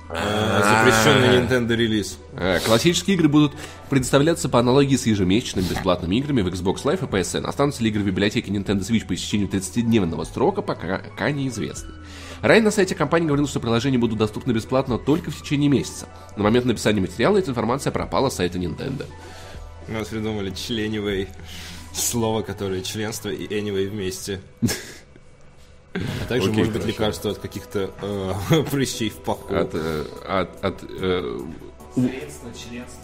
Э, 0.09 0.63
Запрещенный 0.63 1.41
Nintendo 1.41 1.75
релиз. 1.75 2.19
Э, 2.35 2.61
Классические 2.65 3.17
игры 3.17 3.29
будут 3.29 3.55
предоставляться 3.91 4.49
по 4.49 4.61
аналогии 4.61 4.95
с 4.95 5.05
ежемесячными 5.07 5.67
бесплатными 5.67 6.15
играми 6.15 6.43
в 6.43 6.47
Xbox 6.47 6.85
Live 6.85 7.05
и 7.05 7.13
PSN. 7.13 7.45
Останутся 7.45 7.83
ли 7.83 7.91
игры 7.91 8.05
в 8.05 8.07
библиотеке 8.07 8.53
Nintendo 8.53 8.83
Switch 8.83 9.05
по 9.05 9.17
истечению 9.17 9.49
30-дневного 9.49 10.25
срока, 10.27 10.63
пока, 10.63 10.99
пока 10.99 11.33
неизвестно. 11.33 11.93
Ранее 12.41 12.67
на 12.67 12.71
сайте 12.71 12.95
компании 12.95 13.27
говорилось, 13.27 13.51
что 13.51 13.59
приложения 13.59 13.99
будут 13.99 14.19
доступны 14.19 14.53
бесплатно 14.53 14.99
только 14.99 15.33
в 15.33 15.43
течение 15.43 15.69
месяца. 15.69 16.07
На 16.37 16.45
момент 16.45 16.67
написания 16.67 17.01
материала 17.01 17.37
эта 17.39 17.51
информация 17.51 17.91
пропала 17.91 18.31
с 18.31 18.37
сайта 18.37 18.59
Nintendo. 18.59 19.07
У 19.89 19.93
нас 19.93 20.07
придумали 20.07 20.51
членивый 20.51 21.27
слово, 21.93 22.43
которое 22.43 22.83
членство 22.83 23.29
и 23.29 23.49
anyway 23.49 23.89
вместе. 23.89 24.41
А 26.23 26.29
также 26.29 26.49
Окей, 26.51 26.59
может 26.59 26.73
быть 26.73 26.83
хорошо. 26.83 26.99
лекарство 27.03 27.31
от 27.33 27.39
каких-то 27.39 27.91
э, 28.03 28.63
прыщей 28.71 29.11
в 29.11 29.17
паху. 29.17 29.55
От, 29.55 29.71
э, 29.75 30.05
от, 30.27 30.65
от, 30.65 30.83
э, 30.89 31.39
Средство, 31.95 32.51
членство. 32.53 33.01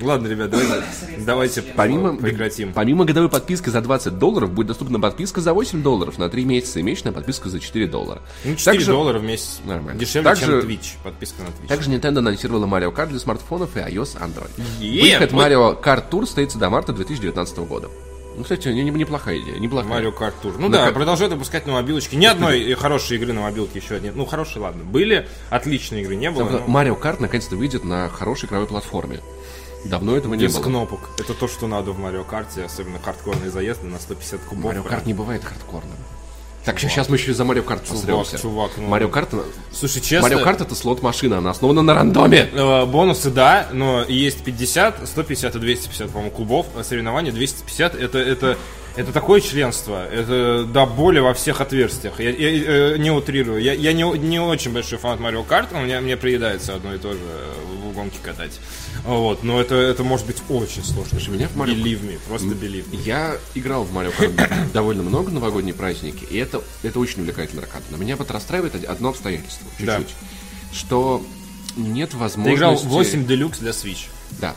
Ладно, 0.00 0.28
ребят, 0.28 0.50
давайте, 0.50 0.84
давайте 1.26 1.60
Помимо, 1.62 2.16
прекратим. 2.16 2.72
помимо 2.72 3.04
годовой 3.04 3.28
подписки 3.28 3.68
за 3.68 3.80
20 3.80 4.16
долларов, 4.16 4.52
будет 4.52 4.68
доступна 4.68 5.00
подписка 5.00 5.40
за 5.40 5.52
8 5.52 5.82
долларов 5.82 6.18
на 6.18 6.28
3 6.28 6.44
месяца 6.44 6.78
и 6.78 6.84
месячная 6.84 7.12
подписка 7.12 7.48
за 7.48 7.58
4 7.58 7.88
доллара. 7.88 8.22
Ну, 8.44 8.54
4 8.54 8.76
Также- 8.78 8.92
доллара 8.92 9.18
в 9.18 9.24
месяц. 9.24 9.58
Нормально. 9.64 9.98
Дешевле, 9.98 10.30
Также- 10.30 10.46
чем 10.62 10.70
Twitch. 10.70 10.86
Подписка 11.02 11.42
на 11.42 11.46
Twitch. 11.48 11.66
Также 11.66 11.90
Nintendo 11.90 12.18
анонсировала 12.18 12.66
Mario 12.66 12.94
Kart 12.94 13.08
для 13.08 13.18
смартфонов 13.18 13.76
и 13.76 13.80
iOS 13.80 14.16
Android. 14.20 14.50
Е, 14.80 15.14
Выход 15.18 15.32
вот 15.32 15.42
Mario 15.44 15.82
Kart 15.82 16.08
Tour 16.08 16.26
состоится 16.26 16.58
до 16.58 16.70
марта 16.70 16.92
2019 16.92 17.58
года. 17.66 17.88
Ну, 18.38 18.44
кстати, 18.44 18.68
не- 18.68 18.84
не- 18.84 18.90
неплохая 18.90 19.38
идея, 19.40 19.58
неплохая. 19.58 19.90
Марио 19.92 20.12
Карт 20.12 20.34
Тур. 20.40 20.54
Ну 20.56 20.68
Ну, 20.68 20.68
да, 20.68 20.90
продолжают 20.92 21.32
выпускать 21.32 21.66
на 21.66 21.72
мобилочке. 21.72 22.16
Ни 22.16 22.24
одной 22.26 22.72
хорошей 22.74 23.16
игры 23.16 23.32
на 23.32 23.40
мобилке 23.42 23.80
еще 23.80 23.98
нет. 24.00 24.14
Ну, 24.14 24.24
хорошие, 24.26 24.62
ладно. 24.62 24.84
Были, 24.84 25.28
отличные 25.50 26.02
игры 26.02 26.14
не 26.14 26.30
было. 26.30 26.48
Но- 26.48 26.58
Mario 26.66 26.98
Kart 27.00 27.16
наконец-то 27.20 27.56
выйдет 27.56 27.84
на 27.84 28.08
хорошей 28.08 28.46
игровой 28.46 28.66
платформе. 28.68 29.20
Давно 29.84 30.16
этого 30.16 30.34
не 30.34 30.44
Без 30.44 30.54
было. 30.54 30.62
кнопок. 30.64 31.00
Это 31.18 31.34
то, 31.34 31.48
что 31.48 31.66
надо 31.66 31.92
в 31.92 31.98
Марио 31.98 32.24
Карте, 32.24 32.64
особенно 32.64 32.98
хардкорные 32.98 33.50
заезды 33.50 33.86
на 33.86 33.98
150 33.98 34.40
кубов. 34.42 34.64
Марио 34.66 34.82
Карт 34.82 35.06
не 35.06 35.14
бывает 35.14 35.44
хардкорным. 35.44 35.96
Так, 36.64 36.78
сейчас 36.80 37.08
мы 37.08 37.16
еще 37.16 37.32
за 37.32 37.44
Марио 37.44 37.62
Карт 37.62 37.84
посремся. 37.84 38.38
чувак, 38.38 38.72
ну- 38.76 38.88
Марио 38.88 39.08
Карт... 39.08 39.30
Слушай, 39.72 40.02
честно... 40.02 40.28
Марио 40.28 40.44
Карт 40.44 40.60
это 40.60 40.74
слот-машина, 40.74 41.38
она 41.38 41.50
основана 41.50 41.82
на 41.82 41.94
рандоме. 41.94 42.50
Э, 42.52 42.84
Бонусы, 42.84 43.30
да, 43.30 43.68
но 43.72 44.04
есть 44.06 44.42
50, 44.44 45.08
150 45.08 45.56
и 45.56 45.58
250, 45.58 46.10
по-моему, 46.10 46.30
клубов. 46.30 46.66
А 46.76 46.84
Соревнования 46.84 47.32
250 47.32 47.94
это, 47.94 48.18
это, 48.18 48.58
это 48.98 49.12
такое 49.12 49.40
членство. 49.40 50.06
Это 50.08 50.64
до 50.64 50.84
боли 50.86 51.20
во 51.20 51.32
всех 51.32 51.60
отверстиях. 51.60 52.18
Я, 52.20 52.30
я, 52.30 52.94
э, 52.94 52.96
не 52.98 53.10
утрирую. 53.10 53.62
Я, 53.62 53.72
я 53.72 53.92
не, 53.92 54.02
не 54.18 54.40
очень 54.40 54.72
большой 54.72 54.98
фанат 54.98 55.20
Марио 55.20 55.42
Карт, 55.44 55.70
но 55.72 55.80
мне, 55.80 56.00
мне 56.00 56.16
приедается 56.16 56.74
одно 56.74 56.94
и 56.94 56.98
то 56.98 57.12
же 57.12 57.18
в 57.84 57.92
гонке 57.94 58.18
катать. 58.22 58.58
Вот, 59.04 59.44
но 59.44 59.60
это, 59.60 59.76
это 59.76 60.02
может 60.04 60.26
быть 60.26 60.42
очень 60.48 60.82
сложно. 60.84 61.10
Слушай, 61.18 61.30
меня 61.34 61.48
в 61.48 61.56
Марио- 61.56 61.74
Believe 61.76 62.02
me, 62.02 62.18
просто 62.28 62.48
believe 62.48 62.90
me. 62.90 63.00
Я 63.04 63.36
играл 63.54 63.84
в 63.84 63.92
Марио 63.92 64.10
Карт 64.10 64.32
довольно 64.72 65.02
много 65.04 65.30
новогодние 65.30 65.74
праздники, 65.74 66.24
и 66.30 66.36
это, 66.36 66.60
это 66.82 66.98
очень 66.98 67.20
увлекательно 67.20 67.62
аркад. 67.62 67.82
Но 67.90 67.96
меня 67.96 68.16
вот 68.16 68.30
расстраивает 68.30 68.74
од- 68.74 68.84
одно 68.84 69.10
обстоятельство, 69.10 69.66
Да. 69.78 69.98
чуть-чуть, 69.98 70.16
что 70.72 71.24
нет 71.76 72.10
Ты 72.10 72.16
возможности... 72.16 72.56
играл 72.58 72.74
8 72.76 73.24
Deluxe 73.26 73.60
для 73.60 73.70
Switch. 73.70 74.06
Да. 74.40 74.54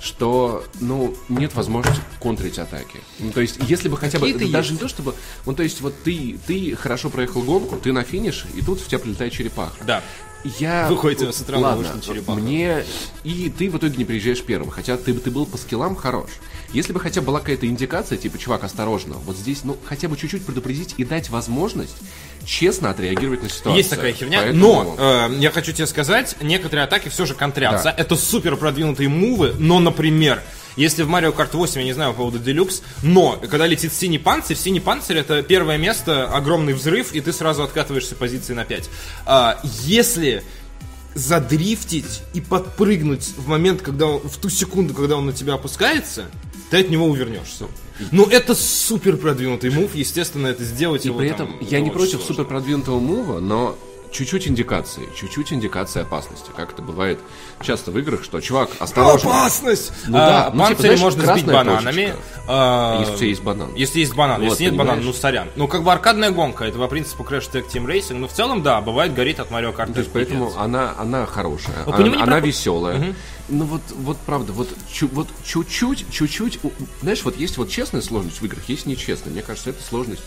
Что, 0.00 0.64
ну, 0.80 1.14
нет 1.28 1.54
возможности 1.54 2.00
контрить 2.20 2.58
атаки. 2.58 3.00
Ну, 3.18 3.32
то 3.32 3.40
есть, 3.40 3.58
если 3.68 3.88
бы 3.88 3.96
хотя 3.96 4.18
бы, 4.18 4.32
даже 4.32 4.70
есть. 4.70 4.70
не 4.70 4.78
то, 4.78 4.88
чтобы, 4.88 5.14
ну, 5.44 5.54
то 5.54 5.62
есть, 5.62 5.80
вот 5.80 5.94
ты, 6.04 6.38
ты 6.46 6.76
хорошо 6.76 7.10
проехал 7.10 7.42
гонку, 7.42 7.76
ты 7.76 7.92
на 7.92 8.04
финише, 8.04 8.46
и 8.54 8.62
тут 8.62 8.80
в 8.80 8.86
тебя 8.86 9.00
прилетает 9.00 9.32
черепаха. 9.32 9.84
Да. 9.84 10.02
Я... 10.44 10.88
Выходите 10.88 11.30
с 11.32 11.40
утра 11.40 11.58
Ладно, 11.58 11.88
мне... 12.28 12.84
И 13.24 13.52
ты 13.56 13.70
в 13.70 13.76
итоге 13.76 13.96
не 13.96 14.04
приезжаешь 14.04 14.42
первым, 14.42 14.70
хотя 14.70 14.96
ты, 14.96 15.12
ты 15.14 15.30
был 15.30 15.46
по 15.46 15.58
скиллам 15.58 15.96
хорош. 15.96 16.30
Если 16.72 16.92
бы 16.92 17.00
хотя 17.00 17.20
бы 17.20 17.28
была 17.28 17.40
какая-то 17.40 17.66
индикация, 17.66 18.18
типа, 18.18 18.38
чувак, 18.38 18.62
осторожно, 18.62 19.14
вот 19.14 19.36
здесь, 19.36 19.64
ну, 19.64 19.76
хотя 19.84 20.08
бы 20.08 20.16
чуть-чуть 20.16 20.44
предупредить 20.44 20.94
и 20.98 21.04
дать 21.04 21.30
возможность 21.30 21.96
честно 22.44 22.90
отреагировать 22.90 23.42
на 23.42 23.48
ситуацию. 23.48 23.76
Есть 23.76 23.90
такая 23.90 24.12
херня, 24.12 24.40
Поэтому- 24.42 24.96
но 24.96 24.96
э, 24.98 25.36
я 25.38 25.50
хочу 25.50 25.72
тебе 25.72 25.86
сказать, 25.86 26.36
некоторые 26.42 26.84
атаки 26.84 27.08
все 27.08 27.24
же 27.24 27.34
контрятся. 27.34 27.84
Да. 27.84 27.94
Это 27.96 28.16
супер 28.16 28.56
продвинутые 28.56 29.08
мувы, 29.08 29.54
но, 29.58 29.78
например, 29.80 30.42
если 30.78 31.02
в 31.02 31.10
Mario 31.10 31.34
Kart 31.34 31.50
8, 31.52 31.80
я 31.80 31.84
не 31.84 31.92
знаю 31.92 32.12
по 32.12 32.18
поводу 32.18 32.38
Deluxe, 32.38 32.82
но 33.02 33.38
когда 33.50 33.66
летит 33.66 33.92
синий 33.92 34.18
панцирь, 34.18 34.56
синий 34.56 34.80
панцирь 34.80 35.18
это 35.18 35.42
первое 35.42 35.76
место, 35.76 36.26
огромный 36.28 36.72
взрыв, 36.72 37.12
и 37.12 37.20
ты 37.20 37.32
сразу 37.32 37.64
откатываешься 37.64 38.14
позиции 38.14 38.54
на 38.54 38.64
5. 38.64 38.88
А, 39.26 39.60
если 39.84 40.44
задрифтить 41.14 42.22
и 42.32 42.40
подпрыгнуть 42.40 43.32
в 43.36 43.48
момент, 43.48 43.82
когда 43.82 44.06
он, 44.06 44.20
в 44.20 44.36
ту 44.36 44.48
секунду, 44.48 44.94
когда 44.94 45.16
он 45.16 45.26
на 45.26 45.32
тебя 45.32 45.54
опускается, 45.54 46.26
ты 46.70 46.80
от 46.80 46.90
него 46.90 47.06
увернешься. 47.06 47.66
Ну, 48.12 48.26
это 48.26 48.54
супер 48.54 49.16
продвинутый 49.16 49.70
мув, 49.70 49.94
естественно, 49.94 50.46
это 50.46 50.62
сделать 50.62 51.04
И 51.04 51.08
его 51.08 51.18
при 51.18 51.30
этом 51.30 51.56
это 51.56 51.64
я 51.64 51.80
не 51.80 51.90
против 51.90 52.18
сложно. 52.18 52.26
супер 52.28 52.44
продвинутого 52.44 53.00
мува, 53.00 53.40
но 53.40 53.76
чуть-чуть 54.12 54.48
индикации, 54.48 55.08
чуть-чуть 55.16 55.52
индикации 55.52 56.02
опасности, 56.02 56.50
как 56.56 56.72
это 56.72 56.82
бывает 56.82 57.18
часто 57.62 57.90
в 57.90 57.98
играх, 57.98 58.24
что 58.24 58.40
чувак, 58.40 58.70
осторожно. 58.78 59.30
Опасность! 59.30 59.92
Ну 60.06 60.16
да, 60.18 60.46
А, 60.46 60.50
ну, 60.50 60.52
типа, 60.52 60.68
панцири 60.68 60.86
знаешь, 60.96 61.00
можно 61.00 61.32
сбить 61.34 61.46
бананами. 61.46 62.14
А, 62.46 63.00
Если 63.00 63.12
у 63.12 63.16
тебя 63.16 63.26
есть 63.28 63.42
банан. 63.42 63.74
Если 63.74 64.00
есть 64.00 64.14
банан. 64.14 64.40
Вот, 64.40 64.50
если 64.50 64.64
нет 64.64 64.76
банана, 64.76 65.00
ну 65.02 65.12
сорян. 65.12 65.48
Ну, 65.56 65.68
как 65.68 65.82
бы 65.82 65.92
аркадная 65.92 66.30
гонка, 66.30 66.64
это 66.64 66.78
по 66.78 66.88
принципу 66.88 67.22
Crash 67.22 67.50
Tag 67.50 67.64
Team 67.72 67.86
Racing. 67.86 68.14
Но 68.14 68.28
в 68.28 68.32
целом, 68.32 68.62
да, 68.62 68.80
бывает 68.80 69.14
горит 69.14 69.40
от 69.40 69.50
Mario 69.50 69.74
Kart. 69.76 69.86
Ну, 69.88 69.94
То 69.94 70.00
есть, 70.00 70.12
поэтому 70.12 70.52
она, 70.58 70.94
она 70.98 71.26
хорошая, 71.26 71.76
Вот 71.84 71.94
она, 71.96 72.22
она 72.22 72.24
про- 72.38 72.40
веселая. 72.40 73.14
Ну 73.48 73.64
вот, 73.64 73.82
вот 73.90 74.18
правда, 74.26 74.52
вот, 74.52 74.68
чу- 74.92 75.08
вот 75.12 75.28
чуть-чуть, 75.44 76.04
чуть-чуть, 76.10 76.58
знаешь, 77.00 77.22
вот 77.24 77.38
есть 77.38 77.56
вот 77.56 77.70
честная 77.70 78.02
сложность 78.02 78.40
в 78.40 78.44
играх, 78.44 78.62
есть 78.68 78.84
нечестная. 78.86 79.32
Мне 79.32 79.42
кажется, 79.42 79.70
эта 79.70 79.82
сложность 79.82 80.22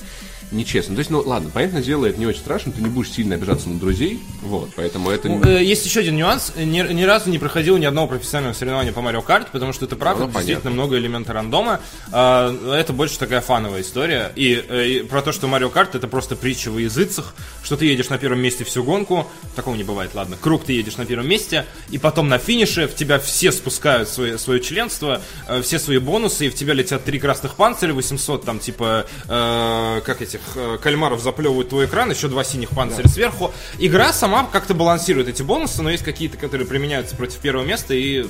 нечестная. 0.51 0.95
То 0.95 0.99
есть, 0.99 1.09
ну 1.11 1.21
ладно, 1.25 1.49
понятное 1.53 1.81
дело, 1.81 2.05
это 2.07 2.19
не 2.19 2.25
очень 2.25 2.41
страшно, 2.41 2.71
ты 2.73 2.81
не 2.81 2.89
будешь 2.89 3.11
сильно 3.11 3.35
обижаться 3.35 3.69
на 3.69 3.79
друзей, 3.79 4.19
вот, 4.41 4.71
поэтому 4.75 5.09
это... 5.09 5.29
Ну, 5.29 5.41
э, 5.45 5.63
Есть 5.63 5.85
еще 5.85 6.01
один 6.01 6.17
нюанс. 6.17 6.51
Ни, 6.57 6.81
ни 6.93 7.03
разу 7.03 7.29
не 7.29 7.37
проходил 7.39 7.77
ни 7.77 7.85
одного 7.85 8.07
профессионального 8.07 8.53
соревнования 8.53 8.91
по 8.91 8.99
Mario 8.99 9.25
Kart, 9.25 9.47
потому 9.51 9.71
что 9.71 9.85
это 9.85 9.95
правда 9.95 10.23
Ну, 10.23 10.27
действительно 10.31 10.61
понятно. 10.61 10.71
много 10.71 10.97
элементов 10.97 11.33
рандома. 11.35 11.79
А, 12.11 12.53
Это 12.75 12.91
больше 12.91 13.17
такая 13.17 13.39
фановая 13.41 13.81
история. 13.81 14.31
И, 14.35 14.61
э, 14.67 14.87
и 14.87 15.03
про 15.03 15.21
то, 15.21 15.31
что 15.31 15.47
Mario 15.47 15.71
Kart 15.71 15.89
это 15.93 16.07
просто 16.09 16.35
притча 16.35 16.69
во 16.69 16.81
языцах, 16.81 17.33
что 17.63 17.77
ты 17.77 17.85
едешь 17.85 18.09
на 18.09 18.17
первом 18.17 18.39
месте 18.41 18.65
всю 18.65 18.83
гонку, 18.83 19.27
такого 19.55 19.75
не 19.75 19.83
бывает, 19.83 20.11
ладно. 20.15 20.37
Круг 20.41 20.65
ты 20.65 20.73
едешь 20.73 20.97
на 20.97 21.05
первом 21.05 21.29
месте, 21.29 21.65
и 21.91 21.97
потом 21.97 22.27
на 22.27 22.39
финише 22.39 22.87
в 22.89 22.95
тебя 22.95 23.10
все 23.19 23.51
спускают 23.51 24.09
свое, 24.09 24.37
свое 24.37 24.59
членство, 24.59 25.21
э, 25.47 25.61
все 25.61 25.79
свои 25.79 25.97
бонусы, 25.97 26.47
и 26.47 26.49
в 26.49 26.55
тебя 26.55 26.73
летят 26.73 27.03
три 27.03 27.19
красных 27.19 27.55
панциря, 27.55 27.93
800 27.93 28.45
там 28.45 28.59
типа, 28.59 29.05
э, 29.27 30.01
как 30.05 30.21
этих, 30.21 30.41
э, 30.55 30.77
кальмаров 30.81 31.21
заплевывают 31.21 31.69
твой 31.69 31.85
экран, 31.85 32.09
еще 32.11 32.27
два 32.27 32.43
синих 32.43 32.69
панциря 32.69 33.07
сверху. 33.07 33.53
Игра 33.79 34.13
сама 34.13 34.45
как-то 34.51 34.73
балансирует 34.73 35.27
эти 35.27 35.43
бонусы, 35.43 35.81
но 35.81 35.89
есть 35.89 36.03
какие-то, 36.03 36.37
которые 36.37 36.67
применяются 36.67 37.15
против 37.15 37.37
первого 37.37 37.65
места, 37.65 37.93
и 37.93 38.25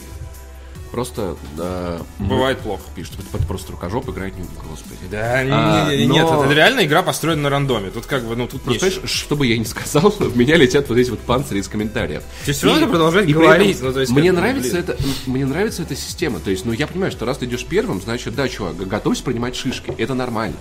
Просто... 0.92 1.36
да, 1.58 2.00
бывает 2.20 2.60
плохо. 2.60 2.82
Пишут, 2.96 3.16
это, 3.34 3.44
просто 3.46 3.72
рукожоп 3.72 4.10
играть 4.10 4.38
не 4.38 4.44
господи. 4.70 4.98
Да, 5.10 5.40
А, 5.40 5.90
не- 5.92 5.98
не- 6.00 6.06
нет, 6.08 6.24
но- 6.24 6.44
это 6.44 6.54
реально 6.54 6.84
игра 6.86 7.02
построена 7.02 7.44
на 7.44 7.50
рандоме. 7.50 7.90
Тут 7.92 8.06
как 8.06 8.24
бы, 8.26 8.36
ну, 8.36 8.48
тут 8.48 8.62
Просто, 8.62 8.86
понимаешь, 8.88 9.10
что 9.10 9.36
бы 9.36 9.48
я 9.48 9.58
ни 9.58 9.64
сказал, 9.64 10.10
в 10.20 10.38
меня 10.38 10.58
летят 10.58 10.90
вот 10.90 10.98
эти 10.98 11.10
вот 11.10 11.20
панцири 11.20 11.60
из 11.60 11.68
комментариев. 11.68 12.24
Тебе 12.44 12.54
всё 12.54 12.68
равно 12.68 12.80
И- 12.80 12.82
надо 12.82 12.92
продолжать 12.92 13.30
и 13.30 13.34
говорить, 13.34 13.76
этом 13.78 13.88
ну, 13.88 13.94
то 13.94 14.00
есть 14.02 14.12
мне 14.12 14.32
как 14.32 14.40
нравится 14.42 14.72
блин. 14.72 14.84
это, 14.84 14.98
мне 15.28 15.46
нравится 15.46 15.82
эта 15.84 15.96
система. 15.96 16.40
То 16.40 16.52
есть, 16.52 16.66
ну, 16.66 16.74
я 16.74 16.88
понимаю, 16.88 17.12
что 17.12 17.26
раз 17.26 17.38
ты 17.38 17.46
идешь 17.46 17.66
первым, 17.66 18.02
значит, 18.02 18.36
да, 18.36 18.48
чувак, 18.50 18.76
готовься 18.76 19.24
принимать 19.24 19.56
шишки. 19.56 19.94
Это 19.98 20.14
нормально. 20.14 20.56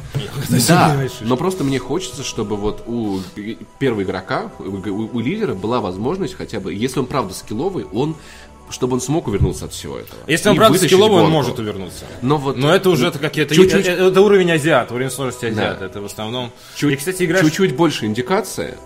Да, 0.69 0.97
но 1.23 1.37
просто 1.37 1.65
мне 1.65 1.79
хочется, 1.79 2.23
чтобы 2.23 2.57
вот 2.57 2.85
у 2.87 3.19
первого 3.79 4.03
игрока, 4.03 4.51
у, 4.59 4.63
у- 4.65 5.11
у 5.13 5.21
лидера 5.21 5.55
была 5.55 5.81
возможность 5.81 6.35
хотя 6.35 6.61
бы, 6.61 6.73
если 6.73 7.01
он 7.01 7.07
правда 7.07 7.35
скилловый, 7.35 7.85
он 7.93 8.17
чтобы 8.71 8.95
он 8.95 9.01
смог 9.01 9.29
увернуться 9.29 9.65
от 9.67 9.73
всего 9.73 9.99
этого. 9.99 10.19
Если 10.27 10.49
он 10.49 10.57
правда 10.57 10.79
скилловый, 10.79 11.23
он 11.25 11.31
может 11.31 11.59
увернуться. 11.59 12.05
Но 12.23 12.37
вот 12.39 12.57
Но 12.57 12.75
это 12.75 12.91
уже 12.91 13.09
это 13.09 13.19
какие-то... 13.19 13.55
Чуть-чуть. 13.55 13.87
э, 13.87 13.91
Это 14.09 14.21
уровень 14.21 14.51
азиат, 14.53 14.91
уровень 14.93 15.11
сложности 15.11 15.47
азиат. 15.47 15.79
Да. 15.81 15.87
Это 15.87 16.01
в 16.01 16.05
основном... 16.07 16.51
чуть- 16.77 16.93
И, 16.93 16.97
кстати, 16.97 17.25
играешь... 17.25 17.45
чуть-чуть 17.45 17.75
больше 17.77 18.07
индикация. 18.07 18.77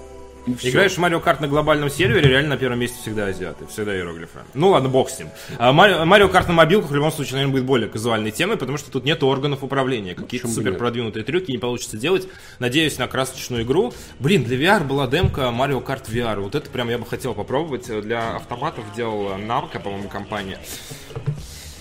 И 0.46 0.54
всё. 0.54 0.70
Играешь 0.70 0.92
в 0.92 0.98
Марио 0.98 1.20
Карт 1.20 1.40
на 1.40 1.48
глобальном 1.48 1.90
сервере, 1.90 2.28
реально 2.28 2.50
на 2.50 2.56
первом 2.56 2.78
месте 2.78 2.96
всегда 3.00 3.26
азиаты, 3.26 3.66
всегда 3.66 3.94
иероглифы. 3.96 4.40
Ну 4.54 4.70
ладно, 4.70 4.88
бог 4.88 5.10
с 5.10 5.18
ним. 5.18 5.28
А 5.58 5.72
Марио, 5.72 6.28
Карт 6.28 6.48
на 6.48 6.54
мобилках 6.54 6.90
в 6.90 6.94
любом 6.94 7.12
случае, 7.12 7.34
наверное, 7.34 7.52
будет 7.52 7.64
более 7.64 7.88
казуальной 7.88 8.30
темой, 8.30 8.56
потому 8.56 8.78
что 8.78 8.90
тут 8.90 9.04
нет 9.04 9.22
органов 9.22 9.62
управления. 9.62 10.14
Какие-то 10.14 10.46
почему 10.46 10.62
бы 10.62 10.70
супер 10.70 10.78
продвинутые 10.78 11.24
трюки 11.24 11.50
не 11.50 11.58
получится 11.58 11.96
делать. 11.96 12.28
Надеюсь 12.58 12.98
на 12.98 13.06
красочную 13.06 13.64
игру. 13.64 13.92
Блин, 14.18 14.44
для 14.44 14.56
VR 14.56 14.84
была 14.84 15.06
демка 15.06 15.50
Марио 15.50 15.80
Карт 15.80 16.08
VR. 16.08 16.40
Вот 16.40 16.54
это 16.54 16.68
прям 16.70 16.88
я 16.90 16.98
бы 16.98 17.06
хотел 17.06 17.34
попробовать. 17.34 17.86
Для 18.02 18.36
автоматов 18.36 18.84
делала 18.96 19.36
Namco, 19.36 19.80
по-моему, 19.82 20.08
компания. 20.08 20.58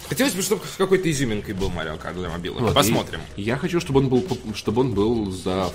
Хотелось 0.10 0.34
бы, 0.34 0.42
чтобы 0.42 0.64
с 0.66 0.76
какой-то 0.78 1.10
изюминкой 1.10 1.56
был 1.56 1.70
Марио 1.70 1.98
Карт 1.98 2.16
для 2.16 2.30
мобилок. 2.30 2.62
Вот, 2.62 2.74
Посмотрим. 2.74 3.20
Я 3.36 3.58
хочу, 3.58 3.80
чтобы 3.80 4.02
он 4.02 4.10
был, 4.10 4.24
чтобы 4.54 4.82
он 4.82 4.94
был 4.94 5.32
за, 5.32 5.72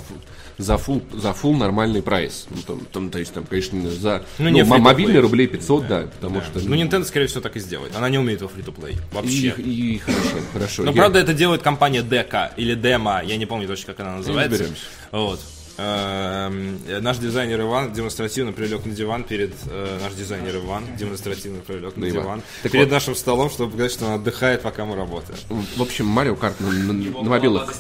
за 0.59 0.75
full, 0.75 1.03
за 1.19 1.29
full 1.31 1.57
нормальный 1.57 2.03
прайс. 2.03 2.47
Ну, 2.51 2.57
там, 2.67 2.81
там, 2.93 3.11
то 3.11 3.19
есть, 3.19 3.33
там, 3.33 3.45
конечно, 3.45 3.91
за 3.91 4.25
Ну, 4.39 4.45
ну, 4.45 4.51
не 4.51 4.61
free-to-play. 4.63 4.79
мобильный 4.81 5.21
рублей 5.21 5.47
500, 5.47 5.87
да, 5.87 6.01
потому 6.21 6.43
что... 6.43 6.59
Ну, 6.61 6.75
Nintendo, 6.75 7.05
скорее 7.05 7.27
всего, 7.29 7.41
так 7.41 7.57
и 7.57 7.61
сделает. 7.61 7.95
Она 7.97 8.09
не 8.09 8.19
умеет 8.19 8.43
во 8.43 8.49
фри-то-плей. 8.49 8.95
и, 8.95 9.15
Вообще. 9.15 9.49
и 9.57 9.99
хорошо, 9.99 10.37
хорошо. 10.53 10.83
Но 10.83 10.91
Я- 10.91 10.97
правда 10.97 11.19
это 11.21 11.33
делает 11.33 11.63
компания 11.63 12.03
DK 12.03 12.51
или 12.57 12.77
DEMA, 12.77 13.25
я 13.25 13.37
не 13.37 13.47
помню 13.47 13.67
точно, 13.69 13.95
как 13.95 14.01
она 14.07 14.17
называется. 14.17 14.51
разберемся. 14.59 14.83
Вот. 15.13 15.41
Эм, 15.79 16.81
Наш 17.03 17.19
дизайнер 17.19 17.61
Иван 17.61 17.93
демонстративно 17.93 18.53
прилег 18.53 18.85
на 18.85 18.93
диван 18.93 19.23
перед... 19.23 19.55
э, 19.71 19.99
Наш 20.03 20.13
дизайнер 20.15 20.57
Иван 20.57 20.85
демонстративно 20.97 21.61
прилег 21.61 21.97
на 21.97 22.03
На 22.07 22.11
Иван. 22.11 22.23
диван 22.23 22.43
перед 22.65 22.91
нашим 22.91 23.15
столом, 23.15 23.49
чтобы 23.49 23.71
показать, 23.73 23.93
что 23.93 24.07
он 24.07 24.13
отдыхает, 24.15 24.63
пока 24.63 24.85
мы 24.85 24.97
работаем. 24.97 25.39
В 25.77 25.81
общем, 25.83 26.07
Марио 26.07 26.35
Карт 26.35 26.59
на, 26.61 26.71
мобилах 27.23 27.73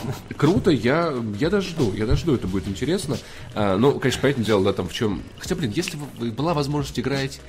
круто, 0.36 0.70
я, 0.70 1.12
я 1.40 1.50
даже 1.50 1.70
жду, 1.70 1.92
я 1.92 2.06
даже 2.06 2.20
жду, 2.20 2.34
это 2.36 2.46
будет 2.46 2.68
интересно. 2.68 3.18
А, 3.54 3.76
ну, 3.76 3.98
конечно, 3.98 4.22
понятное 4.22 4.44
дело, 4.46 4.64
да, 4.64 4.72
там 4.72 4.88
в 4.88 4.92
чем... 4.92 5.22
Хотя, 5.38 5.56
блин, 5.56 5.72
если 5.74 5.96
бы 5.96 6.30
была 6.30 6.54
возможность 6.54 6.98
играть 7.00 7.40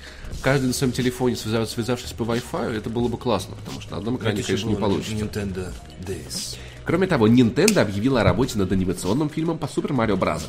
каждый 0.42 0.66
на 0.68 0.74
своем 0.74 0.94
телефоне, 0.94 1.36
связав- 1.36 1.70
связавшись 1.70 2.12
по 2.14 2.24
Wi-Fi, 2.24 2.76
это 2.76 2.90
было 2.90 3.08
бы 3.08 3.18
классно, 3.20 3.56
потому 3.58 3.82
что 3.82 3.92
на 3.92 3.98
одном 3.98 4.18
экране, 4.18 4.42
конечно, 4.42 4.68
не 4.68 4.76
получится. 4.76 5.14
Nintendo 5.14 5.72
Days. 6.06 6.58
Кроме 6.88 7.06
того, 7.06 7.28
Nintendo 7.28 7.82
объявила 7.82 8.22
о 8.22 8.24
работе 8.24 8.58
над 8.58 8.72
анимационным 8.72 9.30
фильмом 9.30 9.58
по 9.58 9.66
Super 9.66 9.90
Mario 9.90 10.18
Bros. 10.18 10.44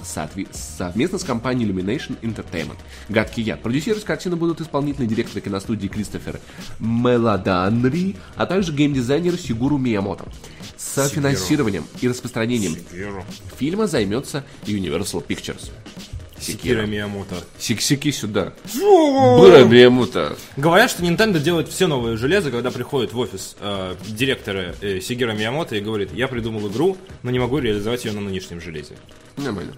совместно 0.53 1.19
с 1.19 1.25
компанией 1.25 1.69
Illumination 1.69 2.17
Entertainment. 2.23 2.79
Гадкий 3.09 3.43
я. 3.43 3.57
Продюсировать 3.57 4.05
картину 4.05 4.37
будут 4.37 4.61
исполнительный 4.61 5.09
директор 5.09 5.43
киностудии 5.43 5.89
Кристофер 5.89 6.39
Меладанри, 6.79 8.15
а 8.37 8.47
также 8.47 8.73
геймдизайнер 8.73 9.37
Сигуру 9.37 9.79
Миямото. 9.79 10.27
С 10.77 11.09
финансированием 11.09 11.85
и 12.01 12.07
распространением 12.07 12.77
фильма 13.57 13.89
займется 13.89 14.45
Universal 14.65 15.27
Pictures. 15.27 15.73
Секира 16.41 16.87
Миямото. 16.87 17.37
Сиксики 17.59 18.11
сюда. 18.13 18.53
Бура 18.75 19.65
Миямото. 19.65 20.37
Говорят, 20.57 20.91
что 20.91 21.03
Nintendo 21.03 21.39
делает 21.41 21.69
все 21.69 21.87
новые 21.87 22.17
железо, 22.17 22.51
когда 22.51 22.71
приходят 22.71 23.13
в 23.13 23.19
офис 23.19 23.57
э, 23.61 23.95
директоры 24.07 24.75
э, 24.81 25.01
Сигера 25.01 25.33
Миямото 25.33 25.77
и 25.77 25.81
говорит, 25.81 26.13
я 26.13 26.29
придумал 26.29 26.69
игру, 26.69 26.97
но 27.23 27.31
не 27.31 27.39
могу 27.39 27.59
реализовать 27.59 28.05
ее 28.05 28.13
на 28.13 28.21
нынешнем 28.21 28.61
железе. 28.61 28.97
Нормально. 29.37 29.73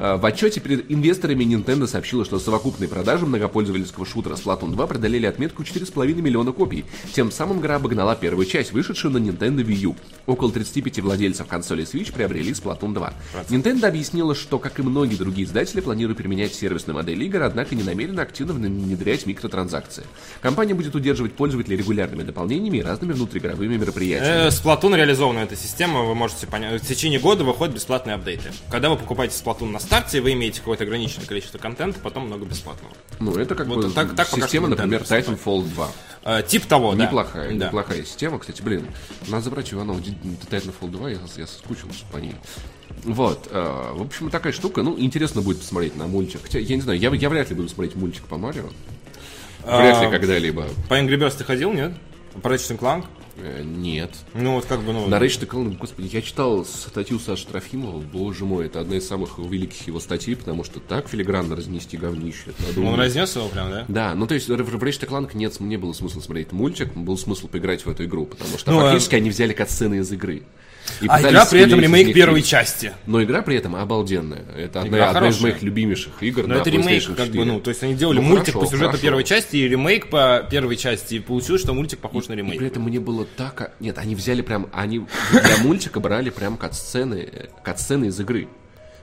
А, 0.00 0.16
В 0.16 0.24
отчете 0.24 0.60
перед 0.60 0.90
инвесторами 0.90 1.44
Nintendo 1.44 1.86
сообщила, 1.86 2.24
что 2.24 2.38
совокупные 2.38 2.88
продажи 2.88 3.26
многопользовательского 3.26 4.06
шутера 4.06 4.34
Splatoon 4.34 4.72
2 4.72 4.86
преодолели 4.86 5.26
отметку 5.26 5.62
4,5 5.62 6.14
миллиона 6.22 6.52
копий. 6.52 6.86
Тем 7.12 7.30
самым 7.30 7.60
игра 7.60 7.76
обогнала 7.76 8.16
первую 8.16 8.46
часть, 8.46 8.72
вышедшую 8.72 9.12
на 9.12 9.18
Nintendo 9.18 9.62
Wii 9.62 9.74
U. 9.74 9.96
Около 10.26 10.50
35 10.50 11.00
владельцев 11.00 11.46
консоли 11.46 11.84
Switch 11.84 12.12
приобрели 12.12 12.52
Splatoon 12.52 12.94
2. 12.94 13.12
Nintendo 13.50 13.86
объяснила, 13.86 14.34
что, 14.34 14.58
как 14.58 14.78
и 14.78 14.82
многие 14.82 15.16
другие 15.16 15.46
издатели, 15.46 15.80
планирует 15.80 16.16
применять 16.16 16.54
сервисную 16.54 16.96
модель 16.96 17.22
игр, 17.22 17.42
однако 17.42 17.74
не 17.74 17.82
намерена 17.82 18.22
активно 18.22 18.54
внедрять 18.54 19.26
микротранзакции. 19.26 20.04
Компания 20.40 20.72
будет 20.72 20.94
удерживать 20.94 21.34
пользователей 21.34 21.76
регулярными 21.76 22.22
дополнениями 22.22 22.78
и 22.78 22.82
разными 22.82 23.12
внутриигровыми 23.12 23.76
мероприятиями. 23.76 24.46
Э, 24.46 24.48
Splatoon 24.48 24.96
реализована 24.96 25.40
эта 25.40 25.56
система, 25.56 26.04
вы 26.04 26.14
можете 26.14 26.46
понять. 26.46 26.82
В 26.82 26.86
течение 26.86 27.20
года 27.20 27.44
выходят 27.44 27.74
бесплатные 27.74 28.14
апдейты. 28.14 28.50
Когда 28.70 28.88
вы 28.88 28.96
покупаете 28.96 29.34
Splatoon 29.34 29.70
на 29.70 29.78
старте, 29.90 30.20
вы 30.20 30.34
имеете 30.34 30.60
какое-то 30.60 30.84
ограниченное 30.84 31.26
количество 31.26 31.58
контента, 31.58 31.98
потом 31.98 32.26
много 32.26 32.44
бесплатного. 32.44 32.94
Ну, 33.18 33.34
это 33.34 33.56
как 33.56 33.66
Вот 33.66 33.86
бы 33.86 33.90
так- 33.90 34.14
так 34.14 34.28
система, 34.28 34.68
например. 34.68 35.02
Titanfall 35.02 35.64
2. 35.68 35.88
Э, 36.22 36.42
тип 36.46 36.66
того. 36.66 36.94
Неплохая, 36.94 37.52
Да. 37.56 37.66
неплохая 37.66 38.04
система. 38.04 38.38
Кстати, 38.38 38.62
блин, 38.62 38.86
надо 39.26 39.42
забрать 39.42 39.72
Иванов 39.72 39.96
Titanfall 40.00 40.90
2, 40.90 41.10
я, 41.10 41.18
я 41.36 41.46
соскучился 41.46 42.04
по 42.12 42.18
ней. 42.18 42.36
Вот, 43.02 43.48
э, 43.50 43.92
в 43.94 44.02
общем, 44.02 44.30
такая 44.30 44.52
штука. 44.52 44.84
Ну, 44.84 44.96
интересно 44.96 45.42
будет 45.42 45.58
посмотреть 45.58 45.96
на 45.96 46.06
мультик. 46.06 46.40
Хотя, 46.42 46.60
я 46.60 46.76
не 46.76 46.82
знаю, 46.82 46.96
я, 47.00 47.10
я 47.10 47.28
вряд 47.28 47.50
ли 47.50 47.56
буду 47.56 47.68
смотреть 47.68 47.96
мультик 47.96 48.22
по 48.26 48.36
Марио. 48.36 48.66
Вряд 49.64 50.00
ли 50.02 50.06
А, 50.06 50.10
когда-либо. 50.10 50.68
По 50.88 50.94
Angry 51.00 51.18
Birds 51.18 51.36
ты 51.36 51.42
ходил, 51.42 51.72
нет? 51.72 51.92
По 52.42 52.46
Ratchet 52.48 52.78
Clank? 52.78 53.06
Э, 53.42 53.62
нет. 53.64 54.10
Ну, 54.34 54.54
вот 54.54 54.66
как 54.66 54.80
бы, 54.80 54.92
ну... 54.92 55.06
На 55.08 55.16
Ratchet 55.16 55.46
Clank, 55.48 55.78
господи, 55.78 56.08
я 56.12 56.22
читал 56.22 56.64
статью 56.64 57.18
Саши 57.18 57.46
Трофимова, 57.46 57.98
боже 58.00 58.44
мой, 58.44 58.66
это 58.66 58.80
одна 58.80 58.96
из 58.96 59.06
самых 59.06 59.38
великих 59.38 59.86
его 59.86 60.00
статей, 60.00 60.36
потому 60.36 60.64
что 60.64 60.80
так 60.80 61.08
филигранно 61.08 61.56
разнести 61.56 61.96
говнище. 61.96 62.52
надо 62.58 62.86
Он 62.86 62.98
разнес 62.98 63.34
его 63.36 63.48
прям, 63.48 63.70
да? 63.70 63.84
Да, 63.88 64.14
ну 64.14 64.26
то 64.26 64.34
есть 64.34 64.48
в 64.48 64.52
Ratchet 64.52 65.08
Clank 65.08 65.30
нет, 65.34 65.58
не 65.60 65.76
было 65.76 65.92
смысла 65.92 66.20
смотреть 66.20 66.52
мультик, 66.52 66.94
был 66.94 67.16
смысл 67.16 67.48
поиграть 67.48 67.84
в 67.84 67.90
эту 67.90 68.04
игру, 68.04 68.26
потому 68.26 68.58
что 68.58 68.70
Ну, 68.70 68.78
а- 68.80 68.82
фактически 68.82 69.14
они 69.14 69.30
взяли 69.30 69.52
катсцены 69.52 69.96
из 69.96 70.12
игры. 70.12 70.42
И 71.00 71.06
А 71.08 71.20
игра 71.20 71.46
при 71.46 71.60
этом 71.62 71.80
ремейк 71.80 72.14
первой 72.14 72.42
части. 72.42 72.92
Но 73.06 73.22
игра 73.22 73.42
при 73.42 73.56
этом 73.56 73.76
обалденная. 73.76 74.44
Это 74.56 74.82
одна, 74.82 75.10
одна 75.10 75.28
из 75.28 75.40
моих 75.40 75.62
любимейших 75.62 76.22
игр 76.22 76.46
Но 76.46 76.54
на 76.54 76.58
это 76.58 76.70
ремейк, 76.70 77.04
как 77.06 77.28
бы, 77.28 77.38
4. 77.38 77.44
ну, 77.44 77.60
то 77.60 77.70
есть 77.70 77.82
они 77.82 77.94
делали 77.94 78.16
Ну, 78.16 78.22
мультик 78.22 78.54
хорошо, 78.54 78.60
по 78.60 78.66
сюжету 78.66 78.86
хорошо. 78.90 79.02
первой 79.02 79.24
части 79.24 79.56
и 79.56 79.68
ремейк 79.68 80.10
по 80.10 80.46
первой 80.50 80.76
части. 80.76 81.14
И 81.14 81.18
получилось, 81.20 81.62
что 81.62 81.72
мультик 81.74 82.00
похож 82.00 82.28
на 82.28 82.34
И 82.34 82.36
при 82.36 82.42
ремейк. 82.42 82.62
этом 82.62 82.82
мне 82.84 83.00
было 83.00 83.24
так... 83.36 83.72
Нет, 83.80 83.98
они 83.98 84.14
взяли 84.14 84.42
прям... 84.42 84.68
Они 84.72 85.04
для 85.30 85.56
мультика 85.64 86.00
брали 86.00 86.30
прям 86.30 86.56
кат-сцены, 86.56 87.28
э, 87.32 87.46
кат-сцены 87.62 88.06
из 88.06 88.18
игры 88.20 88.48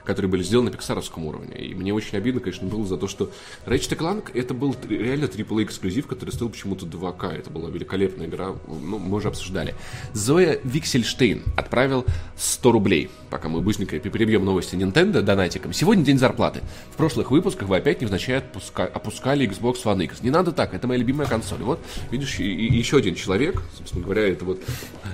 которые 0.07 0.31
были 0.31 0.41
сделаны 0.41 0.71
пиксаровском 0.71 1.25
уровне. 1.25 1.57
И 1.57 1.75
мне 1.75 1.93
очень 1.93 2.17
обидно, 2.17 2.39
конечно, 2.39 2.65
было 2.65 2.85
за 2.85 2.95
то, 2.95 3.09
что 3.09 3.29
Ratchet 3.65 3.97
Clank 3.97 4.31
это 4.33 4.53
был 4.53 4.73
реально 4.87 5.25
AAA 5.25 5.63
эксклюзив, 5.63 6.07
который 6.07 6.29
стоил 6.29 6.49
почему-то 6.49 6.85
2К. 6.85 7.27
Это 7.33 7.49
была 7.49 7.69
великолепная 7.69 8.25
игра, 8.27 8.55
ну, 8.67 8.99
мы 8.99 9.17
уже 9.17 9.27
обсуждали. 9.27 9.75
Зоя 10.13 10.61
Виксельштейн 10.63 11.43
отправил 11.57 12.05
100 12.37 12.71
рублей. 12.71 13.09
Пока 13.29 13.49
мы 13.49 13.59
быстренько 13.59 13.99
перебьем 13.99 14.45
новости 14.45 14.75
Nintendo 14.75 15.21
донатиком. 15.21 15.73
Сегодня 15.73 16.05
день 16.05 16.17
зарплаты. 16.17 16.61
В 16.93 16.95
прошлых 16.95 17.29
выпусках 17.29 17.67
вы 17.67 17.75
опять 17.75 17.99
невзначай 17.99 18.37
отпуска- 18.37 18.87
опускали 18.87 19.45
Xbox 19.45 19.83
One 19.83 20.05
X. 20.05 20.21
Не 20.21 20.29
надо 20.29 20.53
так, 20.53 20.73
это 20.73 20.87
моя 20.87 21.01
любимая 21.01 21.27
консоль. 21.27 21.59
Вот, 21.59 21.81
видишь, 22.11 22.39
и, 22.39 22.45
и 22.45 22.73
еще 22.77 22.95
один 22.95 23.15
человек, 23.15 23.61
собственно 23.77 24.05
говоря, 24.05 24.25
это 24.25 24.45
вот 24.45 24.61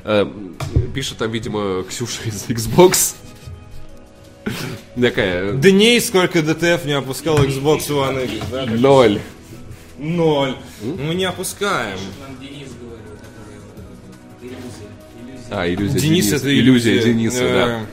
э, 0.04 0.32
пишет 0.94 1.18
там, 1.18 1.32
видимо, 1.32 1.84
Ксюша 1.84 2.30
из 2.30 2.48
Xbox. 2.48 3.16
Такая, 5.00 5.54
Дней 5.54 6.00
сколько 6.02 6.40
DTF 6.40 6.86
не 6.86 6.94
опускал 6.94 7.44
Xbox 7.44 7.88
One 7.90 8.26
X, 8.26 8.46
да? 8.52 8.66
ноль. 8.66 9.20
Ноль. 9.98 10.56
Мы 10.82 11.16
не 11.16 11.26
опускаем. 11.26 11.98
А, 15.50 15.68
иллюзия 15.68 16.00
Денис 16.00 16.26
Дениса. 16.26 16.36
это 16.38 16.54
иллюзия 16.60 16.94
иллюзия. 16.94 17.14
Дениса, 17.14 17.40
да. 17.40 17.86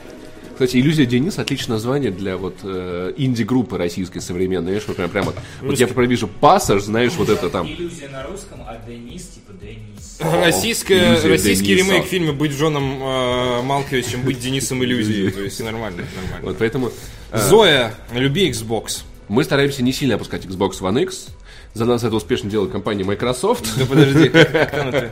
Кстати, 0.61 0.77
иллюзия 0.77 1.07
Дениса 1.07 1.41
отличное 1.41 1.77
название 1.77 2.11
для 2.11 2.37
вот 2.37 2.57
э, 2.61 3.13
инди-группы 3.17 3.79
российской 3.79 4.19
современной. 4.19 4.73
Знаешь, 4.73 4.83
вот 4.85 4.95
прям, 4.95 5.09
прям 5.09 5.25
вот, 5.25 5.35
вот 5.59 5.79
я 5.79 5.87
провижу 5.87 6.27
пассаж, 6.27 6.83
знаешь, 6.83 7.13
вот 7.13 7.29
это 7.29 7.49
там. 7.49 7.65
Иллюзия 7.65 8.09
на 8.09 8.27
русском, 8.27 8.59
а 8.67 8.79
Денис 8.87 9.23
типа 9.25 9.53
Денис. 9.59 10.19
Российская, 10.45 11.19
российский 11.27 11.75
Дениса. 11.75 11.93
ремейк 11.93 12.05
фильма 12.05 12.33
«Быть 12.33 12.51
Джоном 12.51 13.01
э, 13.01 13.61
Малковичем, 13.63 14.21
быть 14.21 14.39
Денисом 14.39 14.83
иллюзией». 14.83 15.31
То 15.31 15.41
есть 15.41 15.59
нормально, 15.61 16.03
нормально. 16.15 16.47
Вот 16.47 16.59
поэтому 16.59 16.91
э, 17.31 17.39
Зоя, 17.39 17.95
люби 18.13 18.47
Xbox. 18.47 19.01
мы 19.29 19.43
стараемся 19.43 19.81
не 19.81 19.91
сильно 19.91 20.13
опускать 20.13 20.45
Xbox 20.45 20.73
One 20.81 21.01
X. 21.01 21.29
За 21.73 21.85
нас 21.85 22.03
это 22.03 22.15
успешно 22.15 22.51
делает 22.51 22.71
компания 22.71 23.03
Microsoft. 23.03 23.65
Да 23.79 23.85
подожди, 23.87 24.29
как 24.29 24.69
там 24.69 24.89
это? 24.89 25.11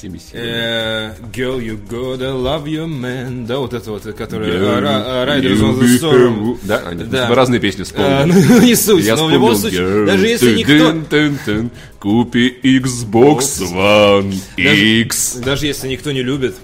Всеми 0.00 0.16
силами. 0.16 0.46
Э, 0.46 1.12
Girl, 1.30 1.60
you 1.60 1.78
gotta 1.86 2.32
love 2.32 2.64
your 2.64 2.86
man. 2.86 3.44
Да, 3.46 3.58
вот 3.58 3.74
это 3.74 3.90
вот, 3.90 4.02
которая 4.14 4.50
э, 4.50 5.26
Riders 5.26 5.60
on 5.60 5.78
the 5.78 6.00
Storm. 6.00 6.58
Да, 6.62 6.78
они 6.88 7.04
разные 7.34 7.60
песни 7.60 7.82
Э, 7.82 7.84
вспомнили. 7.84 8.32
Ну, 8.48 8.62
не 8.62 8.74
суть, 8.74 9.06
но 9.06 9.26
в 9.26 9.30
любом 9.30 9.54
случае, 9.56 10.06
даже 10.06 10.26
если 10.26 10.56
никто... 10.56 11.68
Купи 11.98 12.48
Xbox 12.62 13.40
One 13.74 14.34
X. 14.56 15.34
Даже 15.44 15.66
если 15.66 15.88
никто 15.88 16.12
не 16.12 16.22
любит, 16.22 16.56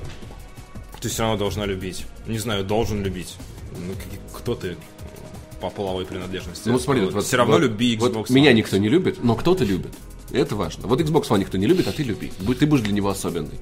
ты 1.03 1.11
все 1.11 1.25
равно 1.25 1.37
должна 1.37 1.67
любить. 1.67 2.07
Не 2.27 2.39
знаю, 2.39 2.65
должен 2.65 3.05
любить. 3.05 3.37
Ну, 3.73 3.93
кто 4.33 4.55
ты 4.55 4.77
по 5.61 5.69
половой 5.69 6.07
принадлежности? 6.07 6.71
Ну, 6.71 6.79
смотри, 6.79 7.03
вот, 7.05 7.13
вот- 7.13 7.25
все 7.27 7.37
равно 7.37 7.55
вот- 7.57 7.63
люби 7.65 7.97
Xbox 7.97 8.13
вот 8.15 8.31
меня 8.31 8.55
никто 8.55 8.79
не 8.79 8.89
любит, 8.89 9.23
но 9.23 9.35
кто-то 9.35 9.63
любит. 9.63 9.93
Это 10.33 10.57
важно. 10.57 10.87
Вот 10.89 11.01
Xbox 11.01 11.29
One 11.29 11.39
никто 11.41 11.59
не 11.59 11.67
любит, 11.67 11.89
а 11.89 11.93
ты 11.93 12.03
люби. 12.03 12.33
Ты 12.59 12.67
будешь 12.67 12.83
для 12.83 12.93
него 12.93 13.09
особенный. 13.09 13.59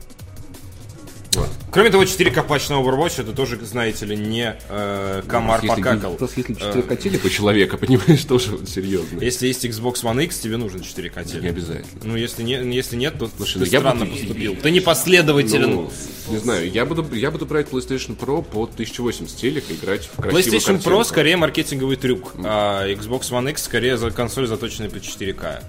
Вот. 1.37 1.49
Кроме 1.73 1.91
того, 1.91 2.05
4К 2.05 2.45
патч 2.47 2.69
на 2.69 2.75
Overwatch, 2.75 3.21
это 3.21 3.33
тоже, 3.33 3.59
знаете 3.65 4.07
ли, 4.07 4.17
не 4.17 4.57
э, 4.69 5.23
комар 5.27 5.61
Если- 5.65 5.75
покакал. 5.83 6.15
Просто 6.15 6.41
если 6.41 6.55
4 6.55 6.83
хотели 6.83 7.17
по 7.17 7.29
человека, 7.29 7.77
понимаешь, 7.79 8.25
тоже 8.25 8.65
серьезно. 8.67 9.19
Если 9.21 9.49
есть 9.49 9.65
Xbox 9.65 9.95
One 10.05 10.23
X, 10.25 10.39
тебе 10.39 10.59
нужен 10.59 10.83
4К 10.83 11.25
Не 11.25 11.31
телек. 11.33 11.51
обязательно. 11.51 12.01
Ну, 12.05 12.15
если, 12.17 12.45
не, 12.45 12.53
если 12.73 12.95
нет, 12.95 13.19
то 13.19 13.29
Слушай, 13.37 13.55
ты 13.55 13.59
ну 13.59 13.65
я 13.67 13.81
странно 13.81 14.07
поступил. 14.07 14.57
Ты 14.63 14.71
непоследователен. 14.71 15.71
Ну, 15.75 15.93
не 16.29 16.39
знаю, 16.39 16.71
я 16.71 16.85
буду, 16.87 17.05
я 17.13 17.33
буду 17.33 17.47
брать 17.47 17.69
PlayStation 17.69 18.17
Pro 18.17 18.41
по 18.45 18.63
1080 18.63 19.37
телек 19.37 19.65
и 19.71 19.75
играть 19.75 20.05
в 20.13 20.21
красивую 20.23 20.45
PlayStation 20.61 20.77
Pro 20.79 20.83
картинку. 20.83 21.05
скорее 21.05 21.37
маркетинговый 21.37 21.97
трюк, 21.97 22.35
а 22.45 22.87
Xbox 22.89 23.23
One 23.33 23.51
X 23.51 23.65
скорее 23.65 23.97
за 23.97 24.13
консоль 24.13 24.47
заточенная 24.47 24.89
под 24.89 25.03
4К. 25.03 25.65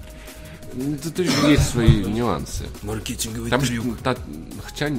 Это 0.76 1.10
тоже 1.10 1.30
есть 1.48 1.70
свои 1.70 2.04
нюансы. 2.04 2.66
Маркетинговый 2.82 3.50
Там 3.50 3.62
же, 3.62 3.80
та- 4.02 4.16
хотя, 4.62 4.90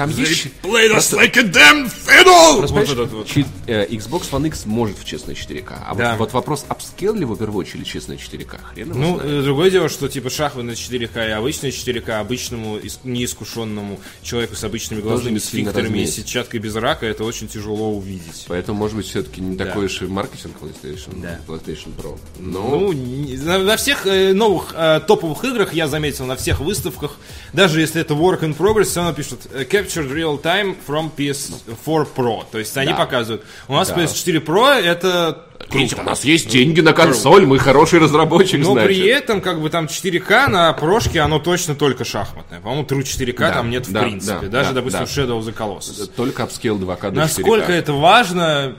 там 0.00 0.10
есть... 0.18 0.46
played 0.62 0.92
us 0.96 1.12
like 1.14 1.36
a 1.36 1.42
damn 1.42 1.86
fiddle! 1.86 2.56
Вот 2.56 2.66
Понимаешь, 2.68 2.88
этот 2.90 3.12
вот. 3.12 3.26
чи- 3.28 3.44
э, 3.66 3.86
Xbox 3.88 4.30
One 4.30 4.46
X 4.46 4.64
может 4.66 4.98
в 4.98 5.04
честное 5.04 5.34
4К. 5.34 5.74
А 5.86 5.94
Да. 5.94 6.10
вот, 6.12 6.18
вот 6.20 6.32
вопрос, 6.32 6.64
апскейл 6.68 7.14
ли 7.14 7.24
в 7.24 7.32
Overwatch 7.32 7.70
или 7.76 7.84
честное 7.84 8.16
4К? 8.16 8.58
Хрен 8.72 8.88
Ну, 8.94 9.16
знает. 9.16 9.22
э, 9.30 9.42
другое 9.42 9.70
дело, 9.70 9.88
что 9.88 10.08
типа 10.08 10.30
шахматы 10.30 10.66
на 10.68 10.70
4К 10.72 11.28
и 11.28 11.32
обычные 11.32 11.70
4К 11.72 12.18
обычному 12.20 12.78
ис- 12.78 12.98
неискушенному 13.04 14.00
человеку 14.22 14.54
с 14.56 14.64
обычными 14.64 15.00
глазными 15.02 15.34
не 15.34 15.40
сильно 15.40 15.70
сфинктерами 15.72 15.98
и 16.02 16.06
сетчаткой 16.06 16.60
без 16.60 16.74
рака 16.76 17.06
это 17.06 17.24
очень 17.24 17.48
тяжело 17.48 17.92
увидеть. 17.92 18.46
Поэтому, 18.48 18.78
может 18.78 18.96
быть, 18.96 19.06
все-таки 19.06 19.40
не 19.40 19.56
такой 19.56 19.86
уж 19.86 20.00
и 20.02 20.06
маркетинг 20.06 20.56
PlayStation, 20.60 21.20
Да. 21.20 21.38
PlayStation 21.46 21.88
Pro. 21.96 22.18
Но 22.38 22.70
Ну, 22.70 22.92
не- 22.92 23.36
на, 23.36 23.58
на 23.58 23.76
всех 23.76 24.06
э, 24.06 24.32
новых 24.32 24.72
э, 24.74 25.00
топовых 25.06 25.44
играх 25.44 25.74
я 25.74 25.88
заметил, 25.88 26.24
на 26.26 26.36
всех 26.36 26.60
выставках, 26.60 27.16
даже 27.52 27.80
если 27.80 28.00
это 28.00 28.14
work 28.14 28.40
in 28.40 28.56
progress, 28.56 28.84
все 28.84 29.00
равно 29.00 29.14
пишут 29.14 29.40
э, 29.52 29.64
Captured 29.90 30.12
Real 30.12 30.40
Time 30.40 30.76
from 30.86 31.10
PS4 31.16 32.06
Pro. 32.14 32.44
То 32.50 32.58
есть 32.58 32.76
они 32.76 32.92
Да. 32.92 32.96
показывают. 32.98 33.44
У 33.68 33.74
нас 33.74 33.88
Да. 33.88 33.96
PS4 33.96 34.40
Pro 34.44 34.72
это 34.74 35.46
Видите, 35.72 35.96
у 36.00 36.02
нас 36.02 36.24
есть 36.24 36.48
деньги 36.48 36.80
на 36.80 36.92
консоль, 36.92 37.46
мы 37.46 37.58
хороший 37.58 38.00
разработчик, 38.00 38.58
Но 38.60 38.72
значит. 38.72 38.88
при 38.88 39.06
этом, 39.06 39.40
как 39.40 39.60
бы 39.60 39.70
там 39.70 39.86
4К 39.86 40.48
на 40.48 40.72
прошке, 40.72 41.20
оно 41.20 41.38
точно 41.38 41.76
только 41.76 42.04
шахматное. 42.04 42.60
По-моему, 42.60 42.84
True 42.84 43.02
4К 43.04 43.38
Да, 43.38 43.52
там 43.52 43.70
нет 43.70 43.86
в 43.86 43.92
да, 43.92 44.02
принципе. 44.02 44.46
да, 44.46 44.48
Даже, 44.48 44.70
да, 44.70 44.74
допустим, 44.76 45.00
да. 45.00 45.06
Shadow 45.06 45.38
of 45.40 45.44
the 45.44 45.54
Colossus. 45.56 46.10
Только 46.16 46.42
апскейл 46.42 46.76
2К 46.78 47.10
до 47.12 47.20
Насколько 47.20 47.66
4К. 47.72 47.76
это 47.78 47.92
важно, 47.92 48.76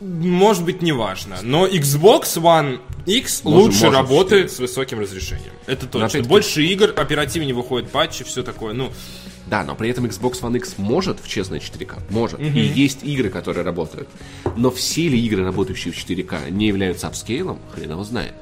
может 0.00 0.64
быть, 0.64 0.82
не 0.82 0.92
важно. 0.92 1.36
Но 1.42 1.66
Xbox 1.68 2.22
One 2.38 2.80
X 3.06 3.44
Может- 3.44 3.62
лучше 3.62 3.84
может, 3.84 3.94
работает 4.00 4.50
с 4.50 4.58
высоким 4.58 4.98
разрешением. 5.00 5.52
Это 5.66 5.86
точно. 5.86 6.22
Больше 6.22 6.64
игр, 6.64 6.92
оперативнее 6.96 7.54
выходит 7.54 7.90
патчи, 7.90 8.24
все 8.24 8.42
такое. 8.42 8.72
Ну, 8.74 8.90
Да, 9.46 9.62
но 9.64 9.74
при 9.76 9.88
этом 9.90 10.06
Xbox 10.06 10.40
One 10.42 10.56
X 10.56 10.74
может 10.76 11.20
в 11.20 11.28
честное 11.28 11.60
4К. 11.60 11.98
Может. 12.10 12.40
И 12.40 12.44
есть 12.60 13.04
игры, 13.04 13.30
которые 13.30 13.64
работают. 13.64 14.08
Но 14.56 14.70
все 14.70 15.08
ли 15.08 15.20
игры, 15.24 15.44
работающие 15.44 15.92
в 15.92 15.96
4К, 15.96 16.50
не 16.50 16.66
являются 16.66 17.06
апскейлом, 17.06 17.58
хрен 17.72 17.90
его 17.92 18.02
знает. 18.04 18.34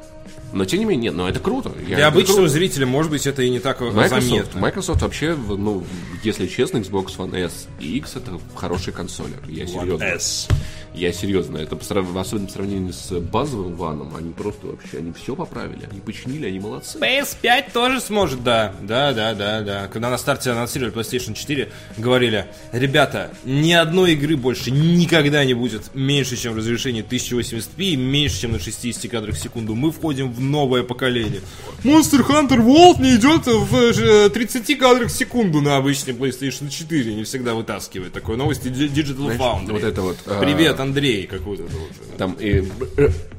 Но 0.52 0.64
тем 0.64 0.78
не 0.78 0.84
менее, 0.86 1.10
нет, 1.10 1.14
но 1.16 1.28
это 1.28 1.40
круто. 1.40 1.72
Я- 1.80 1.84
для 1.86 1.96
это 1.98 2.06
обычного 2.08 2.36
круто. 2.38 2.52
зрителя, 2.52 2.86
может 2.86 3.10
быть, 3.10 3.26
это 3.26 3.42
и 3.42 3.50
не 3.50 3.58
так 3.58 3.80
Microsoft, 3.80 4.22
заметно. 4.22 4.60
Microsoft 4.60 5.02
вообще, 5.02 5.34
ну, 5.36 5.84
если 6.22 6.46
честно, 6.46 6.78
Xbox 6.78 7.16
One 7.18 7.36
S 7.36 7.66
и 7.80 7.96
X 7.98 8.16
это 8.16 8.38
хорошие 8.54 8.94
консоли. 8.94 9.32
Я 9.48 9.66
серьезно. 9.66 10.04
S. 10.04 10.48
Я 10.94 11.12
серьезно. 11.12 11.58
Это 11.58 11.74
по 11.74 11.84
срав- 11.84 12.16
особенно 12.16 12.46
в 12.46 12.50
сравнении 12.52 12.92
с 12.92 13.10
базовым 13.18 13.74
ваном, 13.74 14.14
они 14.16 14.32
просто 14.32 14.68
вообще, 14.68 14.98
они 14.98 15.12
все 15.12 15.34
поправили. 15.34 15.88
Они 15.90 16.00
починили, 16.00 16.46
они 16.46 16.60
молодцы. 16.60 16.98
PS5 16.98 17.72
тоже 17.72 18.00
сможет, 18.00 18.44
да. 18.44 18.72
Да, 18.80 19.12
да, 19.12 19.34
да, 19.34 19.60
да. 19.62 19.88
Когда 19.88 20.08
на 20.10 20.18
старте 20.18 20.50
анонсировали 20.52 20.94
PlayStation 20.94 21.34
4, 21.34 21.70
говорили, 21.98 22.46
ребята, 22.70 23.32
ни 23.44 23.72
одной 23.72 24.12
игры 24.12 24.36
больше 24.36 24.70
никогда 24.70 25.44
не 25.44 25.54
будет 25.54 25.92
меньше, 25.94 26.36
чем 26.36 26.56
разрешение 26.56 27.02
1080p 27.02 27.76
и 27.78 27.96
меньше, 27.96 28.42
чем 28.42 28.52
на 28.52 28.60
60 28.60 29.10
кадрах 29.10 29.34
в 29.34 29.40
секунду. 29.40 29.74
Мы 29.74 29.90
входим 29.90 30.32
в 30.32 30.40
новое 30.40 30.84
поколение. 30.84 31.40
Monster 31.82 32.24
Hunter 32.24 32.64
World 32.64 33.00
не 33.02 33.16
идет 33.16 33.46
в 33.46 33.74
э, 33.76 34.30
30 34.30 34.78
кадрах 34.78 35.08
в 35.08 35.12
секунду 35.12 35.60
на 35.60 35.76
обычной 35.76 36.14
PlayStation 36.14 36.68
4. 36.68 37.14
Не 37.14 37.24
всегда 37.24 37.54
вытаскивает 37.54 38.12
такой 38.12 38.36
новости 38.36 38.68
Di- 38.68 38.88
Digital 38.88 39.36
Foundry. 39.36 39.72
вот 39.72 39.82
это 39.82 40.02
вот, 40.02 40.16
а, 40.26 40.40
Привет, 40.40 40.78
Андрей, 40.84 41.26
как 41.26 41.42
вот 41.42 41.60
это 41.60 41.70
вот. 41.72 42.16
Там 42.16 42.36
и 42.38 42.62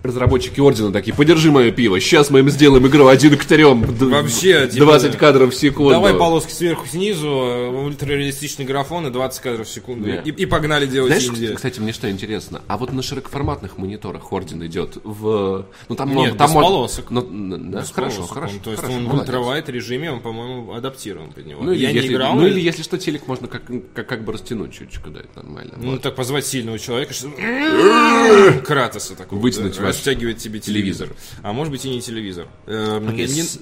разработчики 0.04 0.60
Ордена 0.60 0.92
такие, 0.92 1.16
подержи 1.16 1.52
мое 1.52 1.72
пиво, 1.72 2.00
сейчас 2.00 2.30
мы 2.30 2.40
им 2.40 2.50
сделаем 2.50 2.86
игру 2.88 3.08
один 3.08 3.38
к 3.38 3.46
трем. 3.46 3.84
Вообще, 3.84 4.68
типа, 4.68 4.86
20 4.86 5.12
да. 5.12 5.18
кадров 5.18 5.54
в 5.54 5.56
секунду. 5.56 5.92
Давай 5.92 6.14
полоски 6.14 6.52
сверху 6.52 6.88
снизу, 6.88 7.30
ультрареалистичный 7.30 8.66
графон 8.66 9.08
и 9.08 9.10
20 9.12 9.42
кадров 9.42 9.68
в 9.68 9.70
секунду. 9.70 10.10
И, 10.10 10.30
и 10.30 10.46
погнали 10.46 10.86
делать 10.86 11.12
Знаешь, 11.12 11.28
инди. 11.28 11.56
кстати, 11.56 11.80
мне 11.80 11.94
что 11.94 12.10
интересно, 12.10 12.62
а 12.68 12.78
вот 12.78 12.94
на 12.94 13.02
широкоформатных 13.02 13.78
мониторах 13.78 14.32
Орден 14.32 14.66
идет 14.66 14.98
в... 15.04 15.66
Ну, 15.90 15.96
там, 15.96 16.16
Нет, 16.16 16.38
там 16.38 16.48
без 16.48 16.54
полосок. 16.54 17.12
Ну, 17.12 17.22
да, 17.22 17.82
Без 17.82 17.92
хорошо, 17.92 18.18
полосок 18.18 18.34
хорошо. 18.34 18.54
он. 18.56 18.60
То 18.60 18.72
есть 18.72 18.82
хорошо, 18.82 19.00
он 19.00 19.08
в 19.08 19.14
ультравайт 19.16 19.70
режиме, 19.70 20.12
он, 20.12 20.22
по-моему, 20.22 20.74
адаптирован 20.74 21.32
под 21.32 21.46
него. 21.46 21.64
Ну, 21.64 21.72
Я 21.72 21.90
если, 21.90 22.10
не 22.10 22.14
играл. 22.16 22.36
ну, 22.36 22.46
или 22.48 22.60
если 22.60 22.84
что, 22.84 22.98
телек 22.98 23.28
можно 23.28 23.48
как, 23.48 23.64
как, 23.94 24.08
как 24.08 24.24
бы 24.24 24.34
растянуть 24.34 24.74
чуть-чуть, 24.74 25.02
да, 25.14 25.20
это 25.22 25.44
нормально. 25.44 25.74
Ну, 25.78 25.92
Вот. 25.92 26.02
так 26.02 26.16
позвать 26.16 26.46
сильного 26.46 26.80
человека, 26.80 27.14
что... 27.14 27.30
Кратоса 28.66 29.16
такого. 29.16 29.40
Вытянуть 29.40 29.78
ваш 29.78 29.96
Растягивает 29.96 30.38
тебе 30.38 30.60
телевизор. 30.60 31.10
А 31.42 31.54
может 31.54 31.72
быть 31.72 31.86
и 31.86 31.90
не 31.90 32.02
телевизор. 32.02 32.48
Эм, 32.68 33.16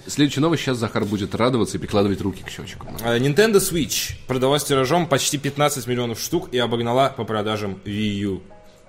Следующая 0.08 0.42
новость, 0.42 0.64
сейчас 0.64 0.78
Захар 0.78 1.06
будет 1.06 1.36
радоваться 1.36 1.78
и 1.78 1.80
прикладывать 1.80 2.22
руки 2.22 2.44
к 2.44 2.50
щечкам. 2.50 2.96
А, 3.04 3.18
Nintendo 3.18 3.56
Switch 3.56 4.14
продалась 4.28 4.64
тиражом 4.64 5.08
почти 5.08 5.38
15 5.38 5.88
миллионов 5.88 6.20
штук 6.20 6.50
и 6.52 6.58
обогнала 6.58 7.10
по 7.10 7.24
продажам 7.24 7.80
Wii 7.86 8.20
U. 8.26 8.42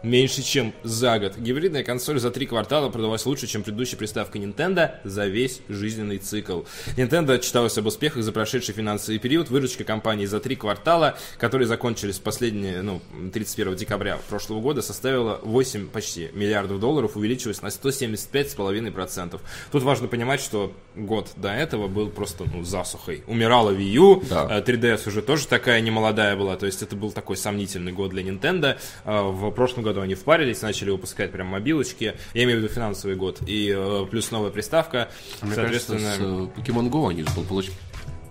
Меньше, 0.05 0.43
чем 0.43 0.75
за 0.83 1.19
год. 1.19 1.39
Гибридная 1.39 1.83
консоль 1.83 2.21
за 2.21 2.31
три 2.31 2.45
квартала 2.45 2.91
продалась 2.91 3.25
лучше, 3.25 3.47
чем 3.47 3.63
предыдущая 3.63 3.97
приставка 3.99 4.39
Nintendo 4.39 4.97
за 5.03 5.27
весь 5.27 5.61
жизненный 5.71 6.19
цикл. 6.19 6.61
Nintendo 6.99 7.33
отчиталась 7.33 7.79
об 7.79 7.87
успехах 7.87 8.23
за 8.23 8.31
прошедший 8.31 8.75
финансовый 8.75 9.19
период. 9.19 9.49
Выручка 9.49 9.83
компании 9.83 10.27
за 10.27 10.41
три 10.41 10.57
квартала, 10.57 11.17
которые 11.39 11.67
закончились 11.67 12.19
последние, 12.19 12.83
ну, 12.83 13.01
31 13.33 13.77
декабря 13.77 14.19
прошлого 14.29 14.61
года, 14.61 14.83
составила 14.83 15.41
8 15.43 15.89
почти 15.89 16.29
миллиардов 16.35 16.81
долларов, 16.81 17.17
увеличилась 17.17 17.63
на 17.63 17.69
175,5%. 17.69 19.41
Тут 19.73 19.83
важно 19.85 20.09
понимать, 20.09 20.41
что 20.43 20.73
год 20.95 21.31
до 21.37 21.49
этого 21.49 21.89
был 21.89 22.11
просто, 22.11 22.45
ну, 22.53 22.63
засухой. 22.63 23.23
Умирала 23.27 23.71
Wii 23.71 23.93
U, 23.95 24.23
Да. 24.29 24.49
э, 24.59 24.63
3DS 24.63 25.09
уже 25.09 25.23
тоже 25.23 25.47
такая 25.47 25.81
немолодая 25.81 26.37
была, 26.37 26.57
то 26.57 26.67
есть 26.67 26.83
это 26.83 26.95
был 26.95 27.11
такой 27.11 27.39
сомнительный 27.39 27.93
год 27.93 28.11
для 28.11 28.23
Nintendo. 28.23 28.77
Э, 29.07 29.23
В 29.31 29.51
прошлом 29.53 29.83
году 29.85 29.94
они 30.03 30.15
впарились, 30.15 30.63
начали 30.63 30.91
выпускать 30.91 31.33
прям 31.33 31.49
мобилочки, 31.49 32.15
я 32.35 32.45
имею 32.45 32.61
в 32.61 32.63
виду 32.63 32.73
финансовый 32.73 33.17
год, 33.17 33.41
и 33.47 33.73
э, 33.75 34.07
плюс 34.11 34.31
новая 34.31 34.51
приставка, 34.51 35.11
Мне 35.43 35.55
соответственно... 35.55 35.99
кажется, 36.01 36.23
с 36.23 36.59
э, 36.59 36.61
Pokemon 36.61 36.91
Go 36.91 37.11
они 37.11 37.23
же 37.23 37.29
получ- 37.29 37.71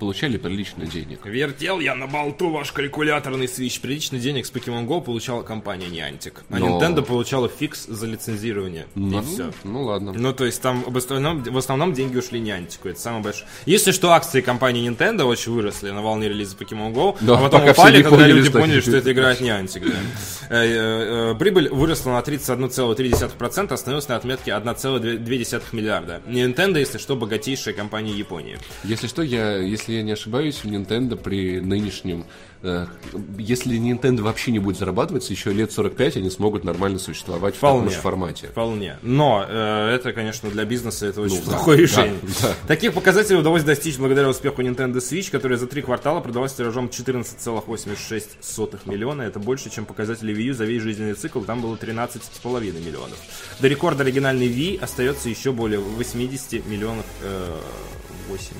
получали 0.03 0.35
прилично 0.35 0.85
денег. 0.85 1.25
Вертел 1.25 1.79
я 1.79 1.95
на 1.95 2.07
болту 2.07 2.49
ваш 2.49 2.73
калькуляторный 2.73 3.47
свич. 3.47 3.79
Прилично 3.79 4.19
денег 4.19 4.45
с 4.45 4.51
Pokemon 4.51 4.85
Go 4.85 5.01
получала 5.01 5.43
компания 5.43 5.87
Niantic. 5.87 6.33
А 6.49 6.59
Но- 6.59 6.77
Nintendo 6.77 7.01
получала 7.03 7.47
фикс 7.47 7.85
за 7.85 8.05
лицензирование. 8.05 8.85
Ну, 8.95 9.21
и 9.21 9.25
все. 9.25 9.51
Ну 9.63 9.83
ладно. 9.83 10.11
Ну, 10.13 10.33
то 10.33 10.43
есть 10.45 10.61
там 10.61 10.83
в 10.85 10.97
основном, 10.97 11.41
в 11.41 11.57
основном 11.57 11.93
деньги 11.93 12.17
ушли 12.17 12.41
Niantic. 12.41 12.79
Это 12.83 12.99
самое 12.99 13.23
большое. 13.23 13.47
Если 13.65 13.91
что, 13.93 14.11
акции 14.11 14.41
компании 14.41 14.85
Nintendo 14.89 15.23
очень 15.23 15.53
выросли 15.53 15.89
на 15.91 16.01
волне 16.01 16.27
релиза 16.27 16.57
Pokemon 16.57 16.93
Go, 16.93 17.17
Да, 17.21 17.35
а 17.37 17.41
потом 17.41 17.65
упали, 17.65 18.01
когда 18.03 18.17
поняли, 18.17 18.33
люди 18.33 18.49
поняли, 18.49 18.81
что 18.81 18.97
это 18.97 19.09
играет 19.13 19.39
Niantic. 19.39 19.89
да. 19.89 19.95
Э, 20.49 20.65
э, 20.65 21.31
э, 21.31 21.35
Прибыль 21.39 21.69
выросла 21.69 22.11
на 22.11 22.19
31,3%, 22.21 23.71
остановилась 23.73 24.09
на 24.09 24.17
отметке 24.17 24.51
1,2 24.51 25.63
миллиарда. 25.71 26.21
Nintendo, 26.27 26.77
если 26.77 26.97
что, 26.97 27.15
богатейшая 27.15 27.73
компания 27.73 28.11
Японии. 28.11 28.57
Если 28.83 29.07
что, 29.07 29.21
я, 29.21 29.57
если 29.57 29.92
я 29.95 30.03
не 30.03 30.11
ошибаюсь, 30.11 30.61
Nintendo 30.63 31.15
при 31.15 31.59
нынешнем... 31.59 32.25
э, 32.61 32.85
если 33.37 33.77
Nintendo 33.77 34.21
вообще 34.21 34.51
не 34.51 34.59
будет 34.59 34.77
зарабатываться, 34.77 35.33
еще 35.33 35.51
лет 35.51 35.71
45 35.71 36.17
они 36.17 36.29
смогут 36.29 36.63
нормально 36.63 36.97
существовать 36.99 37.55
в 37.55 37.59
таком 37.59 37.79
Вполне. 37.81 37.95
же 37.95 38.01
формате. 38.01 38.47
Вполне. 38.47 38.97
Но 39.01 39.45
э, 39.47 39.95
это, 39.95 40.13
конечно, 40.13 40.49
для 40.49 40.63
бизнеса 40.65 41.07
это 41.07 41.21
очень 41.21 41.37
Ну, 41.37 41.41
да, 41.45 41.51
плохое 41.51 41.77
да, 41.77 41.83
решение. 41.83 42.19
да. 42.41 42.53
Таких 42.67 42.93
показателей 42.93 43.39
удалось 43.39 43.63
достичь 43.63 43.97
благодаря 43.97 44.29
успеху 44.29 44.61
Nintendo 44.61 44.95
Switch, 44.97 45.29
которая 45.29 45.57
за 45.57 45.67
три 45.67 45.81
квартала 45.81 46.19
продалась 46.21 46.53
тиражом 46.53 46.87
14,86 46.87 48.79
миллиона. 48.85 49.23
Это 49.23 49.39
больше, 49.39 49.69
чем 49.69 49.85
показатели 49.85 50.33
Wii 50.35 50.43
U 50.49 50.53
за 50.53 50.65
весь 50.65 50.81
жизненный 50.81 51.13
цикл. 51.15 51.41
Там 51.41 51.61
было 51.61 51.75
13,5 51.75 52.83
миллионов. 52.85 53.17
До 53.59 53.67
рекорда 53.67 54.03
оригинальной 54.03 54.47
Wii 54.47 54.79
остается 54.81 55.29
еще 55.29 55.51
более 55.51 55.79
80 55.79 56.65
миллионов... 56.67 57.05
Э, 57.21 57.57
80, 58.29 58.53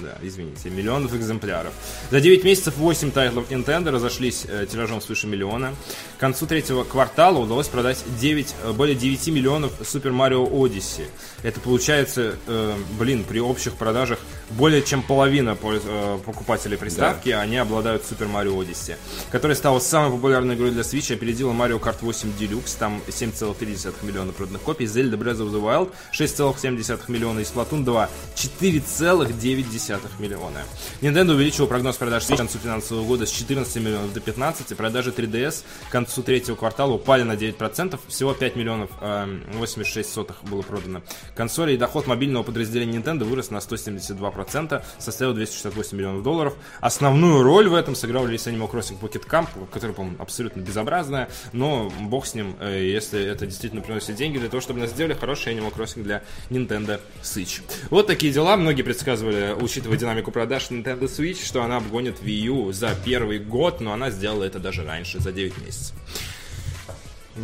да, 0.00 0.18
извините, 0.22 0.70
миллионов 0.70 1.14
экземпляров. 1.14 1.72
За 2.10 2.20
9 2.20 2.44
месяцев 2.44 2.76
8 2.76 3.10
тайтлов 3.10 3.50
Nintendo 3.50 3.90
разошлись 3.90 4.44
э, 4.48 4.66
тиражом 4.70 5.00
свыше 5.00 5.26
миллиона. 5.26 5.74
К 6.16 6.20
концу 6.20 6.46
третьего 6.46 6.84
квартала 6.84 7.38
удалось 7.38 7.68
продать 7.68 8.02
9, 8.20 8.54
э, 8.64 8.72
более 8.72 8.94
9 8.94 9.28
миллионов 9.28 9.72
Super 9.80 10.12
Mario 10.12 10.50
Odyssey. 10.50 11.06
Это 11.46 11.60
получается, 11.60 12.34
э, 12.48 12.74
блин, 12.98 13.22
при 13.22 13.38
общих 13.38 13.76
продажах 13.76 14.18
более 14.50 14.82
чем 14.82 15.00
половина 15.00 15.56
э, 15.62 16.18
покупателей 16.26 16.76
приставки, 16.76 17.28
они 17.28 17.56
обладают 17.56 18.02
Super 18.02 18.28
Mario 18.28 18.56
Odyssey, 18.58 18.96
которая 19.30 19.56
стала 19.56 19.78
самой 19.78 20.10
популярной 20.10 20.56
игрой 20.56 20.72
для 20.72 20.82
Switch, 20.82 21.14
опередила 21.14 21.52
Mario 21.52 21.80
Kart 21.80 21.98
8 22.00 22.32
Deluxe, 22.36 22.76
там 22.76 23.00
7,3 23.06 23.94
миллиона 24.02 24.32
проданных 24.32 24.62
копий, 24.62 24.86
Zelda 24.86 25.16
Breath 25.16 25.38
of 25.38 25.52
the 25.52 25.62
Wild 25.62 25.92
6,7 26.12 27.00
миллиона 27.06 27.38
и 27.38 27.44
Splatoon 27.44 27.84
2 27.84 28.08
4,9 28.34 30.08
миллиона. 30.18 30.64
Nintendo 31.00 31.34
увеличила 31.34 31.66
прогноз 31.66 31.96
продаж 31.96 32.24
Switch 32.24 32.34
к 32.34 32.38
концу 32.38 32.58
финансового 32.58 33.06
года 33.06 33.24
с 33.24 33.30
14 33.30 33.76
миллионов 33.76 34.12
до 34.12 34.18
15, 34.18 34.76
продажи 34.76 35.10
3DS 35.10 35.62
к 35.88 35.92
концу 35.92 36.24
третьего 36.24 36.56
квартала 36.56 36.94
упали 36.94 37.22
на 37.22 37.34
9%, 37.34 38.00
всего 38.08 38.34
5 38.34 38.56
миллионов 38.56 38.90
э, 39.00 39.38
86 39.52 40.12
сотых 40.12 40.42
было 40.42 40.62
продано. 40.62 41.02
Консоли 41.36 41.74
и 41.74 41.76
доход 41.76 42.06
мобильного 42.06 42.42
подразделения 42.42 42.98
Nintendo 42.98 43.24
вырос 43.24 43.50
на 43.50 43.58
172%, 43.58 44.82
составил 44.98 45.34
268 45.34 45.96
миллионов 45.96 46.22
долларов. 46.22 46.54
Основную 46.80 47.42
роль 47.42 47.68
в 47.68 47.74
этом 47.74 47.94
сыграл 47.94 48.26
релиз 48.26 48.46
Animal 48.46 48.70
Crossing 48.70 48.98
Pocket 48.98 49.28
Camp, 49.28 49.48
который, 49.70 49.92
по-моему, 49.92 50.16
абсолютно 50.18 50.60
безобразная, 50.60 51.28
но 51.52 51.92
бог 52.00 52.26
с 52.26 52.34
ним, 52.34 52.56
э, 52.58 52.84
если 52.84 53.22
это 53.22 53.46
действительно 53.46 53.82
приносит 53.82 54.16
деньги 54.16 54.38
для 54.38 54.48
того, 54.48 54.60
чтобы 54.60 54.80
нас 54.80 54.90
сделали 54.90 55.14
хороший 55.14 55.54
Animal 55.54 55.74
Crossing 55.74 56.02
для 56.02 56.22
Nintendo 56.48 57.00
Switch. 57.22 57.60
Вот 57.90 58.06
такие 58.06 58.32
дела. 58.32 58.56
Многие 58.56 58.82
предсказывали, 58.82 59.54
учитывая 59.60 59.98
динамику 59.98 60.30
продаж 60.30 60.70
Nintendo 60.70 61.04
Switch, 61.04 61.44
что 61.44 61.62
она 61.62 61.76
обгонит 61.76 62.20
Wii 62.22 62.46
U 62.46 62.72
за 62.72 62.94
первый 63.04 63.38
год, 63.38 63.80
но 63.80 63.92
она 63.92 64.10
сделала 64.10 64.44
это 64.44 64.58
даже 64.58 64.84
раньше, 64.84 65.20
за 65.20 65.32
9 65.32 65.58
месяцев. 65.58 65.94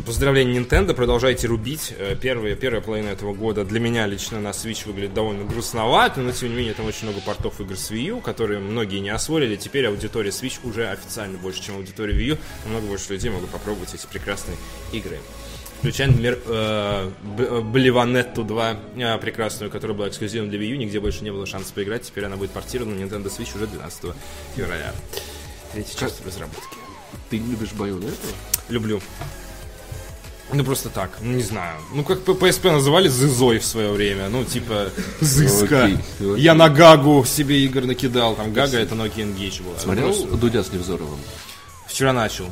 Поздравления 0.07 0.59
Nintendo, 0.59 0.95
продолжайте 0.95 1.45
рубить. 1.45 1.93
Э, 1.95 2.15
Первая, 2.19 2.55
первая 2.55 2.81
половина 2.81 3.09
этого 3.09 3.33
года 3.35 3.63
для 3.63 3.79
меня 3.79 4.07
лично 4.07 4.39
на 4.39 4.47
Switch 4.47 4.87
выглядит 4.87 5.13
довольно 5.13 5.43
грустновато, 5.45 6.19
но 6.19 6.31
тем 6.31 6.49
не 6.49 6.55
менее 6.55 6.73
там 6.73 6.87
очень 6.87 7.07
много 7.07 7.21
портов 7.21 7.61
игр 7.61 7.77
с 7.77 7.91
Wii 7.91 8.07
U, 8.07 8.19
которые 8.19 8.59
многие 8.59 8.97
не 8.99 9.11
освоили. 9.11 9.55
Теперь 9.55 9.85
аудитория 9.85 10.31
Switch 10.31 10.59
уже 10.63 10.87
официально 10.89 11.37
больше, 11.37 11.61
чем 11.61 11.75
аудитория 11.75 12.15
Wii 12.15 12.23
U. 12.31 12.37
Намного 12.65 12.87
больше 12.87 13.13
людей 13.13 13.29
могут 13.29 13.51
попробовать 13.51 13.93
эти 13.93 14.07
прекрасные 14.07 14.57
игры. 14.93 15.19
Включая, 15.77 16.07
например, 16.07 16.39
э, 16.47 17.11
Б- 17.37 17.61
Блеванетту 17.61 18.43
2, 18.43 18.79
э, 18.95 19.17
прекрасную, 19.19 19.69
которая 19.69 19.95
была 19.95 20.07
эксклюзивом 20.09 20.49
для 20.49 20.57
Wii 20.59 20.69
U, 20.71 20.75
нигде 20.77 20.99
больше 20.99 21.23
не 21.23 21.29
было 21.31 21.45
шанса 21.45 21.71
поиграть. 21.71 22.01
Теперь 22.01 22.25
она 22.25 22.35
будет 22.35 22.49
портирована 22.49 22.95
на 22.95 23.03
Nintendo 23.03 23.25
Switch 23.25 23.55
уже 23.55 23.67
12 23.67 24.15
февраля. 24.55 24.91
Третья 25.71 25.99
часть 25.99 26.19
в 26.21 26.25
разработке. 26.25 26.77
Ты 27.29 27.37
любишь 27.37 27.73
байонету? 27.73 28.15
Люблю. 28.69 28.99
Ну 30.53 30.63
просто 30.63 30.89
так, 30.89 31.17
ну 31.21 31.31
не 31.33 31.41
знаю. 31.41 31.77
Ну 31.93 32.03
как 32.03 32.21
П- 32.21 32.33
PSP 32.33 32.71
называли 32.71 33.07
Зызой 33.07 33.59
в 33.59 33.65
свое 33.65 33.91
время. 33.91 34.29
Ну 34.29 34.43
типа 34.45 34.89
Зыска. 35.19 35.85
Окей, 35.85 35.97
окей. 36.19 36.41
Я 36.41 36.53
на 36.53 36.69
Гагу 36.69 37.25
себе 37.25 37.59
игр 37.65 37.85
накидал. 37.85 38.35
Там 38.35 38.53
Гага 38.53 38.77
это 38.77 38.95
Nokia 38.95 39.23
Engage 39.35 39.63
была. 39.63 39.77
Смотрел 39.79 40.13
Просто 40.13 40.37
Дудя 40.37 40.63
с 40.63 40.71
Невзоровым? 40.71 41.19
Вчера 41.87 42.13
начал. 42.13 42.45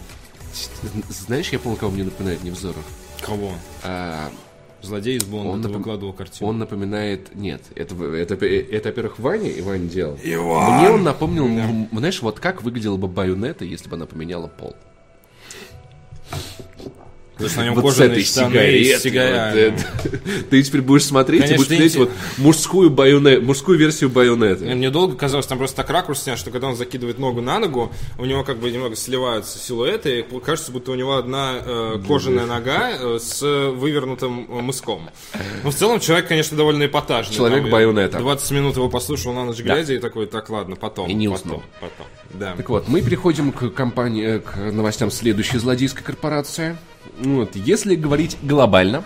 Знаешь, 1.09 1.49
я 1.49 1.59
помню, 1.59 1.77
кого 1.77 1.91
мне 1.91 2.03
напоминает 2.03 2.43
Невзоров? 2.43 2.83
Кого? 3.21 3.53
А, 3.83 4.29
Злодей 4.81 5.17
из 5.17 5.23
Бонда. 5.23 5.49
Он 5.51 5.61
ты 5.61 5.67
напом- 5.69 5.77
выкладывал 5.77 6.13
картину. 6.13 6.49
он 6.49 6.57
напоминает... 6.57 7.35
Нет, 7.35 7.61
это, 7.75 7.93
это, 8.15 8.33
это, 8.45 8.89
во-первых, 8.89 9.19
Ваня, 9.19 9.47
и 9.49 9.61
Ваня 9.61 9.87
делал. 9.87 10.17
Иван! 10.23 10.79
Мне 10.79 10.89
он 10.89 11.03
напомнил, 11.03 11.45
м, 11.45 11.87
знаешь, 11.91 12.19
вот 12.23 12.39
как 12.39 12.63
выглядела 12.63 12.97
бы 12.97 13.07
Байонета, 13.07 13.63
если 13.63 13.87
бы 13.87 13.95
она 13.95 14.07
поменяла 14.07 14.47
пол. 14.47 14.75
Потому 17.41 17.49
что 17.49 17.59
на 17.59 17.65
нем 17.65 17.73
вот 17.75 17.81
с 17.81 17.95
кожаные 17.95 18.11
этой 18.11 18.23
штаны 18.23 18.83
с 18.83 19.03
вот 19.03 19.13
это. 19.13 19.73
Ты 20.49 20.63
теперь 20.63 20.81
будешь 20.81 21.05
смотреть 21.05 21.41
Конечно, 21.41 21.53
и 21.53 21.57
будешь 21.57 21.91
смотреть 21.91 21.95
вот 21.95 22.11
мужскую, 22.37 22.89
байоне- 22.89 23.39
мужскую 23.39 23.77
версию 23.77 24.09
байонета. 24.09 24.63
Мне 24.65 24.89
долго 24.89 25.15
казалось, 25.15 25.45
там 25.45 25.57
просто 25.57 25.77
так 25.77 25.89
ракурс 25.89 26.23
снят, 26.23 26.37
что 26.37 26.51
когда 26.51 26.67
он 26.67 26.75
закидывает 26.75 27.19
ногу 27.19 27.41
на 27.41 27.59
ногу, 27.59 27.91
у 28.17 28.25
него 28.25 28.43
как 28.43 28.57
бы 28.57 28.71
немного 28.71 28.95
сливаются 28.95 29.57
силуэты, 29.57 30.19
и 30.19 30.39
кажется, 30.39 30.71
будто 30.71 30.91
у 30.91 30.95
него 30.95 31.15
одна 31.15 31.55
э, 31.63 32.01
кожаная 32.07 32.45
нога 32.45 32.91
э, 32.91 33.19
с 33.19 33.41
вывернутым 33.41 34.47
э, 34.49 34.61
мыском. 34.61 35.09
Но 35.63 35.71
в 35.71 35.75
целом 35.75 35.99
человек, 35.99 36.27
конечно, 36.27 36.57
довольно 36.57 36.85
эпатажный. 36.85 37.35
Человек 37.35 37.63
Там 37.63 37.71
байонета. 37.71 38.19
20 38.19 38.51
минут 38.51 38.75
его 38.75 38.89
послушал 38.89 39.33
на 39.33 39.45
ночь 39.45 39.59
глядя 39.59 39.93
и 39.93 39.99
такой, 39.99 40.27
так, 40.27 40.49
ладно, 40.49 40.75
потом. 40.75 41.09
И 41.09 41.13
не 41.13 41.27
потом, 41.27 41.41
уснул. 41.41 41.63
Потом, 41.79 42.07
да. 42.33 42.53
Так 42.55 42.69
вот, 42.69 42.87
мы 42.87 43.01
переходим 43.01 43.51
к 43.51 43.69
компании, 43.69 44.39
к 44.39 44.55
новостям 44.57 45.11
следующей 45.11 45.57
злодейской 45.57 46.03
корпорации. 46.03 46.77
Вот, 47.19 47.55
если 47.55 47.95
говорить 47.95 48.37
глобально, 48.41 49.03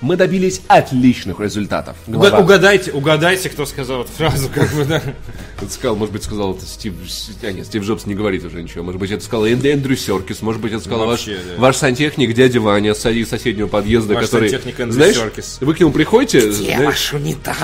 мы 0.00 0.16
добились 0.16 0.62
отличных 0.68 1.40
результатов. 1.40 1.96
Глава- 2.06 2.38
Угадайте, 2.40 2.92
угадайте, 2.92 3.48
кто 3.50 3.66
сказал 3.66 4.02
эту 4.02 4.12
фразу, 4.12 4.48
как 4.54 4.72
бы, 4.74 4.84
да. 4.84 5.02
Это 5.60 5.70
сказал, 5.70 5.94
может 5.96 6.12
быть, 6.14 6.22
сказал 6.24 6.54
это 6.54 6.64
Стив... 6.64 6.94
А, 7.42 7.52
нет, 7.52 7.66
Стив 7.66 7.82
Джобс 7.84 8.06
не 8.06 8.14
говорит 8.14 8.44
уже 8.44 8.62
ничего. 8.62 8.82
Может 8.82 8.98
быть, 8.98 9.10
это 9.10 9.22
сказал 9.22 9.46
Энд- 9.46 9.66
Эндрю 9.66 9.96
Серкис. 9.96 10.40
Может 10.40 10.62
быть, 10.62 10.72
это 10.72 10.80
сказал 10.80 11.00
ваш, 11.00 11.26
Вообще, 11.26 11.36
да. 11.36 11.60
ваш 11.60 11.76
сантехник 11.76 12.32
дядя 12.34 12.60
Ваня 12.60 12.94
с 12.94 13.10
из 13.10 13.28
соседнего 13.28 13.66
подъезда, 13.66 14.14
Ваш 14.14 14.24
который... 14.24 14.48
сантехник 14.48 14.80
Эндрю 14.80 14.94
знаешь, 14.94 15.16
Серкис. 15.16 15.58
вы 15.60 15.74
к 15.74 15.80
нему 15.80 15.90
приходите... 15.92 16.50
знаешь, 16.50 17.12
унитаз? 17.12 17.56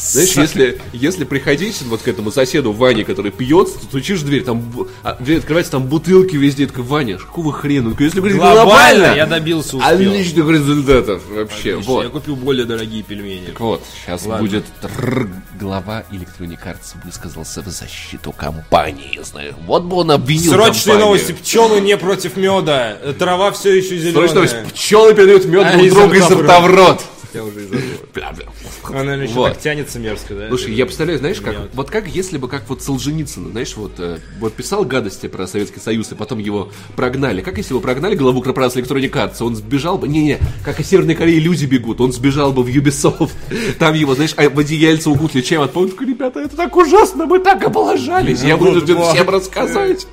Знаешь, 0.00 0.32
если, 0.36 0.80
если 0.94 1.24
приходить 1.24 1.82
вот 1.82 2.00
к 2.02 2.08
этому 2.08 2.30
соседу 2.32 2.72
Ване, 2.72 3.04
который 3.04 3.30
пьет, 3.32 3.72
то 3.74 3.80
стучишь 3.84 4.20
в 4.20 4.24
дверь, 4.26 4.44
там 4.44 4.88
а, 5.02 5.16
дверь 5.20 5.38
открывается, 5.38 5.72
там 5.72 5.86
бутылки 5.86 6.36
везде, 6.36 6.66
такой, 6.66 6.84
Ваня, 6.84 7.18
какого 7.18 7.52
хрена? 7.52 7.88
Он 7.88 7.92
говорит, 7.92 8.14
Если 8.14 8.18
говорить 8.20 8.38
Глобально 8.38 8.64
глобально, 8.64 9.14
я 9.16 9.26
добился 9.26 9.76
успеха. 9.76 9.88
отличных 9.94 10.48
результатов 10.48 11.22
вообще. 11.28 11.81
Отлично, 11.82 11.94
Вот. 11.94 12.02
Я 12.04 12.10
купил 12.10 12.36
более 12.36 12.64
дорогие 12.64 13.02
пельмени. 13.02 13.46
Так 13.46 13.60
вот, 13.60 13.82
сейчас 13.94 14.24
Ладно. 14.24 14.42
будет 14.46 14.64
тррр, 14.80 15.28
глава 15.60 16.04
Electronic 16.10 16.58
Arts 16.64 16.94
высказался 17.04 17.62
в 17.62 17.66
защиту 17.68 18.32
компании. 18.32 19.20
Знаю, 19.22 19.54
вот 19.66 19.82
бы 19.84 19.96
он 19.96 20.10
обвинил 20.10 20.52
Срочные 20.52 20.94
компанию. 20.94 21.06
новости. 21.06 21.32
Пчелы 21.32 21.80
не 21.80 21.96
против 21.96 22.36
меда. 22.36 22.96
Трава 23.18 23.50
все 23.52 23.76
еще 23.76 23.96
зеленая. 23.98 24.28
Срочные 24.28 24.34
новости. 24.34 24.74
Пчелы 24.74 25.14
передают 25.14 25.44
мед 25.44 25.66
А, 25.66 25.76
друг 25.76 26.08
рта 26.10 26.16
изо 26.16 26.36
в 26.36 26.42
рта 26.42 26.60
в 26.60 26.66
рот. 26.66 27.02
Я 27.34 27.44
уже 27.44 27.60
забыл. 27.66 27.80
Бля-бля. 28.14 28.46
Она, 28.84 29.04
наверное, 29.04 29.26
еще 29.26 29.34
Вот. 29.34 29.52
так 29.52 29.60
тянется 29.60 29.98
мерзко, 29.98 30.34
да? 30.34 30.48
Слушай, 30.48 30.74
я 30.74 30.86
представляю, 30.86 31.18
знаешь, 31.18 31.40
как, 31.40 31.56
вот 31.74 31.90
как 31.90 32.08
если 32.08 32.38
бы, 32.38 32.48
как 32.48 32.68
вот 32.68 32.82
Солженицын, 32.82 33.50
знаешь, 33.50 33.76
вот, 33.76 33.92
э, 33.98 34.18
вот 34.38 34.54
писал 34.54 34.84
гадости 34.84 35.28
про 35.28 35.46
Советский 35.46 35.80
Союз, 35.80 36.12
и 36.12 36.14
потом 36.14 36.38
его 36.38 36.70
прогнали. 36.96 37.40
Как 37.40 37.56
если 37.58 37.74
бы 37.74 37.80
прогнали 37.80 38.14
главу 38.14 38.42
корпорации 38.42 38.82
Electronic 38.82 39.10
Arts, 39.10 39.42
он 39.42 39.56
сбежал 39.56 39.98
бы, 39.98 40.08
не-не, 40.08 40.38
как 40.64 40.80
из 40.80 40.88
Северной 40.88 41.14
Кореи 41.14 41.38
люди 41.38 41.66
бегут, 41.66 42.00
он 42.00 42.12
сбежал 42.12 42.52
бы 42.52 42.62
в 42.62 42.68
Ubisoft, 42.68 43.32
там 43.78 43.94
его, 43.94 44.14
знаешь, 44.14 44.34
а 44.36 44.48
в 44.48 44.58
одеяльце 44.58 45.10
укутали 45.10 45.42
чем 45.42 45.62
от 45.62 45.72
такой, 45.72 46.06
ребята, 46.06 46.40
это 46.40 46.56
так 46.56 46.76
ужасно, 46.76 47.26
мы 47.26 47.38
так 47.38 47.64
облажались, 47.64 48.42
я 48.42 48.56
вынужден 48.56 49.02
всем 49.02 49.28
рассказать. 49.28 50.06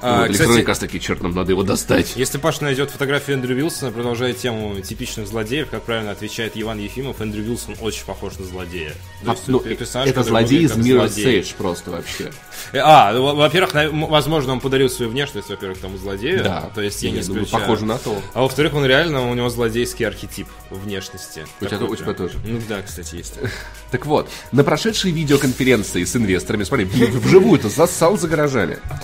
А, 0.00 0.26
Electronic 0.28 0.64
Arts 0.66 0.80
такие, 0.80 1.00
черт, 1.00 1.22
нам 1.22 1.34
надо 1.34 1.52
его 1.52 1.62
достать. 1.62 2.14
Если 2.16 2.38
Паша 2.38 2.64
найдет 2.64 2.90
фотографию 2.90 3.36
Эндрю 3.36 3.56
Вилсона, 3.56 3.92
продолжая 3.92 4.32
тему 4.32 4.80
типичных 4.80 5.26
злодеев, 5.26 5.68
как 5.70 5.82
правильно 5.82 6.12
отвечает 6.12 6.51
Иван 6.60 6.78
Ефимов, 6.78 7.20
Эндрю 7.20 7.42
Вилсон 7.42 7.74
очень 7.80 8.04
похож 8.04 8.38
на 8.38 8.44
злодея. 8.44 8.92
То 9.24 9.30
есть, 9.32 9.48
Ну, 9.48 9.58
это 9.60 9.74
персонаж, 9.74 10.08
это 10.08 10.20
который 10.20 10.28
злодей 10.30 10.64
из 10.64 10.76
мира. 10.76 11.08
Сейдж 11.08 11.52
просто 11.56 11.90
вообще. 11.92 12.32
Э, 12.72 12.78
А, 12.78 13.12
во- 13.18 13.34
во-первых, 13.34 13.72
возможно, 14.10 14.52
он 14.52 14.60
подарил 14.60 14.88
свою 14.90 15.10
внешность, 15.10 15.48
во-первых, 15.48 15.78
тому 15.78 15.96
злодею. 15.98 16.42
Да. 16.44 16.70
То 16.74 16.80
есть 16.82 17.02
я 17.02 17.10
Я 17.10 17.16
не 17.16 17.22
думаю, 17.22 17.44
исключаю. 17.44 17.62
похоже 17.68 17.86
на 17.86 17.98
то. 17.98 18.20
А 18.34 18.40
во-вторых, 18.42 18.74
он 18.74 18.84
реально, 18.86 19.30
у 19.30 19.34
него 19.34 19.48
злодейский 19.48 20.06
архетип 20.06 20.48
внешности. 20.70 21.44
У 21.60 21.66
тебя- 21.66 21.78
у 21.84 21.96
тебя 21.96 22.12
тоже. 22.14 22.38
Ну 22.44 22.60
да, 22.68 22.82
кстати, 22.82 23.16
есть. 23.16 23.34
Так 23.90 24.06
вот, 24.06 24.30
на 24.52 24.64
прошедшей 24.64 25.10
видеоконференции 25.10 26.04
с 26.04 26.16
инвесторами, 26.16 26.64
смотри, 26.64 26.86
вживую-то 26.86 27.68
зассал 27.68 28.16
за 28.16 28.26
гаражами, 28.28 28.78
а, 28.90 29.00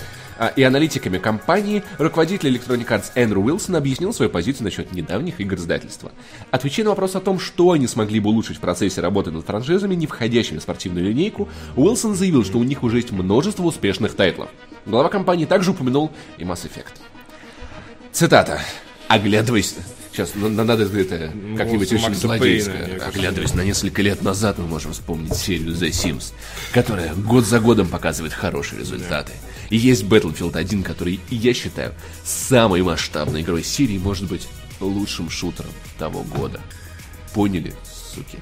и 0.57 0.63
аналитиками 0.63 1.19
компании, 1.19 1.83
руководитель 1.99 2.55
Electronic 2.55 2.87
Arts 2.87 3.11
Эндрю 3.15 3.43
Уилсон 3.43 3.77
объяснил 3.77 4.13
свою 4.13 4.31
позицию 4.31 4.65
насчет 4.65 4.93
недавних 4.93 5.41
игр 5.41 5.57
издательства. 5.57 6.13
Отвечая 6.51 6.85
на 6.85 6.91
вопрос 6.91 7.17
о 7.17 7.21
том, 7.21 7.39
что 7.41 7.73
они 7.73 7.87
смогли 7.87 8.21
бы 8.21 8.31
улучшить 8.31 8.59
в 8.59 8.61
процессе 8.61 9.01
работы 9.01 9.31
над 9.31 9.45
франшизами, 9.45 9.95
не 9.95 10.07
входящими 10.07 10.59
в 10.59 10.63
спортивную 10.63 11.07
линейку, 11.07 11.49
Уилсон 11.77 12.15
заявил, 12.15 12.45
что 12.45 12.59
у 12.59 12.65
них 12.65 12.83
уже 12.83 12.99
есть 12.99 13.11
множество 13.11 13.65
успешных 13.65 14.15
тайтлов. 14.15 14.49
Глава 14.87 15.09
компании 15.09 15.45
также 15.45 15.73
упомянул 15.73 16.11
и 16.39 16.45
Mass 16.45 16.65
Effect. 16.65 16.95
Цитата. 18.13 18.61
Оглядываясь... 19.09 19.75
Сейчас, 20.13 20.35
на- 20.35 20.49
надо 20.49 20.83
это 20.83 21.33
как-нибудь 21.57 21.93
очень 21.93 22.15
злодейское. 22.15 23.01
Оглядываясь 23.07 23.55
на 23.55 23.61
несколько 23.61 24.03
лет 24.03 24.21
назад, 24.21 24.59
мы 24.59 24.67
можем 24.67 24.93
вспомнить 24.93 25.37
серию 25.37 25.69
The 25.69 25.91
Sims, 25.91 26.33
которая 26.73 27.15
год 27.15 27.45
за 27.45 27.61
годом 27.61 27.87
показывает 27.87 28.33
хорошие 28.33 28.81
результаты. 28.81 29.33
И 29.71 29.77
есть 29.77 30.05
Battlefield 30.05 30.57
1, 30.57 30.83
который, 30.83 31.21
я 31.31 31.53
считаю, 31.55 31.93
самой 32.25 32.83
масштабной 32.83 33.43
игрой 33.43 33.63
серии, 33.63 33.99
может 33.99 34.27
быть, 34.29 34.49
лучшим 34.81 35.29
шутером 35.31 35.71
того 35.99 36.23
года. 36.23 36.61
Поняли, 37.35 37.75
суки? 38.15 38.39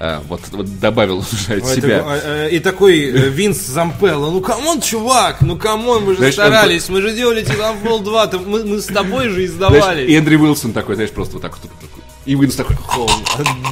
А, 0.00 0.22
вот, 0.28 0.40
вот 0.52 0.78
добавил 0.78 1.18
уже 1.18 1.54
от 1.58 1.64
Ой, 1.64 1.74
себя. 1.74 2.04
э, 2.06 2.46
э, 2.46 2.50
И 2.52 2.60
такой 2.60 3.00
э, 3.00 3.28
Винс 3.30 3.58
Зампелло, 3.58 4.30
ну 4.30 4.40
come 4.40 4.63
on, 4.63 4.80
чувак, 4.80 5.40
ну 5.40 5.56
come 5.58 5.84
on, 5.84 6.04
мы 6.04 6.12
же 6.12 6.18
Знаешь, 6.18 6.38
он- 6.38 6.44
старались, 6.46 6.88
мы 6.88 7.02
же 7.02 7.12
делали 7.12 7.44
Titanfall 7.44 8.04
2, 8.04 8.26
там 8.28 8.48
мы, 8.48 8.62
мы 8.64 8.80
с 8.80 8.86
тобой 8.86 9.24
же 9.28 9.34
Знаешь, 9.48 9.50
издавали. 9.50 10.06
и 10.06 10.14
Эндрю 10.14 10.40
Уилсон 10.40 10.72
такой, 10.72 10.94
знаешь, 10.94 11.10
просто 11.10 11.34
вот 11.34 11.42
так 11.42 11.58
вот. 11.60 11.62
такой. 11.80 12.04
И 12.24 12.36
Винс 12.36 12.56
такой, 12.56 12.76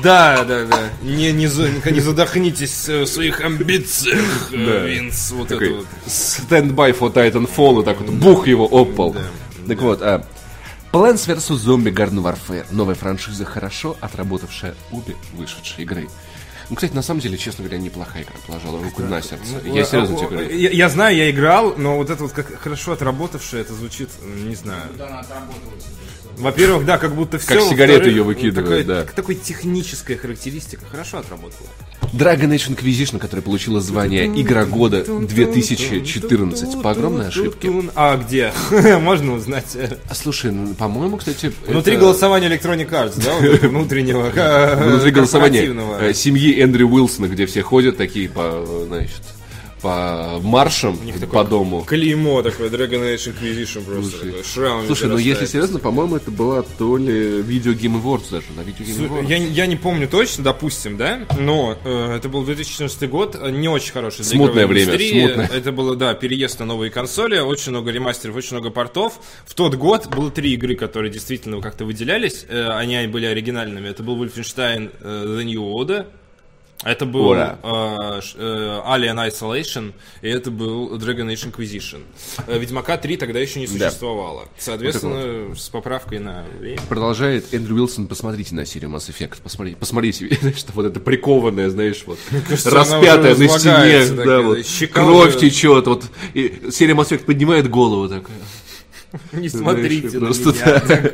Да, 0.02 0.44
да, 0.44 0.64
да. 0.64 0.90
Не, 1.02 1.32
не, 1.32 1.46
не 1.90 2.00
задохнитесь 2.00 2.88
э, 2.88 3.02
в 3.02 3.06
своих 3.06 3.40
амбициях, 3.40 4.50
э, 4.52 4.56
Да. 4.66 4.86
Винс. 4.86 5.30
Вот 5.32 5.48
такой, 5.48 5.68
это 5.68 5.76
вот. 5.76 5.86
stand 6.06 6.74
by 6.74 6.98
for 6.98 7.12
Titanfall, 7.12 7.82
и 7.82 7.84
так 7.84 8.00
вот, 8.00 8.10
бух 8.10 8.46
его 8.46 8.66
об 8.66 8.94
пол. 8.94 9.14
Так 9.68 9.82
вот, 9.82 10.00
а, 10.02 10.24
Plants 10.92 11.26
vs. 11.26 11.56
Zombie 11.56 11.92
Garden 11.92 12.22
Warfare. 12.22 12.64
Новая 12.70 12.94
франшиза, 12.94 13.44
хорошо 13.44 13.96
отработавшая 14.00 14.74
обе 14.90 15.16
вышедшие 15.34 15.84
игры. 15.84 16.08
Ну, 16.70 16.76
кстати, 16.76 16.94
на 16.94 17.02
самом 17.02 17.20
деле, 17.20 17.36
честно 17.36 17.64
говоря, 17.64 17.78
неплохая 17.78 18.22
игра, 18.22 18.34
положила 18.46 18.82
руку 18.82 19.02
на 19.02 19.22
сердце. 19.22 19.60
Я 19.64 19.84
серьезно 19.84 20.16
тебе 20.16 20.28
говорю. 20.28 20.48
Ну, 20.50 20.56
Я, 20.56 20.70
я 20.70 20.88
знаю, 20.88 21.16
я 21.16 21.30
играл, 21.30 21.74
но 21.76 21.96
вот 21.96 22.10
это 22.10 22.22
вот 22.22 22.32
как 22.32 22.60
хорошо 22.60 22.92
отработавшее, 22.92 23.60
это 23.60 23.74
звучит, 23.74 24.08
не 24.24 24.54
знаю. 24.54 24.88
Куда 24.92 25.06
она 25.08 25.20
отработалась? 25.20 25.84
Во-первых, 26.36 26.84
да, 26.84 26.98
как 26.98 27.14
будто 27.14 27.38
все. 27.38 27.60
сигареты 27.68 28.10
её 28.10 28.24
выкидывают, 28.24 28.86
да. 28.86 29.04
Такой 29.04 29.34
техническая 29.34 30.16
характеристика 30.16 30.84
хорошо 30.90 31.18
отработала. 31.18 31.68
Dragon 32.12 32.50
Age 32.54 32.76
Inquisition, 32.76 33.18
которая 33.18 33.42
получила 33.42 33.80
звание 33.80 34.26
Игра 34.26 34.64
года 34.64 35.04
2014 35.04 36.82
по 36.82 36.90
огромной 36.90 37.28
ошибке. 37.28 37.70
А 37.94 38.16
где? 38.16 38.52
Можно 39.00 39.34
узнать. 39.34 39.76
А 40.08 40.14
слушай, 40.14 40.50
ну, 40.52 40.74
по-моему, 40.74 41.16
кстати... 41.16 41.52
Внутри 41.66 41.94
это- 41.94 42.02
голосования 42.02 42.48
Electronic 42.48 42.90
Arts, 42.90 43.22
да, 43.22 43.34
вот 43.34 43.60
внутреннего. 43.70 44.30
Внутри 44.76 45.10
голосования 45.10 45.74
э, 46.00 46.14
семьи 46.14 46.60
Эндрю 46.60 46.88
Уилсона, 46.88 47.26
где 47.26 47.46
все 47.46 47.62
ходят 47.62 47.96
такие 47.96 48.28
по, 48.28 48.64
э, 48.66 48.84
значит, 48.86 49.22
по 49.82 50.40
маршам 50.42 50.98
по 51.30 51.44
дому. 51.44 51.84
Клеймо 51.84 52.42
такое, 52.42 52.70
Dragon 52.70 53.14
Age 53.14 53.32
Inquisition 53.34 53.84
просто. 53.84 54.10
Слушай. 54.10 54.30
такой, 54.30 54.44
Шрам. 54.44 54.86
Слушай, 54.86 55.08
ну 55.08 55.18
если 55.18 55.46
серьезно, 55.46 55.78
по-моему, 55.78 56.16
это 56.16 56.30
была 56.30 56.62
то 56.62 56.96
ли 56.96 57.40
Video 57.40 57.74
Game 57.74 58.02
Awards 58.02 58.30
даже, 58.30 58.46
на 58.56 58.60
Video 58.62 58.80
Game 58.86 59.08
Awards. 59.08 59.26
Я, 59.28 59.36
я 59.36 59.66
не 59.66 59.76
помню 59.76 60.08
точно, 60.08 60.44
допустим, 60.44 60.96
да, 60.96 61.20
но 61.38 61.76
э, 61.84 62.16
это 62.16 62.28
был 62.28 62.44
2014 62.44 63.10
год, 63.10 63.38
не 63.50 63.68
очень 63.68 63.92
хороший 63.92 64.22
для 64.22 64.24
Смутное 64.24 64.66
время, 64.66 64.84
индустрии. 64.94 65.24
смутное. 65.24 65.50
Это 65.52 65.72
было, 65.72 65.96
да, 65.96 66.14
переезд 66.14 66.58
на 66.60 66.66
новые 66.66 66.90
консоли, 66.90 67.38
очень 67.38 67.72
много 67.72 67.90
ремастеров, 67.90 68.36
очень 68.36 68.52
много 68.52 68.70
портов. 68.70 69.20
В 69.44 69.54
тот 69.54 69.74
год 69.74 70.06
было 70.08 70.30
три 70.30 70.54
игры, 70.54 70.74
которые 70.74 71.12
действительно 71.12 71.60
как-то 71.60 71.84
выделялись, 71.84 72.46
э, 72.48 72.68
они 72.70 73.06
были 73.06 73.26
оригинальными. 73.26 73.88
Это 73.88 74.02
был 74.02 74.22
Wolfenstein 74.22 74.90
э, 75.00 75.24
The 75.26 75.44
New 75.44 75.62
Order, 75.62 76.06
Это 76.86 77.04
был 77.04 77.26
Ура. 77.30 77.58
э, 77.62 78.20
ш- 78.22 78.38
э, 78.38 78.80
Alien 78.86 79.28
Isolation, 79.28 79.92
и 80.22 80.28
это 80.28 80.52
был 80.52 80.96
Dragon 80.98 81.26
Age 81.26 81.50
Inquisition. 81.52 82.02
Э, 82.46 82.58
Ведьмака 82.58 82.96
3 82.96 83.16
тогда 83.16 83.40
еще 83.40 83.58
не 83.58 83.66
существовало. 83.66 84.44
Соответственно, 84.56 85.54
с 85.56 85.68
поправкой 85.68 86.20
на 86.20 86.44
время. 86.60 86.78
Продолжает 86.88 87.52
Эндрю 87.52 87.74
Уилсон, 87.74 88.06
посмотрите 88.06 88.54
на 88.54 88.64
серию 88.64 88.90
Mass 88.90 89.10
Effect, 89.10 89.38
посмотрите, 89.42 89.76
посмотрите, 89.80 90.38
что 90.56 90.72
вот 90.74 90.86
это 90.86 91.00
прикованное, 91.00 91.70
знаешь, 91.70 92.04
вот, 92.06 92.18
кажется, 92.48 92.70
распятое 92.70 93.34
на 93.36 93.48
стене, 93.48 94.06
да, 94.10 94.16
такая, 94.16 94.40
вот, 94.42 94.58
кровь 94.92 95.38
течет, 95.40 95.86
вот, 95.88 96.04
и 96.34 96.68
серия 96.70 96.94
Mass 96.94 97.10
Effect 97.10 97.24
поднимает 97.24 97.68
голову 97.68 98.08
такая. 98.08 98.36
Не 99.32 99.48
знаешь, 99.48 99.52
смотрите 99.52 100.18
на 100.18 100.26
меня. 100.28 101.10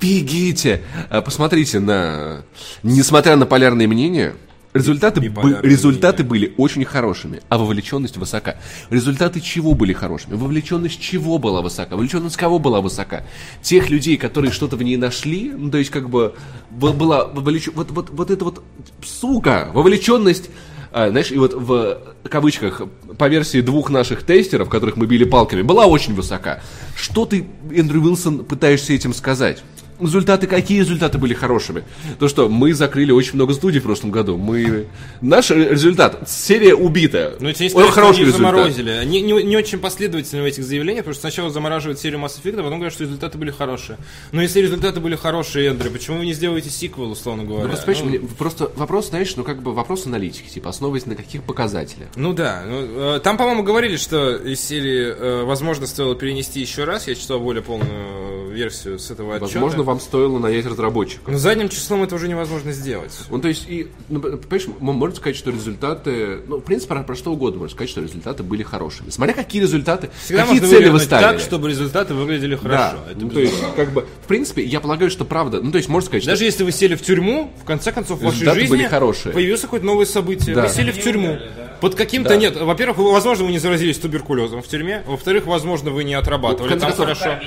Бегите! 0.00 0.82
А, 1.08 1.20
Посмотрите 1.22 1.80
на... 1.80 2.42
Несмотря 2.82 3.36
на 3.36 3.46
полярные 3.46 3.88
мнения, 3.88 4.34
результаты, 4.72 5.20
Биполярные 5.20 5.70
результаты 5.70 6.24
были 6.24 6.54
очень 6.56 6.84
хорошими, 6.84 7.40
а 7.48 7.58
вовлеченность 7.58 8.16
высока. 8.16 8.56
Результаты 8.90 9.40
чего 9.40 9.74
были 9.74 9.92
хорошими? 9.92 10.34
Вовлеченность 10.34 11.00
чего 11.00 11.38
была 11.38 11.62
высока? 11.62 11.96
Вовлеченность 11.96 12.36
кого 12.36 12.58
была 12.58 12.80
высока? 12.80 13.24
Тех 13.62 13.90
людей, 13.90 14.16
которые 14.16 14.52
что-то 14.52 14.76
в 14.76 14.82
ней 14.82 14.96
нашли, 14.96 15.50
ну, 15.50 15.70
то 15.70 15.78
есть 15.78 15.90
как 15.90 16.08
бы 16.08 16.34
б- 16.70 16.92
была 16.92 17.26
вовлечен... 17.26 17.72
Вот, 17.74 17.90
вот, 17.90 18.10
вот 18.10 18.30
это 18.30 18.44
вот, 18.44 18.62
сука, 19.04 19.70
вовлеченность... 19.74 20.50
а, 20.92 21.10
знаешь, 21.10 21.30
и 21.30 21.38
вот 21.38 21.54
в 21.54 21.98
кавычках 22.28 22.82
по 23.16 23.28
версии 23.28 23.60
двух 23.60 23.90
наших 23.90 24.24
тестеров, 24.24 24.68
которых 24.68 24.96
мы 24.96 25.06
били 25.06 25.24
палками, 25.24 25.62
была 25.62 25.86
очень 25.86 26.14
высока. 26.14 26.60
Что 26.96 27.26
ты, 27.26 27.46
Эндрю 27.74 28.02
Уилсон, 28.02 28.44
пытаешься 28.44 28.92
этим 28.92 29.14
сказать? 29.14 29.62
Результаты, 30.00 30.46
какие 30.46 30.80
результаты 30.80 31.18
были 31.18 31.34
хорошими? 31.34 31.84
То, 32.18 32.28
что 32.28 32.48
мы 32.48 32.72
закрыли 32.74 33.12
очень 33.12 33.34
много 33.34 33.54
студий 33.54 33.80
в 33.80 33.84
прошлом 33.84 34.10
году. 34.10 34.36
Мы... 34.36 34.86
Наш 35.20 35.50
результат, 35.50 36.28
серия 36.28 36.74
убита. 36.74 37.36
Ну, 37.40 37.48
не 37.48 37.54
сказать, 37.54 37.72
что 37.72 37.90
хороший 37.90 38.16
они 38.16 38.26
результат. 38.26 38.54
заморозили. 38.54 38.90
Они 38.90 39.20
не, 39.20 39.42
не 39.42 39.56
очень 39.56 39.78
последовательны 39.78 40.42
в 40.42 40.46
этих 40.46 40.64
заявлениях, 40.64 41.04
потому 41.04 41.14
что 41.14 41.20
сначала 41.22 41.50
замораживают 41.50 41.98
серию 41.98 42.20
Mass 42.20 42.40
Effect, 42.42 42.54
а 42.60 42.62
потом 42.62 42.78
говорят, 42.78 42.92
что 42.92 43.04
результаты 43.04 43.38
были 43.38 43.50
хорошие. 43.50 43.98
Но 44.32 44.42
если 44.42 44.60
результаты 44.60 45.00
были 45.00 45.16
хорошие, 45.16 45.70
Эндрю, 45.70 45.90
почему 45.90 46.18
вы 46.18 46.26
не 46.26 46.32
сделаете 46.32 46.70
сиквел, 46.70 47.10
условно 47.10 47.44
говоря? 47.44 47.64
Ну, 47.64 47.68
просто, 47.70 47.86
понимаешь, 47.86 48.20
Ну, 48.20 48.26
мне 48.26 48.36
просто 48.36 48.72
вопрос, 48.76 49.08
знаешь, 49.08 49.36
ну 49.36 49.44
как 49.44 49.62
бы 49.62 49.72
вопрос 49.72 50.06
аналитики, 50.06 50.48
типа, 50.48 50.70
основываясь 50.70 51.06
на 51.06 51.14
каких 51.14 51.42
показателях. 51.42 52.08
Ну 52.16 52.32
да, 52.32 52.62
ну, 52.66 53.16
э, 53.16 53.20
там, 53.20 53.36
по-моему, 53.36 53.62
говорили, 53.62 53.96
что 53.96 54.36
из 54.36 54.60
серии, 54.60 55.14
э, 55.14 55.44
возможно, 55.44 55.86
стоило 55.86 56.14
перенести 56.14 56.60
еще 56.60 56.84
раз. 56.84 57.08
Я 57.08 57.14
читал 57.14 57.40
более 57.40 57.62
полную 57.62 57.90
э, 57.90 58.52
версию 58.52 58.98
с 58.98 59.10
этого 59.10 59.36
отчета. 59.36 59.60
Возможно, 59.60 59.82
вам 59.90 60.00
стоило 60.00 60.38
нанять 60.38 60.66
разработчиков. 60.66 61.28
Но 61.28 61.38
задним 61.38 61.68
числом 61.68 62.02
это 62.02 62.14
уже 62.14 62.28
невозможно 62.28 62.72
сделать. 62.72 63.12
Ну, 63.28 63.38
то 63.40 63.48
есть, 63.48 63.66
и, 63.68 63.88
ну, 64.08 64.20
понимаешь, 64.20 64.66
можно 64.80 65.14
сказать, 65.16 65.36
что 65.36 65.50
результаты, 65.50 66.40
ну, 66.46 66.58
в 66.58 66.62
принципе, 66.62 66.94
про, 66.94 67.02
про 67.02 67.14
что 67.16 67.32
угодно 67.32 67.60
можно 67.60 67.74
сказать, 67.74 67.90
что 67.90 68.00
результаты 68.00 68.42
были 68.42 68.62
хорошими. 68.62 69.10
Смотря 69.10 69.34
какие 69.34 69.60
результаты, 69.62 70.10
Всегда 70.24 70.42
какие 70.44 70.60
можно 70.60 70.76
цели 70.78 70.88
вы 70.88 71.00
ставили. 71.00 71.26
так, 71.26 71.40
чтобы 71.40 71.68
результаты 71.68 72.14
выглядели 72.14 72.54
да, 72.54 72.60
хорошо. 72.60 72.96
Это 73.10 73.20
ну, 73.20 73.30
то 73.30 73.40
есть, 73.40 73.54
как 73.76 73.92
бы, 73.92 74.06
в 74.24 74.26
принципе, 74.28 74.62
я 74.64 74.80
полагаю, 74.80 75.10
что 75.10 75.24
правда, 75.24 75.60
ну, 75.60 75.70
то 75.70 75.78
есть, 75.78 75.88
можно 75.88 76.06
сказать, 76.06 76.22
что... 76.22 76.32
Даже 76.32 76.44
если 76.44 76.64
вы 76.64 76.72
сели 76.72 76.94
в 76.94 77.02
тюрьму, 77.02 77.52
в 77.60 77.64
конце 77.64 77.92
концов, 77.92 78.20
в 78.20 78.24
вашей 78.24 78.44
жизни 78.54 78.68
были 78.68 78.84
хорошие. 78.86 79.32
появилось 79.32 79.60
какое-то 79.62 79.86
новое 79.86 80.06
событие. 80.06 80.54
Да. 80.54 80.62
Вы 80.62 80.68
сели 80.68 80.92
в 80.92 81.02
тюрьму. 81.02 81.38
Под 81.80 81.94
каким-то 81.94 82.30
Да. 82.30 82.36
нет. 82.36 82.60
Во-первых, 82.60 82.98
вы, 82.98 83.10
возможно, 83.10 83.46
вы 83.46 83.52
не 83.52 83.58
заразились 83.58 83.96
туберкулезом 83.98 84.60
в 84.62 84.68
тюрьме. 84.68 85.02
Во-вторых, 85.06 85.46
возможно, 85.46 85.90
вы 85.90 86.04
не 86.04 86.12
отрабатывали 86.12 86.74
Ну, 86.74 86.78
там 86.78 86.90
концов, 86.92 87.06
хорошо. 87.18 87.40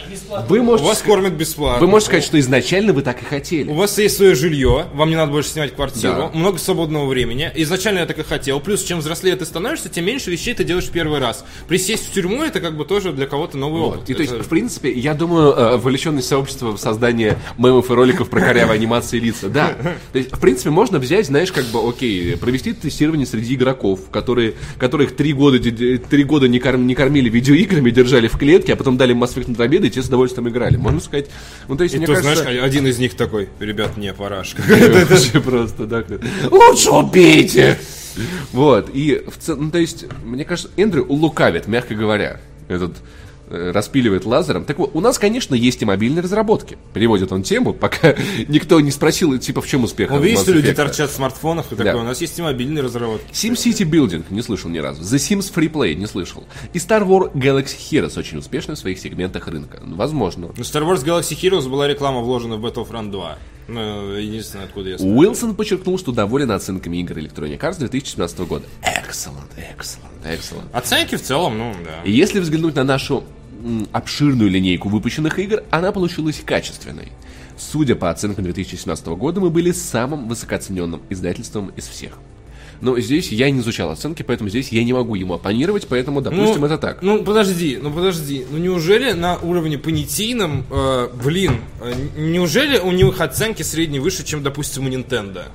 Вы 0.50 0.60
У 0.60 0.64
можете, 0.64 0.88
вас 0.90 1.02
кормят 1.04 1.34
бесплатно. 1.34 1.80
вы 1.80 1.88
можете 1.88 2.08
сказать, 2.08 2.24
что 2.34 2.40
изначально 2.40 2.94
вы 2.94 3.04
так 3.04 3.22
и 3.22 3.26
хотели. 3.26 3.70
У 3.70 3.76
вас 3.76 3.96
есть 4.00 4.18
свое 4.18 4.34
жилье, 4.34 4.88
вам 4.96 5.08
не 5.12 5.16
надо 5.16 5.32
больше 5.32 5.50
снимать 5.50 5.76
квартиру, 5.76 6.32
Да. 6.34 6.40
много 6.40 6.58
свободного 6.58 7.06
времени. 7.06 7.52
Изначально 7.54 8.00
я 8.00 8.06
так 8.08 8.18
и 8.18 8.24
хотел. 8.24 8.60
Плюс, 8.60 8.82
чем 8.84 9.00
взрослее 9.00 9.36
ты 9.36 9.46
становишься, 9.46 9.88
тем 9.88 10.06
меньше 10.06 10.32
вещей 10.32 10.56
ты 10.56 10.64
делаешь 10.64 10.86
в 10.86 10.90
первый 10.92 11.20
раз. 11.20 11.46
Присесть 11.68 12.08
в 12.10 12.12
тюрьму 12.12 12.42
это 12.42 12.60
как 12.60 12.76
бы 12.76 12.86
тоже 12.86 13.14
для 13.14 13.28
кого-то 13.28 13.60
новый 13.60 13.82
Вот. 13.82 13.98
опыт. 13.98 14.10
И 14.10 14.14
то 14.16 14.22
есть, 14.22 14.34
Это- 14.34 14.44
в 14.44 14.48
принципе, 14.48 14.92
я 14.92 15.14
думаю, 15.14 15.54
э, 15.54 15.78
вовлеченность 15.78 16.28
сообщества 16.28 16.72
в 16.76 16.80
создание 16.80 17.38
мемов 17.60 17.92
и 17.92 17.94
роликов 17.94 18.32
про 18.32 18.40
корявые 18.42 18.78
анимации 18.80 19.20
лица, 19.20 19.48
да. 19.50 19.78
То 20.12 20.18
есть, 20.18 20.32
в 20.36 20.40
принципе, 20.40 20.72
можно 20.72 20.98
взять, 20.98 21.28
знаешь, 21.28 21.52
как 21.52 21.66
бы, 21.66 21.88
окей, 21.88 22.36
провести 22.36 22.74
тестирование 22.74 23.28
среди 23.28 23.54
игроков, 23.54 24.10
которые, 24.10 24.56
которых 24.80 25.16
три 25.16 25.34
года, 25.34 25.60
три 25.60 26.24
года 26.24 26.48
не, 26.48 26.58
корм- 26.58 26.84
не 26.86 26.96
кормили 26.96 27.30
видеоиграми, 27.30 27.92
держали 27.92 28.28
в 28.28 28.40
клетке, 28.40 28.74
а 28.74 28.76
потом 28.76 28.98
дали 28.98 29.14
Mass 29.16 29.36
Effect 29.36 29.62
обеды, 29.62 29.86
и 29.86 29.92
те 29.92 30.02
с 30.02 30.08
удовольствием 30.08 30.50
играли. 30.50 30.78
Можно 30.78 31.00
сказать, 31.00 31.28
ну, 31.68 31.76
то 31.78 31.84
есть, 31.84 31.94
И 31.94 31.98
мне 31.98 32.08
то, 32.08 32.14
кажется... 32.14 32.23
знаешь, 32.24 32.64
один 32.64 32.88
из 32.88 33.00
них 33.00 33.16
такой, 33.16 33.50
ребят, 33.60 33.98
не, 33.98 34.14
парашка. 34.14 34.62
Вообще 34.68 35.40
просто, 35.40 35.86
да. 35.86 36.04
Лучше 36.50 36.90
убейте! 36.92 37.80
Вот, 38.52 38.90
и 38.94 39.24
в 39.28 39.38
целом, 39.38 39.66
ну, 39.66 39.72
то 39.72 39.80
есть, 39.80 40.06
мне 40.24 40.46
кажется, 40.46 40.72
Эндрю 40.78 41.06
лукавит, 41.10 41.68
мягко 41.68 41.96
говоря, 41.96 42.40
этот 42.68 42.98
распиливает 43.54 44.26
лазером. 44.26 44.66
Так 44.66 44.80
вот, 44.80 44.92
у 44.94 45.00
нас, 45.00 45.20
конечно, 45.20 45.56
есть 45.56 45.82
и 45.82 45.86
мобильные 45.86 46.22
разработки. 46.22 46.78
Переводит 46.94 47.32
он 47.32 47.44
тему, 47.44 47.74
пока 47.74 48.16
никто 48.48 48.80
не 48.80 48.92
спросил, 48.92 49.38
типа, 49.38 49.62
в 49.62 49.68
чем 49.68 49.84
успех. 49.84 50.12
Mass 50.12 50.42
что 50.42 50.52
люди 50.52 50.74
торчат 50.74 51.10
в 51.12 51.14
смартфонах 51.14 51.72
и 51.72 51.76
Да. 51.76 51.84
такое. 51.86 52.02
У 52.02 52.06
нас 52.06 52.20
есть 52.22 52.38
и 52.38 52.42
мобильные 52.42 52.84
разработки. 52.84 53.32
SimCity 53.32 53.90
Building, 53.90 54.24
не 54.30 54.42
слышал 54.42 54.70
ни 54.70 54.80
разу. 54.80 55.02
The 55.04 55.18
Sims 55.18 55.54
Free 55.54 55.72
Play, 55.72 55.94
не 55.94 56.08
слышал. 56.08 56.44
И 56.74 56.78
Star 56.78 57.06
Wars 57.08 57.32
Galaxy 57.34 57.78
Heroes 57.78 58.18
очень 58.18 58.40
успешны 58.40 58.76
в 58.76 58.78
своих 58.78 59.00
сегментах 59.00 59.48
рынка. 59.48 59.82
Ну, 59.84 59.96
Возможно. 59.96 60.48
Ну, 60.56 60.64
Star 60.64 60.84
Wars 60.84 61.04
Galaxy 61.06 61.36
Heroes 61.40 61.70
была 61.70 61.88
реклама 61.88 62.22
вложена 62.22 62.58
в 62.58 62.66
Battlefront 62.66 63.12
2. 63.12 63.38
Ну, 63.70 64.12
единственное, 64.16 64.66
откуда 64.66 64.90
я 64.90 64.98
знаю. 64.98 65.16
Уилсон 65.16 65.56
подчеркнул, 65.56 65.98
что 65.98 66.12
доволен 66.12 66.52
оценками 66.52 66.98
игр 66.98 67.18
Electronic 67.18 67.60
Arts 67.60 67.80
2017 67.80 68.40
года. 68.40 68.66
Excellent, 68.82 69.50
excellent, 69.58 70.24
excellent. 70.26 70.66
Оценки 70.74 71.16
в 71.16 71.22
целом, 71.22 71.58
ну, 71.58 71.74
да. 71.86 72.04
И 72.04 72.12
если 72.12 72.40
взглянуть 72.40 72.76
на 72.76 72.84
нашу 72.84 73.24
обширную 73.92 74.50
линейку 74.50 74.90
выпущенных 74.90 75.40
игр, 75.40 75.64
она 75.72 75.92
получилась 75.92 76.42
качественной. 76.46 77.12
Судя 77.58 77.96
по 77.96 78.10
оценкам 78.10 78.44
2017 78.46 79.06
года, 79.08 79.40
мы 79.40 79.50
были 79.50 79.72
самым 79.72 80.28
высокооцененным 80.28 81.02
издательством 81.10 81.72
из 81.76 81.88
всех. 81.88 82.18
Но 82.82 83.00
здесь 83.00 83.32
я 83.32 83.50
не 83.50 83.60
изучал 83.62 83.92
оценки, 83.92 84.24
поэтому 84.24 84.50
здесь 84.50 84.70
я 84.70 84.84
не 84.84 84.92
могу 84.92 85.16
ему 85.16 85.36
оппонировать, 85.36 85.88
поэтому, 85.88 86.22
допустим, 86.22 86.62
ну, 86.62 86.66
это 86.66 86.78
так. 86.78 87.02
Ну, 87.02 87.24
подожди, 87.24 87.80
ну 87.82 87.92
подожди. 87.92 88.46
Ну, 88.52 88.58
неужели 88.58 89.14
на 89.14 89.38
уровне 89.38 89.78
понятийном, 89.78 90.66
э, 90.70 91.10
блин, 91.24 91.62
э, 91.80 91.94
неужели 92.18 92.78
у 92.80 92.92
них 92.92 93.22
оценки 93.22 93.64
средние 93.64 94.02
выше, 94.02 94.26
чем, 94.26 94.44
допустим, 94.44 94.86
у 94.86 94.90
Nintendo? 94.90 95.46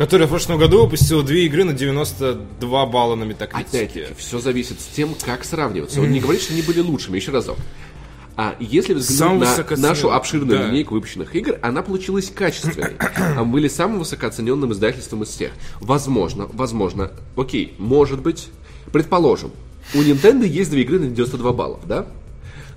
Которая 0.00 0.26
в 0.26 0.30
прошлом 0.30 0.58
году 0.58 0.84
выпустила 0.84 1.22
две 1.22 1.44
игры 1.44 1.62
на 1.62 1.74
92 1.74 2.86
балла 2.86 3.16
на 3.16 3.24
метакритике. 3.24 3.78
Опять-таки, 3.84 4.14
все 4.16 4.38
зависит 4.38 4.80
с 4.80 4.86
тем, 4.86 5.14
как 5.26 5.44
сравниваться. 5.44 6.00
Он 6.00 6.10
не 6.10 6.20
говорит, 6.20 6.40
что 6.40 6.54
они 6.54 6.62
были 6.62 6.80
лучшими, 6.80 7.16
еще 7.16 7.32
разок. 7.32 7.58
А 8.34 8.56
если 8.58 8.94
взглянуть 8.94 9.46
на 9.68 9.76
нашу 9.76 10.10
обширную 10.10 10.58
да. 10.58 10.68
линейку 10.68 10.94
выпущенных 10.94 11.36
игр, 11.36 11.58
она 11.60 11.82
получилась 11.82 12.32
качественной. 12.34 12.94
А 13.36 13.44
мы 13.44 13.52
были 13.52 13.68
самым 13.68 13.98
высокооцененным 13.98 14.72
издательством 14.72 15.22
из 15.24 15.28
всех. 15.28 15.52
Возможно, 15.80 16.48
возможно, 16.50 17.12
окей, 17.36 17.74
может 17.76 18.22
быть, 18.22 18.48
предположим, 18.92 19.50
у 19.92 19.98
Nintendo 19.98 20.46
есть 20.46 20.70
две 20.70 20.80
игры 20.80 20.98
на 20.98 21.08
92 21.08 21.52
баллов, 21.52 21.80
да? 21.86 22.06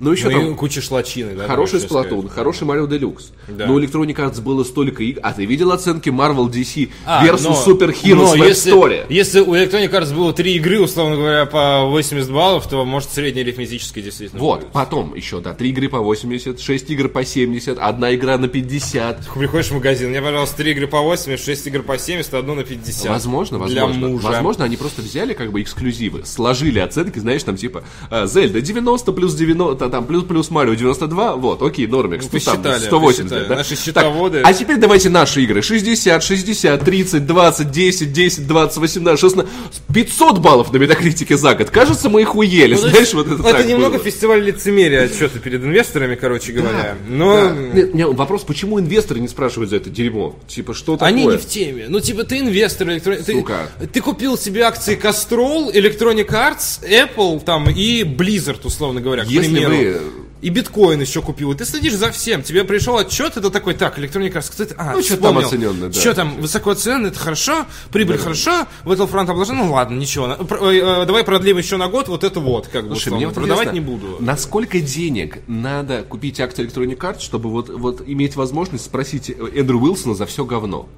Но 0.04 0.12
еще 0.12 0.30
Ну, 0.30 0.32
там 0.32 0.56
куча 0.56 0.82
шлачины, 0.82 1.34
да? 1.36 1.48
хороший. 1.48 1.80
Splatoon, 1.80 2.30
хороший 2.30 2.68
Mario 2.68 2.88
Deluxe. 2.88 3.32
Да. 3.48 3.68
Но 3.68 3.74
у 3.76 3.80
Electronic 3.80 4.16
Arts 4.16 4.42
было 4.42 4.64
столько 4.64 5.02
игр. 5.04 5.20
А 5.24 5.34
ты 5.34 5.46
видел 5.46 5.72
оценки 5.72 6.10
Marvel 6.10 6.50
DC 6.52 6.90
А, 7.06 7.26
versus 7.26 7.44
но- 7.44 7.64
Super 7.66 7.94
Heroes 7.94 8.36
но 8.38 8.46
если, 8.46 8.74
Store? 8.74 9.06
Если 9.10 9.40
у 9.40 9.54
Electronic 9.56 9.90
Arts 9.92 10.14
было 10.14 10.34
три 10.34 10.56
игры, 10.56 10.80
условно 10.82 11.16
говоря, 11.16 11.46
по 11.46 11.86
80 11.86 12.30
баллов, 12.32 12.68
то 12.68 12.84
может 12.86 13.10
среднеарифметическое 13.12 14.04
действительно 14.04 14.40
Вот, 14.42 14.60
будет. 14.62 14.72
потом 14.72 15.16
еще, 15.16 15.40
да, 15.40 15.54
три 15.54 15.70
игры 15.70 15.90
по 15.90 16.00
80, 16.00 16.60
6 16.60 16.90
игр 16.92 17.10
по 17.10 17.24
70, 17.24 17.78
одна 17.80 18.14
игра 18.14 18.38
на 18.38 18.48
50. 18.48 19.30
Приходишь 19.34 19.68
в 19.70 19.74
магазин, 19.76 20.10
мне, 20.10 20.22
пожалуйста, 20.22 20.58
3 20.58 20.72
игры 20.72 20.88
по 20.88 21.02
80, 21.02 21.44
6 21.44 21.68
игр 21.68 21.84
по 21.84 21.98
70, 21.98 22.34
одну 22.34 22.56
на 22.56 22.64
50. 22.64 23.10
Возможно, 23.10 23.60
Для 23.66 23.86
возможно. 23.86 24.08
мужа. 24.10 24.28
Возможно, 24.28 24.66
они 24.66 24.78
просто 24.78 25.02
взяли 25.02 25.34
как 25.34 25.52
бы 25.52 25.62
эксклюзивы, 25.62 26.26
сложили 26.26 26.80
оценки, 26.80 27.20
знаешь, 27.20 27.44
там 27.44 27.56
типа 27.58 27.84
э, 28.12 28.28
Зельда 28.28 28.62
90 28.62 29.12
плюс 29.14 29.34
90, 29.36 29.90
там 29.94 30.06
плюс 30.08 30.24
плюс 30.24 30.50
Марио 30.50 30.74
92, 30.74 31.36
вот, 31.36 31.62
окей, 31.62 31.86
нормикс, 31.86 32.26
Ну, 32.26 32.40
там 32.40 32.56
посчитали, 32.56 32.84
180, 32.84 33.22
посчитали. 33.30 33.48
да? 33.48 33.56
Наши 33.58 33.70
Так, 33.76 33.80
счетоводы- 34.06 34.42
а 34.44 34.54
теперь 34.54 34.78
давайте 34.78 35.10
наши 35.10 35.44
игры. 35.44 35.62
60, 35.62 36.24
60, 36.24 36.84
30, 36.84 37.26
20, 37.28 37.72
10, 37.72 38.12
10, 38.12 38.48
20, 38.48 38.78
18, 38.78 39.20
16, 39.20 39.52
500 39.94 40.40
баллов 40.40 40.74
на 40.74 40.78
метакритике 40.78 41.38
за 41.38 41.54
год. 41.54 41.70
Кажется, 41.70 42.10
мы 42.10 42.22
их 42.22 42.36
уели, 42.36 42.74
Ну, 42.74 42.80
знаешь, 42.82 42.98
есть, 42.98 43.14
вот 43.14 43.28
это 43.28 43.36
это 43.36 43.52
так 43.52 43.68
немного 43.68 43.98
было. 43.98 44.04
фестиваль 44.04 44.42
лицемерия 44.44 45.04
отчеты 45.04 45.38
перед 45.40 45.64
инвесторами, 45.64 46.16
короче 46.16 46.52
говоря. 46.54 46.96
Но 47.08 47.36
Да. 47.36 47.50
Нет, 47.52 47.94
нет, 47.94 48.08
вопрос, 48.14 48.42
почему 48.44 48.80
инвесторы 48.80 49.20
не 49.20 49.28
спрашивают 49.28 49.70
за 49.70 49.76
это 49.78 49.90
дерьмо? 49.92 50.36
Типа, 50.48 50.74
что 50.74 50.94
такое? 50.98 51.10
они 51.10 51.26
не 51.28 51.38
в 51.38 51.46
теме. 51.46 51.86
Ну, 51.88 52.00
типа, 52.00 52.24
ты 52.24 52.40
инвестор, 52.40 52.88
электро- 52.90 53.22
ты, 53.24 53.88
ты 53.88 54.02
купил 54.02 54.38
себе 54.38 54.64
акции 54.64 54.98
Castrol, 55.00 55.72
Electronic 55.72 56.28
Arts, 56.30 56.82
Apple 56.84 57.44
там 57.44 57.70
и 57.70 58.02
Blizzard, 58.04 58.60
условно 58.64 59.02
говоря, 59.02 59.24
к 59.24 59.28
Если 59.28 59.52
примеру. 59.52 59.73
Вы 59.76 60.02
и 60.42 60.50
биткоин 60.50 61.00
еще 61.00 61.22
купил, 61.22 61.54
и 61.54 61.56
ты 61.56 61.64
следишь 61.64 61.94
за 61.96 62.12
всем. 62.12 62.44
Тебе 62.44 62.66
пришел 62.66 62.98
отчет, 62.98 63.38
это 63.38 63.50
такой, 63.50 63.76
так, 63.76 63.98
Electronic 63.98 64.34
Arts, 64.34 64.52
кто 64.52 64.64
это? 64.64 64.76
А, 64.78 64.92
Ну, 64.94 65.02
что 65.02 65.16
там 65.16 65.38
оцененно, 65.38 65.88
да. 65.88 65.98
Что 65.98 66.14
там, 66.14 66.36
высоко 66.42 66.72
оценено, 66.72 67.08
это 67.08 67.18
хорошо, 67.18 67.66
прибыль 67.94 68.18
хорошо, 68.18 68.68
Battlefront 68.84 69.30
обложен, 69.32 69.56
ну 69.56 69.72
ладно, 69.72 69.96
ничего. 69.98 70.28
на- 70.28 70.36
про- 70.36 70.70
э, 70.70 70.80
э, 71.04 71.06
давай 71.06 71.24
продлим 71.24 71.58
еще 71.58 71.78
на 71.78 71.88
год, 71.88 72.10
вот 72.10 72.26
это 72.26 72.42
вот, 72.42 72.68
как 72.68 72.84
бы, 72.90 72.96
Слушай, 72.96 73.14
мне 73.14 73.26
вот 73.28 73.36
продавать 73.36 73.72
не 73.72 73.80
буду. 73.80 74.18
Насколько 74.20 74.82
денег 74.82 75.38
надо 75.48 76.04
купить 76.04 76.42
акции 76.42 76.66
Electronic 76.68 76.98
Arts, 76.98 77.22
чтобы 77.22 77.50
вот, 77.50 77.70
вот 77.70 78.04
иметь 78.06 78.36
возможность 78.36 78.84
спросить 78.84 79.30
Эндрю 79.30 79.80
Уилсона 79.80 80.14
за 80.14 80.26
все 80.26 80.44
говно? 80.44 80.90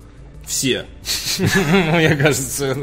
Все. 0.48 0.86
Мне 1.40 2.16
кажется. 2.16 2.78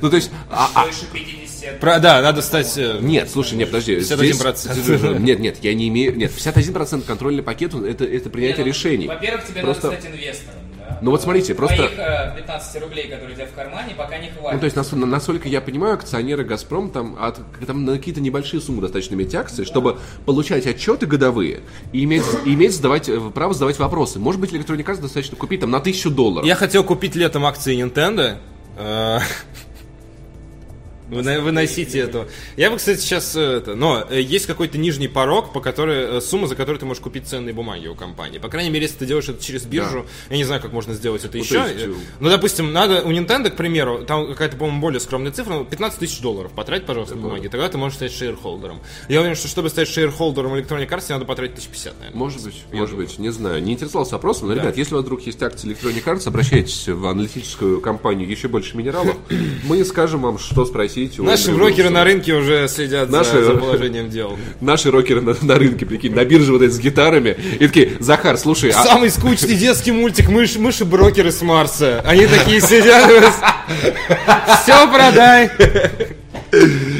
Ну, 0.00 0.10
то 0.10 0.16
есть, 0.16 0.30
а- 0.50 0.70
а- 0.74 0.84
Больше 0.84 1.06
50. 1.12 1.43
Про- 1.80 1.98
Да, 1.98 2.20
надо 2.22 2.42
стать... 2.42 2.76
э, 2.76 2.98
Нет, 3.00 3.30
слушай, 3.30 3.54
нет, 3.54 3.68
подожди. 3.70 3.96
51%. 3.96 4.72
здесь- 4.74 5.20
нет, 5.20 5.38
нет, 5.40 5.58
я 5.62 5.74
не 5.74 5.88
имею... 5.88 6.16
Нет, 6.16 6.32
51% 6.32 7.02
контрольный 7.02 7.42
пакет, 7.42 7.74
это, 7.74 8.04
это 8.04 8.30
принятие 8.30 8.58
Не, 8.58 8.62
ну, 8.64 8.68
решений. 8.68 9.06
Во-первых, 9.06 9.46
тебе 9.46 9.60
Просто- 9.62 9.88
надо 9.88 10.00
стать 10.00 10.12
инвестором, 10.12 10.60
да? 10.78 10.98
Ну 11.02 11.10
вот 11.10 11.22
смотрите, 11.22 11.54
просто- 11.54 11.76
Твоих 11.76 11.98
э, 11.98 12.34
15 12.36 12.82
рублей, 12.82 13.08
которые 13.08 13.32
у 13.32 13.34
тебя 13.34 13.46
в 13.46 13.52
кармане, 13.52 13.94
пока 13.96 14.18
не 14.18 14.28
хватит. 14.30 14.52
Ну, 14.52 14.58
то 14.58 14.64
есть, 14.64 14.76
нас- 14.76 14.92
насколько 14.92 15.48
я 15.48 15.60
понимаю, 15.60 15.94
акционеры 15.94 16.44
«Газпром» 16.44 16.90
там, 16.90 17.16
от, 17.20 17.38
там 17.66 17.84
на 17.84 17.96
какие-то 17.96 18.20
небольшие 18.20 18.60
суммы 18.60 18.80
достаточно 18.82 19.14
иметь 19.14 19.34
акции, 19.34 19.64
чтобы 19.64 19.98
получать 20.26 20.66
отчеты 20.66 21.06
годовые 21.06 21.60
и 21.92 22.04
иметь, 22.04 22.22
иметь 22.44 22.74
сдавать, 22.74 23.08
э, 23.08 23.18
право 23.34 23.54
задавать 23.54 23.78
вопросы. 23.78 24.18
Может 24.18 24.40
быть, 24.40 24.52
Electronic 24.52 24.84
Arts 24.84 25.00
достаточно 25.00 25.36
купить 25.36 25.60
там 25.60 25.70
на 25.70 25.80
тысячу 25.80 26.10
долларов. 26.10 26.46
Я 26.46 26.54
хотел 26.54 26.84
купить 26.84 27.14
летом 27.16 27.44
акции 27.46 27.76
Nintendo. 27.82 28.36
Выно- 31.10 31.40
Выносите 31.40 31.98
это. 31.98 32.28
Я 32.56 32.70
бы, 32.70 32.76
кстати, 32.78 32.98
сейчас 33.00 33.36
э, 33.36 33.40
это. 33.40 33.74
Но 33.74 34.04
э, 34.08 34.20
есть 34.20 34.46
какой-то 34.46 34.78
нижний 34.78 35.08
порог, 35.08 35.52
по 35.52 35.60
которой 35.60 36.18
э, 36.18 36.20
сумма, 36.20 36.46
за 36.46 36.54
которую 36.56 36.78
ты 36.80 36.86
можешь 36.86 37.02
купить 37.02 37.26
ценные 37.28 37.52
бумаги 37.54 37.86
у 37.88 37.94
компании. 37.94 38.38
По 38.38 38.48
крайней 38.48 38.70
мере, 38.70 38.84
если 38.86 38.98
ты 38.98 39.06
делаешь 39.06 39.28
это 39.28 39.42
через 39.42 39.64
биржу, 39.64 40.06
я 40.30 40.36
не 40.36 40.44
знаю, 40.44 40.62
как 40.62 40.72
можно 40.72 40.94
сделать 40.94 41.24
это 41.24 41.36
еще. 41.36 41.54
то 41.62 41.66
есть, 41.68 41.84
э, 41.84 41.94
Ну, 42.20 42.28
допустим, 42.30 42.72
надо 42.72 43.02
у 43.02 43.10
Nintendo, 43.12 43.50
к 43.50 43.56
примеру, 43.56 44.04
там 44.06 44.26
какая-то, 44.28 44.56
по-моему, 44.56 44.80
более 44.80 45.00
скромная 45.00 45.30
цифра, 45.32 45.54
ну, 45.54 45.64
15 45.64 45.98
тысяч 45.98 46.20
долларов. 46.20 46.52
Потрать, 46.52 46.86
пожалуйста, 46.86 47.16
на 47.16 47.22
бумаги. 47.22 47.48
Тогда 47.48 47.68
ты 47.68 47.76
можешь 47.76 47.96
стать 47.96 48.12
шейрхолдером. 48.12 48.80
Я 49.08 49.20
уверен, 49.20 49.36
что 49.36 49.48
чтобы 49.48 49.68
стать 49.68 49.88
шейрхолдером 49.88 50.54
Electronic 50.54 50.88
Arts, 50.88 51.04
тебе 51.04 51.14
надо 51.14 51.26
потратить 51.26 51.54
1050, 51.58 51.98
наверное. 51.98 52.18
Может 52.18 52.42
быть, 52.44 52.62
может 52.72 52.96
быть, 52.96 53.18
не 53.18 53.30
знаю. 53.30 53.62
Не 53.62 53.74
интересовался 53.74 54.12
вопросом, 54.14 54.48
но, 54.48 54.54
ребят, 54.54 54.76
если 54.78 54.94
у 54.94 54.96
вас 54.96 55.04
вдруг 55.04 55.20
есть 55.22 55.42
акции 55.42 55.68
Electronic 55.70 56.04
Arts, 56.04 56.26
обращайтесь 56.28 56.88
в 56.88 57.06
аналитическую 57.06 57.80
компанию 57.82 58.28
«Еще 58.28 58.48
больше 58.48 58.76
минералов». 58.76 59.16
Мы 59.64 59.84
скажем 59.84 60.22
вам, 60.22 60.38
что 60.38 60.64
спросить. 60.64 60.93
У 61.18 61.22
Наши 61.24 61.52
брокеры 61.52 61.90
на 61.90 62.04
рынке 62.04 62.34
уже 62.34 62.68
следят 62.68 63.10
за- 63.10 63.16
Наши- 63.18 63.44
за 63.44 63.54
положением 63.54 64.10
дел. 64.10 64.36
Наши 64.60 64.90
рокеры 64.90 65.20
на, 65.20 65.36
на 65.42 65.54
рынке, 65.56 65.86
прикинь, 65.86 66.14
на 66.14 66.24
бирже 66.24 66.52
вот 66.52 66.62
эти 66.62 66.72
с 66.72 66.78
гитарами. 66.78 67.36
И 67.60 67.66
такие, 67.66 67.92
Захар, 68.00 68.36
слушай, 68.38 68.70
а, 68.70 68.82
Самый 68.82 69.10
скучный 69.10 69.54
детский 69.54 69.92
мультик 69.92 70.28
мышь, 70.28 70.56
мыши-брокеры 70.56 71.32
с 71.32 71.42
Марса. 71.42 72.00
Они 72.04 72.26
такие 72.26 72.60
сидят. 72.60 73.10
Все 74.62 74.90
продай. 74.90 75.50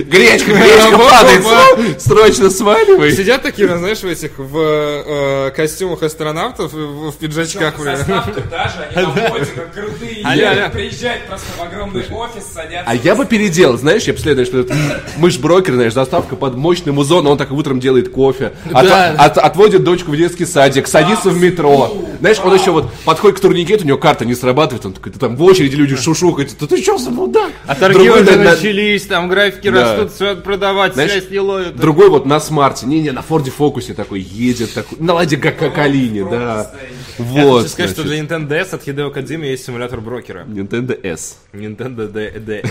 Гречка, 0.09 0.52
гречка 0.52 0.98
падает, 0.98 2.02
срочно 2.02 2.50
сваливай. 2.50 3.12
Сидят 3.12 3.42
такие, 3.42 3.76
знаешь, 3.76 3.98
в 4.00 4.07
этих 4.07 4.38
в 4.38 4.59
э, 4.59 5.50
костюмах 5.55 6.02
астронавтов, 6.02 6.72
в, 6.72 7.11
в 7.11 7.16
пиджачках. 7.16 7.74
Составка 7.76 8.40
даже, 8.50 8.88
они 8.94 9.07
на 9.07 9.30
как 9.30 9.74
крутые. 9.74 10.24
Алло. 10.24 10.70
Приезжают 10.70 11.24
просто 11.26 11.46
в 11.59 11.62
огромный 11.62 12.05
офис, 12.11 12.44
садятся. 12.52 12.84
А 12.90 12.94
я 12.94 13.14
бы 13.14 13.26
переделал, 13.26 13.76
знаешь, 13.76 14.02
я 14.05 14.12
бы 14.12 14.18
следует, 14.18 14.48
что 14.48 14.61
это 14.61 14.74
мышь 15.16 15.38
брокер, 15.38 15.74
знаешь, 15.74 15.92
заставка 15.92 16.36
под 16.36 16.57
мощный 16.57 16.92
музон, 16.92 17.26
он 17.26 17.38
так 17.38 17.50
утром 17.52 17.80
делает 17.80 18.11
кофе, 18.11 18.52
отводит 18.72 19.84
дочку 19.84 20.12
в 20.12 20.16
детский 20.16 20.46
садик, 20.46 20.86
садится 20.86 21.30
в 21.30 21.40
метро. 21.40 22.05
Знаешь, 22.20 22.38
он 22.42 22.55
еще 22.55 22.70
вот 22.70 22.92
подходит 23.05 23.38
к 23.38 23.40
турникету, 23.42 23.84
у 23.84 23.86
него 23.86 23.98
карта 23.98 24.24
не 24.24 24.34
срабатывает, 24.34 24.86
он 24.86 24.92
такой, 24.92 25.12
«Да 25.12 25.18
там 25.18 25.36
в 25.36 25.42
очереди 25.42 25.74
люди 25.74 25.96
шушукают, 25.96 26.52
да 26.59 26.66
ты 26.66 26.80
что 26.82 26.98
за 26.98 27.11
мудак? 27.11 27.52
А 27.66 27.74
торги 27.74 28.09
уже 28.09 28.24
на- 28.24 28.36
на- 28.36 28.44
начались, 28.52 29.02
там 29.02 29.28
графики 29.28 29.68
Да. 29.70 29.93
Растут, 30.03 30.12
все 30.12 30.36
продавать, 30.36 30.95
Знаешь, 30.95 31.11
связь 31.12 31.30
не 31.30 31.40
ловит. 31.40 31.76
Другой 31.76 32.09
вот 32.09 32.26
на 32.26 32.40
смарте, 32.40 32.86
не-не, 32.86 33.12
на 33.12 33.22
Форде 33.22 33.51
Фокусе 33.51 33.95
такой 33.95 34.20
едет, 34.20 34.74
такой, 34.74 34.99
на 34.99 35.14
Ладе 35.14 35.36
Калине, 35.36 36.24
да. 36.24 36.72
Я 37.18 37.24
Вот, 37.47 37.59
хочу 37.62 37.68
сказать, 37.72 37.90
что 37.92 38.03
для 38.03 38.18
Nintendo 38.18 38.49
DS 38.49 38.74
от 38.74 38.82
Хидео 38.82 39.11
Кадзимы 39.11 39.47
есть 39.47 39.64
симулятор 39.64 40.01
брокера. 40.01 40.45
Nintendo 40.45 40.99
S. 41.03 41.38
Nintendo 41.53 42.09
D- 42.09 42.30
D- 42.40 42.62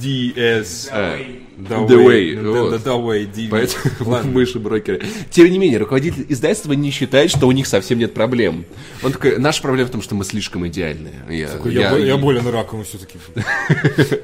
DS. 0.00 0.90
The 1.68 1.86
The 1.86 2.06
Way, 2.06 2.34
Nintendo 2.34 2.70
вот. 2.70 2.80
The 2.86 3.04
Way, 3.04 3.32
DV. 3.32 3.48
Поэтому 3.50 3.94
Ладно. 4.10 4.30
мыши 4.32 4.58
брокеры. 4.58 5.02
Тем 5.30 5.50
не 5.50 5.58
менее, 5.58 5.78
руководитель 5.78 6.26
издательства 6.28 6.72
не 6.72 6.90
считает, 6.90 7.30
что 7.30 7.46
у 7.46 7.52
них 7.52 7.66
совсем 7.66 7.98
нет 7.98 8.14
проблем. 8.14 8.64
Он 9.02 9.12
такой, 9.12 9.38
наша 9.38 9.62
проблема 9.62 9.88
в 9.88 9.92
том, 9.92 10.02
что 10.02 10.14
мы 10.14 10.24
слишком 10.24 10.66
идеальные. 10.66 11.14
Я, 11.28 11.48
Я, 11.66 11.90
бо- 11.90 11.98
я 11.98 12.16
болен 12.16 12.46
раком 12.48 12.84
все-таки. 12.84 13.18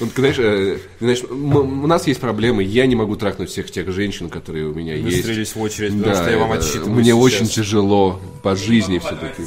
Он, 0.00 0.08
такой, 0.08 0.32
знаешь, 0.32 0.38
э, 0.38 0.78
знаешь, 1.00 1.22
у 1.24 1.86
нас 1.86 2.06
есть 2.06 2.20
проблемы, 2.20 2.62
я 2.62 2.86
не 2.86 2.94
могу 2.96 3.16
трахнуть 3.16 3.50
всех 3.50 3.70
тех 3.70 3.90
женщин, 3.92 4.28
которые 4.28 4.66
у 4.66 4.74
меня 4.74 4.94
есть. 4.94 5.16
Выстроились 5.18 5.54
в 5.54 5.60
очередь, 5.60 5.98
потому 5.98 6.16
что 6.16 6.30
я 6.30 6.38
вам 6.38 6.52
отсчитываю 6.52 6.94
мне 6.94 7.14
очень 7.14 7.46
тяжело 7.46 8.20
по 8.42 8.56
жизни 8.56 8.98
все-таки. 8.98 9.42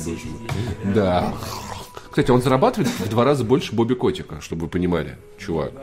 Да. 0.94 1.34
Кстати, 2.10 2.32
он 2.32 2.42
зарабатывает 2.42 2.90
в 3.00 3.10
два 3.10 3.26
раза 3.26 3.44
больше 3.44 3.76
Бобби 3.76 3.94
Котика, 3.94 4.40
чтобы 4.40 4.64
вы 4.64 4.68
понимали, 4.70 5.18
чувак. 5.38 5.74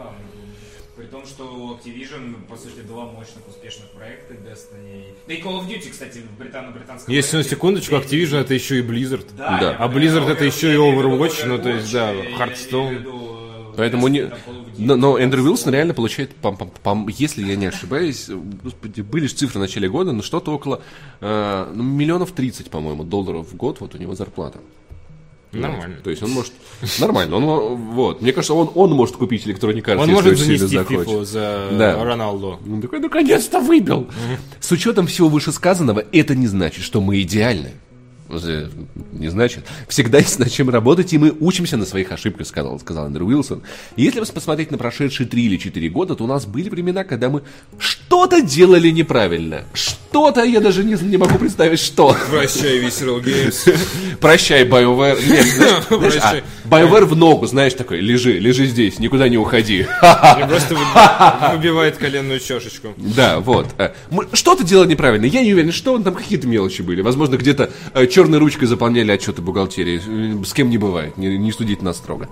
Том, 1.13 1.27
что 1.27 1.45
у 1.45 1.75
Activision, 1.75 2.37
по 2.49 2.57
сути, 2.57 2.81
два 2.87 3.05
мощных 3.05 3.47
успешных 3.47 3.91
проекта, 3.91 4.33
Destiny. 4.33 5.05
Да 5.29 5.35
и 5.35 5.43
Call 5.43 5.61
of 5.61 5.69
Duty, 5.69 5.91
кстати, 5.91 6.21
в 6.21 6.39
британо-британском 6.39 7.13
Если 7.13 7.37
на 7.37 7.45
секундочку, 7.45 7.97
Activision 7.97 8.39
это 8.41 8.55
еще 8.55 8.79
и 8.79 8.83
Blizzard. 8.83 9.27
Да, 9.37 9.59
Да. 9.61 9.77
А 9.79 9.89
Blizzard 9.89 10.27
это 10.31 10.43
еще 10.47 10.73
и 10.73 10.77
Overwatch, 10.77 11.45
ну, 11.47 11.59
то 11.59 11.69
есть, 11.69 11.93
да, 11.93 12.15
Hearthstone. 12.15 13.05
э, 13.05 13.75
Поэтому 13.77 14.09
не... 14.09 14.31
Но, 14.79 14.97
но 14.97 15.19
Эндрю 15.19 15.43
Уилсон 15.45 15.75
реально 15.75 15.93
получает, 15.93 16.31
пам- 16.43 16.57
пам- 16.57 16.73
пам- 16.83 17.15
если 17.15 17.45
я 17.45 17.57
не 17.57 17.67
ошибаюсь, 17.67 18.31
господи, 18.65 19.03
были 19.03 19.27
же 19.27 19.35
цифры 19.35 19.59
в 19.59 19.61
начале 19.63 19.91
года, 19.91 20.13
но 20.13 20.23
что-то 20.23 20.51
около 20.51 20.81
э, 21.21 21.73
ну, 21.75 21.83
миллионов 21.83 22.33
30, 22.33 22.71
по-моему, 22.71 23.05
долларов 23.05 23.53
в 23.53 23.55
год, 23.55 23.81
вот 23.81 23.95
у 23.95 23.99
него 23.99 24.15
зарплата. 24.15 24.61
Нормально. 25.53 25.97
То 26.03 26.11
есть 26.11 26.23
он 26.23 26.31
может... 26.31 26.53
Нормально. 26.99 27.37
Он, 27.37 27.77
вот. 27.93 28.23
Мне 28.23 28.33
кажется, 28.33 28.55
он, 28.55 28.71
он 28.75 28.93
может 28.93 29.17
купить 29.17 29.47
Electronic 29.47 29.85
Arts, 29.85 29.97
Он 29.97 30.11
может 30.11 30.39
занести 30.39 30.79
фифу 30.85 31.25
за 31.25 31.69
Да. 31.73 32.03
Роналду. 32.05 32.59
Он 32.67 32.81
такой, 32.81 33.01
наконец-то 33.01 33.61
выбил. 33.61 34.09
С 34.61 34.71
учетом 34.73 35.07
всего 35.07 35.29
вышесказанного, 35.29 36.05
это 36.13 36.35
не 36.35 36.47
значит, 36.47 36.85
что 36.85 37.01
мы 37.01 37.21
идеальны. 37.23 37.73
Э, 38.33 38.69
Не 39.13 39.29
значит. 39.29 39.65
Всегда 39.89 40.19
есть 40.19 40.39
над 40.39 40.51
чем 40.51 40.71
работать, 40.71 41.13
и 41.13 41.19
мы 41.19 41.35
учимся 41.39 41.77
на 41.77 41.85
своих 41.85 42.13
ошибках, 42.13 42.47
сказал, 42.47 42.79
сказал 42.81 43.07
Эндрю 43.07 43.27
Уилсон. 43.27 43.63
И 43.97 44.03
если 44.03 44.21
посмотреть 44.21 44.71
на 44.71 44.79
прошедшие 44.79 45.27
три 45.27 45.47
или 45.47 45.57
четыре 45.57 45.89
года, 45.89 46.15
то 46.15 46.25
у 46.25 46.27
нас 46.27 46.47
были 46.47 46.69
времена, 46.69 47.05
когда 47.05 47.29
мы 47.29 47.43
что-то 47.79 48.41
делали 48.41 48.89
неправильно. 48.91 49.65
Что-то, 49.75 50.45
я 50.45 50.61
даже 50.61 50.85
не, 50.85 50.95
не 50.95 51.17
могу 51.17 51.39
представить, 51.39 51.81
что. 51.81 52.17
Прощай, 52.31 52.81
Visceral 52.83 53.23
Games. 53.23 53.77
Прощай, 54.21 54.67
BioWare. 54.67 55.19
Нет, 55.29 55.47
знаешь, 55.47 55.85
знаешь, 55.89 56.17
а, 56.23 56.62
BioWare 56.73 57.05
в 57.05 57.17
ногу, 57.17 57.47
знаешь, 57.47 57.75
такой, 57.75 58.01
лежи, 58.01 58.39
лежи 58.39 58.67
здесь, 58.67 58.99
никуда 58.99 59.29
не 59.29 59.37
уходи. 59.39 59.87
Мне 60.37 60.47
просто 60.47 60.75
вы- 61.51 61.57
выбивает 61.57 61.97
коленную 61.99 62.41
чешечку. 62.41 62.89
Да, 62.97 63.41
вот. 63.41 63.67
Э, 63.79 63.91
что-то 64.33 64.65
делали 64.65 64.89
неправильно. 64.89 65.27
Я 65.27 65.43
не 65.43 65.53
уверен, 65.53 65.73
что 65.73 65.99
там 65.99 66.15
какие-то 66.15 66.47
мелочи 66.47 66.83
были. 66.83 67.01
Возможно, 67.03 67.37
где-то 67.37 67.71
э, 67.95 68.07
черной 68.07 68.39
ручкой 68.39 68.67
заполняли 68.67 69.11
отчеты 69.13 69.43
бухгалтерии. 69.43 70.01
Э, 70.41 70.45
С 70.45 70.53
кем 70.53 70.71
не 70.71 70.79
бывает. 70.79 71.17
Не, 71.19 71.37
не 71.39 71.53
судить 71.53 71.83
нас 71.83 71.97
строго. 71.99 72.29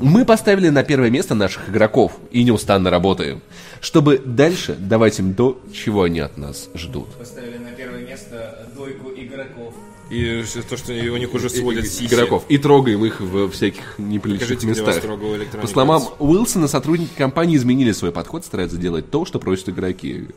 Мы 0.00 0.24
поставили 0.24 0.68
на 0.70 0.82
первое 0.82 1.10
место 1.10 1.34
наших 1.34 1.68
игроков 1.68 2.12
и 2.30 2.42
неустанно 2.44 2.90
работаем. 2.90 3.42
Чтобы 3.80 4.20
дальше 4.24 4.74
давать 4.78 5.18
им 5.18 5.34
то, 5.34 5.60
чего 5.72 6.02
они 6.04 6.20
от 6.20 6.38
нас 6.38 6.68
ждут. 6.74 7.08
Поставили 7.16 7.58
на 7.58 7.70
первое 7.70 8.00
место 8.00 8.66
дойку 8.76 9.10
игроков. 9.16 9.74
И 10.10 10.44
то, 10.68 10.76
что 10.76 10.92
у 10.92 11.16
них 11.16 11.32
уже 11.34 11.48
сводят 11.48 11.86
сиси. 11.86 12.04
игроков. 12.12 12.44
И 12.48 12.58
трогаем 12.58 13.04
их 13.04 13.20
в 13.20 13.50
всяких 13.50 13.98
неприличных 13.98 14.60
Покажите, 14.60 14.66
местах. 14.66 15.60
По 15.60 15.66
словам. 15.66 16.04
Уилсона, 16.18 16.68
сотрудники 16.68 17.10
компании 17.16 17.56
изменили 17.56 17.92
свой 17.92 18.12
подход, 18.12 18.44
стараются 18.44 18.76
делать 18.76 19.10
то, 19.10 19.24
что 19.24 19.38
просят 19.38 19.70
игроки. 19.70 20.28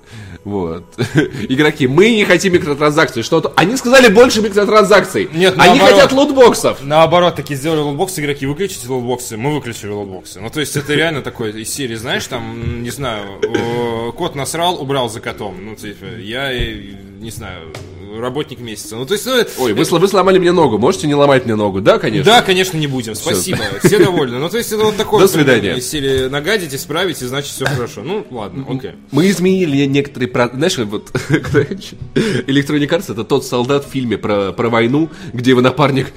Вот. 0.43 0.85
Игроки, 1.49 1.87
мы 1.87 2.15
не 2.15 2.25
хотим 2.25 2.53
микротранзакций. 2.53 3.23
Что-то... 3.23 3.53
Они 3.55 3.75
сказали 3.75 4.07
больше 4.07 4.41
микротранзакций. 4.41 5.29
Нет, 5.33 5.55
Они 5.57 5.79
наоборот. 5.79 5.89
хотят 5.89 6.11
лутбоксов. 6.13 6.83
Наоборот, 6.83 7.35
такие 7.35 7.57
сделали 7.57 7.81
лутбоксы, 7.81 8.21
игроки, 8.21 8.45
выключите 8.45 8.87
лутбоксы, 8.87 9.37
мы 9.37 9.53
выключили 9.53 9.89
лутбоксы. 9.89 10.39
Ну, 10.39 10.49
то 10.49 10.59
есть, 10.59 10.75
это 10.75 10.93
реально 10.93 11.21
такое 11.21 11.51
из 11.51 11.69
серии, 11.69 11.95
знаешь, 11.95 12.25
там, 12.27 12.83
не 12.83 12.89
знаю, 12.89 13.39
э, 13.41 14.11
кот 14.13 14.35
насрал, 14.35 14.81
убрал 14.81 15.09
за 15.09 15.19
котом. 15.19 15.65
Ну, 15.65 15.75
типа, 15.75 16.05
я, 16.19 16.51
не 16.53 17.31
знаю, 17.31 17.73
работник 18.19 18.59
месяца. 18.59 18.95
Ну, 18.95 19.05
то 19.05 19.13
есть, 19.13 19.25
ну, 19.25 19.43
Ой, 19.59 19.73
вы, 19.73 19.83
вы 19.83 20.07
сломали 20.07 20.39
мне 20.39 20.51
ногу, 20.51 20.77
можете 20.77 21.07
не 21.07 21.15
ломать 21.15 21.45
мне 21.45 21.55
ногу, 21.55 21.81
да, 21.81 21.99
конечно? 21.99 22.25
да, 22.31 22.41
конечно, 22.41 22.77
не 22.77 22.87
будем. 22.87 23.15
Спасибо. 23.15 23.59
Все 23.83 23.99
довольны. 23.99 24.37
Ну, 24.37 24.49
то 24.49 24.57
есть, 24.57 24.71
это 24.71 24.83
вот 24.83 24.97
такое. 24.97 25.21
До 25.21 25.27
свидания. 25.27 25.75
Из 25.75 25.89
серии 25.89 26.27
нагадить, 26.27 26.73
исправить, 26.73 27.21
и 27.21 27.25
значит 27.25 27.51
все 27.51 27.65
хорошо. 27.65 28.01
Ну, 28.03 28.25
ладно, 28.31 28.65
окей. 28.69 28.91
Мы 29.11 29.29
изменили 29.29 29.85
некоторые... 29.85 30.31
Знаешь, 30.53 30.77
вот 30.77 31.11
Electronic 31.29 32.89
Arts 32.89 33.11
это 33.11 33.23
тот 33.23 33.45
солдат 33.45 33.85
в 33.85 33.89
фильме 33.89 34.17
про, 34.17 34.51
про 34.51 34.69
войну, 34.69 35.09
где 35.33 35.51
его 35.51 35.61
напарник 35.61 36.13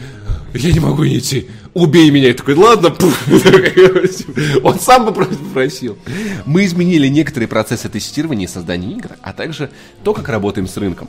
я 0.54 0.72
не 0.72 0.80
могу 0.80 1.06
идти, 1.06 1.48
убей 1.74 2.10
меня. 2.10 2.30
И 2.30 2.32
такой, 2.32 2.54
ладно. 2.54 2.88
Он 4.62 4.78
сам 4.80 5.06
попросил. 5.06 5.96
Мы 6.44 6.64
изменили 6.64 7.06
некоторые 7.08 7.48
процессы 7.48 7.88
тестирования 7.88 8.46
и 8.46 8.50
создания 8.50 8.92
игр, 8.92 9.10
а 9.22 9.32
также 9.32 9.70
то, 10.02 10.12
как 10.12 10.28
работаем 10.28 10.66
с 10.66 10.76
рынком. 10.76 11.08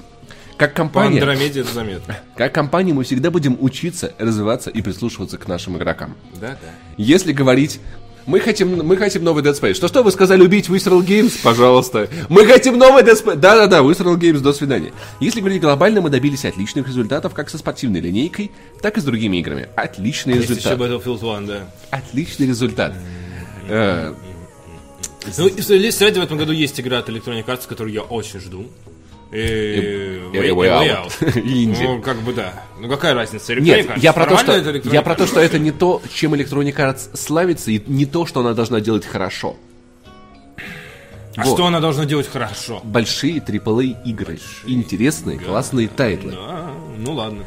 Как 0.61 0.73
По 0.73 0.77
компания, 0.77 1.17
Андромеде 1.17 1.61
это 1.61 1.73
заметно. 1.73 2.19
как 2.37 2.53
компания 2.53 2.93
мы 2.93 3.03
всегда 3.03 3.31
будем 3.31 3.57
учиться, 3.59 4.13
развиваться 4.19 4.69
и 4.69 4.83
прислушиваться 4.83 5.39
к 5.39 5.47
нашим 5.47 5.75
игрокам. 5.75 6.15
Да, 6.39 6.49
да. 6.49 6.57
Если 6.97 7.31
говорить 7.33 7.79
мы 8.27 8.39
хотим, 8.39 8.85
мы 8.85 8.95
хотим 8.95 9.23
новый 9.23 9.43
Dead 9.43 9.59
Space. 9.59 9.73
Что, 9.73 9.87
что 9.87 10.03
вы 10.03 10.11
сказали 10.11 10.43
убить 10.43 10.69
Visceral 10.69 11.03
Games? 11.03 11.39
Пожалуйста. 11.41 12.07
Мы 12.29 12.45
хотим 12.45 12.77
новый 12.77 13.01
Dead 13.01 13.19
Space. 13.19 13.37
Да-да-да, 13.37 13.79
Visceral 13.79 14.15
Games, 14.19 14.37
до 14.37 14.53
свидания. 14.53 14.93
Если 15.19 15.39
говорить 15.39 15.63
глобально, 15.63 16.01
мы 16.01 16.11
добились 16.11 16.45
отличных 16.45 16.85
результатов 16.85 17.33
как 17.33 17.49
со 17.49 17.57
спортивной 17.57 17.99
линейкой, 17.99 18.51
так 18.83 18.97
и 18.97 19.01
с 19.01 19.03
другими 19.03 19.37
играми. 19.37 19.67
Отличный 19.75 20.35
Есть 20.35 20.49
еще 20.51 20.75
результат. 20.75 20.79
Battlefield 20.79 21.37
1, 21.37 21.47
да. 21.47 21.71
Отличный 21.89 22.45
результат. 22.45 22.93
Э, 23.67 24.13
Ну, 25.39 25.47
и 25.47 25.59
в 25.59 25.69
Лист 25.71 26.03
ради 26.03 26.19
в 26.19 26.23
этом 26.23 26.37
году 26.37 26.51
есть 26.51 26.79
игра 26.79 26.99
от 26.99 27.09
Electronic 27.09 27.45
Arts, 27.45 27.67
которую 27.67 27.91
я 27.91 28.01
очень 28.01 28.39
жду. 28.39 28.67
Way- 29.31 30.31
Way 30.53 30.69
Out. 30.89 31.39
Инди. 31.39 31.83
Ну, 31.83 32.01
как 32.01 32.17
бы 32.21 32.33
да. 32.33 32.63
Ну, 32.79 32.89
какая 32.89 33.13
разница? 33.13 33.55
Нет, 33.55 33.89
я 33.97 34.11
про, 34.13 34.25
то, 34.25 34.37
что, 34.37 34.57
я 34.91 35.01
про 35.01 35.15
то, 35.15 35.25
что 35.25 35.39
это 35.39 35.57
не 35.59 35.71
то, 35.71 36.01
чем 36.13 36.33
Electronic 36.33 36.75
Arts 36.75 37.15
славится, 37.15 37.71
и 37.71 37.81
не 37.87 38.05
то, 38.05 38.25
что 38.25 38.41
она 38.41 38.53
должна 38.53 38.81
делать 38.81 39.05
хорошо. 39.05 39.55
А 41.37 41.45
Вот. 41.45 41.53
что 41.55 41.65
она 41.65 41.79
должна 41.79 42.03
делать 42.05 42.27
хорошо? 42.27 42.81
Большие 42.83 43.39
AAA 43.39 44.03
игры. 44.05 44.37
Интересные, 44.65 45.39
классные 45.39 45.87
тайтлы. 45.87 46.33
А, 46.35 46.75
ну 46.97 47.13
ладно. 47.13 47.45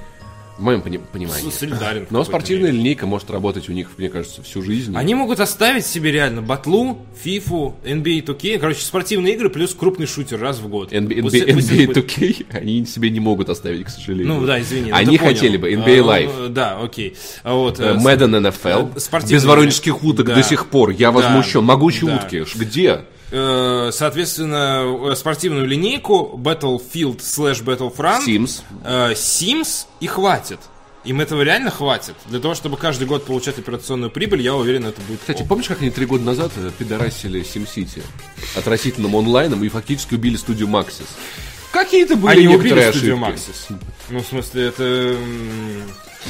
В 0.57 0.63
моем 0.63 0.83
пони- 0.83 1.01
понимании. 1.13 1.51
Солидарен. 1.51 2.07
Но 2.11 2.23
спортивная 2.23 2.71
мере. 2.71 2.79
линейка 2.79 3.07
может 3.07 3.29
работать 3.29 3.69
у 3.69 3.73
них, 3.73 3.89
мне 3.99 4.09
кажется, 4.09 4.41
всю 4.43 4.63
жизнь. 4.63 4.93
Они 4.97 5.13
могут 5.17 5.41
оставить 5.41 5.85
себе 5.85 6.13
реально 6.13 6.43
батлу, 6.43 6.99
фифу, 7.21 7.75
NBA 7.85 8.25
2K, 8.25 8.59
короче, 8.61 8.81
спортивные 8.83 9.35
игры 9.35 9.51
плюс 9.51 9.75
крупный 9.75 10.07
шутер 10.07 10.39
раз 10.39 10.59
в 10.61 10.69
год. 10.69 10.93
NBA, 10.93 11.19
NBA 11.19 11.23
будет- 11.23 11.97
2K 11.97 12.47
они 12.53 12.87
себе 12.87 13.11
не 13.11 13.19
могут 13.19 13.49
оставить, 13.49 13.85
к 13.87 13.89
сожалению. 13.89 14.29
Ну 14.35 14.47
да, 14.47 14.61
извини. 14.61 14.93
Они 14.93 15.19
хотели 15.19 15.57
бы 15.57 15.73
NBA 15.73 16.01
А, 16.01 16.21
Live. 16.21 16.31
ну, 16.39 16.49
Да, 16.49 16.79
окей. 16.81 17.17
А 17.43 17.55
Вот, 17.55 17.81
Э, 17.81 17.95
Madden 17.97 18.37
NFL. 18.41 18.93
э, 18.97 19.01
спортивные 19.01 19.37
Без 19.39 19.45
воронежских 19.45 20.05
уток 20.05 20.27
Да. 20.27 20.35
до 20.37 20.43
сих 20.45 20.67
пор. 20.67 20.91
Я 20.91 21.11
возмущен. 21.11 21.65
Могучие 21.65 22.07
Да. 22.11 22.17
утки. 22.23 22.45
Где? 22.57 23.01
Э, 23.31 23.91
соответственно, 23.93 25.11
э, 25.11 25.15
спортивную 25.17 25.67
линейку 25.67 26.39
Battlefield 26.43 27.19
slash 27.19 27.65
Battlefront, 27.65 28.27
Sims. 28.27 28.63
э, 28.85 29.13
Sims 29.13 29.87
и 30.01 30.07
хватит. 30.07 30.61
Им 31.05 31.21
этого 31.21 31.43
реально 31.43 31.71
хватит. 31.71 32.15
Для 32.27 32.41
того, 32.41 32.55
чтобы 32.55 32.79
каждый 32.79 33.07
год 33.07 33.27
получать 33.27 33.59
операционную 33.59 34.11
прибыль, 34.11 34.41
я 34.41 34.55
уверен, 34.55 34.87
это 34.87 35.03
будет 35.03 35.21
Кстати, 35.21 35.43
ок. 35.43 35.49
помнишь, 35.49 35.69
как 35.69 35.83
они 35.83 35.91
три 35.91 36.07
года 36.07 36.25
назад 36.25 36.51
пидорасили 36.79 37.43
SimCity 37.43 38.03
отвратительным 38.57 39.15
онлайном 39.15 39.63
и 39.65 39.69
фактически 39.69 40.15
убили 40.15 40.37
студию 40.37 40.69
Maxis? 40.69 41.07
Какие-то 41.73 42.17
были 42.17 42.47
Они 42.47 42.49
убили 42.49 42.91
студию. 42.91 43.17
Maxis. 43.17 43.77
Ну, 44.09 44.21
в 44.21 44.27
смысле, 44.27 44.67
это... 44.69 45.17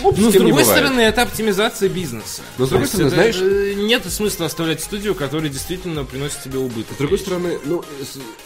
Упс, 0.02 0.18
Ну, 0.18 0.30
с 0.30 0.34
другой 0.34 0.64
стороны, 0.64 1.00
это 1.00 1.22
оптимизация 1.22 1.88
бизнеса. 1.88 2.42
Но, 2.58 2.66
с 2.66 2.68
другой 2.68 2.88
стороны, 2.88 3.12
это, 3.14 3.38
э, 3.44 3.74
Нет 3.74 4.04
смысла 4.10 4.46
оставлять 4.46 4.82
студию, 4.82 5.14
которая 5.14 5.48
действительно 5.48 6.04
приносит 6.04 6.42
тебе 6.42 6.58
убыток. 6.58 6.94
С 6.94 6.98
другой 6.98 7.18
стороны, 7.18 7.58
ну, 7.64 7.84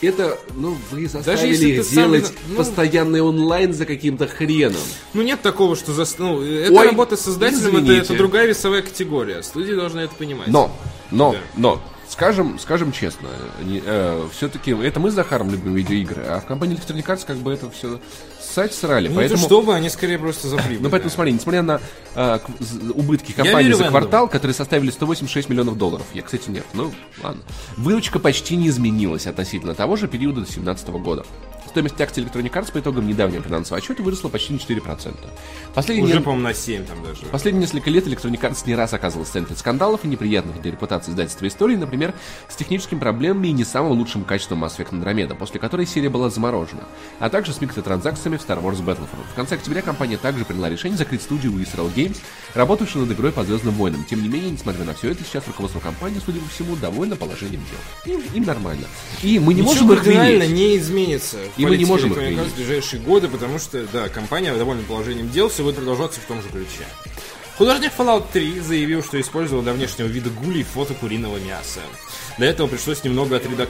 это, 0.02 0.38
ну, 0.54 0.76
вы 0.90 1.08
заставили 1.08 1.54
их 1.78 1.84
сам 1.84 1.94
делать 2.12 2.32
ну- 2.48 2.56
постоянный 2.56 3.20
онлайн 3.20 3.72
за 3.72 3.86
каким-то 3.86 4.26
хреном. 4.26 4.80
Ну, 5.14 5.22
нет 5.22 5.40
такого, 5.42 5.76
что... 5.76 5.92
За... 5.92 6.06
Ну, 6.18 6.42
это 6.42 6.72
Ой, 6.72 6.86
работа 6.86 7.16
с 7.16 7.20
создателем, 7.22 7.88
это, 7.88 8.14
другая 8.14 8.46
весовая 8.46 8.82
категория. 8.82 9.42
Студии 9.42 9.72
должны 9.72 10.00
это 10.00 10.14
понимать. 10.14 10.48
Но, 10.48 10.70
но, 11.10 11.32
Да. 11.32 11.38
но, 11.56 11.82
скажем, 12.08 12.58
скажем 12.58 12.92
честно, 12.92 13.28
все-таки 14.32 14.72
это 14.72 15.00
мы 15.00 15.10
с 15.10 15.14
Захаром 15.14 15.50
любим 15.50 15.74
видеоигры, 15.74 16.22
а 16.24 16.40
в 16.40 16.46
компании 16.46 16.76
Electronic 16.78 17.04
Arts 17.06 17.24
как 17.26 17.36
бы 17.38 17.52
это 17.52 17.70
все 17.70 18.00
ссать 18.58 18.74
срали, 18.74 19.08
Ну, 19.08 19.16
поэтому... 19.16 19.40
то 19.40 19.46
чтобы, 19.46 19.74
они 19.74 19.88
скорее 19.88 20.18
просто 20.18 20.48
за 20.48 20.56
прибыль. 20.56 20.82
Ну, 20.82 20.90
поэтому 20.90 21.10
смотри, 21.10 21.32
несмотря 21.32 21.62
на 21.62 21.80
а, 22.14 22.40
убытки 22.94 23.32
компании 23.32 23.72
за 23.72 23.84
квартал, 23.84 24.28
которые 24.28 24.54
составили 24.54 24.90
186 24.90 25.48
миллионов 25.48 25.78
долларов, 25.78 26.06
я, 26.14 26.22
кстати, 26.22 26.50
нет, 26.50 26.64
ну, 26.74 26.92
ладно. 27.22 27.42
Выручка 27.76 28.18
почти 28.18 28.56
не 28.56 28.68
изменилась 28.68 29.26
относительно 29.26 29.74
того 29.74 29.96
же 29.96 30.08
периода 30.08 30.40
2017 30.40 30.88
года. 30.88 31.24
Стоимость 31.78 32.00
акций 32.00 32.24
Electronic 32.24 32.50
Arts 32.50 32.72
по 32.72 32.80
итогам 32.80 33.06
недавнего 33.06 33.40
финансового 33.40 33.78
отчета 33.78 34.02
выросла 34.02 34.28
почти 34.28 34.52
на 34.52 34.56
4%. 34.58 35.14
Последние 35.74 36.06
Уже, 36.06 36.14
не- 36.18 36.20
по-моему, 36.24 36.42
на 36.48 36.52
7 36.52 36.84
там 36.84 37.04
даже. 37.04 37.22
Последние 37.26 37.60
несколько 37.66 37.88
лет 37.88 38.04
Electronic 38.08 38.40
Arts 38.40 38.62
не 38.66 38.74
раз 38.74 38.94
оказывалась 38.94 39.28
в 39.28 39.32
центре 39.32 39.54
скандалов 39.54 40.00
и 40.04 40.08
неприятных 40.08 40.60
для 40.60 40.72
репутации 40.72 41.12
издательства 41.12 41.46
истории, 41.46 41.76
например, 41.76 42.14
с 42.48 42.56
техническими 42.56 42.98
проблемами 42.98 43.46
и 43.46 43.52
не 43.52 43.62
самым 43.62 43.92
лучшим 43.92 44.24
качеством 44.24 44.64
Mass 44.64 44.76
Effect 44.76 44.90
Andromeda, 44.90 45.36
после 45.36 45.60
которой 45.60 45.86
серия 45.86 46.08
была 46.08 46.30
заморожена, 46.30 46.82
а 47.20 47.30
также 47.30 47.52
с 47.52 47.60
микротранзакциями 47.60 48.38
в 48.38 48.40
Star 48.44 48.60
Wars 48.60 48.84
Battlefront. 48.84 49.30
В 49.32 49.36
конце 49.36 49.54
октября 49.54 49.82
компания 49.82 50.16
также 50.16 50.44
приняла 50.44 50.68
решение 50.68 50.98
закрыть 50.98 51.22
студию 51.22 51.52
Visceral 51.52 51.94
Games, 51.94 52.16
работавшую 52.54 53.06
над 53.06 53.16
игрой 53.16 53.30
по 53.30 53.44
Звездным 53.44 53.74
войнам. 53.74 54.02
Тем 54.02 54.20
не 54.20 54.28
менее, 54.28 54.50
несмотря 54.50 54.82
на 54.82 54.94
все 54.94 55.12
это, 55.12 55.22
сейчас 55.22 55.46
руководство 55.46 55.78
компании, 55.78 56.20
судя 56.26 56.40
по 56.40 56.48
всему, 56.48 56.74
довольно 56.74 57.14
положением 57.14 57.62
дел. 58.04 58.14
Им, 58.16 58.22
им 58.34 58.42
нормально. 58.42 58.88
И 59.22 59.38
мы 59.38 59.54
не 59.54 59.60
Ничего 59.60 59.86
можем 59.86 59.92
их 59.92 60.04
винить. 60.04 60.50
не 60.50 60.76
изменится 60.76 61.36
И 61.56 61.64
мы 61.68 61.76
не 61.76 61.84
можем 61.84 62.12
их 62.12 62.18
винить. 62.18 62.52
в 62.52 62.56
ближайшие 62.56 63.00
годы, 63.00 63.28
потому 63.28 63.58
что, 63.58 63.86
да, 63.92 64.08
компания 64.08 64.54
довольна 64.54 64.82
положением 64.82 65.30
дел, 65.30 65.48
все 65.48 65.62
будет 65.62 65.76
продолжаться 65.76 66.20
в 66.20 66.24
том 66.24 66.42
же 66.42 66.48
ключе. 66.48 66.86
Художник 67.56 67.92
Fallout 67.96 68.26
3 68.32 68.60
заявил, 68.60 69.02
что 69.02 69.20
использовал 69.20 69.62
для 69.62 69.72
внешнего 69.72 70.06
вида 70.06 70.30
гулей 70.30 70.62
фото 70.62 70.94
куриного 70.94 71.38
мяса. 71.38 71.80
Для 72.38 72.48
этого 72.48 72.68
пришлось 72.68 73.02
немного 73.04 73.36
отредак... 73.36 73.68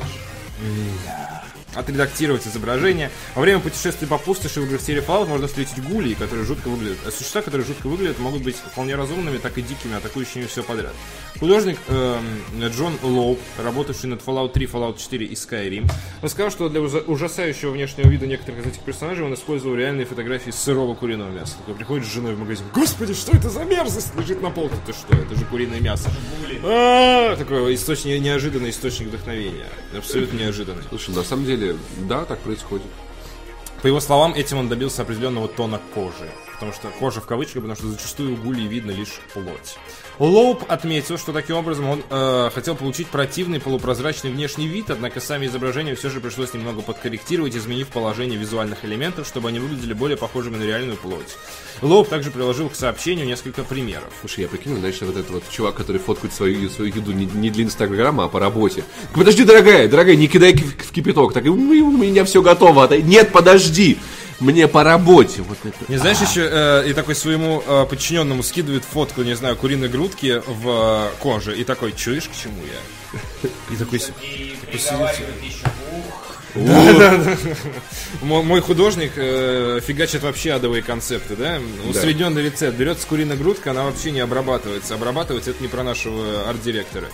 Отредактировать 1.79 2.45
изображение. 2.47 3.11
Во 3.37 3.43
время 3.43 3.61
путешествий 3.61 4.09
по 4.09 4.18
пустоши 4.18 4.61
в 4.61 4.64
играх 4.66 4.81
серии 4.81 5.01
Fallout 5.01 5.26
можно 5.29 5.47
встретить 5.47 5.81
гулей, 5.89 6.14
которые 6.16 6.45
жутко 6.45 6.68
выглядят. 6.68 6.99
А 7.07 7.11
существа, 7.12 7.41
которые 7.41 7.64
жутко 7.64 7.87
выглядят, 7.87 8.18
могут 8.18 8.43
быть 8.43 8.57
вполне 8.57 8.97
разумными, 8.97 9.39
так 9.39 9.57
и 9.59 9.62
дикими, 9.62 9.95
атакующими 9.97 10.47
все 10.47 10.64
подряд. 10.64 10.93
Художник 11.39 11.79
эм, 11.89 12.24
Джон 12.68 12.99
Лоуп, 13.03 13.39
работавший 13.62 14.11
над 14.11 14.20
Fallout 14.22 14.53
3, 14.53 14.66
Fallout 14.66 14.99
4 14.99 15.24
и 15.26 15.35
Skyrim, 15.35 15.89
он 16.20 16.29
сказал, 16.29 16.51
что 16.51 16.68
для 16.68 16.81
ужа- 16.81 17.05
ужасающего 17.07 17.70
внешнего 17.70 18.09
вида 18.09 18.26
некоторых 18.26 18.62
из 18.66 18.72
этих 18.72 18.81
персонажей 18.81 19.24
он 19.24 19.35
использовал 19.35 19.76
реальные 19.76 20.07
фотографии 20.07 20.51
сырого 20.51 20.95
куриного 20.97 21.31
мяса. 21.31 21.57
Такой 21.59 21.76
приходит 21.76 22.07
с 22.09 22.12
женой 22.12 22.35
в 22.35 22.41
магазин. 22.41 22.66
Господи, 22.74 23.14
что 23.14 23.37
это 23.37 23.51
за 23.51 23.62
мерзость 23.64 24.16
лежит 24.16 24.43
на 24.43 24.51
полке? 24.51 24.74
Ты 24.85 24.93
что? 24.93 25.14
Это 25.16 25.37
же 25.37 25.45
куриное 25.45 25.81
мясо. 25.81 26.11
А, 26.64 27.37
Такой 27.37 27.74
источник, 27.76 28.20
неожиданный 28.20 28.70
источник 28.70 29.09
вдохновения. 29.09 29.66
Абсолютно 29.97 30.39
неожиданный. 30.39 30.83
Слушай, 30.89 31.14
на 31.14 31.22
самом 31.22 31.45
деле, 31.45 31.67
да, 31.98 32.24
так 32.24 32.38
происходит. 32.40 32.86
По 33.82 33.86
его 33.86 34.00
словам, 34.00 34.34
этим 34.34 34.58
он 34.58 34.68
добился 34.68 35.02
определенного 35.02 35.48
тона 35.48 35.80
кожи. 35.94 36.30
Потому 36.59 36.72
что 36.72 36.88
кожа 36.98 37.20
в 37.20 37.26
кавычках, 37.26 37.62
потому 37.62 37.76
что 37.76 37.86
зачастую 37.86 38.32
у 38.34 38.36
гулей 38.36 38.66
видно 38.66 38.90
лишь 38.90 39.20
плоть. 39.32 39.76
Лоуп 40.18 40.64
отметил, 40.66 41.16
что 41.16 41.32
таким 41.32 41.54
образом 41.54 41.88
он 41.88 42.02
э, 42.11 42.50
хотел 42.52 42.74
получить 42.74 43.06
противный 43.06 43.61
полупрозрачный 43.61 44.32
внешний 44.32 44.66
вид, 44.66 44.90
однако 44.90 45.20
сами 45.20 45.46
изображения 45.46 45.94
все 45.94 46.11
же 46.11 46.20
пришлось 46.20 46.52
немного 46.54 46.82
подкорректировать, 46.82 47.54
изменив 47.56 47.86
положение 47.86 48.36
визуальных 48.36 48.84
элементов, 48.84 49.28
чтобы 49.28 49.50
они 49.50 49.61
выглядели 49.61 49.92
более 49.92 50.16
похожими 50.16 50.56
на 50.56 50.64
реальную 50.64 50.96
плоть. 50.96 51.36
Лоуп 51.80 52.09
также 52.09 52.32
приложил 52.32 52.68
к 52.68 52.74
сообщению 52.74 53.26
несколько 53.26 53.62
примеров. 53.62 54.12
Слушай, 54.18 54.40
я 54.40 54.48
прикинул, 54.48 54.78
знаешь, 54.80 55.00
вот 55.00 55.16
этот 55.16 55.30
вот 55.30 55.44
чувак, 55.48 55.76
который 55.76 55.98
фоткает 55.98 56.34
свою, 56.34 56.68
свою 56.70 56.92
еду 56.92 57.12
не, 57.12 57.26
не 57.26 57.50
для 57.50 57.62
Инстаграма, 57.62 58.24
а 58.24 58.28
по 58.28 58.40
работе. 58.40 58.82
Подожди, 59.14 59.44
дорогая, 59.44 59.86
дорогая, 59.86 60.16
не 60.16 60.26
кидай 60.26 60.54
ки- 60.54 60.64
в 60.64 60.90
кипяток. 60.90 61.32
Так, 61.32 61.44
у 61.44 61.54
меня 61.54 62.24
все 62.24 62.42
готово. 62.42 62.86
А 62.86 62.96
Нет, 62.96 63.30
подожди, 63.30 63.98
мне 64.41 64.68
по 64.68 64.84
работе. 64.84 65.43
Вот 65.43 65.59
это. 65.64 65.76
Не 65.89 65.99
знаешь, 65.99 66.18
еще 66.18 66.49
э, 66.51 66.89
и 66.89 66.93
такой 66.93 67.14
своему 67.14 67.62
э, 67.66 67.86
подчиненному 67.89 68.43
скидывает 68.43 68.84
фотку, 68.84 69.22
не 69.22 69.34
знаю, 69.34 69.57
куриной 69.57 69.89
грудки 69.89 70.43
в 70.47 70.68
э, 70.68 71.20
коже. 71.20 71.57
И 71.57 71.64
такой, 71.64 71.93
чуешь, 71.93 72.28
к 72.28 72.34
чему 72.34 72.62
я? 72.64 73.51
И 73.70 73.76
такой, 73.76 73.99
такой 73.99 74.78
ух. 75.91 76.28
Мой, 78.22 78.61
художник 78.61 79.12
э, 79.16 79.80
фигачит 79.84 80.22
вообще 80.22 80.53
адовые 80.53 80.82
концепты, 80.82 81.36
да? 81.36 81.59
Усредненный 81.89 82.43
рецепт. 82.43 82.76
Берется 82.76 83.07
куриная 83.07 83.36
грудка, 83.36 83.70
она 83.72 83.84
вообще 83.84 84.11
не 84.11 84.20
обрабатывается. 84.20 84.95
Обрабатывать 84.95 85.47
это 85.49 85.62
не 85.62 85.68
про 85.68 85.82
нашего 85.82 86.49
арт-директора. 86.49 87.07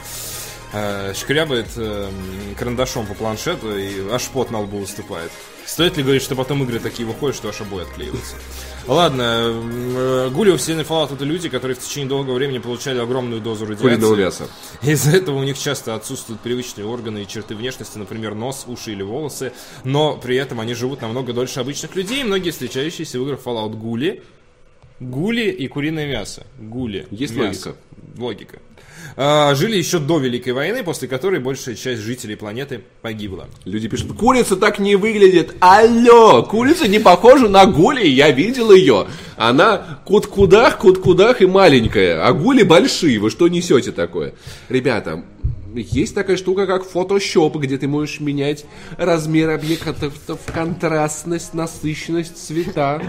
Э, 0.73 1.13
шкрябает 1.15 1.69
э, 1.77 2.11
карандашом 2.59 3.07
по 3.07 3.15
планшету, 3.15 3.77
и 3.77 4.11
аж 4.11 4.23
пот 4.25 4.51
на 4.51 4.61
лбу 4.61 4.79
выступает. 4.79 5.31
Стоит 5.67 5.97
ли 5.97 6.03
говорить, 6.03 6.23
что 6.23 6.37
потом 6.37 6.63
игры 6.63 6.79
такие 6.79 7.07
выходят, 7.07 7.37
что 7.37 7.49
аж 7.49 7.61
обои 7.61 7.83
отклеиваются? 7.83 8.37
Ладно, 8.87 9.23
э, 9.23 10.31
гули 10.31 10.51
во 10.51 10.59
вселенной 10.59 10.85
Fallout 10.85 11.15
это 11.15 11.25
люди, 11.25 11.49
которые 11.49 11.75
в 11.75 11.81
течение 11.81 12.09
долгого 12.09 12.35
времени 12.35 12.59
получали 12.59 12.99
огромную 12.99 13.41
дозу 13.41 13.65
радиации. 13.65 13.89
мяса. 14.17 14.49
Из-за 14.83 15.13
этого 15.17 15.39
у 15.39 15.43
них 15.43 15.59
часто 15.59 15.95
отсутствуют 15.95 16.43
привычные 16.43 16.87
органы 16.87 17.23
и 17.23 17.27
черты 17.27 17.55
внешности, 17.55 17.97
например, 17.97 18.35
нос, 18.35 18.65
уши 18.67 18.93
или 18.93 19.03
волосы, 19.03 19.53
но 19.85 20.17
при 20.19 20.37
этом 20.37 20.61
они 20.61 20.75
живут 20.75 21.01
намного 21.01 21.33
дольше 21.33 21.61
обычных 21.61 21.97
людей, 21.97 22.21
и 22.21 22.25
многие 22.25 22.51
встречающиеся 22.51 23.19
в 23.19 23.23
играх 23.23 23.41
Fallout 23.43 23.75
гули, 23.75 24.23
гули 25.01 25.51
и 25.51 25.67
куриное 25.67 26.07
мясо. 26.07 26.47
Гули. 26.59 27.07
Есть 27.11 27.35
мясо. 27.35 27.69
логика. 27.71 27.77
Логика. 28.19 28.59
А, 29.17 29.55
жили 29.55 29.77
еще 29.77 29.99
до 29.99 30.19
Великой 30.19 30.53
войны, 30.53 30.83
после 30.83 31.07
которой 31.07 31.39
большая 31.41 31.77
часть 31.77 32.03
жителей 32.03 32.35
планеты 32.35 32.83
погибла. 33.03 33.49
Люди 33.65 33.89
пишут, 33.89 34.13
курица 34.15 34.57
так 34.57 34.79
не 34.79 34.97
выглядит. 34.97 35.55
Алло, 35.61 36.43
курица 36.43 36.89
не 36.89 36.99
похожа 36.99 37.49
на 37.49 37.67
гули, 37.67 38.07
я 38.07 38.31
видел 38.31 38.73
ее. 38.73 39.07
Она 39.37 40.01
кут-кудах, 40.05 40.79
кут-кудах 40.79 41.43
и 41.43 41.47
маленькая, 41.47 42.27
а 42.27 42.33
гули 42.33 42.63
большие. 42.65 43.19
Вы 43.21 43.31
что 43.31 43.49
несете 43.49 43.93
такое? 43.93 44.35
Ребята, 44.69 45.25
есть 45.75 46.15
такая 46.15 46.37
штука, 46.37 46.67
как 46.67 46.85
Photoshop, 46.85 47.59
где 47.59 47.79
ты 47.79 47.89
можешь 47.89 48.21
менять 48.21 48.65
размер 48.97 49.51
объектов, 49.51 50.15
контрастность, 50.53 51.55
насыщенность, 51.55 52.37
цвета. 52.37 53.03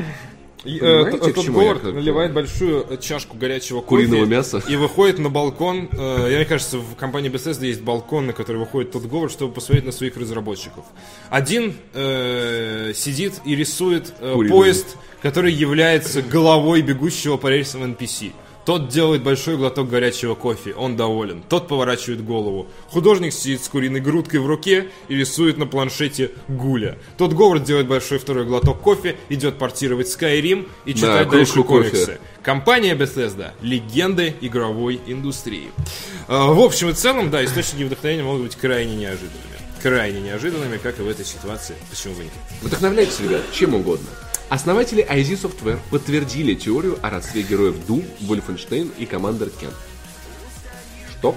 Понимаете, 0.65 1.17
э, 1.17 1.19
т- 1.19 1.33
тот 1.33 1.45
Говард 1.47 1.83
наливает 1.95 2.33
большую 2.33 2.97
чашку 2.99 3.37
горячего 3.37 3.81
кофе. 3.81 4.07
Куриного 4.07 4.25
мяса. 4.25 4.63
И 4.67 4.75
выходит 4.75 5.19
на 5.19 5.29
балкон. 5.29 5.87
э, 5.91 6.27
я, 6.31 6.37
мне 6.37 6.45
кажется, 6.45 6.77
в 6.79 6.95
компании 6.95 7.29
Bethesda 7.31 7.65
есть 7.65 7.81
балкон, 7.81 8.27
на 8.27 8.33
который 8.33 8.57
выходит 8.57 8.91
тот 8.91 9.03
Говард, 9.03 9.31
чтобы 9.31 9.53
посмотреть 9.53 9.85
на 9.85 9.91
своих 9.91 10.17
разработчиков. 10.17 10.83
Один 11.29 11.75
э, 11.93 12.91
сидит 12.95 13.33
и 13.45 13.55
рисует 13.55 14.13
э, 14.19 14.33
поезд, 14.49 14.97
который 15.21 15.51
является 15.53 16.21
головой 16.21 16.81
бегущего 16.81 17.37
по 17.37 17.47
рельсам 17.47 17.83
NPC. 17.83 18.31
Тот 18.65 18.87
делает 18.89 19.21
большой 19.21 19.57
глоток 19.57 19.89
горячего 19.89 20.33
кофе, 20.33 20.73
он 20.73 20.95
доволен. 20.97 21.43
Тот 21.47 21.67
поворачивает 21.67 22.25
голову. 22.25 22.67
Художник 22.89 23.31
сидит 23.31 23.63
с 23.63 23.69
куриной 23.69 23.99
грудкой 23.99 24.39
в 24.39 24.47
руке 24.47 24.87
и 25.07 25.15
рисует 25.15 25.57
на 25.57 25.67
планшете 25.67 26.31
гуля. 26.47 26.97
Тот 27.17 27.33
Говард 27.33 27.63
делает 27.63 27.87
большой 27.87 28.17
второй 28.17 28.45
глоток 28.45 28.81
кофе, 28.81 29.17
идет 29.29 29.59
портировать 29.59 30.07
Skyrim 30.07 30.67
и 30.85 30.95
читать 30.95 31.29
дальше 31.29 31.53
кружку 31.53 31.63
кофе. 31.63 31.89
комиксы. 31.91 32.19
Компания 32.41 32.95
Bethesda– 32.95 33.51
легенды 33.61 34.33
игровой 34.41 34.99
индустрии. 35.05 35.69
А, 36.27 36.51
В 36.51 36.59
общем 36.59 36.89
и 36.89 36.93
целом, 36.93 37.29
да, 37.29 37.45
источники 37.45 37.83
вдохновения 37.83 38.23
могут 38.23 38.43
быть 38.43 38.55
крайне 38.55 38.95
неожиданными. 38.95 39.41
Крайне 39.83 40.21
неожиданными, 40.21 40.77
как 40.77 40.97
и 40.97 41.03
в 41.03 41.07
этой 41.07 41.25
ситуации. 41.25 41.75
Почему 41.91 42.15
бы 42.15 42.23
нет? 42.23 42.33
Вдохновляйтесь, 42.63 43.19
ребят, 43.19 43.41
чем 43.53 43.75
угодно. 43.75 44.07
Основатели 44.49 45.03
ID 45.09 45.33
Software 45.41 45.79
подтвердили 45.89 46.53
теорию 46.53 46.99
о 47.01 47.09
родстве 47.09 47.41
героев 47.41 47.75
Doom, 47.87 48.05
Wolfenstein 48.21 48.91
и 48.97 49.05
Commander 49.05 49.51
Ken. 49.59 49.73
Что? 51.17 51.35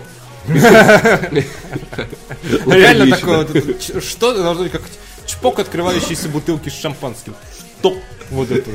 Реально 2.66 3.04
Логично. 3.16 3.44
такое 3.44 4.00
что 4.00 4.34
должно 4.34 4.62
быть 4.64 4.72
как 4.72 4.82
чпок 5.26 5.58
открывающейся 5.58 6.28
бутылки 6.28 6.68
с 6.68 6.74
шампанским. 6.74 7.34
Что? 7.80 7.96
Вот 8.30 8.50
это. 8.50 8.70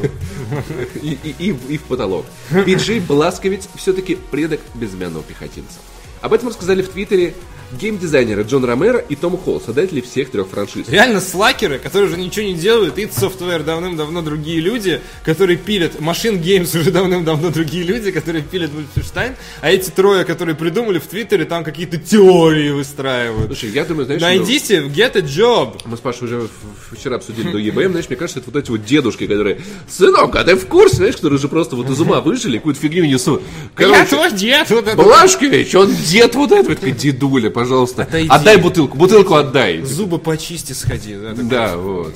И, 1.02 1.18
и- 1.40 1.56
и 1.70 1.78
в 1.78 1.84
потолок. 1.84 2.26
Пиджей 2.66 3.00
Бласковец 3.00 3.68
все-таки 3.76 4.16
предок 4.16 4.62
безымянного 4.74 5.24
пехотинца. 5.24 5.78
Об 6.22 6.34
этом 6.34 6.48
рассказали 6.50 6.82
в 6.82 6.90
Твиттере 6.90 7.36
геймдизайнеры 7.80 8.44
Джон 8.44 8.66
Ромеро 8.66 9.00
и 9.00 9.16
Том 9.16 9.38
Холл, 9.38 9.62
создатели 9.62 10.02
всех 10.02 10.32
трех 10.32 10.48
франшиз. 10.48 10.90
Реально 10.90 11.22
слакеры, 11.22 11.80
которые 11.80 12.10
уже 12.10 12.20
ничего 12.20 12.46
не 12.46 12.54
делают, 12.54 12.98
id 12.98 13.12
Software 13.12 13.64
давным-давно 13.64 14.22
другие 14.22 14.60
люди, 14.60 15.02
которые 15.24 15.58
пилят, 15.58 15.96
Machine 15.96 16.42
Games 16.42 16.78
уже 16.80 16.92
давным-давно 16.92 17.50
другие 17.50 17.84
люди, 17.84 18.12
которые 18.12 18.44
пилят 18.44 18.72
Wolfenstein, 18.72 19.36
а 19.62 19.72
эти 19.72 19.90
трое, 19.90 20.26
которые 20.26 20.56
придумали 20.56 21.00
в 21.00 21.08
Твиттере, 21.08 21.46
там 21.46 21.64
какие-то 21.64 21.98
теории 21.98 22.72
выстраивают. 22.72 23.48
Слушай, 23.48 23.70
я 23.72 23.86
думаю, 23.86 24.06
знаешь, 24.06 24.22
ну, 24.22 24.28
Найдите, 24.28 24.80
get 24.88 25.18
a 25.18 25.22
job. 25.22 25.80
мы 25.86 25.98
с 25.98 26.00
Пашей 26.00 26.28
уже 26.28 26.48
вчера 26.92 27.18
обсудили 27.18 27.52
до 27.52 27.58
ЕБМ, 27.58 27.92
знаешь, 27.92 28.08
мне 28.10 28.18
кажется, 28.18 28.40
это 28.40 28.52
вот 28.52 28.62
эти 28.62 28.72
вот 28.72 28.86
дедушки, 28.86 29.28
которые, 29.28 29.62
сынок, 29.90 30.36
а 30.36 30.44
ты 30.44 30.56
в 30.56 30.66
курсе, 30.68 30.98
знаешь, 30.98 31.16
которые 31.16 31.38
уже 31.38 31.48
просто 31.48 31.76
вот 31.76 31.90
из 31.90 32.00
ума 32.00 32.22
выжили, 32.22 32.58
какую-то 32.58 32.80
фигню 32.80 33.06
несут. 33.06 33.42
Я 33.78 33.88
Короче, 33.88 34.06
твой 34.06 34.32
дед. 34.32 34.70
Вот 34.70 34.88
это. 34.88 34.96
Блашкевич, 34.96 35.74
он 35.76 35.94
дед 35.94 36.36
вот 36.36 36.52
этот, 36.52 36.80
такой, 36.80 36.92
дедуля, 36.92 37.50
пожалуйста, 37.64 38.04
Отойди. 38.04 38.28
отдай 38.30 38.58
бутылку, 38.58 38.98
бутылку 38.98 39.36
отдай. 39.36 39.82
Зубы 39.82 40.18
почисти 40.20 40.74
сходи. 40.74 41.16
Да, 41.16 41.30
такой. 41.30 41.44
Да, 41.46 41.78
вот. 41.78 42.14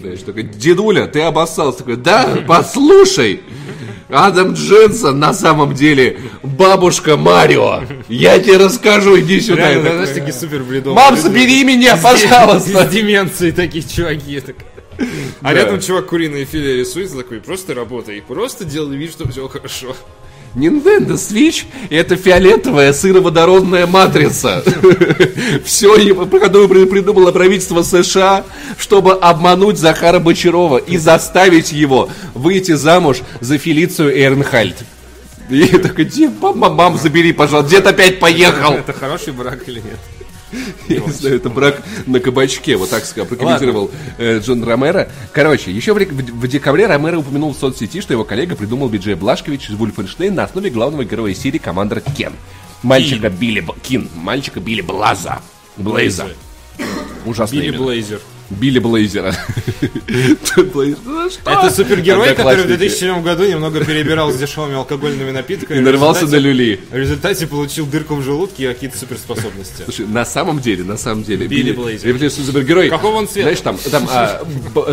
Знаешь, 0.00 0.20
такой, 0.20 0.42
дедуля, 0.42 1.06
ты 1.06 1.20
обоссался. 1.22 1.78
Такой, 1.78 1.96
да, 1.96 2.38
послушай, 2.46 3.40
Адам 4.10 4.52
Дженсон 4.54 5.18
на 5.18 5.32
самом 5.32 5.74
деле 5.74 6.18
бабушка 6.42 7.16
Марио. 7.16 7.82
Я 8.08 8.38
тебе 8.38 8.56
расскажу, 8.58 9.18
иди 9.20 9.40
сюда. 9.40 9.68
Реально, 9.70 9.82
такой, 9.84 9.96
знаешь, 9.98 10.14
такие 10.18 10.32
супер 10.32 10.62
бредовые. 10.64 10.94
Мам, 10.96 11.16
забери 11.16 11.64
меня, 11.64 11.96
пожалуйста. 11.96 12.86
деменцией 12.86 13.52
такие 13.52 13.84
чуваки. 13.84 14.40
Так. 14.40 14.56
А 15.40 15.48
Да. 15.48 15.52
рядом 15.54 15.80
чувак 15.80 16.06
куриные 16.06 16.44
филе 16.44 16.76
рисует, 16.76 17.16
такой, 17.16 17.40
просто 17.40 17.74
работай, 17.74 18.22
просто 18.22 18.64
делай 18.64 18.96
вид, 18.96 19.10
что 19.12 19.28
все 19.28 19.48
хорошо. 19.48 19.96
Nintendo 20.54 21.14
Switch– 21.14 21.64
это 21.90 22.16
фиолетовая 22.16 22.92
сыроводородная 22.92 23.86
матрица. 23.86 24.62
Все, 25.64 25.96
которую 26.38 26.68
при- 26.68 26.84
придумало 26.84 27.32
правительство 27.32 27.82
США, 27.82 28.44
чтобы 28.78 29.12
обмануть 29.14 29.78
Захара 29.78 30.20
Бочарова 30.20 30.78
и 30.78 30.96
заставить 30.96 31.72
его 31.72 32.08
выйти 32.34 32.72
замуж 32.72 33.22
за 33.40 33.58
Фелицию 33.58 34.16
Эрнхальд. 34.16 34.76
И 35.50 35.66
такой, 35.66 36.08
мам, 36.54 36.74
мам, 36.74 36.98
забери, 36.98 37.32
пожалуйста, 37.32 37.70
дед 37.70 37.86
опять 37.86 38.20
поехал. 38.20 38.74
Это 38.74 38.92
хороший 38.92 39.32
брак 39.32 39.58
или 39.66 39.80
нет? 39.80 39.98
Я 40.88 41.00
не 41.00 41.12
знаю, 41.12 41.36
это 41.36 41.50
брак 41.50 41.82
на 42.06 42.20
кабачке, 42.20 42.76
вот 42.76 42.90
так 42.90 43.04
прокомментировал 43.28 43.90
э, 44.18 44.38
Джон 44.38 44.62
Ромеро. 44.64 45.08
Короче, 45.32 45.70
еще 45.70 45.94
в, 45.94 46.48
декабре 46.48 46.86
Ромеро 46.86 47.18
упомянул 47.18 47.52
в 47.54 47.58
соцсети, 47.58 48.00
что 48.00 48.12
его 48.12 48.24
коллега 48.24 48.56
придумал 48.56 48.88
Биджей 48.88 49.14
Блашкович 49.14 49.70
из 49.70 49.74
Вульфенштейн 49.74 50.34
на 50.34 50.44
основе 50.44 50.70
главного 50.70 51.04
героя 51.04 51.34
серии 51.34 51.58
Командер 51.58 52.00
Кен. 52.00 52.32
Мальчика 52.82 53.30
Билли 53.30 53.64
Кин, 53.82 54.08
мальчика 54.14 54.60
Билли 54.60 54.82
Блаза. 54.82 55.40
Блейза. 55.76 56.28
Ужасное 57.24 57.62
Билли. 57.62 57.76
Блейзер. 57.76 58.20
Билли 58.50 58.78
Блейзера. 58.78 59.34
Это 61.44 61.70
супергерой, 61.70 62.34
который 62.34 62.62
в 62.62 62.64
Одноклассники. 62.64 62.66
2007 62.66 63.22
году 63.22 63.44
немного 63.46 63.84
перебирал 63.84 64.30
с 64.30 64.36
дешевыми 64.36 64.76
алкогольными 64.76 65.30
напитками. 65.30 65.78
И 65.78 65.80
нарвался 65.80 66.26
на 66.26 66.36
результате- 66.36 66.40
люли. 66.40 66.80
В 66.90 66.96
результате 66.96 67.46
получил 67.46 67.86
дырку 67.86 68.14
в 68.16 68.22
желудке 68.22 68.64
и 68.64 68.66
какие-то 68.66 68.98
суперспособности. 68.98 69.82
Слушай, 69.84 70.06
на 70.06 70.24
самом 70.24 70.60
деле, 70.60 70.84
на 70.84 70.96
самом 70.96 71.24
деле, 71.24 71.46
Билли 71.46 71.72
Блейзер. 71.72 72.30
Супергерой. 72.30 72.90
Какого 72.90 73.16
он 73.16 73.28
цвета? 73.28 73.54
Знаешь, 73.54 73.60
там, 73.60 73.78
там 73.90 74.08
а, 74.10 74.44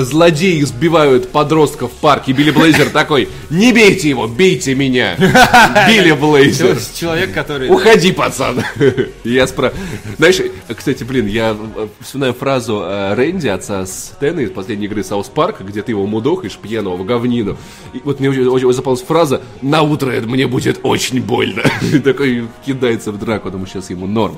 злодеи 0.02 0.62
сбивают 0.62 1.32
подростков 1.32 1.92
в 1.92 1.96
парке. 1.96 2.32
Билли 2.32 2.52
Блейзер 2.52 2.90
такой: 2.90 3.30
Не 3.50 3.74
бейте 3.74 4.10
его, 4.10 4.28
бейте 4.28 4.76
меня. 4.76 5.16
Билли 5.88 6.12
Блейзер. 6.12 6.78
Человек, 6.96 7.34
который... 7.34 7.70
Уходи, 7.70 8.12
пацан. 8.12 8.64
Я 9.24 9.48
спро... 9.48 9.74
Знаешь, 10.18 10.38
кстати, 10.76 11.04
блин, 11.04 11.28
я 11.28 11.56
э, 11.76 11.88
вспоминаю 12.02 12.34
фразу 12.34 12.84
э, 12.86 13.16
Рэнди, 13.42 13.48
отца 13.48 13.86
Стэна 13.86 14.42
из 14.42 14.52
последней 14.52 14.86
игры 14.86 15.04
South 15.04 15.28
Park, 15.28 15.62
где 15.62 15.82
ты 15.82 15.92
его 15.92 16.06
мудохаешь 16.06 16.58
пьяного 16.58 16.96
в 16.96 17.06
говнину. 17.06 17.58
И 17.94 18.02
вот 18.04 18.20
мне 18.20 18.30
очень, 18.30 18.48
очень 18.48 18.74
запалась 18.74 19.02
фраза 19.02 19.42
«На 19.62 19.82
утро 19.82 20.12
мне 20.22 20.48
будет 20.48 20.80
очень 20.84 21.22
больно». 21.22 21.64
И 21.94 22.00
такой 22.00 22.48
кидается 22.66 23.12
в 23.12 23.18
драку, 23.18 23.50
думаю, 23.50 23.68
сейчас 23.68 23.90
ему 23.90 24.06
норм. 24.06 24.38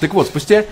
Так 0.00 0.14
вот, 0.14 0.26
спустя 0.28 0.64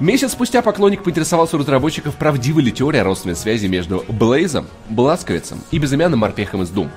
Месяц 0.00 0.32
спустя 0.32 0.62
поклонник 0.62 1.02
поинтересовался 1.02 1.56
у 1.56 1.58
разработчиков, 1.58 2.14
правдива 2.16 2.58
ли 2.58 2.72
теория 2.72 3.02
родственной 3.02 3.36
связи 3.36 3.66
между 3.66 4.02
Блейзом, 4.08 4.66
Бласковицем 4.88 5.60
и 5.70 5.78
безымянным 5.78 6.20
морпехом 6.20 6.62
из 6.62 6.70
Doom. 6.70 6.88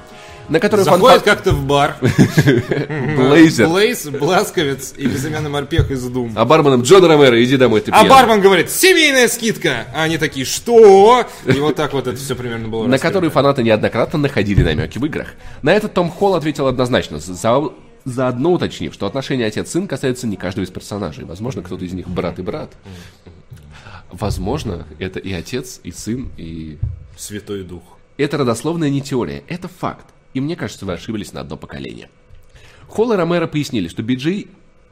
На 0.49 0.59
которую 0.59 0.83
Заходит 0.85 1.21
фанфан- 1.21 1.25
как-то 1.25 1.51
в 1.51 1.65
бар. 1.65 1.95
Блейзер. 2.01 3.67
Блейз, 3.69 4.05
Бласковец 4.07 4.93
и 4.97 5.07
безымянный 5.07 5.49
морпех 5.49 5.89
из 5.91 6.03
Дум. 6.03 6.33
А 6.35 6.45
барменом 6.45 6.81
Джон 6.83 7.05
Ромеро, 7.05 7.41
иди 7.43 7.57
домой, 7.57 7.81
ты 7.81 7.91
А 7.91 8.03
пьяный». 8.03 8.09
бармен 8.09 8.41
говорит, 8.41 8.69
семейная 8.69 9.27
скидка. 9.27 9.85
А 9.95 10.03
они 10.03 10.17
такие, 10.17 10.45
что? 10.45 11.25
И 11.45 11.51
вот 11.59 11.75
так 11.75 11.93
вот 11.93 12.07
это 12.07 12.17
все 12.17 12.35
примерно 12.35 12.67
было. 12.67 12.85
на 12.87 12.99
которую 12.99 13.31
фанаты 13.31 13.63
неоднократно 13.63 14.19
находили 14.19 14.61
намеки 14.63 14.97
в 14.97 15.05
играх. 15.05 15.33
На 15.61 15.71
этот 15.73 15.93
Том 15.93 16.09
Холл 16.11 16.35
ответил 16.35 16.67
однозначно, 16.67 17.19
за- 17.19 17.69
заодно 18.05 18.51
уточнив, 18.51 18.93
что 18.93 19.05
отношения 19.05 19.45
отец-сын 19.45 19.87
касаются 19.87 20.27
не 20.27 20.35
каждого 20.35 20.65
из 20.65 20.69
персонажей. 20.69 21.23
Возможно, 21.25 21.61
кто-то 21.61 21.85
из 21.85 21.93
них 21.93 22.07
брат 22.09 22.39
и 22.39 22.41
брат. 22.41 22.71
Возможно, 24.11 24.85
это 24.99 25.19
и 25.19 25.31
отец, 25.33 25.79
и 25.83 25.91
сын, 25.91 26.29
и... 26.37 26.77
Святой 27.17 27.63
Дух. 27.63 27.81
Это 28.17 28.37
родословная 28.37 28.89
не 28.89 29.01
теория, 29.01 29.43
это 29.47 29.67
факт. 29.67 30.05
И 30.33 30.41
мне 30.41 30.55
кажется, 30.55 30.85
вы 30.85 30.93
ошиблись 30.93 31.33
на 31.33 31.41
одно 31.41 31.57
поколение. 31.57 32.09
Холл 32.87 33.13
и 33.13 33.15
Ромеро 33.15 33.47
пояснили, 33.47 33.87
что 33.87 34.03
Биджей 34.03 34.47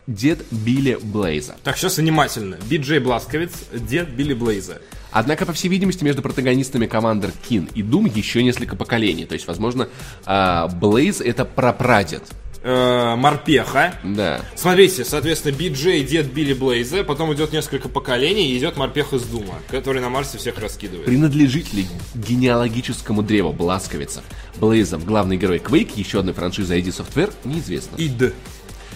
дед 0.08 0.46
Билли 0.52 0.98
Блейза. 1.02 1.56
Так, 1.64 1.78
сейчас 1.78 1.98
внимательно. 1.98 2.58
Биджей 2.70 3.00
Бласковиц, 3.00 3.52
дед 3.74 4.10
Билли 4.10 4.34
Блейза. 4.34 4.82
Однако, 5.12 5.46
по 5.46 5.54
всей 5.54 5.68
видимости, 5.68 6.04
между 6.04 6.22
протагонистами 6.22 6.86
Commander 6.86 7.32
Keen 7.48 7.70
и 7.76 7.82
Doom 7.84 8.06
еще 8.06 8.44
несколько 8.44 8.76
поколений. 8.76 9.26
То 9.26 9.34
есть, 9.34 9.48
возможно, 9.48 9.90
а, 10.26 10.68
Блейз 10.68 11.22
это 11.22 11.46
прапрадед. 11.46 12.24
Э, 12.64 13.16
Морпеха. 13.16 13.96
Да. 14.04 14.42
Смотрите, 14.56 15.04
соответственно, 15.04 15.56
Биджей, 15.56 16.04
дед 16.04 16.32
Билли 16.32 16.54
Блейза, 16.54 17.04
потом 17.04 17.34
идет 17.34 17.52
несколько 17.54 17.90
поколений, 17.90 18.52
и 18.52 18.58
идет 18.58 18.78
Морпех 18.78 19.14
из 19.14 19.24
Дума, 19.24 19.56
который 19.70 20.00
на 20.02 20.10
Марсе 20.10 20.38
всех 20.38 20.60
раскидывает. 20.60 21.06
Принадлежит 21.06 21.74
ли 21.74 21.88
генеалогическому 22.14 23.24
древу 23.24 23.52
Бласковицев 23.52 24.24
Блейзов 24.60 25.06
главный 25.06 25.38
герой 25.38 25.58
Quake, 25.58 25.92
еще 25.96 26.20
одной 26.20 26.34
франшизы 26.36 26.78
ID 26.80 26.88
Software, 26.90 27.34
неизвестно. 27.46 27.96
Ид. 27.98 28.34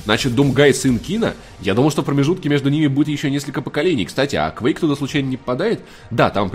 Значит, 0.03 0.35
Думгай 0.35 0.71
сын 0.71 0.99
Кина? 0.99 1.33
Я 1.61 1.73
думал, 1.73 1.89
что 1.89 2.03
промежутки 2.03 2.47
между 2.47 2.69
ними 2.69 2.85
будет 2.85 3.07
еще 3.07 3.31
несколько 3.31 3.63
поколений. 3.63 4.05
Кстати, 4.05 4.35
а 4.35 4.53
Quake 4.55 4.79
туда 4.79 4.95
случайно 4.95 5.27
не 5.29 5.37
попадает? 5.37 5.79
Да, 6.11 6.29
там, 6.29 6.51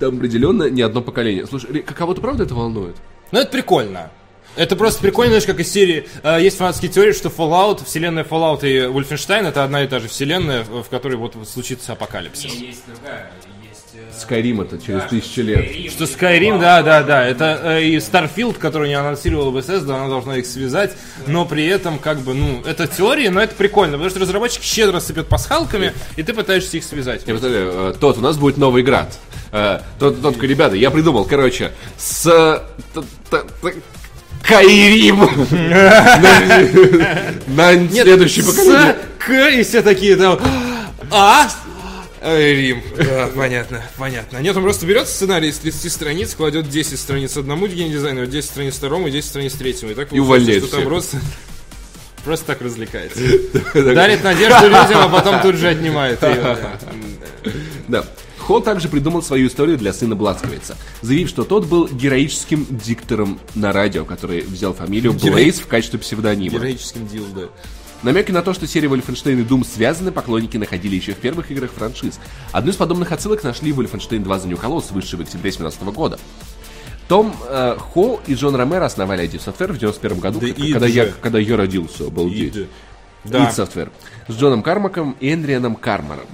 там 0.00 0.16
определенно 0.16 0.70
не 0.70 0.80
одно 0.80 1.02
поколение. 1.02 1.46
Слушай, 1.46 1.72
Ри- 1.72 1.82
кого-то 1.82 2.22
правда 2.22 2.44
это 2.44 2.54
волнует? 2.54 2.96
Ну, 3.32 3.40
это 3.40 3.50
прикольно. 3.50 4.10
Это 4.56 4.74
просто 4.76 5.00
прикольно, 5.02 5.30
знаешь, 5.32 5.46
как 5.46 5.60
из 5.60 5.70
серии... 5.70 6.08
э, 6.22 6.38
есть 6.40 6.56
фанатские 6.56 6.90
теории, 6.90 7.12
что 7.12 7.28
Fallout, 7.28 7.84
вселенная 7.84 8.24
Fallout 8.24 8.60
и 8.66 8.78
Wolfenstein 8.86 9.46
это 9.48 9.64
одна 9.64 9.82
и 9.84 9.86
та 9.86 9.98
же 10.00 10.08
вселенная, 10.08 10.64
в 10.64 10.88
которой 10.88 11.16
вот 11.16 11.34
случится 11.46 11.92
апокалипсис. 11.92 12.52
Не, 12.54 12.66
есть 12.68 12.82
другая, 12.86 13.30
есть... 13.62 13.82
э, 13.94 14.18
Скайрим 14.18 14.62
это 14.62 14.78
через 14.78 15.02
да, 15.02 15.08
тысячу 15.08 15.42
лет. 15.42 15.58
Skyrim 15.58 15.90
Что 15.90 16.04
Fallout. 16.04 16.60
да, 16.60 16.82
да, 16.82 17.02
да, 17.02 17.24
это 17.26 17.60
э, 17.62 17.82
и 17.84 17.96
Starfield, 17.98 18.54
который 18.54 18.88
не 18.88 18.94
анонсировала 18.94 19.50
Bethesda, 19.56 19.94
она 19.94 20.08
должна 20.08 20.36
их 20.38 20.46
связать, 20.46 20.92
но 21.26 21.44
при 21.44 21.66
этом, 21.66 21.98
как 21.98 22.20
бы, 22.20 22.32
ну, 22.34 22.62
это 22.64 22.86
теория, 22.86 23.30
но 23.30 23.42
это 23.42 23.54
прикольно, 23.54 23.92
потому 23.92 24.10
что 24.10 24.20
разработчик 24.20 24.62
щедро 24.62 25.00
сыпет 25.00 25.28
пасхалками, 25.28 25.92
и 26.16 26.22
ты 26.22 26.32
пытаешься 26.32 26.78
их 26.78 26.84
связать. 26.84 27.22
Я 27.26 27.34
представляю, 27.34 27.90
э, 27.90 27.94
тот, 28.00 28.16
у 28.18 28.20
нас 28.22 28.36
будет 28.38 28.56
новый 28.56 28.82
град. 28.82 29.18
Э, 29.52 29.80
Тот, 29.98 30.20
тот 30.22 30.34
такой, 30.34 30.48
ребята, 30.48 30.74
я 30.76 30.90
придумал, 30.90 31.24
короче, 31.24 31.72
с... 31.98 32.62
Кайрим! 34.46 35.20
На 37.48 37.88
следующее 37.88 38.44
поколение. 38.44 39.60
И 39.60 39.64
все 39.64 39.82
такие 39.82 40.16
там, 40.16 40.38
а, 41.10 41.48
Рим. 42.22 42.82
Да, 42.96 43.28
понятно, 43.34 43.82
понятно. 43.96 44.38
Нет, 44.38 44.56
он 44.56 44.62
просто 44.62 44.86
берет 44.86 45.08
сценарий 45.08 45.48
из 45.48 45.58
30 45.58 45.92
страниц, 45.92 46.34
кладет 46.34 46.68
10 46.68 46.98
страниц 46.98 47.36
одному 47.36 47.66
геймдизайнеру, 47.66 48.26
10 48.26 48.48
страниц 48.48 48.74
второму 48.74 49.08
и 49.08 49.10
10 49.10 49.28
страниц 49.28 49.52
третьему. 49.52 49.92
И 49.92 49.94
так 49.94 50.08
получается, 50.08 50.22
увольняет 50.22 50.64
что 50.64 50.76
там 50.76 50.84
просто... 50.84 51.18
Просто 52.24 52.46
так 52.46 52.60
развлекается. 52.60 53.20
Дарит 53.74 54.24
надежду 54.24 54.64
людям, 54.64 54.98
а 54.98 55.08
потом 55.08 55.40
тут 55.42 55.54
же 55.54 55.68
отнимает 55.68 56.20
ее. 56.22 56.56
Да. 57.86 58.04
Холл 58.46 58.60
также 58.62 58.88
придумал 58.88 59.22
свою 59.22 59.48
историю 59.48 59.76
для 59.76 59.92
сына 59.92 60.14
Бласковица, 60.14 60.76
заявив, 61.02 61.28
что 61.28 61.42
тот 61.42 61.66
был 61.66 61.88
героическим 61.88 62.64
диктором 62.70 63.40
на 63.56 63.72
радио, 63.72 64.04
который 64.04 64.42
взял 64.42 64.72
фамилию 64.72 65.14
Блейз 65.14 65.58
в 65.58 65.66
качестве 65.66 65.98
псевдонима. 65.98 66.56
Героическим 66.56 67.08
дилдо. 67.08 67.50
Намеки 68.04 68.30
на 68.30 68.42
то, 68.42 68.52
что 68.54 68.68
серия 68.68 68.88
Wolfenstein 68.88 69.40
и 69.40 69.44
Doom 69.44 69.66
связаны, 69.66 70.12
поклонники 70.12 70.56
находили 70.58 70.94
еще 70.94 71.12
в 71.12 71.16
первых 71.16 71.50
играх 71.50 71.72
франшиз. 71.72 72.20
Одну 72.52 72.70
из 72.70 72.76
подобных 72.76 73.10
отсылок 73.10 73.42
нашли 73.42 73.72
в 73.72 73.80
Wolfenstein 73.80 74.20
2 74.22 74.36
The 74.36 74.46
New 74.46 74.56
Colossus, 74.58 74.92
вышедший 74.92 75.18
в 75.18 75.22
октябре 75.22 75.50
2017 75.50 75.82
года. 75.94 76.18
Том 77.08 77.34
э, 77.48 77.76
Холл 77.78 78.20
и 78.28 78.34
Джон 78.34 78.54
Ромеро 78.54 78.84
основали 78.84 79.24
ID 79.24 79.44
Software 79.44 79.72
в 79.72 79.78
91 79.78 80.20
году, 80.20 80.38
Да 80.40 80.46
к- 80.46 80.50
id 80.50 80.72
когда, 80.72 80.86
я, 80.86 81.06
когда 81.06 81.38
я 81.40 81.56
родился, 81.56 82.06
обалдеть. 82.06 82.68
Да. 83.24 83.48
id 83.48 83.56
Software. 83.56 83.90
С 84.28 84.34
Джоном 84.34 84.62
Кармаком 84.62 85.16
и 85.18 85.32
Эндрианом 85.32 85.74
Кармаром. 85.74 86.26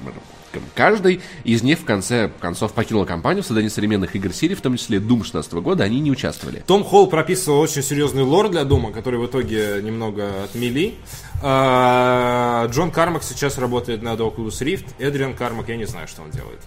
Каждый 0.74 1.20
из 1.45 1.62
них 1.62 1.79
в 1.81 1.85
конце 1.85 2.31
концов 2.41 2.73
покинул 2.73 3.05
компанию 3.07 3.43
в 3.43 3.47
создании 3.47 3.69
современных 3.69 4.15
игр 4.16 4.33
серии, 4.33 4.55
в 4.55 4.61
том 4.61 4.77
числе 4.77 4.99
Doom 4.99 5.24
16 5.24 5.53
года, 5.55 5.85
они 5.85 6.01
не 6.01 6.11
участвовали. 6.11 6.62
Том 6.66 6.85
Холл 6.85 7.07
прописывал 7.07 7.61
очень 7.61 7.83
серьезный 7.83 8.23
лор 8.23 8.49
для 8.49 8.65
Дома, 8.65 8.93
который 8.93 9.19
в 9.20 9.27
итоге 9.27 9.81
немного 9.83 10.45
отмели. 10.45 10.95
А, 11.43 12.66
Джон 12.70 12.91
Кармак 12.91 13.23
сейчас 13.23 13.59
работает 13.59 14.03
над 14.03 14.20
Oculus 14.20 14.61
Rift. 14.62 14.87
Эдриан 14.99 15.35
Кармак, 15.35 15.69
я 15.69 15.77
не 15.77 15.85
знаю, 15.87 16.09
что 16.09 16.23
он 16.23 16.31
делает. 16.31 16.61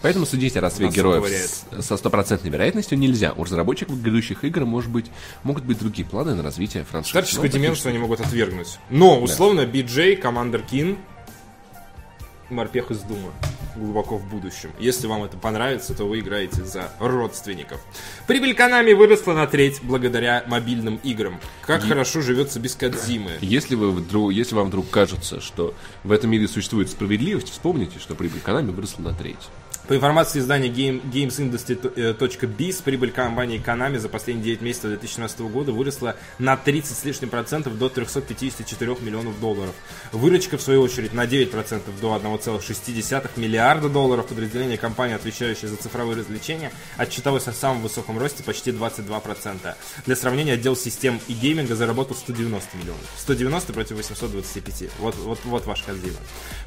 Поэтому 0.00 0.26
судить 0.26 0.56
о 0.56 0.60
Нас 0.60 0.78
героев 0.80 1.24
с- 1.28 1.64
со 1.86 1.96
стопроцентной 1.96 2.50
вероятностью 2.50 2.98
нельзя. 2.98 3.32
У 3.36 3.44
разработчиков 3.44 4.02
грядущих 4.02 4.42
игр 4.42 4.64
может 4.64 4.90
быть, 4.90 5.06
могут 5.44 5.64
быть 5.64 5.78
другие 5.78 6.04
планы 6.08 6.34
на 6.34 6.42
развитие 6.42 6.82
франшизы. 6.84 7.10
Старческую 7.12 7.44
Но 7.44 7.52
таких 7.52 7.62
деменцию 7.62 7.90
они 7.90 7.98
могут 7.98 8.20
отвергнуть. 8.20 8.78
Но, 8.90 9.20
условно, 9.20 9.60
BJ, 9.60 10.16
Командер 10.16 10.62
Кин, 10.62 10.98
морпех 12.52 12.90
из 12.90 13.00
Дума 13.00 13.32
глубоко 13.76 14.18
в 14.18 14.28
будущем. 14.28 14.70
Если 14.78 15.06
вам 15.06 15.24
это 15.24 15.36
понравится, 15.36 15.94
то 15.94 16.04
вы 16.04 16.20
играете 16.20 16.64
за 16.64 16.92
родственников. 16.98 17.80
Прибыль 18.26 18.52
Konami 18.52 18.94
выросла 18.94 19.32
на 19.34 19.46
треть 19.46 19.80
благодаря 19.82 20.44
мобильным 20.46 21.00
играм. 21.02 21.40
Как 21.62 21.82
хорошо 21.82 22.20
живется 22.20 22.60
без 22.60 22.74
Кадзимы. 22.74 23.32
Если, 23.40 23.74
вы 23.74 23.90
вдруг, 23.90 24.32
если 24.32 24.54
вам 24.54 24.68
вдруг 24.68 24.90
кажется, 24.90 25.40
что 25.40 25.74
в 26.04 26.12
этом 26.12 26.30
мире 26.30 26.48
существует 26.48 26.90
справедливость, 26.90 27.50
вспомните, 27.50 27.98
что 27.98 28.14
прибыль 28.14 28.40
Konami 28.44 28.70
выросла 28.70 29.02
на 29.02 29.14
треть. 29.14 29.48
По 29.88 29.96
информации 29.96 30.38
издания 30.38 30.68
Game, 30.68 31.02
GamesIndustry.biz, 31.10 32.82
прибыль 32.84 33.10
компании 33.10 33.60
Konami 33.60 33.98
за 33.98 34.08
последние 34.08 34.44
9 34.44 34.60
месяцев 34.62 34.90
2017 34.90 35.40
года 35.40 35.72
выросла 35.72 36.14
на 36.38 36.56
30 36.56 36.96
с 36.96 37.04
лишним 37.04 37.30
процентов 37.30 37.76
до 37.76 37.88
354 37.88 38.96
миллионов 39.00 39.40
долларов. 39.40 39.74
Выручка, 40.12 40.56
в 40.56 40.62
свою 40.62 40.82
очередь, 40.82 41.14
на 41.14 41.26
9 41.26 41.50
процентов 41.50 42.00
до 42.00 42.14
1,6 42.14 43.30
миллиарда 43.36 43.88
долларов. 43.88 44.26
Подразделение 44.26 44.78
компании, 44.78 45.16
отвечающее 45.16 45.68
за 45.68 45.76
цифровые 45.76 46.16
развлечения, 46.16 46.70
отчиталось 46.96 47.48
о 47.48 47.52
самом 47.52 47.82
высоком 47.82 48.18
росте 48.18 48.44
почти 48.44 48.70
22 48.70 49.18
процента. 49.18 49.76
Для 50.06 50.14
сравнения, 50.14 50.52
отдел 50.52 50.76
систем 50.76 51.18
и 51.26 51.32
гейминга 51.32 51.74
заработал 51.74 52.14
190 52.14 52.76
миллионов. 52.76 53.02
190 53.18 53.72
против 53.72 53.96
825. 53.96 54.90
Вот, 55.00 55.16
вот, 55.16 55.40
вот 55.44 55.66
ваш 55.66 55.82
Кадзима. 55.82 56.18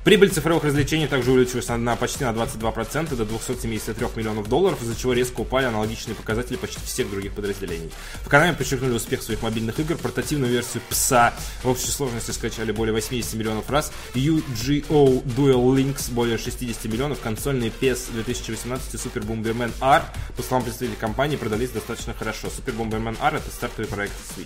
Прибыль 0.05 0.29
цифровых 0.29 0.63
развлечений 0.63 1.07
также 1.07 1.31
увеличилась 1.31 1.67
на, 1.67 1.77
на 1.77 1.95
почти 1.95 2.25
на 2.25 2.29
22% 2.29 3.15
до 3.15 3.25
273 3.25 4.07
миллионов 4.15 4.47
долларов, 4.47 4.79
из-за 4.83 4.95
чего 4.95 5.13
резко 5.13 5.41
упали 5.41 5.65
аналогичные 5.65 6.13
показатели 6.13 6.57
почти 6.57 6.79
всех 6.85 7.09
других 7.09 7.33
подразделений. 7.33 7.89
В 8.23 8.27
Konami 8.27 8.55
подчеркнули 8.55 8.93
успех 8.93 9.23
своих 9.23 9.41
мобильных 9.41 9.79
игр, 9.79 9.97
портативную 9.97 10.51
версию 10.51 10.83
PSA 10.91 11.33
в 11.63 11.69
общей 11.69 11.87
сложности 11.87 12.29
скачали 12.29 12.71
более 12.71 12.93
80 12.93 13.33
миллионов 13.33 13.67
раз, 13.71 13.91
UGO 14.13 15.23
Dual 15.23 15.75
Links 15.75 16.11
более 16.11 16.37
60 16.37 16.85
миллионов, 16.85 17.19
консольные 17.21 17.71
PS 17.71 18.11
2018 18.13 18.93
и 18.93 18.97
Super 18.97 19.25
Bomberman 19.25 19.71
R, 19.81 20.03
по 20.37 20.43
словам 20.43 20.65
представителей 20.65 20.99
компании, 20.99 21.35
продались 21.35 21.71
достаточно 21.71 22.13
хорошо. 22.13 22.49
Super 22.49 22.77
Bomberman 22.77 23.17
R 23.19 23.37
это 23.37 23.49
стартовый 23.49 23.87
проект 23.87 24.13
Switch. 24.13 24.45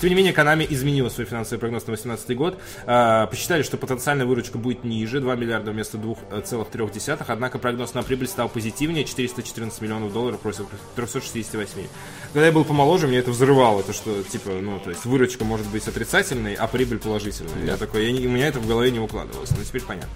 Тем 0.00 0.08
не 0.08 0.16
менее, 0.16 0.32
Konami 0.32 0.66
изменила 0.70 1.10
свой 1.10 1.26
финансовый 1.26 1.58
прогноз 1.58 1.82
на 1.82 1.88
2018 1.88 2.36
год. 2.36 2.58
А, 2.86 3.26
посчитали, 3.26 3.62
что 3.62 3.76
потенциальная 3.76 4.24
выручка 4.24 4.56
будет 4.56 4.82
ниже, 4.90 5.20
2 5.20 5.34
миллиарда 5.36 5.70
вместо 5.70 5.96
2,3. 5.96 7.24
Однако 7.26 7.58
прогноз 7.58 7.94
на 7.94 8.02
прибыль 8.02 8.26
стал 8.28 8.48
позитивнее, 8.48 9.04
414 9.04 9.80
миллионов 9.80 10.12
долларов 10.12 10.40
против 10.40 10.66
368. 10.96 11.86
Когда 12.32 12.46
я 12.46 12.52
был 12.52 12.64
помоложе, 12.64 13.06
мне 13.06 13.18
это 13.18 13.30
взрывало, 13.30 13.82
то 13.82 13.92
что, 13.92 14.22
типа, 14.22 14.50
ну, 14.60 14.78
то 14.78 14.90
есть 14.90 15.04
выручка 15.04 15.44
может 15.44 15.66
быть 15.68 15.86
отрицательной, 15.88 16.54
а 16.54 16.66
прибыль 16.66 16.98
положительной. 16.98 17.66
Я 17.66 17.76
такой, 17.76 18.04
я 18.06 18.12
не- 18.12 18.26
у 18.26 18.30
меня 18.30 18.48
это 18.48 18.60
в 18.60 18.66
голове 18.66 18.90
не 18.90 18.98
укладывалось, 19.00 19.50
но 19.50 19.64
теперь 19.64 19.82
понятно. 19.82 20.10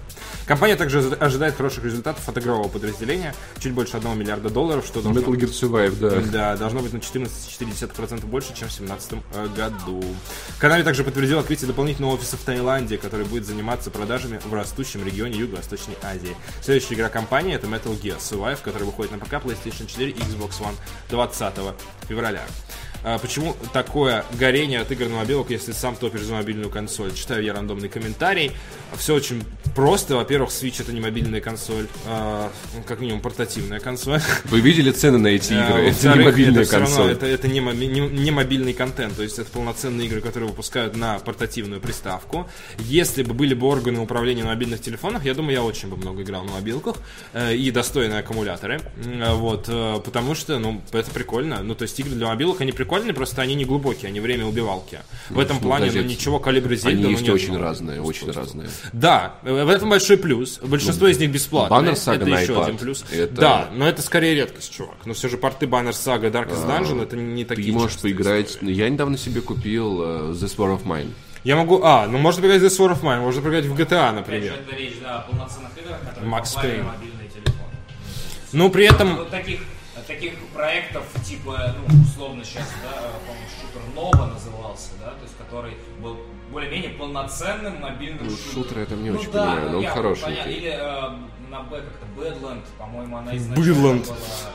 Компания 0.45 0.75
также 0.75 0.99
ожи- 0.99 1.15
ожидает 1.15 1.55
хороших 1.55 1.83
результатов 1.83 2.27
от 2.29 2.37
игрового 2.37 2.67
подразделения, 2.67 3.33
чуть 3.59 3.73
больше 3.73 3.97
1 3.97 4.15
миллиарда 4.17 4.49
долларов, 4.49 4.85
что 4.85 5.01
должно... 5.01 5.21
Metal 5.21 5.33
Gear 5.35 5.49
Survive, 5.49 5.99
да. 5.99 6.21
Да, 6.31 6.57
должно 6.57 6.81
быть 6.81 6.93
на 6.93 6.97
14,4% 6.97 8.25
больше, 8.25 8.49
чем 8.49 8.67
в 8.69 8.77
2017 8.77 9.13
э, 9.33 9.47
году. 9.55 10.03
Konami 10.61 10.83
также 10.83 11.03
подтвердил 11.03 11.39
открытие 11.39 11.67
дополнительного 11.67 12.13
офиса 12.13 12.37
в 12.37 12.41
Таиланде, 12.41 12.97
который 12.97 13.25
будет 13.25 13.45
заниматься 13.45 13.89
продажами 13.91 14.39
в 14.43 14.53
растущем 14.65 15.05
регионе 15.05 15.37
Юго-Восточной 15.37 15.95
Азии. 16.01 16.35
Следующая 16.61 16.95
игра 16.95 17.09
компании 17.09 17.53
это 17.53 17.67
Metal 17.67 17.95
Gear 18.01 18.17
Survive, 18.17 18.61
который 18.63 18.83
выходит 18.83 19.11
на 19.11 19.19
ПК, 19.19 19.33
PlayStation 19.33 19.85
4 19.85 20.09
и 20.09 20.15
Xbox 20.15 20.59
One 20.59 20.75
20 21.09 21.53
февраля. 22.09 22.41
А 23.07 23.19
Почему 23.19 23.55
такое 23.71 24.25
горение 24.39 24.79
от 24.79 24.91
игр 24.91 25.05
на 25.07 25.17
мобилок, 25.17 25.51
если 25.51 25.73
сам 25.73 25.95
топишь 25.95 26.21
за 26.21 26.33
мобильную 26.33 26.71
консоль? 26.71 27.13
Читаю 27.13 27.43
я 27.43 27.53
рандомный 27.53 27.87
комментарий. 27.87 28.51
Все 28.97 29.13
очень 29.13 29.43
просто. 29.75 30.15
Во-первых, 30.15 30.49
Switch 30.49 30.81
это 30.81 30.91
не 30.91 31.01
мобильная 31.01 31.39
консоль, 31.39 31.85
а, 32.07 32.51
ну, 32.75 32.81
как 32.81 33.01
минимум 33.01 33.21
портативная 33.21 33.79
консоль. 33.79 34.21
Вы 34.45 34.59
видели 34.59 34.89
цены 34.89 35.19
на 35.19 35.27
эти 35.27 35.53
А, 35.53 35.69
игры? 35.69 35.89
Это 35.89 36.17
не 36.17 36.23
мобильная 36.25 36.61
это 36.63 36.69
всё 36.69 36.79
равно- 36.79 36.95
консоль. 36.95 37.11
это, 37.11 37.25
это 37.27 37.47
не, 37.47 37.59
не- 37.59 37.99
не 38.09 38.31
мобильный 38.31 38.73
контент, 38.73 39.15
то 39.15 39.21
есть 39.21 39.37
это 39.37 39.51
полноценные 39.51 40.07
игры, 40.07 40.21
которые 40.21 40.49
выпускают 40.49 40.95
на 40.95 41.19
портативную 41.19 41.81
приставку. 41.81 42.49
Если 42.79 43.21
бы 43.21 43.35
были 43.35 43.53
бы 43.53 43.67
органы 43.67 43.99
управления 43.99 44.43
на 44.43 44.49
мобильных 44.49 44.81
телефонах, 44.81 45.25
я 45.25 45.35
думаю, 45.35 45.53
я 45.53 45.63
очень 45.63 45.89
бы 45.89 45.97
много 45.97 46.23
играл 46.23 46.43
на 46.43 46.53
мобилках 46.53 46.95
э, 47.33 47.55
и 47.55 47.69
достойные 47.69 48.19
аккумуляторы. 48.19 48.81
Э, 49.05 49.33
Вот, 49.35 49.65
э, 49.67 49.99
потому 50.03 50.33
что, 50.33 50.57
ну, 50.57 50.81
это 50.91 51.11
прикольно. 51.11 51.61
Ну, 51.61 51.75
то 51.75 51.83
есть 51.83 51.99
игры 51.99 52.13
для 52.15 52.27
мобилок, 52.27 52.61
они 52.61 52.71
прикольные, 52.71 52.94
прикольные, 52.95 53.13
просто 53.13 53.41
они 53.41 53.55
не 53.55 53.65
глубокие, 53.65 54.09
они 54.09 54.19
время 54.19 54.45
убивалки. 54.45 54.99
В 55.29 55.39
этом 55.39 55.57
ну, 55.57 55.67
плане, 55.67 55.91
ну, 55.93 56.01
ничего 56.01 56.39
калибра 56.39 56.75
Зельда, 56.75 56.89
Они 56.89 57.03
ну, 57.03 57.09
есть 57.09 57.21
нет, 57.23 57.33
очень 57.33 57.53
ну, 57.53 57.61
разные, 57.61 58.01
очень 58.01 58.31
разные. 58.31 58.69
Да, 58.93 59.35
в 59.43 59.69
этом 59.69 59.89
большой 59.89 60.17
плюс. 60.17 60.59
Большинство 60.59 61.07
из 61.07 61.19
них 61.19 61.31
бесплатные. 61.31 61.91
Banner 61.91 61.93
Saga 61.93 62.15
это 62.15 62.25
на 62.25 62.39
еще 62.39 62.53
iPad. 62.53 62.63
один 62.63 62.77
плюс. 62.77 63.05
Это- 63.11 63.33
Да, 63.33 63.69
но 63.73 63.87
это 63.87 64.01
скорее 64.01 64.35
редкость, 64.35 64.73
чувак. 64.73 64.97
Но 65.05 65.13
все 65.13 65.29
же 65.29 65.37
порты 65.37 65.65
Banner 65.65 65.91
Saga, 65.91 66.31
Darkest 66.31 66.67
Dungeon, 66.67 67.03
это 67.03 67.15
не 67.15 67.45
такие 67.45 67.67
Ты 67.67 67.73
можешь 67.73 67.99
поиграть... 67.99 68.51
истории. 68.51 68.73
Я 68.73 68.89
недавно 68.89 69.17
себе 69.17 69.41
купил 69.41 70.01
э, 70.01 70.05
This 70.31 70.57
War 70.57 70.77
of 70.77 70.83
Mine. 70.83 71.11
Я 71.43 71.55
могу... 71.55 71.81
А, 71.83 72.07
ну 72.07 72.17
можно 72.17 72.41
поиграть 72.41 72.61
в 72.61 72.65
This 72.65 72.79
War 72.79 72.93
of 72.93 73.01
Mine, 73.01 73.19
можно 73.21 73.41
поиграть 73.41 73.65
в 73.65 73.75
GTA, 73.75 74.11
например. 74.11 74.53
это 74.53 74.75
речь, 74.75 74.95
да, 75.01 75.19
о 75.19 75.21
полноценных 75.31 75.71
играх, 75.77 75.99
которые 76.01 76.31
Max 76.31 76.43
Payne. 76.55 76.83
на 76.83 76.91
мобильный 76.91 77.29
телефон. 77.29 77.65
Ну, 78.51 78.69
при 78.69 78.85
этом... 78.85 79.17
Вот 79.17 79.29
таких, 79.29 79.59
таких 80.07 80.33
проектов, 80.53 81.03
типа, 81.23 81.75
ну, 81.87 82.01
условно 82.03 82.43
сейчас, 82.43 82.67
да, 82.83 82.91
по-моему, 83.25 83.47
шутер 83.61 83.81
Нова 83.95 84.25
назывался, 84.33 84.89
да, 84.99 85.11
то 85.11 85.23
есть 85.23 85.35
который 85.37 85.73
был 86.01 86.17
более-менее 86.51 86.91
полноценным 86.91 87.81
мобильным 87.81 88.23
Ну, 88.25 88.29
шутером. 88.29 88.53
шутер 88.53 88.79
это 88.79 88.95
не 88.95 89.09
Ну 89.09 89.19
очень 89.19 89.31
да, 89.31 89.45
понимаю, 89.45 89.69
но 89.71 89.77
он 89.79 89.85
хороший. 89.87 90.23
понятно. 90.23 90.49
Или 90.49 90.69
э, 90.69 91.49
на 91.49 91.61
Б 91.63 91.81
как-то 91.81 92.05
Badland, 92.19 92.63
по-моему, 92.77 93.17
она 93.17 93.35
изначально 93.37 93.71
Badland. 93.73 94.05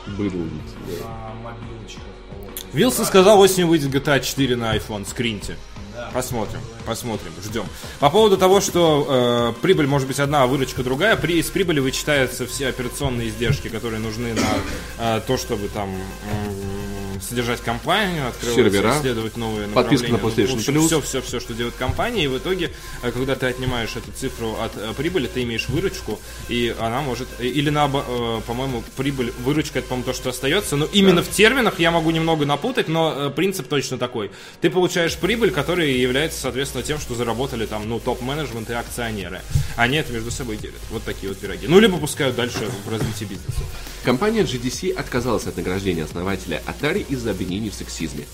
была 0.07 0.17
Был. 0.17 0.31
на 0.31 1.33
мобилочках. 1.43 2.03
вот. 2.39 2.65
Вилсон 2.73 3.05
сказал, 3.05 3.39
осенью 3.39 3.67
выйдет 3.67 3.93
GTA 3.93 4.19
4 4.21 4.55
на 4.55 4.75
iPhone, 4.75 5.05
скриньте. 5.07 5.57
Да. 5.93 6.09
Посмотрим, 6.13 6.61
посмотрим, 6.81 7.31
ждем. 7.43 7.65
По 7.99 8.09
поводу 8.09 8.37
того, 8.37 8.61
что 8.61 9.53
э, 9.57 9.61
прибыль 9.61 9.87
может 9.87 10.07
быть 10.07 10.19
одна, 10.19 10.43
а 10.43 10.47
выручка 10.47 10.83
другая, 10.83 11.15
при, 11.15 11.39
из 11.39 11.47
прибыли 11.49 11.79
вычитаются 11.79 12.45
все 12.45 12.67
операционные 12.67 13.29
издержки, 13.29 13.67
которые 13.67 13.99
нужны 13.99 14.33
на 14.33 15.17
э, 15.17 15.21
то, 15.25 15.37
чтобы 15.37 15.67
там 15.67 15.89
м, 15.89 17.21
содержать 17.21 17.61
компанию, 17.61 18.27
открывать, 18.27 18.55
Сервера, 18.55 18.93
исследовать 18.97 19.37
новые 19.37 19.67
подписка 19.67 20.07
на 20.07 20.13
направления. 20.13 20.53
PlayStation 20.53 20.73
Plus. 20.75 20.85
Все, 20.87 21.01
все, 21.01 21.21
все, 21.21 21.39
что 21.39 21.53
делает 21.53 21.75
компания, 21.75 22.23
и 22.23 22.27
в 22.27 22.37
итоге, 22.37 22.71
э, 23.03 23.11
когда 23.11 23.35
ты 23.35 23.45
отнимаешь 23.45 23.91
эту 23.95 24.11
цифру 24.11 24.55
от 24.61 24.71
э, 24.75 24.93
прибыли, 24.97 25.27
ты 25.27 25.43
имеешь 25.43 25.67
выручку, 25.69 26.19
и 26.49 26.75
она 26.79 27.01
может, 27.01 27.27
э, 27.39 27.45
или 27.45 27.69
на, 27.69 27.87
по-моему, 27.87 28.83
прибыль, 28.97 29.31
выручка 29.43 29.79
это, 29.79 29.87
по-моему, 29.89 30.11
то, 30.11 30.13
что 30.15 30.29
остается, 30.29 30.75
но 30.75 30.85
именно 30.85 31.21
в 31.21 31.29
терминах 31.29 31.79
я 31.79 31.91
могу 31.91 32.11
немного 32.11 32.45
напутать, 32.45 32.87
но 32.87 33.13
э, 33.15 33.29
принцип 33.29 33.67
точно 33.67 33.97
такой. 33.97 34.31
Ты 34.61 34.69
получаешь 34.69 35.15
прибыль, 35.17 35.51
которая 35.51 35.87
является, 35.87 36.39
соответственно, 36.41 36.70
тем, 36.81 36.99
что 36.99 37.15
заработали 37.15 37.65
там, 37.65 37.87
ну, 37.87 37.99
топ-менеджмент 37.99 38.69
и 38.69 38.73
акционеры. 38.73 39.41
Они 39.75 39.97
это 39.97 40.13
между 40.13 40.31
собой 40.31 40.57
делят. 40.57 40.79
Вот 40.89 41.03
такие 41.03 41.29
вот 41.29 41.37
пироги. 41.37 41.67
Ну, 41.67 41.79
либо 41.79 41.97
пускают 41.97 42.35
дальше 42.35 42.69
в 42.85 42.89
развитии 42.89 43.25
бизнеса. 43.25 43.61
Компания 44.03 44.43
GDC 44.43 44.93
отказалась 44.93 45.47
от 45.47 45.57
награждения 45.57 46.05
основателя 46.05 46.61
Atari 46.65 47.05
из-за 47.07 47.31
обвинений 47.31 47.69
в 47.69 47.75
сексизме. 47.75 48.25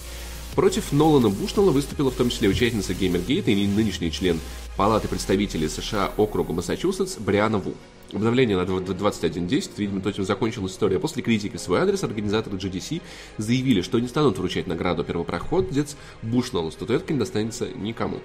Против 0.55 0.91
Нолана 0.91 1.29
Бушнелла 1.29 1.71
выступила 1.71 2.09
в 2.09 2.15
том 2.15 2.29
числе 2.29 2.49
участница 2.49 2.93
Геймергейта 2.93 3.51
и 3.51 3.67
нынешний 3.67 4.11
член 4.11 4.39
Палаты 4.75 5.07
представителей 5.07 5.69
США 5.69 6.11
округа 6.17 6.53
Массачусетс 6.53 7.17
Бриана 7.17 7.57
Ву. 7.57 7.73
Обновление 8.13 8.57
на 8.57 8.61
21.10, 8.61 9.71
видимо, 9.77 10.01
точно 10.01 10.23
закончилась 10.23 10.71
история. 10.71 10.99
После 10.99 11.21
критики 11.21 11.57
в 11.57 11.61
свой 11.61 11.79
адрес 11.79 12.03
организаторы 12.03 12.57
GDC 12.57 13.01
заявили, 13.37 13.81
что 13.81 13.99
не 13.99 14.07
станут 14.07 14.37
вручать 14.37 14.67
награду 14.67 15.03
первопроходец 15.03 15.97
Бушнеллу. 16.21 16.71
Статуэтка 16.71 17.13
не 17.13 17.19
достанется 17.19 17.67
никому. 17.69 18.19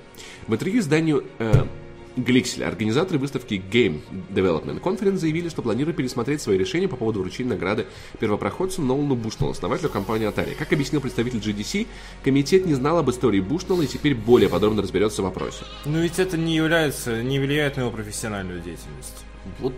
В 0.46 0.54
интервью 0.54 0.80
изданию 0.80 1.24
э, 1.38 1.64
Гликсель, 2.16 2.62
организаторы 2.62 3.18
выставки 3.18 3.54
Game 3.54 4.02
Development 4.30 4.80
Conference 4.80 5.16
заявили, 5.16 5.48
что 5.48 5.62
планируют 5.62 5.96
пересмотреть 5.96 6.42
свои 6.42 6.59
решения 6.59 6.86
по 6.86 6.96
поводу 6.96 7.20
вручения 7.20 7.50
награды 7.50 7.86
первопроходцу 8.20 8.82
Нолану 8.82 9.14
Бушнеллу, 9.14 9.52
основателю 9.52 9.88
компании 9.88 10.28
Atari. 10.28 10.54
Как 10.54 10.72
объяснил 10.72 11.00
представитель 11.00 11.38
GDC, 11.38 11.86
комитет 12.22 12.66
не 12.66 12.74
знал 12.74 12.98
об 12.98 13.10
истории 13.10 13.40
Бушнелла 13.40 13.82
и 13.82 13.86
теперь 13.86 14.14
более 14.14 14.50
подробно 14.50 14.82
разберется 14.82 15.22
в 15.22 15.24
вопросе. 15.24 15.64
Но 15.86 16.00
ведь 16.00 16.18
это 16.18 16.36
не 16.36 16.54
является, 16.54 17.22
не 17.22 17.38
влияет 17.38 17.76
на 17.76 17.82
его 17.82 17.90
профессиональную 17.90 18.60
деятельность. 18.60 19.24
Вот 19.60 19.74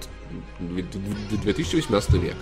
2018 0.60 2.12
век. 2.14 2.34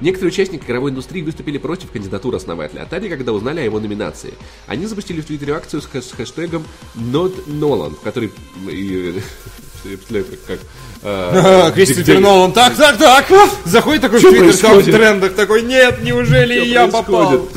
Некоторые 0.00 0.32
участники 0.32 0.64
игровой 0.64 0.90
индустрии 0.90 1.22
выступили 1.22 1.58
против 1.58 1.90
кандидатуры 1.90 2.36
основателя 2.36 2.82
Atari, 2.82 3.08
когда 3.08 3.32
узнали 3.32 3.60
о 3.60 3.64
его 3.64 3.78
номинации. 3.78 4.34
Они 4.66 4.86
запустили 4.86 5.20
в 5.20 5.26
Твиттере 5.26 5.54
акцию 5.54 5.82
с, 5.82 5.86
хэш- 5.86 6.02
с 6.02 6.12
хэштегом 6.12 6.64
NotNolan, 6.94 7.96
в 7.96 8.00
которой... 8.00 8.32
я 9.84 9.96
представляю, 9.96 10.26
как... 10.46 10.60
э, 11.02 11.72
Кристофер 11.74 12.20
Нолан, 12.20 12.52
так, 12.52 12.74
так, 12.76 12.96
так, 12.98 13.26
заходит 13.64 14.02
такой 14.02 14.20
в 14.20 14.22
Твиттер, 14.22 14.78
в 14.78 14.84
трендах, 14.84 15.34
такой, 15.34 15.62
нет, 15.62 16.02
неужели 16.02 16.64
я 16.64 16.88
попал? 16.88 17.48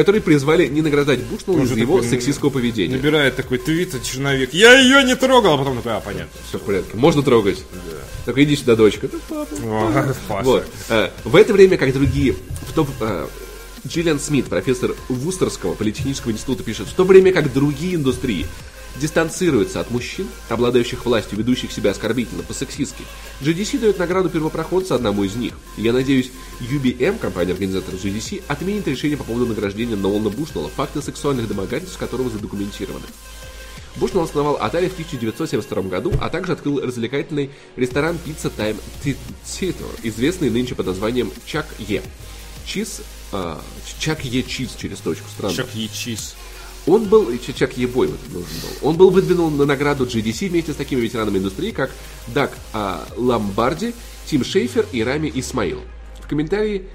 Которые 0.00 0.22
призвали 0.22 0.66
не 0.66 0.80
награждать 0.80 1.20
Бушнелла 1.24 1.58
Уже 1.58 1.72
из-за 1.72 1.80
его 1.80 1.96
такой, 1.96 2.08
сексистского 2.08 2.48
поведения. 2.48 2.96
Набирает 2.96 3.36
такой 3.36 3.58
твит 3.58 3.94
от 3.94 4.02
черновик, 4.02 4.54
я 4.54 4.72
ее 4.80 5.04
не 5.04 5.14
трогал, 5.14 5.52
а 5.52 5.58
потом 5.58 5.76
такой, 5.76 5.92
а, 5.92 6.00
понятно. 6.00 6.30
Все 6.48 6.56
в 6.58 6.62
порядке. 6.62 6.96
Можно 6.96 7.20
трогать. 7.22 7.62
Только 8.24 8.42
иди 8.42 8.56
сюда, 8.56 8.76
дочка. 8.76 9.08
Да, 9.08 9.18
папа. 9.28 9.54
О, 9.62 10.14
Паша. 10.26 10.44
Вот. 10.44 10.66
Э, 10.88 11.10
В 11.24 11.36
это 11.36 11.52
время, 11.52 11.76
как 11.76 11.92
другие, 11.92 12.34
в 12.66 12.72
то, 12.72 12.86
э, 12.98 13.26
Джиллиан 13.86 14.18
Смит, 14.18 14.46
профессор 14.46 14.94
Вустерского 15.10 15.74
политехнического 15.74 16.30
института, 16.30 16.62
пишет, 16.62 16.86
в 16.88 16.94
то 16.94 17.04
время 17.04 17.34
как 17.34 17.52
другие 17.52 17.96
индустрии 17.96 18.46
дистанцируются 18.96 19.80
от 19.80 19.90
мужчин, 19.90 20.28
обладающих 20.48 21.04
властью, 21.04 21.38
ведущих 21.38 21.72
себя 21.72 21.90
оскорбительно, 21.90 22.42
по-сексистски, 22.42 23.04
GDC 23.40 23.78
дает 23.78 23.98
награду 23.98 24.28
первопроходца 24.28 24.94
одному 24.94 25.24
из 25.24 25.36
них. 25.36 25.54
Я 25.76 25.92
надеюсь, 25.92 26.30
UBM, 26.60 27.18
компания-организатор 27.18 27.94
GDC, 27.94 28.42
отменит 28.48 28.88
решение 28.88 29.16
по 29.16 29.24
поводу 29.24 29.46
награждения 29.46 29.96
Нолана 29.96 30.30
Бушнелла, 30.30 30.68
факты 30.68 31.02
сексуальных 31.02 31.48
домогательств 31.48 31.98
которого 31.98 32.30
задокументированы. 32.30 33.06
Бушнелл 33.96 34.22
основал 34.22 34.56
Atari 34.56 34.88
в 34.88 34.92
1972 34.92 35.82
году, 35.82 36.12
а 36.20 36.30
также 36.30 36.52
открыл 36.52 36.80
развлекательный 36.80 37.50
ресторан 37.76 38.18
Pizza 38.24 38.52
Time 38.56 38.76
Theater, 39.04 40.00
известный 40.02 40.50
нынче 40.50 40.74
под 40.74 40.86
названием 40.86 41.32
Чак 41.44 41.66
Е. 41.78 42.02
Чиз, 42.64 43.02
а, 43.32 43.60
Чак 43.98 44.24
Е 44.24 44.42
Чиз 44.42 44.76
через 44.76 44.98
точку, 44.98 45.28
странно. 45.28 45.56
Чак 45.56 45.74
Ячис. 45.74 46.36
Он 46.86 47.04
был, 47.04 47.30
Ч- 47.38 47.52
Чак 47.52 47.76
Е 47.76 47.86
Бой 47.86 48.08
вот 48.08 48.18
должен 48.32 48.56
был. 48.62 48.88
Он 48.88 48.96
был 48.96 49.10
выдвинут 49.10 49.56
на 49.58 49.66
награду 49.66 50.06
GDC 50.06 50.48
вместе 50.48 50.72
с 50.72 50.76
такими 50.76 51.00
ветеранами 51.00 51.38
индустрии, 51.38 51.70
как 51.72 51.90
Даг 52.28 52.52
а, 52.72 53.06
Ламбарди, 53.16 53.94
Тим 54.26 54.44
Шейфер 54.44 54.86
и 54.92 55.02
Рами 55.02 55.30
Исмаил. 55.34 55.80
В 56.20 56.26
комментарии 56.26 56.86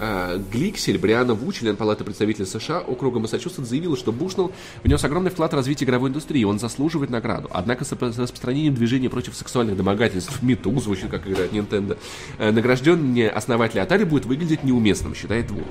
а, 0.00 0.38
Гликсель, 0.38 0.98
Бриана 0.98 1.34
Ву, 1.34 1.52
член 1.52 1.76
Палаты 1.76 2.04
представителей 2.04 2.46
США 2.46 2.80
округа 2.80 3.20
Массачусетс, 3.20 3.68
заявила, 3.68 3.96
что 3.96 4.12
Бушнелл 4.12 4.50
внес 4.82 5.04
огромный 5.04 5.30
вклад 5.30 5.52
в 5.52 5.56
развитие 5.56 5.86
игровой 5.86 6.08
индустрии, 6.08 6.42
он 6.44 6.58
заслуживает 6.58 7.10
награду. 7.10 7.48
Однако 7.52 7.84
с 7.84 7.92
распространением 7.92 8.74
движения 8.74 9.10
против 9.10 9.36
сексуальных 9.36 9.76
домогательств 9.76 10.42
МИТУ, 10.42 10.80
звучит 10.80 11.10
как 11.10 11.28
играет 11.28 11.52
Nintendo, 11.52 11.98
э, 12.38 12.50
награждение 12.50 13.28
основателя 13.28 13.84
Atari 13.84 14.04
будет 14.04 14.24
выглядеть 14.24 14.64
неуместным, 14.64 15.14
считает 15.14 15.50
Ву. 15.50 15.62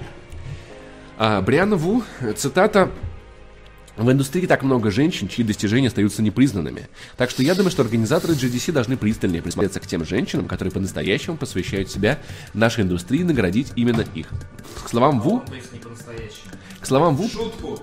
А, 1.18 1.41
Бриана 1.41 1.76
Ву, 1.76 2.04
цитата, 2.36 2.91
в 3.95 4.11
индустрии 4.11 4.48
так 4.48 4.64
много 4.64 4.90
женщин, 4.90 5.28
чьи 5.28 5.44
достижения 5.44 5.88
остаются 5.88 6.22
непризнанными. 6.22 6.88
Так 7.18 7.30
что 7.30 7.44
я 7.44 7.53
думаю, 7.53 7.72
что 7.72 7.84
организаторы 7.84 8.34
GDC 8.34 8.72
должны 8.72 8.98
пристальнее 8.98 9.41
присмотреться 9.41 9.80
к 9.80 9.88
тем 9.88 10.06
женщинам, 10.06 10.48
которые 10.48 10.72
по-настоящему 10.72 11.38
посвящают 11.38 11.91
себя 11.91 12.20
нашей 12.53 12.84
индустрии 12.84 13.22
и 13.22 13.24
наградить 13.24 13.72
именно 13.76 14.06
их. 14.15 14.30
К 14.84 14.90
словам 14.90 15.20
Ву, 15.20 15.44
к 16.80 16.86
словам 16.86 17.15
Ву, 17.15 17.30
Шутку. 17.30 17.80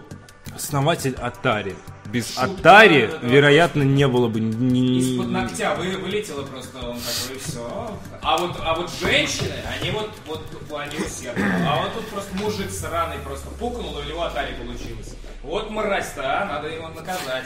Основатель 0.54 1.12
Atari. 1.12 1.76
Без 2.12 2.36
Atari, 2.36 3.08
вероятно, 3.22 3.82
не 3.82 4.08
было 4.08 4.26
бы 4.26 4.40
ни... 4.40 4.98
Из-под 4.98 5.30
ногтя 5.30 5.76
вы, 5.76 5.96
вылетело 5.96 6.42
просто, 6.42 6.78
он 6.78 6.98
такой, 6.98 7.38
все. 7.38 7.98
А 8.20 8.36
вот, 8.36 8.56
а 8.60 8.74
вот 8.74 8.90
женщины, 9.00 9.54
они 9.80 9.92
вот, 9.92 10.10
вот 10.26 10.42
они 10.76 10.98
усердны. 10.98 11.44
А 11.68 11.82
вот 11.82 11.94
тут 11.94 12.06
просто 12.08 12.34
мужик 12.36 12.70
сраный 12.70 13.18
просто 13.24 13.48
пукнул, 13.50 13.96
и 14.00 14.02
у 14.02 14.08
него 14.08 14.24
атари 14.24 14.54
получилось. 14.54 15.14
Вот 15.42 15.70
мразь-то, 15.70 16.42
а, 16.42 16.44
надо 16.46 16.68
его 16.68 16.88
наказать. 16.88 17.44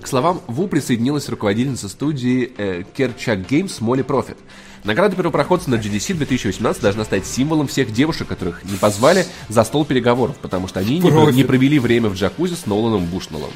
К 0.00 0.06
словам 0.06 0.40
Ву 0.46 0.66
присоединилась 0.68 1.28
руководительница 1.28 1.88
студии 1.88 2.52
э, 2.56 2.82
Kerchak 2.96 3.46
Games 3.46 3.76
Молли 3.80 4.02
Профит. 4.02 4.38
Награда 4.84 5.14
первопроходца 5.14 5.68
на 5.68 5.74
GDC 5.74 6.14
2018 6.14 6.82
должна 6.82 7.04
стать 7.04 7.26
символом 7.26 7.66
всех 7.66 7.92
девушек, 7.92 8.28
которых 8.28 8.64
не 8.64 8.76
позвали 8.76 9.26
за 9.48 9.64
стол 9.64 9.84
переговоров, 9.84 10.36
потому 10.40 10.68
что 10.68 10.80
они 10.80 10.98
не, 10.98 11.32
не 11.32 11.44
провели 11.44 11.78
время 11.78 12.08
в 12.08 12.14
джакузи 12.14 12.54
с 12.54 12.66
Ноланом 12.66 13.04
Бушнеллом. 13.04 13.50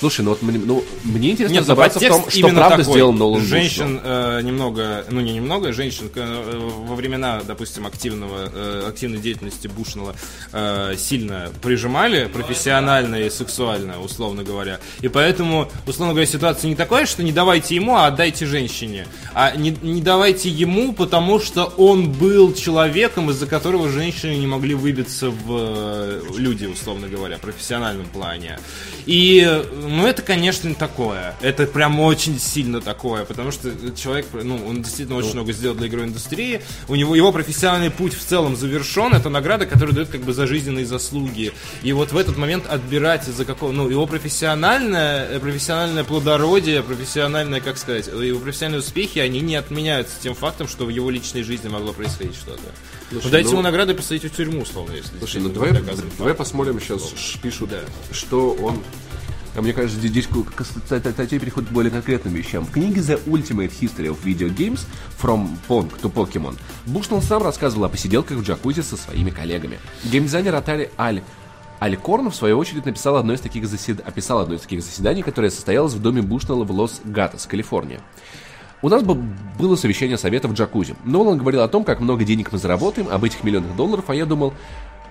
Слушай, 0.00 0.22
ну 0.22 0.30
вот 0.30 0.42
мне, 0.42 0.58
ну, 0.58 0.84
мне 1.04 1.30
интересно 1.30 1.54
Нет, 1.54 1.62
разобраться 1.62 1.98
в 1.98 2.02
том, 2.02 2.24
что 2.28 2.48
правда 2.48 2.78
такой. 2.78 2.92
сделал 2.92 3.12
Нолан 3.12 3.42
Женщин 3.42 4.00
э, 4.02 4.40
немного, 4.42 5.04
ну 5.08 5.20
не 5.20 5.32
немного, 5.32 5.72
женщин 5.72 6.10
э, 6.14 6.70
во 6.86 6.94
времена, 6.94 7.40
допустим, 7.46 7.86
активного, 7.86 8.50
э, 8.52 8.84
активной 8.88 9.18
деятельности 9.18 9.68
Бушнелла 9.68 10.14
э, 10.52 10.94
сильно 10.98 11.50
прижимали 11.62 12.26
профессионально 12.26 13.16
и 13.16 13.30
сексуально, 13.30 14.00
условно 14.02 14.44
говоря. 14.44 14.80
И 15.00 15.08
поэтому, 15.08 15.70
условно 15.86 16.12
говоря, 16.12 16.26
ситуация 16.26 16.68
не 16.68 16.76
такая, 16.76 17.06
что 17.06 17.22
не 17.22 17.32
давайте 17.32 17.74
ему, 17.74 17.96
а 17.96 18.06
отдайте 18.06 18.44
женщине. 18.44 19.06
А 19.32 19.56
не, 19.56 19.70
не 19.82 20.02
давайте 20.02 20.50
ему 20.50 20.65
ему, 20.66 20.92
потому 20.92 21.40
что 21.40 21.64
он 21.76 22.12
был 22.12 22.52
человеком, 22.52 23.30
из-за 23.30 23.46
которого 23.46 23.88
женщины 23.88 24.36
не 24.36 24.46
могли 24.46 24.74
выбиться 24.74 25.30
в 25.30 25.46
э, 25.48 26.22
люди, 26.36 26.66
условно 26.66 27.08
говоря, 27.08 27.38
в 27.38 27.40
профессиональном 27.40 28.06
плане. 28.06 28.58
И, 29.06 29.62
ну, 29.72 30.06
это, 30.06 30.22
конечно, 30.22 30.74
такое. 30.74 31.34
Это 31.40 31.66
прям 31.66 32.00
очень 32.00 32.40
сильно 32.40 32.80
такое, 32.80 33.24
потому 33.24 33.52
что 33.52 33.70
человек, 33.96 34.26
ну, 34.32 34.60
он 34.66 34.82
действительно 34.82 35.16
очень 35.16 35.34
много 35.34 35.52
сделал 35.52 35.76
для 35.76 35.86
игровой 35.86 36.08
индустрии. 36.08 36.60
У 36.88 36.96
него 36.96 37.14
его 37.14 37.32
профессиональный 37.32 37.90
путь 37.90 38.14
в 38.14 38.24
целом 38.24 38.56
завершен. 38.56 39.14
Это 39.14 39.28
награда, 39.28 39.66
которая 39.66 39.94
дает 39.94 40.08
как 40.08 40.22
бы 40.22 40.32
за 40.32 40.46
жизненные 40.46 40.84
заслуги. 40.84 41.52
И 41.82 41.92
вот 41.92 42.12
в 42.12 42.16
этот 42.18 42.36
момент 42.36 42.64
отбирать 42.68 43.28
из-за 43.28 43.44
какого, 43.44 43.70
ну, 43.70 43.88
его 43.88 44.06
профессиональное, 44.06 45.38
профессиональное 45.38 46.02
плодородие, 46.02 46.82
профессиональное, 46.82 47.60
как 47.60 47.78
сказать, 47.78 48.08
его 48.08 48.40
профессиональные 48.40 48.80
успехи, 48.80 49.20
они 49.20 49.40
не 49.40 49.54
отменяются 49.54 50.16
тем 50.20 50.34
фактом, 50.34 50.55
что 50.66 50.86
в 50.86 50.88
его 50.88 51.10
личной 51.10 51.42
жизни 51.42 51.68
могло 51.68 51.92
происходить 51.92 52.34
что-то. 52.34 52.62
Слушай, 53.10 53.24
ну, 53.24 53.30
дайте 53.30 53.48
ну- 53.48 53.52
ему 53.54 53.62
награды 53.62 53.92
и 53.92 53.96
посадите 53.96 54.28
в 54.28 54.32
тюрьму, 54.36 54.62
условно, 54.62 54.92
если 54.92 55.18
Слушай, 55.18 55.42
ну 55.42 55.50
давай, 55.50 55.72
давай 56.18 56.34
посмотрим 56.34 56.80
сейчас, 56.80 57.02
пишут, 57.42 57.70
Да. 57.70 57.80
что 58.12 58.52
он... 58.52 58.82
А 59.54 59.62
мне 59.62 59.72
кажется, 59.72 59.98
здесь- 59.98 60.28
статья 60.84 61.38
переходит 61.38 61.70
к 61.70 61.72
более 61.72 61.90
конкретным 61.90 62.34
вещам. 62.34 62.66
В 62.66 62.72
книге 62.72 63.00
The 63.00 63.22
Ultimate 63.24 63.72
History 63.80 64.08
of 64.08 64.18
Video 64.22 64.54
Games 64.54 64.80
From 65.22 65.48
Pong 65.66 65.90
to 66.02 66.12
Pokemon 66.12 66.58
Бушнелл 66.84 67.22
сам 67.22 67.42
рассказывал 67.42 67.84
о 67.86 67.88
посиделках 67.88 68.36
в 68.36 68.42
джакузи 68.42 68.82
со 68.82 68.96
своими 68.98 69.30
коллегами. 69.30 69.78
Геймдизайнер 70.04 70.54
Atari 70.54 70.90
Аль 70.98 71.22
Алькорн, 71.78 72.30
в 72.30 72.36
свою 72.36 72.58
очередь, 72.58 72.84
написал 72.86 73.16
одно 73.16 73.32
из 73.34 73.40
таких 73.40 73.64
засед- 73.64 74.00
описал 74.06 74.40
одно 74.40 74.54
из 74.54 74.60
таких 74.62 74.82
заседаний, 74.82 75.22
которое 75.22 75.50
состоялось 75.50 75.92
в 75.94 76.00
доме 76.00 76.22
Бушнелла 76.22 76.64
в 76.64 76.70
Лос-Гатос, 76.70 77.46
Калифорния. 77.46 78.00
У 78.82 78.88
нас 78.88 79.02
бы 79.02 79.14
было 79.58 79.74
совещание 79.76 80.18
совета 80.18 80.48
в 80.48 80.52
джакузи. 80.52 80.94
Нолан 81.04 81.38
говорил 81.38 81.62
о 81.62 81.68
том, 81.68 81.82
как 81.82 82.00
много 82.00 82.24
денег 82.24 82.52
мы 82.52 82.58
заработаем, 82.58 83.08
об 83.08 83.24
этих 83.24 83.42
миллионах 83.42 83.74
долларов, 83.74 84.04
а 84.08 84.14
я 84.14 84.26
думал, 84.26 84.52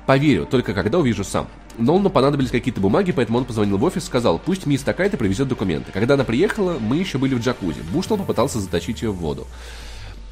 поверю, 0.06 0.46
только 0.46 0.74
когда 0.74 1.00
увижу 1.00 1.24
сам. 1.24 1.48
Нолану 1.78 2.10
понадобились 2.10 2.52
какие-то 2.52 2.80
бумаги, 2.80 3.12
поэтому 3.12 3.40
он 3.40 3.46
позвонил 3.46 3.78
в 3.78 3.84
офис 3.84 4.04
и 4.04 4.06
сказал, 4.06 4.40
пусть 4.40 4.66
мисс 4.66 4.82
такая-то 4.82 5.18
привезет 5.18 5.48
документы. 5.48 5.92
Когда 5.92 6.14
она 6.14 6.24
приехала, 6.24 6.78
мы 6.80 6.98
еще 6.98 7.18
были 7.18 7.34
в 7.34 7.40
джакузи. 7.40 7.82
Бушнелл 7.92 8.18
попытался 8.18 8.60
заточить 8.60 9.02
ее 9.02 9.12
в 9.12 9.16
воду. 9.16 9.48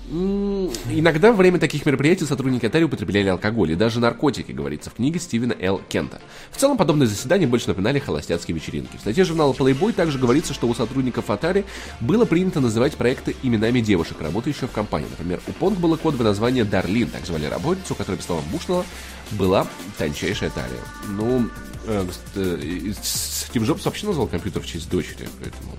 Иногда 0.09 1.31
во 1.31 1.37
время 1.37 1.59
таких 1.59 1.85
мероприятий 1.85 2.25
сотрудники 2.25 2.65
Atari 2.65 2.83
употребляли 2.83 3.29
алкоголь 3.29 3.71
и 3.71 3.75
даже 3.75 3.99
наркотики, 3.99 4.51
говорится 4.51 4.89
в 4.89 4.95
книге 4.95 5.19
Стивена 5.19 5.55
Л. 5.59 5.81
Кента. 5.87 6.21
В 6.51 6.57
целом, 6.57 6.77
подобные 6.77 7.07
заседания 7.07 7.47
больше 7.47 7.69
напоминали 7.69 7.99
холостяцкие 7.99 8.55
вечеринки. 8.55 8.97
В 8.97 8.99
статье 8.99 9.23
журнала 9.23 9.53
Playboy 9.53 9.93
также 9.93 10.19
говорится, 10.19 10.53
что 10.53 10.67
у 10.67 10.75
сотрудников 10.75 11.29
Atari 11.29 11.63
было 12.01 12.25
принято 12.25 12.59
называть 12.59 12.95
проекты 12.95 13.35
именами 13.43 13.79
девушек, 13.79 14.19
работающих 14.19 14.69
в 14.69 14.73
компании. 14.73 15.07
Например, 15.09 15.39
у 15.47 15.51
Понг 15.53 15.79
было 15.79 15.95
кодовое 15.95 16.27
название 16.27 16.65
Дарлин, 16.65 17.07
так 17.07 17.25
звали 17.25 17.45
работницу, 17.45 17.95
которая, 17.95 18.17
по 18.17 18.23
словам 18.23 18.43
Бушнелла, 18.51 18.85
была 19.31 19.65
тончайшая 19.97 20.49
талия. 20.49 20.81
Ну, 21.07 21.47
э, 21.85 22.05
э, 22.35 22.93
Стив 23.01 23.63
Джобс 23.63 23.85
вообще 23.85 24.07
назвал 24.07 24.27
компьютер 24.27 24.61
в 24.61 24.65
честь 24.65 24.89
дочери, 24.89 25.29
поэтому... 25.39 25.71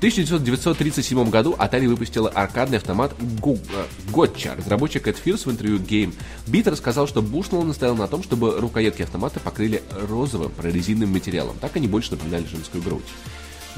В 0.00 0.02
1937 0.02 1.28
году 1.28 1.54
Atari 1.58 1.86
выпустила 1.86 2.30
аркадный 2.30 2.78
автомат 2.78 3.12
э, 3.20 4.10
Gotcha. 4.10 4.56
Разработчик 4.56 5.06
Эд 5.06 5.18
Фирс 5.18 5.44
в 5.44 5.50
интервью 5.50 5.76
Game 5.76 6.14
Beat 6.46 6.70
рассказал, 6.70 7.06
что 7.06 7.20
Бушнелл 7.20 7.64
настоял 7.64 7.94
на 7.94 8.08
том, 8.08 8.22
чтобы 8.22 8.58
рукоятки 8.58 9.02
автомата 9.02 9.40
покрыли 9.40 9.82
розовым 10.08 10.52
прорезиненным 10.52 11.10
материалом. 11.10 11.54
Так 11.60 11.76
они 11.76 11.86
больше 11.86 12.12
напоминали 12.12 12.46
женскую 12.46 12.82
грудь. 12.82 13.04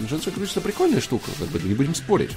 Женская 0.09 0.31
грудь 0.31 0.49
это 0.53 0.61
прикольная 0.61 1.01
штука, 1.01 1.29
как 1.41 1.49
бы, 1.49 1.59
не 1.59 1.75
будем 1.75 1.97
спорить. 1.97 2.31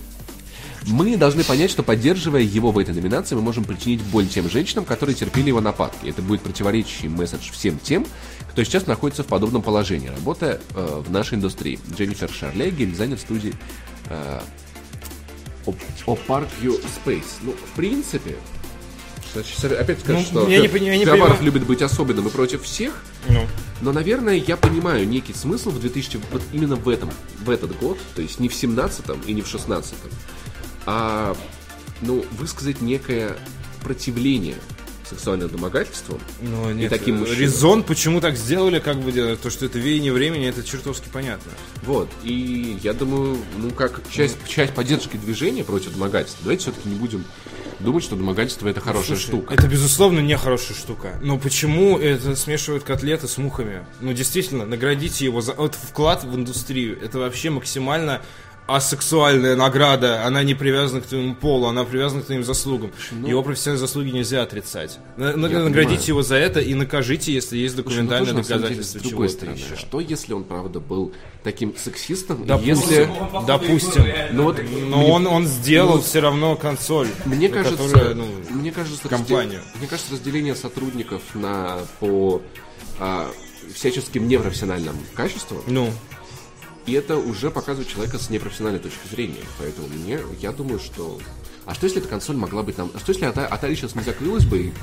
Мы 0.87 1.17
должны 1.17 1.43
понять, 1.43 1.71
что 1.71 1.81
поддерживая 1.83 2.41
его 2.41 2.71
в 2.71 2.77
этой 2.77 2.93
номинации, 2.93 3.33
мы 3.35 3.41
можем 3.41 3.63
причинить 3.63 4.01
боль 4.03 4.27
тем 4.27 4.49
женщинам, 4.49 4.85
которые 4.85 5.15
терпели 5.15 5.47
его 5.47 5.59
нападки. 5.61 6.07
Это 6.07 6.21
будет 6.21 6.41
противоречащий 6.41 7.07
месседж 7.07 7.51
всем 7.51 7.79
тем, 7.79 8.05
кто 8.51 8.63
сейчас 8.63 8.85
находится 8.85 9.23
в 9.23 9.27
подобном 9.27 9.61
положении, 9.63 10.09
работая 10.09 10.61
э, 10.75 11.01
в 11.05 11.09
нашей 11.11 11.35
индустрии. 11.35 11.79
Дженнифер 11.95 12.29
Шарле, 12.29 12.69
геймдизайнер 12.69 13.17
студии 13.17 13.53
э, 14.09 14.41
Op- 15.65 15.75
Opark 16.05 16.47
You 16.61 16.79
Space. 17.03 17.23
Ну, 17.41 17.53
в 17.53 17.75
принципе, 17.75 18.35
значит, 19.33 19.63
опять 19.63 19.99
скажу, 20.01 20.19
Ну, 20.19 20.41
что 20.41 20.49
я 20.49 20.59
не 20.61 20.67
не 20.99 21.45
любит 21.45 21.65
быть 21.65 21.81
особенным 21.81 22.27
и 22.27 22.29
против 22.29 22.63
всех, 22.63 22.93
Ну. 23.27 23.41
но, 23.81 23.91
наверное, 23.91 24.35
я 24.35 24.55
понимаю 24.55 25.07
некий 25.07 25.33
смысл 25.33 25.71
в 25.71 25.79
2000, 25.79 26.19
вот 26.31 26.43
именно 26.53 26.75
в 26.75 26.87
этом, 26.87 27.09
в 27.43 27.49
этот 27.49 27.75
год, 27.79 27.97
то 28.15 28.21
есть 28.21 28.39
не 28.39 28.49
в 28.49 28.53
17 28.53 29.05
и 29.25 29.33
не 29.33 29.41
в 29.41 29.47
16 29.47 29.95
а, 30.85 31.35
ну, 32.01 32.25
высказать 32.37 32.81
некое 32.81 33.35
противление 33.83 34.57
сексуальным 35.07 35.49
домогательствам. 35.49 36.19
Ну, 36.41 36.71
нет, 36.71 36.89
таким 36.89 37.15
э, 37.15 37.19
мужчинам. 37.19 37.41
резон, 37.41 37.83
почему 37.83 38.21
так 38.21 38.35
сделали, 38.35 38.79
как 38.79 38.99
бы, 38.99 39.11
э, 39.11 39.35
то, 39.35 39.49
что 39.49 39.65
это 39.65 39.77
веяние 39.77 40.11
времени, 40.11 40.47
это 40.47 40.63
чертовски 40.63 41.09
понятно. 41.11 41.51
Вот, 41.83 42.09
и 42.23 42.77
я 42.81 42.93
думаю, 42.93 43.37
ну, 43.57 43.69
как 43.71 44.01
часть, 44.11 44.37
часть 44.47 44.73
поддержки 44.73 45.17
движения 45.17 45.63
против 45.63 45.93
домогательства, 45.93 46.43
давайте 46.43 46.63
все-таки 46.63 46.89
не 46.89 46.95
будем 46.95 47.23
думать, 47.79 48.03
что 48.03 48.15
домогательство 48.15 48.67
это 48.67 48.81
хорошая 48.81 49.17
Слушай, 49.17 49.27
штука. 49.27 49.53
Это, 49.53 49.67
безусловно, 49.67 50.19
не 50.19 50.37
хорошая 50.37 50.77
штука. 50.77 51.19
Но 51.21 51.37
почему 51.37 51.97
это 51.99 52.35
смешивают 52.35 52.83
котлеты 52.83 53.27
с 53.27 53.37
мухами? 53.37 53.85
Ну, 54.01 54.13
действительно, 54.13 54.65
наградите 54.65 55.25
его 55.25 55.41
за 55.41 55.53
вот 55.53 55.75
вклад 55.75 56.23
в 56.23 56.35
индустрию. 56.35 56.97
Это 57.01 57.19
вообще 57.19 57.49
максимально 57.49 58.21
асексуальная 58.67 59.55
награда. 59.55 60.25
Она 60.25 60.43
не 60.43 60.55
привязана 60.55 61.01
к 61.01 61.05
твоему 61.05 61.35
полу, 61.35 61.67
она 61.67 61.83
привязана 61.83 62.21
к 62.21 62.25
твоим 62.25 62.43
заслугам. 62.43 62.91
Его 63.25 63.43
профессиональные 63.43 63.79
заслуги 63.87 64.09
нельзя 64.09 64.41
отрицать. 64.41 64.99
На- 65.17 65.33
ну, 65.35 65.47
Наградите 65.47 65.71
понимаю. 65.73 66.07
его 66.07 66.21
за 66.23 66.35
это 66.37 66.59
и 66.59 66.73
накажите, 66.73 67.31
если 67.33 67.57
есть 67.57 67.77
ну, 67.77 67.83
документальное 67.83 68.33
на 68.33 68.43
самом 68.43 68.63
деле, 68.63 68.75
доказательство 68.75 68.99
с 68.99 69.01
другой 69.03 69.29
стороны, 69.29 69.55
еще. 69.55 69.75
что 69.75 69.99
если 69.99 70.33
он, 70.33 70.43
правда, 70.43 70.79
был 70.79 71.13
таким 71.43 71.75
сексистом, 71.77 72.45
Допустим. 72.45 72.75
если... 72.75 73.09
Допустим. 73.45 74.03
реально 74.05 74.33
Ну 74.33 74.43
вот, 74.43 74.59
Но 74.89 75.09
он, 75.11 75.27
он 75.27 75.45
сделал 75.45 76.01
все 76.01 76.19
равно 76.21 76.55
консоль. 76.55 77.07
Мне 77.25 77.49
кажется, 77.49 77.77
которая, 77.77 78.15
ну, 78.15 78.27
мне 78.49 78.71
кажется, 78.71 79.07
компанию. 79.07 79.59
раздел- 79.59 79.77
мне 79.79 79.87
кажется, 79.87 80.13
разделение 80.13 80.55
сотрудников 80.55 81.21
на 81.35 81.77
по 81.99 82.41
а, 82.99 83.29
всяческим 83.73 84.27
непрофессиональным 84.27 84.95
качествам, 85.13 85.59
ну, 85.67 85.91
и 86.85 86.93
это 86.93 87.17
уже 87.17 87.51
показывает 87.51 87.89
человека 87.89 88.17
с 88.19 88.29
непрофессиональной 88.29 88.79
точки 88.79 89.07
зрения. 89.09 89.41
Поэтому 89.59 89.87
мне, 89.87 90.19
я 90.41 90.51
думаю, 90.51 90.79
что 90.79 91.19
а 91.65 91.73
что 91.73 91.87
если 91.87 91.99
эта 91.99 92.07
консоль 92.07 92.35
могла 92.35 92.61
быть 92.61 92.75
там? 92.75 92.91
А 92.93 92.99
что 92.99 93.11
если 93.11 93.25
Ата- 93.25 93.47
Atari 93.51 93.73
сейчас 93.75 93.95
не 93.95 94.03
закрылась 94.03 94.45
бы 94.45 94.57
и, 94.59 94.73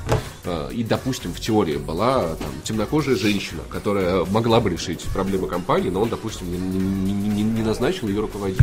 э, 0.43 0.69
и, 0.73 0.83
допустим, 0.83 1.33
в 1.33 1.39
теории 1.39 1.77
была 1.77 2.35
там 2.35 2.49
темнокожая 2.65 3.15
женщина, 3.15 3.61
которая 3.69 4.25
могла 4.25 4.59
бы 4.59 4.69
решить 4.69 5.01
проблемы 5.13 5.47
компании, 5.47 5.89
но 5.89 6.01
он, 6.01 6.09
допустим, 6.09 6.51
не, 6.51 6.57
не- 6.57 7.13
не- 7.13 7.43
не- 7.43 7.61
назначил 7.61 8.09
ее 8.09 8.19
руководить. 8.19 8.59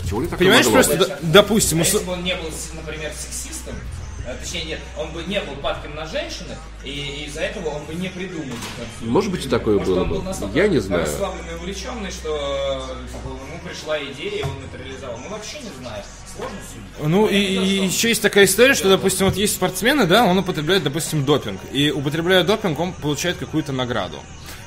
В 0.00 0.08
теории 0.10 0.26
так 0.26 0.40
понимаешь, 0.40 0.66
могло 0.66 0.82
просто, 0.82 0.96
быть. 0.96 1.30
допустим, 1.32 1.78
А 1.78 1.80
если 1.82 1.98
бы 1.98 2.12
он 2.12 2.24
не 2.24 2.34
был, 2.34 2.50
например, 2.74 3.12
сексистом, 3.16 3.74
э, 3.74 4.03
точнее, 4.32 4.64
нет, 4.64 4.80
он 4.98 5.10
бы 5.12 5.22
не 5.24 5.40
был 5.40 5.54
падким 5.56 5.94
на 5.94 6.06
женщины, 6.06 6.56
и 6.82 7.24
из-за 7.26 7.42
этого 7.42 7.68
он 7.68 7.84
бы 7.84 7.94
не 7.94 8.08
придумал. 8.08 8.44
бы 8.44 9.06
Может 9.06 9.30
быть, 9.30 9.44
и 9.44 9.48
такое 9.48 9.78
Может, 9.78 9.94
было 9.94 10.04
бы. 10.04 10.34
Я 10.54 10.68
не 10.68 10.78
знаю. 10.78 11.02
расслабленный 11.02 11.52
и 11.52 11.56
увлеченный, 11.56 12.10
что 12.10 12.86
э, 12.90 13.06
типа, 13.08 13.28
ему 13.28 13.60
пришла 13.66 13.98
идея, 14.02 14.40
и 14.40 14.42
он 14.42 14.56
это 14.64 14.82
реализовал. 14.82 15.18
Мы 15.18 15.28
вообще 15.28 15.58
не 15.58 15.70
знаем. 15.80 16.04
Сложно 16.36 16.58
судить. 16.68 17.08
Ну 17.08 17.26
и, 17.28 17.36
и 17.36 17.84
еще 17.84 18.08
есть 18.08 18.22
такая 18.22 18.46
история, 18.46 18.74
что, 18.74 18.88
допустим, 18.88 19.26
вот 19.26 19.36
есть 19.36 19.54
спортсмены, 19.54 20.06
да, 20.06 20.24
он 20.24 20.38
употребляет, 20.38 20.82
допустим, 20.82 21.24
допинг. 21.24 21.60
И 21.72 21.90
употребляя 21.90 22.44
допинг, 22.44 22.80
он 22.80 22.92
получает 22.92 23.36
какую-то 23.36 23.72
награду. 23.72 24.18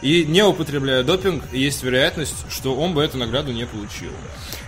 И 0.01 0.25
не 0.25 0.43
употребляя 0.43 1.03
допинг, 1.03 1.43
есть 1.51 1.83
вероятность, 1.83 2.35
что 2.49 2.75
он 2.75 2.93
бы 2.93 3.03
эту 3.03 3.17
награду 3.17 3.51
не 3.51 3.65
получил. 3.65 4.11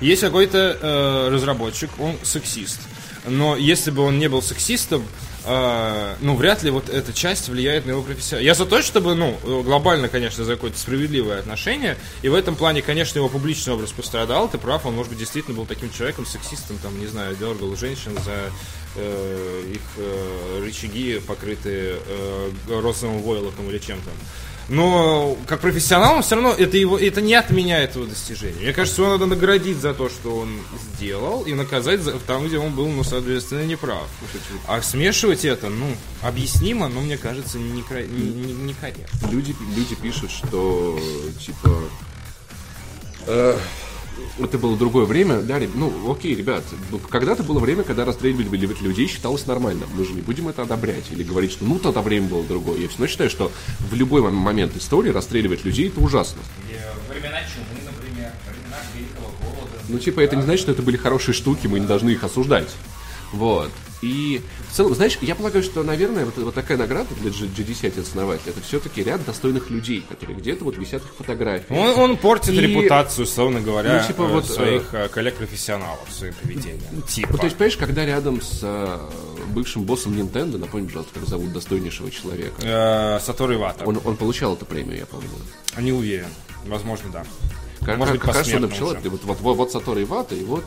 Есть 0.02 0.22
какой-то 0.22 0.78
э, 0.82 1.30
разработчик, 1.30 1.90
он 2.00 2.18
сексист. 2.24 2.80
Но 3.26 3.56
если 3.56 3.92
бы 3.92 4.04
он 4.04 4.20
не 4.20 4.28
был 4.28 4.42
сексистом, 4.42 5.04
э, 5.46 6.16
ну, 6.22 6.36
вряд 6.36 6.64
ли 6.64 6.72
вот 6.72 6.90
эта 6.90 7.14
часть 7.14 7.50
влияет 7.50 7.86
на 7.86 7.92
его 7.92 8.02
профессионал. 8.02 8.44
Я 8.44 8.54
за 8.54 8.66
то, 8.66 8.82
чтобы, 8.82 9.16
ну, 9.16 9.38
глобально, 9.64 10.08
конечно, 10.10 10.44
за 10.44 10.54
какое-то 10.54 10.78
справедливое 10.78 11.40
отношение. 11.40 11.98
И 12.22 12.30
в 12.30 12.36
этом 12.36 12.56
плане, 12.56 12.82
конечно, 12.82 13.18
его 13.18 13.30
публичный 13.30 13.74
образ 13.74 13.92
пострадал. 13.92 14.50
Ты 14.50 14.58
прав, 14.58 14.86
он, 14.86 14.96
может 14.96 15.12
быть, 15.12 15.20
действительно 15.20 15.58
был 15.58 15.66
таким 15.66 15.92
человеком, 15.92 16.26
сексистом, 16.26 16.78
там, 16.78 16.98
не 17.00 17.08
знаю, 17.08 17.36
дергал 17.36 17.76
женщин 17.76 18.18
за 18.24 18.52
э, 18.96 19.64
их 19.74 19.82
э, 19.98 20.62
рычаги, 20.64 21.20
покрытые 21.20 21.98
э, 22.06 22.52
розовым 22.70 23.22
войлоком 23.22 23.70
или 23.70 23.80
чем-то. 23.80 24.10
Но 24.70 25.36
как 25.48 25.62
профессионал, 25.62 26.18
он 26.18 26.22
все 26.22 26.36
равно 26.36 26.54
это 26.54 26.78
его 26.78 26.98
это 26.98 27.22
не 27.22 27.34
отменяет 27.34 27.96
его 27.96 28.06
достижения. 28.06 28.62
Мне 28.62 28.74
кажется, 28.74 29.02
его 29.02 29.12
надо 29.12 29.26
наградить 29.26 29.78
за 29.78 29.94
то, 29.96 30.10
что 30.10 30.38
он 30.38 30.50
сделал, 30.94 31.44
и 31.44 31.54
наказать 31.54 32.02
за, 32.02 32.14
там, 32.20 32.48
где 32.48 32.60
он 32.60 32.74
был, 32.76 32.88
ну, 32.88 33.04
соответственно, 33.04 33.66
неправ. 33.66 34.08
А 34.68 34.82
смешивать 34.82 35.44
это, 35.44 35.70
ну, 35.70 35.96
объяснимо, 36.22 36.88
но 36.88 37.02
мне 37.02 37.18
кажется, 37.18 37.58
не, 37.58 37.72
не, 37.72 38.30
не- 38.30 38.54
некорректно. 38.54 39.30
Люди, 39.32 39.56
люди 39.76 39.96
пишут, 39.96 40.30
что 40.30 41.00
типа 41.44 41.84
э, 43.26 43.58
это 44.40 44.58
было 44.58 44.78
другое 44.78 45.06
время. 45.06 45.42
Да, 45.42 45.60
ну, 45.76 46.12
окей, 46.12 46.36
ребят, 46.36 46.64
ну, 46.92 47.00
когда-то 47.00 47.44
было 47.44 47.60
время, 47.60 47.84
когда 47.84 48.06
расстреливали 48.06 48.58
людей 48.82 49.08
считалось 49.08 49.46
нормально. 49.48 49.86
Мы 49.94 50.06
же 50.06 50.14
не 50.14 50.22
будем 50.22 50.48
это 50.48 50.64
одобрять 50.64 51.06
или 51.12 51.24
говорить, 51.24 51.52
что 51.52 51.66
ну, 51.66 51.80
тогда 51.80 52.02
время 52.02 52.28
было 52.28 52.44
другое. 52.44 52.80
Я 52.80 52.88
все 52.88 52.98
равно 52.98 53.08
считаю, 53.08 53.30
что 53.30 53.52
в 53.80 53.94
любой 53.94 54.22
мом- 54.22 54.34
момент 54.34 54.76
истории 54.78 55.10
расстреливать 55.12 55.64
людей 55.66 55.88
это 55.90 56.00
ужасно. 56.02 56.40
Э, 56.72 56.92
Времена 57.12 57.40
чумы, 57.42 57.82
например, 57.86 58.32
времена 58.48 58.78
Великого 58.96 59.28
Голода. 59.42 59.74
Ну, 59.88 60.00
типа, 60.00 60.20
это 60.22 60.36
не 60.36 60.44
значит, 60.44 60.62
что 60.62 60.72
это 60.72 60.82
были 60.82 60.98
хорошие 60.98 61.34
штуки, 61.36 61.68
мы 61.68 61.80
не 61.80 61.88
должны 61.88 62.12
их 62.12 62.24
осуждать. 62.24 62.70
Вот. 63.34 63.72
И 64.02 64.42
в 64.72 64.76
целом, 64.76 64.96
знаешь, 64.96 65.18
я 65.22 65.36
полагаю, 65.36 65.62
что, 65.64 65.84
наверное, 65.84 66.24
вот, 66.26 66.38
вот 66.38 66.54
такая 66.56 66.78
награда 66.78 67.14
для 67.16 67.32
G- 67.32 67.48
GDC 67.48 68.00
основателя, 68.02 68.52
это 68.52 68.62
все-таки 68.62 69.04
ряд 69.04 69.26
достойных 69.26 69.70
людей, 69.70 70.06
которые 70.08 70.38
где-то 70.38 70.64
вот 70.64 70.78
висят 70.78 71.04
их 71.04 71.14
фотографии. 71.18 71.66
Он, 71.74 72.00
он 72.00 72.18
портит 72.18 72.54
И- 72.54 72.62
репутацию, 72.62 73.26
условно 73.26 73.60
говоря, 73.60 74.02
Ну, 74.02 74.08
типа 74.08 74.22
э, 74.22 74.28
вот, 74.28 74.46
своих 74.48 74.94
э, 74.94 75.10
коллег-профессионалов 75.10 76.08
своим 76.12 76.34
поведением. 76.42 77.02
Типа. 77.08 77.30
Ну, 77.34 77.38
то 77.40 77.44
есть, 77.46 77.58
понимаешь, 77.58 77.78
когда 77.78 78.06
рядом 78.06 78.42
с 78.42 78.60
э, 78.62 79.00
бывшим 79.54 79.84
боссом 79.84 80.14
Nintendo, 80.14 80.58
напомни, 80.58 80.86
пожалуйста, 80.88 81.20
как 81.20 81.28
зовут 81.28 81.52
достойнейшего 81.52 82.10
человека, 82.10 82.54
Э, 82.62 83.20
Сатору 83.22 83.54
Ивата. 83.56 83.84
он, 83.86 84.00
он 84.06 84.16
получал 84.16 84.54
эту 84.56 84.66
премию, 84.66 84.98
я 85.00 85.06
помню. 85.06 85.28
Не 85.78 85.92
уверен. 85.92 86.30
Возможно, 86.66 87.10
да. 87.12 87.26
Как, 87.86 87.98
Может 87.98 88.16
как, 88.16 88.26
быть, 88.26 88.34
как 88.34 88.36
раз 88.46 88.54
он 88.54 88.62
написал 88.62 88.88
вот, 88.96 89.24
вот, 89.24 89.40
вот, 89.40 89.56
вот 89.58 89.72
Сатору 89.72 90.02
Ивата, 90.02 90.36
и 90.36 90.44
вот, 90.44 90.64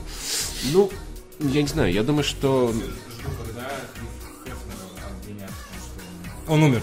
ну, 0.73 0.91
я 1.41 1.63
не 1.63 1.69
знаю, 1.69 1.93
я 1.93 2.03
думаю, 2.03 2.25
что. 2.25 2.73
Он 6.49 6.63
умер. 6.63 6.83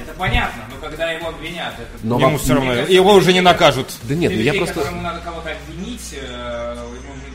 Это 0.00 0.12
понятно, 0.16 0.62
но 0.70 0.80
когда 0.80 1.10
его 1.10 1.28
обвинят, 1.28 1.74
это... 1.74 1.88
Но 2.02 2.18
Ему 2.18 2.38
все 2.38 2.54
равно. 2.54 2.70
Кажется, 2.70 2.92
Его 2.92 3.12
уже 3.12 3.32
не 3.32 3.40
накажут. 3.40 3.88
Да 4.04 4.14
нет, 4.14 4.32
ну 4.32 4.38
я 4.38 4.54
просто... 4.54 4.74
которому 4.74 5.02
надо 5.02 5.20
кого-то 5.20 5.50
обвинить, 5.50 6.14
э, 6.14 6.86
ему. 6.86 7.29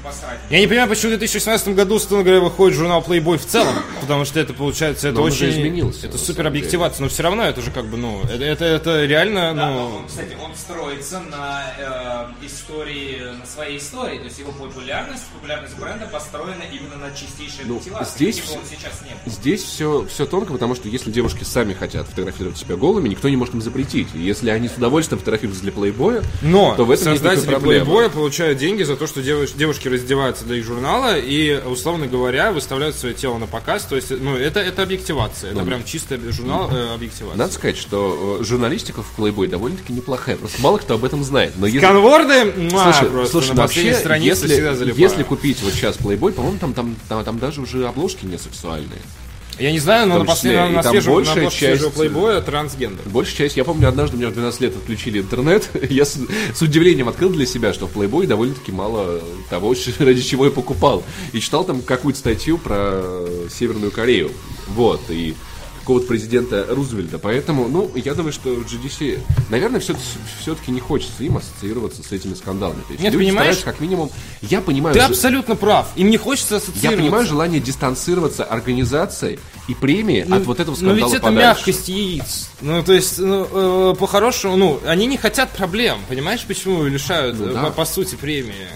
Я 0.49 0.59
не 0.59 0.67
понимаю, 0.67 0.89
почему 0.89 1.07
в 1.13 1.17
2016 1.17 1.69
году, 1.69 1.95
условно 1.95 2.23
говоря, 2.23 2.41
выходит 2.41 2.77
журнал 2.77 3.03
Playboy 3.07 3.37
в 3.37 3.45
целом, 3.45 3.73
потому 4.01 4.25
что 4.25 4.39
это 4.39 4.53
получается, 4.53 5.09
это 5.09 5.21
очень... 5.21 5.49
изменился, 5.49 6.07
это 6.07 6.17
супер 6.17 6.47
объективация, 6.47 7.03
но 7.03 7.09
все 7.09 7.23
равно 7.23 7.43
это 7.43 7.61
же 7.61 7.71
как 7.71 7.85
бы, 7.85 7.97
ну, 7.97 8.21
это, 8.23 8.43
это, 8.43 8.65
это 8.65 9.05
реально, 9.05 9.53
Да, 9.53 9.69
ну... 9.69 9.73
но 9.75 9.95
он, 9.97 10.07
кстати, 10.07 10.37
он 10.43 10.55
строится 10.55 11.19
на 11.19 12.29
э, 12.41 12.45
истории, 12.45 13.21
на 13.39 13.45
своей 13.45 13.77
истории. 13.77 14.17
То 14.19 14.25
есть 14.25 14.39
его 14.39 14.51
популярность, 14.51 15.23
популярность 15.33 15.77
бренда 15.77 16.05
построена 16.07 16.63
именно 16.71 16.95
на 16.97 17.11
чистейшей 17.15 17.65
Ну, 17.65 17.75
мотивации. 17.75 18.15
здесь 18.15 18.35
каким 18.41 18.53
бы 18.55 18.59
он 18.59 18.65
вс- 18.65 18.69
сейчас 18.77 19.01
не 19.01 19.09
был. 19.09 19.31
Здесь 19.31 19.63
все, 19.63 20.05
все 20.09 20.25
тонко, 20.25 20.53
потому 20.53 20.75
что 20.75 20.87
если 20.89 21.11
девушки 21.11 21.43
сами 21.43 21.73
хотят 21.73 22.07
фотографировать 22.07 22.57
себя 22.57 22.75
голыми, 22.75 23.09
никто 23.09 23.29
не 23.29 23.37
может 23.37 23.53
им 23.53 23.61
запретить. 23.61 24.07
И 24.13 24.19
если 24.19 24.49
они 24.49 24.67
с 24.67 24.73
удовольствием 24.77 25.19
фотографируются 25.19 25.63
для 25.63 25.71
плейбоя, 25.71 26.23
Но 26.41 26.75
то 26.75 26.85
в 26.85 26.91
этом 26.91 27.13
нет 27.13 27.21
создатели. 27.21 27.55
Playboy 27.57 28.09
получают 28.09 28.57
деньги 28.59 28.83
за 28.83 28.95
то, 28.95 29.07
что 29.07 29.21
девуш- 29.21 29.55
девушки 29.57 29.87
раздеваются 29.95 30.45
для 30.45 30.57
их 30.57 30.65
журнала 30.65 31.17
и, 31.17 31.59
условно 31.65 32.07
говоря, 32.07 32.51
выставляют 32.51 32.95
свое 32.95 33.13
тело 33.13 33.37
на 33.37 33.47
показ. 33.47 33.83
То 33.85 33.95
есть, 33.95 34.11
ну, 34.11 34.35
это, 34.35 34.59
это 34.59 34.83
объективация. 34.83 35.51
Это 35.51 35.63
прям 35.63 35.83
чисто 35.83 36.19
журнал 36.31 36.69
э, 36.71 36.93
объективация. 36.93 37.37
Надо 37.37 37.53
сказать, 37.53 37.77
что 37.77 38.37
э, 38.39 38.43
журналистика 38.43 39.01
в 39.01 39.17
Playboy 39.17 39.47
довольно-таки 39.47 39.93
неплохая. 39.93 40.37
Просто 40.37 40.61
мало 40.61 40.77
кто 40.77 40.95
об 40.95 41.05
этом 41.05 41.23
знает. 41.23 41.53
Но 41.57 41.65
если... 41.65 41.79
Сканворды, 41.79 42.45
муа, 42.45 42.93
Слушай, 42.93 43.09
просто 43.09 43.31
слушай, 43.31 43.49
на 43.49 43.55
ну 43.55 43.61
вообще, 43.61 43.93
странице 43.93 44.27
если, 44.27 44.47
всегда 44.47 44.75
залипаю. 44.75 45.01
если 45.01 45.23
купить 45.23 45.61
вот 45.61 45.73
сейчас 45.73 45.97
Playboy, 45.97 46.31
по-моему, 46.31 46.59
там, 46.59 46.73
там, 46.73 46.95
там, 47.07 47.23
там 47.23 47.39
даже 47.39 47.61
уже 47.61 47.87
обложки 47.87 48.25
не 48.25 48.37
сексуальные. 48.37 49.01
Я 49.59 49.71
не 49.71 49.79
знаю, 49.79 50.07
но 50.07 50.19
на 50.19 50.25
последнем, 50.25 50.73
на, 50.73 50.83
свежем, 50.83 51.13
на 51.13 51.19
большая 51.19 51.49
свежего 51.49 51.89
часть- 51.89 51.95
плейбоя 51.95 52.41
трансгендер. 52.41 53.07
Большая 53.07 53.35
часть, 53.37 53.57
я 53.57 53.63
помню, 53.63 53.87
однажды 53.87 54.17
у 54.17 54.19
меня 54.19 54.29
в 54.29 54.33
12 54.33 54.61
лет 54.61 54.75
отключили 54.75 55.19
интернет, 55.21 55.69
я 55.89 56.05
с, 56.05 56.17
с 56.53 56.61
удивлением 56.61 57.07
открыл 57.07 57.29
для 57.29 57.45
себя, 57.45 57.73
что 57.73 57.87
в 57.87 57.95
Playboy 57.95 58.27
довольно-таки 58.27 58.71
мало 58.71 59.21
того, 59.49 59.73
ради 59.99 60.21
чего 60.21 60.45
я 60.45 60.51
покупал. 60.51 61.03
И 61.31 61.39
читал 61.39 61.63
там 61.63 61.81
какую-то 61.81 62.19
статью 62.19 62.57
про 62.57 63.25
Северную 63.49 63.91
Корею. 63.91 64.31
Вот, 64.67 65.01
и 65.09 65.35
какого-то 65.85 66.07
президента 66.07 66.65
Рузвельта. 66.67 67.19
Поэтому, 67.19 67.67
ну, 67.67 67.91
я 67.93 68.15
думаю, 68.15 68.33
что 68.33 68.49
GDC, 68.49 69.19
наверное, 69.51 69.79
все-таки 69.79 70.71
не 70.71 70.79
хочется 70.79 71.23
им 71.23 71.37
ассоциироваться 71.37 72.01
с 72.01 72.11
этими 72.11 72.33
скандалами. 72.33 72.81
То 72.87 72.93
есть 72.93 73.03
Нет, 73.03 73.13
люди 73.13 73.27
понимаешь? 73.27 73.57
как 73.63 73.79
минимум... 73.79 74.09
Я 74.41 74.61
понимаю... 74.61 74.95
Ты 74.95 75.01
за- 75.01 75.05
абсолютно 75.05 75.55
прав. 75.55 75.89
Им 75.95 76.09
не 76.09 76.17
хочется 76.17 76.55
Я 76.55 76.57
ассоциироваться. 76.57 76.97
понимаю 77.03 77.25
желание 77.27 77.59
дистанцироваться 77.61 78.43
организацией 78.43 79.37
и 79.67 79.75
премии 79.75 80.21
от 80.21 80.43
вот 80.47 80.59
этого 80.59 80.71
Но 80.71 80.77
скандала 80.77 80.95
ведь 81.07 81.13
это 81.17 81.23
подальше. 81.27 81.47
мягкость 81.47 81.87
яиц. 81.89 82.49
Ну, 82.61 82.81
то 82.83 82.93
есть, 82.93 83.19
ну, 83.19 83.47
э, 83.91 83.95
по-хорошему, 83.99 84.55
ну, 84.57 84.79
они 84.87 85.05
не 85.05 85.17
хотят 85.17 85.51
проблем. 85.51 85.99
Понимаешь, 86.09 86.43
почему 86.47 86.83
лишают, 86.85 87.37
Ну 87.39 87.45
э, 87.49 87.53
да. 87.53 87.63
по, 87.65 87.69
по 87.71 87.85
сути, 87.85 88.15
премии? 88.15 88.67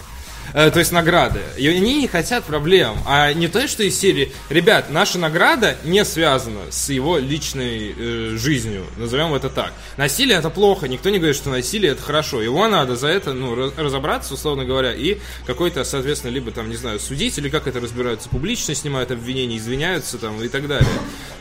Э, 0.54 0.72
то 0.72 0.80
есть 0.80 0.92
награды. 0.92 1.42
И 1.58 1.68
они 1.68 2.00
не 2.02 2.08
хотят 2.08 2.44
проблем. 2.44 2.98
А 3.06 3.34
не 3.34 3.48
то, 3.48 3.68
что 3.68 3.84
из 3.84 3.98
серии, 4.00 4.32
ребят, 4.50 4.90
наша 4.90 5.20
награда 5.20 5.78
не 5.84 6.04
связана 6.06 6.62
с 6.70 6.90
его 6.90 7.18
личной 7.18 7.96
э, 7.98 8.36
жизнью. 8.38 8.86
Назовем 8.98 9.34
это 9.34 9.50
так. 9.50 9.74
Насилие 9.98 10.38
это 10.38 10.50
плохо. 10.50 10.88
Никто 10.88 11.10
не 11.10 11.18
говорит, 11.18 11.36
что 11.36 11.50
насилие 11.50 11.92
это 11.92 12.02
хорошо. 12.02 12.42
Его 12.42 12.68
надо 12.68 12.96
за 12.96 13.08
это, 13.08 13.34
ну, 13.34 13.56
раз- 13.56 13.74
разобраться, 13.78 14.34
условно 14.34 14.66
говоря, 14.66 14.94
и 14.94 15.18
какой-то, 15.46 15.84
соответственно, 15.84 16.32
либо 16.32 16.52
там, 16.52 16.70
не 16.70 16.76
знаю, 16.76 17.00
судить, 17.00 17.38
или 17.38 17.50
как 17.50 17.68
это 17.68 17.80
разбираются 17.80 18.30
публично, 18.30 18.74
снимают 18.74 19.12
обвинения, 19.12 19.58
извиняются 19.58 20.18
там 20.18 20.42
и 20.42 20.48
так 20.48 20.68
далее. 20.68 20.90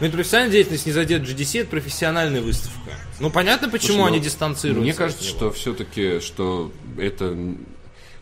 Но 0.00 0.06
это 0.06 0.16
профессиональная 0.16 0.52
деятельность 0.52 0.86
не 0.86 0.92
задет 0.92 1.22
GDC, 1.22 1.62
это 1.62 1.70
профессиональная 1.70 2.40
выставка. 2.40 2.92
Ну, 3.20 3.30
понятно, 3.30 3.68
почему 3.68 3.98
Слушай, 3.98 4.08
они 4.08 4.18
ну, 4.18 4.24
дистанцируются. 4.24 4.82
Мне 4.82 4.94
кажется, 4.94 5.24
что 5.24 5.50
все-таки, 5.50 6.20
что 6.20 6.72
это... 6.98 7.36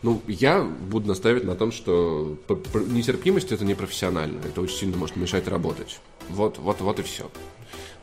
Ну, 0.07 0.21
я 0.29 0.63
буду 0.63 1.09
настаивать 1.09 1.43
на 1.43 1.55
том, 1.57 1.73
что 1.73 2.37
нетерпимость 2.47 3.51
это 3.51 3.65
не 3.65 3.73
профессионально. 3.73 4.39
Это 4.39 4.61
очень 4.61 4.77
сильно 4.77 4.95
может 4.95 5.17
мешать 5.17 5.49
работать. 5.49 5.99
Вот, 6.29 6.59
вот, 6.59 6.79
вот 6.79 6.99
и 6.99 7.03
все. 7.03 7.29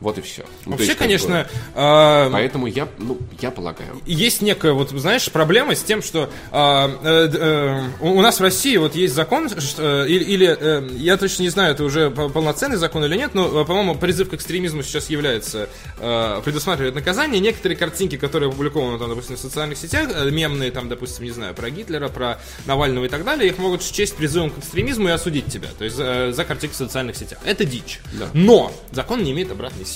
Вот 0.04 0.18
и 0.18 0.20
все. 0.20 0.44
Вообще, 0.66 0.94
конечно, 0.94 1.46
э, 1.74 2.28
Поэтому 2.30 2.66
я, 2.66 2.86
ну, 2.98 3.16
я 3.40 3.50
полагаю. 3.50 3.98
есть 4.04 4.42
некая, 4.42 4.72
вот, 4.72 4.90
знаешь, 4.90 5.30
проблема 5.32 5.74
с 5.74 5.82
тем, 5.82 6.02
что 6.02 6.28
э, 6.52 6.98
э, 7.02 7.30
э, 7.32 7.82
у 8.00 8.20
нас 8.20 8.38
в 8.38 8.42
России 8.42 8.76
вот 8.76 8.94
есть 8.94 9.14
закон, 9.14 9.48
что, 9.48 10.04
э, 10.04 10.08
или, 10.08 10.24
или, 10.24 10.56
э, 10.60 10.88
я 10.98 11.16
точно 11.16 11.44
не 11.44 11.48
знаю, 11.48 11.72
это 11.72 11.84
уже 11.84 12.10
по- 12.10 12.28
полноценный 12.28 12.76
закон 12.76 13.02
или 13.06 13.16
нет, 13.16 13.30
но, 13.34 13.62
э, 13.62 13.64
по-моему, 13.64 13.94
призыв 13.94 14.28
к 14.28 14.34
экстремизму 14.34 14.82
сейчас 14.82 15.08
является, 15.08 15.70
э, 15.98 16.42
предусматривает 16.44 16.94
наказание. 16.94 17.40
Некоторые 17.40 17.78
картинки, 17.78 18.18
которые 18.18 18.50
опубликованы, 18.50 18.98
там, 18.98 19.08
допустим, 19.08 19.36
в 19.36 19.40
социальных 19.40 19.78
сетях, 19.78 20.10
э, 20.14 20.30
мемные, 20.30 20.70
там, 20.70 20.90
допустим, 20.90 21.24
не 21.24 21.30
знаю, 21.30 21.54
про 21.54 21.70
Гитлера, 21.70 22.08
про 22.08 22.38
Навального 22.66 23.06
и 23.06 23.08
так 23.08 23.24
далее, 23.24 23.48
их 23.48 23.56
могут 23.56 23.82
счесть 23.82 24.16
призывом 24.16 24.50
к 24.50 24.58
экстремизму 24.58 25.08
и 25.08 25.12
осудить 25.12 25.46
тебя, 25.46 25.68
то 25.78 25.84
есть 25.84 25.96
э, 25.98 26.32
за 26.32 26.44
картинки 26.44 26.74
в 26.74 26.76
социальных 26.76 27.16
сетях. 27.16 27.38
Это 27.46 27.64
дичь. 27.64 28.00
Да. 28.12 28.28
Но 28.34 28.70
закон 28.92 29.22
не 29.24 29.32
имеет 29.32 29.50
обратной 29.50 29.86
силы. 29.86 29.93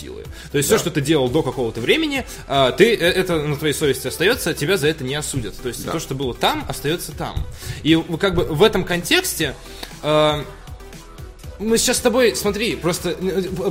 То 0.52 0.58
есть 0.58 0.68
все, 0.68 0.78
что 0.78 0.90
ты 0.90 1.00
делал 1.00 1.28
до 1.28 1.42
какого-то 1.42 1.80
времени, 1.80 2.24
а, 2.46 2.72
ты, 2.72 2.94
э, 2.94 2.98
это 2.98 3.42
на 3.42 3.56
твоей 3.56 3.74
совести 3.74 4.08
остается, 4.08 4.54
тебя 4.54 4.76
за 4.76 4.88
это 4.88 5.04
не 5.04 5.14
осудят. 5.14 5.56
То 5.60 5.68
есть 5.68 5.84
то, 5.84 5.98
что 5.98 6.14
было 6.14 6.34
там, 6.34 6.64
остается 6.68 7.12
там. 7.12 7.46
И 7.82 8.00
как 8.18 8.34
бы 8.34 8.44
в 8.44 8.62
этом 8.62 8.84
контексте 8.84 9.54
э, 10.02 10.44
мы 11.58 11.78
сейчас 11.78 11.96
с 11.96 12.00
тобой, 12.00 12.36
смотри, 12.36 12.76
просто 12.76 13.16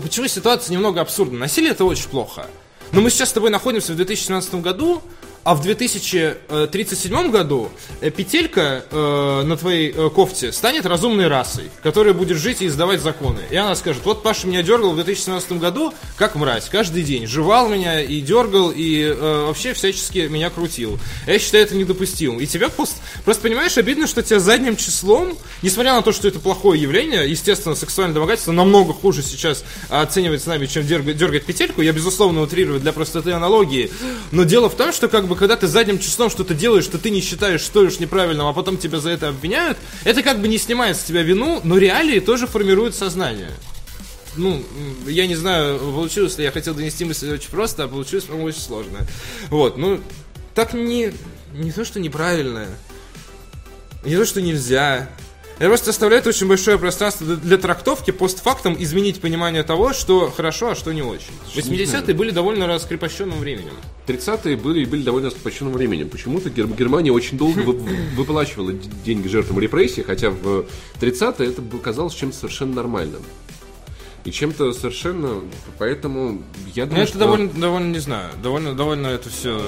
почему 0.01 0.27
ситуация 0.27 0.73
немного 0.73 1.01
абсурдна. 1.01 1.39
Насилие 1.39 1.71
это 1.71 1.85
очень 1.85 2.09
плохо. 2.09 2.47
Но 2.91 3.01
мы 3.01 3.09
сейчас 3.09 3.29
с 3.29 3.33
тобой 3.33 3.49
находимся 3.49 3.93
в 3.93 3.95
2017 3.97 4.55
году, 4.55 5.01
а 5.47 5.55
в 5.55 5.61
2037 5.61 7.31
году 7.31 7.69
э, 8.01 8.09
петелька 8.09 8.83
э, 8.91 9.43
на 9.45 9.55
твоей 9.55 9.93
э, 9.95 10.09
кофте 10.09 10.51
станет 10.51 10.85
разумной 10.85 11.27
расой, 11.27 11.71
которая 11.81 12.13
будет 12.13 12.37
жить 12.37 12.61
и 12.61 12.67
издавать 12.67 12.99
законы. 12.99 13.39
И 13.49 13.55
она 13.55 13.73
скажет, 13.75 14.03
вот 14.03 14.23
Паша 14.23 14.45
меня 14.45 14.61
дергал 14.61 14.91
в 14.91 14.95
2017 14.95 15.53
году, 15.53 15.93
как 16.17 16.35
мразь, 16.35 16.67
каждый 16.67 17.03
день. 17.03 17.27
Жевал 17.27 17.69
меня 17.69 18.01
и 18.01 18.19
дергал, 18.19 18.73
и 18.75 19.03
э, 19.03 19.45
вообще 19.47 19.71
всячески 19.71 20.27
меня 20.27 20.49
крутил. 20.49 20.99
Я 21.25 21.39
считаю 21.39 21.63
это 21.63 21.77
недопустимым. 21.77 22.41
И 22.41 22.45
тебя 22.45 22.67
просто, 22.67 22.97
просто 23.23 23.43
понимаешь, 23.43 23.77
обидно, 23.77 24.05
что 24.05 24.21
тебя 24.23 24.41
задним 24.41 24.75
числом, 24.75 25.37
несмотря 25.61 25.93
на 25.93 26.01
то, 26.01 26.11
что 26.11 26.27
это 26.27 26.39
плохое 26.39 26.81
явление, 26.81 27.25
естественно, 27.25 27.73
сексуальное 27.73 28.15
домогательство 28.15 28.51
намного 28.51 28.91
хуже 28.91 29.23
сейчас 29.23 29.63
оценивается 29.87 30.49
нами, 30.49 30.65
чем 30.65 30.85
дергать, 30.85 31.15
дергать 31.15 31.45
петельку. 31.45 31.81
Я, 31.81 31.93
безусловно, 31.93 32.41
утрирую 32.41 32.81
для 32.81 32.91
простоты 32.91 33.31
аналогии. 33.31 33.89
Но 34.33 34.43
дело 34.43 34.69
в 34.69 34.75
том, 34.75 34.91
что 34.91 35.07
как 35.07 35.25
бы 35.25 35.36
когда 35.37 35.55
ты 35.55 35.67
задним 35.67 35.99
числом 35.99 36.29
что-то 36.29 36.53
делаешь, 36.53 36.83
что 36.83 36.97
ты 36.97 37.09
не 37.09 37.21
считаешь 37.21 37.63
стоишь 37.63 37.99
неправильным, 37.99 38.47
а 38.47 38.53
потом 38.53 38.77
тебя 38.77 38.99
за 38.99 39.11
это 39.11 39.29
обвиняют, 39.29 39.77
это 40.03 40.23
как 40.23 40.39
бы 40.39 40.47
не 40.47 40.57
снимает 40.57 40.97
с 40.97 41.03
тебя 41.03 41.21
вину, 41.21 41.61
но 41.63 41.77
реалии 41.77 42.19
тоже 42.19 42.47
формируют 42.47 42.95
сознание. 42.95 43.51
Ну, 44.35 44.63
я 45.07 45.25
не 45.25 45.35
знаю, 45.35 45.79
получилось 45.79 46.37
ли, 46.37 46.43
я 46.43 46.51
хотел 46.51 46.75
донести 46.75 47.05
мысль 47.05 47.31
очень 47.31 47.49
просто, 47.49 47.85
а 47.85 47.87
получилось, 47.87 48.25
по-моему, 48.25 48.49
очень 48.49 48.61
сложно. 48.61 48.99
Вот, 49.49 49.77
ну, 49.77 49.99
так 50.53 50.73
не, 50.73 51.13
не 51.53 51.71
то, 51.71 51.83
что 51.83 51.99
неправильно, 51.99 52.67
не 54.03 54.15
то, 54.15 54.25
что 54.25 54.41
нельзя. 54.41 55.09
Это 55.59 55.69
просто 55.69 55.89
оставляет 55.89 56.27
очень 56.27 56.47
большое 56.47 56.77
пространство 56.77 57.25
для, 57.35 57.57
трактовки, 57.57 58.11
постфактум 58.11 58.75
изменить 58.77 59.19
понимание 59.19 59.63
того, 59.63 59.91
что 59.91 60.29
хорошо, 60.29 60.69
а 60.71 60.75
что 60.75 60.93
не 60.93 61.01
очень. 61.01 61.31
80-е 61.55 62.13
были 62.13 62.29
довольно 62.29 62.67
раскрепощенным 62.67 63.39
временем. 63.39 63.73
30-е 64.05 64.55
были, 64.55 64.85
были 64.85 65.01
довольно 65.01 65.27
раскрепощенным 65.29 65.73
временем. 65.73 66.09
Почему-то 66.09 66.49
Гер- 66.51 66.67
Германия 66.67 67.11
очень 67.11 67.39
долго 67.39 67.59
вы- 67.61 67.73
выплачивала 68.15 68.71
деньги 69.03 69.27
жертвам 69.27 69.59
репрессий, 69.59 70.03
хотя 70.03 70.29
в 70.29 70.65
30-е 71.01 71.49
это 71.49 71.63
казалось 71.83 72.13
чем-то 72.13 72.37
совершенно 72.37 72.75
нормальным. 72.75 73.23
И 74.25 74.31
чем-то 74.31 74.73
совершенно... 74.73 75.41
Поэтому 75.79 76.43
я 76.75 76.83
Ну, 76.83 76.89
думаю, 76.89 77.03
это 77.03 77.09
что... 77.09 77.19
довольно, 77.19 77.49
довольно, 77.49 77.91
не 77.93 77.99
знаю, 77.99 78.29
довольно, 78.43 78.73
довольно 78.75 79.07
это 79.07 79.29
все... 79.29 79.59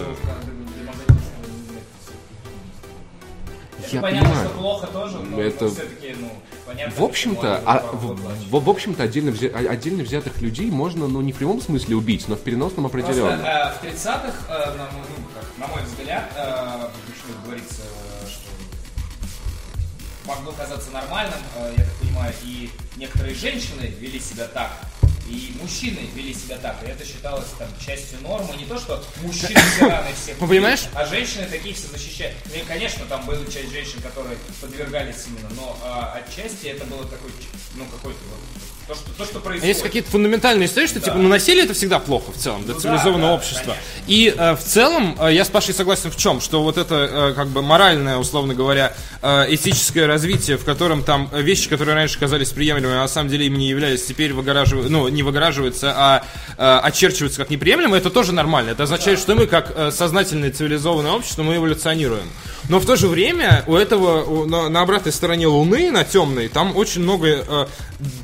Я 3.96 4.02
понятно, 4.02 4.30
понимаю. 4.30 4.50
что 4.50 4.58
плохо 4.58 4.88
тоже, 4.88 5.18
но, 5.20 5.42
Это- 5.42 5.70
все-таки, 5.70 6.16
ну, 6.20 6.32
понятно, 6.66 6.96
В 6.96 7.04
общем-то, 7.04 7.62
а, 7.66 7.80
в, 7.94 8.16
в- 8.50 8.64
в 8.66 8.70
общем-то 8.70 9.04
отдельно, 9.04 9.30
взя- 9.30 9.52
а- 9.54 9.72
отдельно 9.72 10.04
взятых 10.04 10.42
людей 10.42 10.70
можно, 10.72 11.08
ну, 11.08 11.22
не 11.22 11.32
в 11.34 11.38
прямом 11.38 11.62
смысле 11.62 11.96
убить, 11.96 12.26
но 12.28 12.36
в 12.36 12.40
переносном 12.42 12.90
Просто 12.90 13.10
определенно. 13.10 13.42
э, 13.42 13.74
в 13.78 13.82
30-х, 13.84 14.34
э, 14.50 14.78
на, 14.78 14.84
мой- 14.86 15.04
ну, 15.18 15.26
как, 15.34 15.58
на 15.58 15.68
мой 15.74 15.84
взгляд, 15.84 16.30
э, 16.36 16.88
что 17.18 17.34
говорится, 17.46 17.82
что 18.28 18.50
могло 20.26 20.52
казаться 20.52 20.92
нормальным, 20.92 21.40
э, 21.58 21.74
я 21.78 21.84
так 21.84 21.94
понимаю, 21.96 22.34
и 22.44 22.70
некоторые 22.98 23.34
женщины 23.36 23.94
вели 24.00 24.20
себя 24.20 24.46
так, 24.48 24.70
и 25.30 25.54
мужчины 25.62 26.00
вели 26.16 26.34
себя 26.34 26.58
так, 26.58 26.78
и 26.86 26.90
это 26.90 27.06
считалось 27.06 27.46
там 27.58 27.68
частью 27.86 28.20
нормы, 28.22 28.50
не 28.58 28.66
то, 28.66 28.78
что 28.78 29.04
мужчины 29.22 29.60
тираны 29.78 30.10
всех, 30.22 30.36
Ну, 30.40 30.48
понимаешь? 30.48 30.82
а 30.94 31.06
женщины 31.06 31.46
такие 31.50 31.76
все 31.76 31.88
защищают. 31.88 32.36
Ну 32.46 32.60
и, 32.62 32.66
конечно, 32.66 33.06
там 33.06 33.26
была 33.26 33.38
часть 33.46 33.72
женщин, 33.72 34.02
которые 34.02 34.38
подвергались 34.62 35.26
именно, 35.28 35.50
но 35.56 35.78
а, 35.84 36.18
отчасти 36.20 36.68
это 36.68 36.86
было 36.86 37.04
такой, 37.06 37.32
ну, 37.76 37.86
какой-то 37.86 38.20
вот, 38.30 38.40
то, 38.88 38.96
что, 38.96 39.12
то, 39.18 39.26
что 39.26 39.40
происходит. 39.40 39.68
Есть 39.76 39.84
какие-то 39.84 40.10
фундаментальные 40.10 40.68
истории, 40.68 40.88
что 40.88 41.00
типа, 41.00 41.16
ну, 41.16 41.30
насилие 41.30 41.66
это 41.66 41.74
всегда 41.76 42.00
плохо 42.00 42.32
в 42.32 42.38
целом 42.38 42.64
для 42.66 42.74
Ну 42.74 42.80
цивилизованного 42.80 43.22
да, 43.22 43.28
да, 43.28 43.34
общества. 43.36 43.76
конечно. 43.76 44.04
И 44.08 44.34
э, 44.36 44.56
в 44.56 44.60
целом 44.64 45.16
э, 45.20 45.32
я 45.34 45.46
с 45.46 45.50
Пашей 45.50 45.76
согласен 45.76 46.10
в 46.10 46.18
чем, 46.18 46.42
что 46.42 46.64
вот 46.64 46.78
это 46.80 46.96
э, 46.96 47.34
как 47.36 47.50
бы 47.50 47.62
моральное, 47.62 48.18
условно 48.18 48.56
говоря, 48.56 48.96
э, 49.22 49.46
этическое 49.54 50.08
развитие, 50.08 50.58
в 50.58 50.66
котором 50.66 51.04
там 51.04 51.30
э, 51.32 51.40
вещи, 51.44 51.70
которые 51.70 51.94
раньше 51.94 52.18
казались 52.18 52.50
приемлемыми, 52.50 52.96
а 52.98 53.02
на 53.02 53.08
самом 53.08 53.30
деле 53.30 53.46
им 53.46 53.60
не 53.60 53.70
являлись, 53.70 54.04
теперь 54.04 54.34
выгораживают, 54.34 54.90
ну, 54.90 55.08
не 55.08 55.19
выгораживаются, 55.24 55.94
а 55.96 56.24
э, 56.58 56.80
очерчиваются 56.84 57.40
как 57.40 57.50
неприемлемые, 57.50 58.00
это 58.00 58.10
тоже 58.10 58.32
нормально. 58.32 58.72
Это 58.72 58.84
означает, 58.84 59.20
что 59.20 59.36
мы 59.36 59.48
как 59.48 59.74
э, 59.76 59.92
сознательное 59.92 60.52
цивилизованное 60.52 61.12
общество, 61.12 61.44
мы 61.44 61.56
эволюционируем. 61.56 62.24
Но 62.70 62.80
в 62.80 62.86
то 62.86 62.96
же 62.96 63.08
время 63.08 63.64
у 63.68 63.76
этого, 63.76 64.24
у- 64.24 64.46
на, 64.46 64.70
на 64.70 64.82
обратной 64.82 65.12
стороне 65.12 65.48
Луны, 65.48 65.92
на 65.92 66.04
темной, 66.04 66.50
там 66.50 66.76
очень 66.78 67.02
много 67.02 67.28
э, 67.28 67.66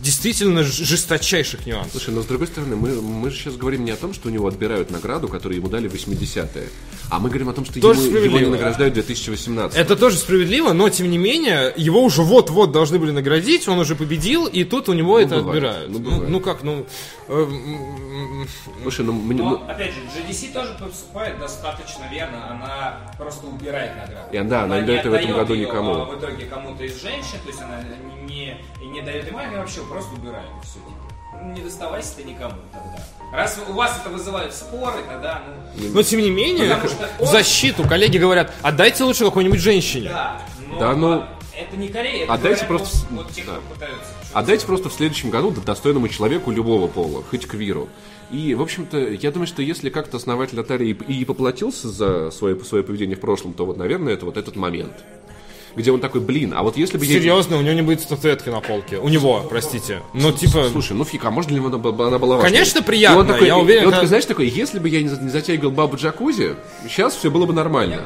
действительно 0.01 0.63
жесточайших 0.63 1.65
нюансов. 1.65 1.91
Слушай, 1.93 2.13
но 2.13 2.21
с 2.21 2.25
другой 2.25 2.47
стороны, 2.47 2.75
мы, 2.75 3.01
мы 3.01 3.29
же 3.29 3.37
сейчас 3.37 3.55
говорим 3.55 3.85
не 3.85 3.91
о 3.91 3.95
том, 3.95 4.13
что 4.13 4.27
у 4.29 4.31
него 4.31 4.47
отбирают 4.47 4.91
награду, 4.91 5.27
которую 5.27 5.57
ему 5.59 5.67
дали 5.69 5.87
в 5.87 5.93
80-е, 5.93 6.69
а 7.09 7.19
мы 7.19 7.29
говорим 7.29 7.49
о 7.49 7.53
том, 7.53 7.65
что 7.65 7.79
Тоже 7.79 8.01
ему, 8.01 8.17
его 8.17 8.39
не 8.39 8.45
награждают 8.47 8.93
в 8.93 8.95
2018 8.95 9.77
Это 9.77 9.95
тоже 9.95 10.17
справедливо, 10.17 10.73
но 10.73 10.89
тем 10.89 11.09
не 11.09 11.17
менее, 11.17 11.73
его 11.75 12.03
уже 12.03 12.21
вот-вот 12.21 12.71
должны 12.71 12.99
были 12.99 13.11
наградить, 13.11 13.67
он 13.67 13.79
уже 13.79 13.95
победил, 13.95 14.45
и 14.45 14.63
тут 14.63 14.89
у 14.89 14.93
него 14.93 15.19
это 15.19 15.37
бывает, 15.37 15.63
отбирают. 15.63 15.89
ну, 15.91 15.99
Ну, 15.99 16.23
ну 16.27 16.39
как, 16.39 16.63
ну... 16.63 16.84
э, 17.27 17.45
Слушай, 18.81 19.05
ну, 19.05 19.13
мне- 19.13 19.41
Но, 19.41 19.49
ну, 19.51 19.67
опять 19.67 19.93
же, 19.93 20.01
GDC 20.01 20.53
тоже 20.53 20.73
поступает 20.79 21.39
достаточно 21.39 22.03
верно. 22.11 22.49
Она 22.51 22.97
просто 23.17 23.47
убирает 23.47 23.95
награду. 23.97 24.27
И 24.31 24.39
да, 24.41 24.63
она 24.63 24.79
не 24.81 24.87
дает 24.87 25.05
в 25.05 25.13
этом 25.13 25.33
году 25.33 25.53
её, 25.53 25.67
никому. 25.67 25.95
а, 26.01 26.05
в 26.05 26.19
итоге 26.19 26.45
кому-то 26.45 26.83
из 26.83 27.01
женщин, 27.01 27.39
то 27.43 27.49
есть 27.49 27.61
она 27.61 27.81
не, 28.27 28.57
не 28.81 29.01
дает 29.01 29.27
им, 29.27 29.37
она 29.37 29.59
вообще 29.59 29.81
просто 29.81 30.13
убирает. 30.15 30.49
Все, 30.63 30.73
типа. 30.79 30.91
Ну, 31.41 31.53
не 31.53 31.61
доставайся 31.61 32.15
ты 32.15 32.23
никому 32.23 32.55
тогда. 32.71 33.03
Раз 33.33 33.59
у 33.67 33.73
вас 33.73 33.99
это 33.99 34.09
вызывает 34.09 34.53
споры, 34.53 35.03
тогда, 35.07 35.41
ну, 35.75 35.89
Но 35.93 36.03
тем 36.03 36.21
не 36.21 36.29
менее, 36.31 36.75
что 36.77 37.07
в 37.17 37.21
он- 37.21 37.27
защиту 37.27 37.83
коллеги 37.87 38.17
говорят, 38.17 38.53
отдайте 38.61 39.03
лучше 39.03 39.25
какой-нибудь 39.25 39.59
женщине. 39.59 40.09
да. 40.09 40.41
Но 40.69 40.79
Да, 40.79 40.93
ну, 40.95 41.23
это 41.57 41.77
не 41.77 41.87
Корея, 41.87 42.23
это 42.23 42.33
отдайте 42.33 42.65
говорят 42.65 42.67
просто- 42.67 43.07
Вот, 43.11 43.25
вот 43.25 43.33
те, 43.33 43.43
да. 43.45 43.59
пытаются. 43.73 44.07
Отдайте 44.33 44.65
просто 44.65 44.89
в 44.89 44.93
следующем 44.93 45.29
году 45.29 45.51
достойному 45.51 46.07
человеку 46.07 46.51
любого 46.51 46.87
пола, 46.87 47.23
хоть 47.29 47.45
квиру. 47.47 47.89
И, 48.31 48.55
в 48.55 48.61
общем-то, 48.61 48.97
я 48.97 49.31
думаю, 49.31 49.47
что 49.47 49.61
если 49.61 49.89
как-то 49.89 50.17
основатель 50.17 50.59
Atari 50.59 50.91
и, 51.07 51.13
и 51.21 51.25
поплатился 51.25 51.89
за 51.89 52.31
свое, 52.31 52.59
свое 52.63 52.83
поведение 52.83 53.15
в 53.15 53.19
прошлом, 53.19 53.53
то 53.53 53.65
вот, 53.65 53.77
наверное, 53.77 54.13
это 54.13 54.25
вот 54.25 54.37
этот 54.37 54.55
момент. 54.55 54.93
Где 55.75 55.91
он 55.91 55.99
такой, 55.99 56.21
блин, 56.21 56.53
а 56.55 56.63
вот 56.63 56.77
если 56.77 56.97
бы 56.97 57.05
я... 57.05 57.19
Серьезно, 57.19 57.57
у 57.57 57.61
него 57.61 57.73
не 57.73 57.81
будет 57.81 57.99
статуэтки 57.99 58.47
на 58.47 58.61
полке. 58.61 58.97
У 58.97 59.09
него, 59.09 59.45
простите. 59.49 60.01
Ну, 60.13 60.31
типа... 60.31 60.69
Слушай, 60.71 60.93
ну 60.93 61.03
фиг, 61.03 61.25
а 61.25 61.31
можно 61.31 61.53
ли 61.53 61.59
она, 61.59 61.75
она 61.75 62.17
была? 62.17 62.39
Конечно, 62.41 62.81
приятно, 62.81 63.17
И 63.17 63.19
он 63.19 63.27
такой, 63.27 63.47
я 63.47 63.57
уверен, 63.57 63.83
и 63.83 63.85
он 63.87 63.91
такой, 63.91 64.07
знаешь, 64.07 64.25
такой, 64.25 64.47
если 64.47 64.79
бы 64.79 64.87
я 64.87 65.01
не 65.01 65.09
затягивал 65.09 65.71
бабу 65.71 65.97
джакузи, 65.97 66.55
сейчас 66.87 67.15
все 67.15 67.29
было 67.29 67.45
бы 67.45 67.53
нормально. 67.53 68.01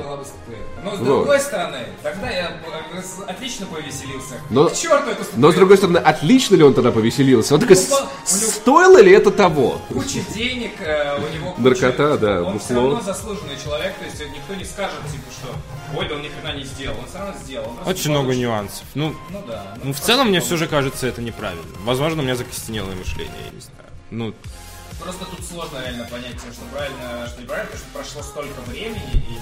Но 0.83 0.95
с 0.95 0.99
Вот. 0.99 1.05
другой 1.05 1.39
стороны, 1.39 1.77
тогда 2.03 2.29
я 2.29 2.49
э, 2.93 3.01
отлично 3.27 3.65
повеселился. 3.65 4.35
Но- 4.49 4.69
К 4.69 4.73
черту 4.75 5.09
эту 5.11 5.23
Но, 5.35 5.51
с 5.51 5.55
другой 5.55 5.77
стороны, 5.77 5.97
отлично 5.97 6.55
ли 6.55 6.63
он 6.63 6.73
тогда 6.73 6.91
повеселился? 6.91 7.55
Он 7.55 7.59
такой, 7.61 7.75
Ну, 7.75 7.81
«С- 7.81 7.85
по- 7.87 7.95
у 7.95 7.99
него- 8.01 8.51
стоило 8.51 9.01
ли 9.01 9.11
это 9.11 9.31
того? 9.31 9.81
куча 9.89 10.19
денег, 10.33 10.71
э, 10.79 11.17
у 11.17 11.33
него 11.33 11.51
куча... 11.51 11.61
Наркота, 11.69 12.17
да, 12.17 12.37
Он 12.43 12.53
бухло. 12.53 12.59
все 12.59 12.73
равно 12.75 13.01
заслуженный 13.01 13.55
человек, 13.63 13.93
то 13.97 14.05
есть 14.05 14.19
никто 14.33 14.55
не 14.55 14.63
скажет, 14.65 14.99
типа, 15.11 15.23
что 15.31 15.97
ой, 15.99 16.07
да 16.07 16.15
он 16.15 16.21
ни 16.21 16.29
хрена 16.29 16.55
не 16.57 16.63
сделал, 16.63 16.97
он 16.99 17.05
все 17.07 17.17
равно 17.17 17.33
сделал. 17.43 17.73
Очень 17.85 18.11
много 18.11 18.25
получил. 18.27 18.41
нюансов. 18.43 18.83
Ну, 18.95 19.15
Ну 19.29 19.43
да. 19.47 19.75
ну, 19.83 19.93
в 19.93 19.99
целом, 19.99 20.29
мне 20.29 20.39
все 20.39 20.57
же 20.57 20.67
кажется 20.67 21.07
это 21.07 21.21
неправильно. 21.21 21.63
Возможно, 21.83 22.21
у 22.21 22.25
меня 22.25 22.35
закостенелое 22.35 22.95
мышление, 22.95 23.33
я 23.45 23.51
не 23.51 23.59
знаю. 23.61 23.75
Ну, 24.11 24.33
Просто 24.99 25.25
тут 25.25 25.45
сложно 25.45 25.79
реально 25.81 26.05
понять, 26.05 26.35
что 26.35 26.61
правильно, 26.73 27.27
что 27.27 27.41
неправильно, 27.41 27.71
потому 27.71 27.83
что 27.83 27.93
прошло 27.93 28.23
столько 28.23 28.61
времени, 28.69 28.99
и 29.13 29.33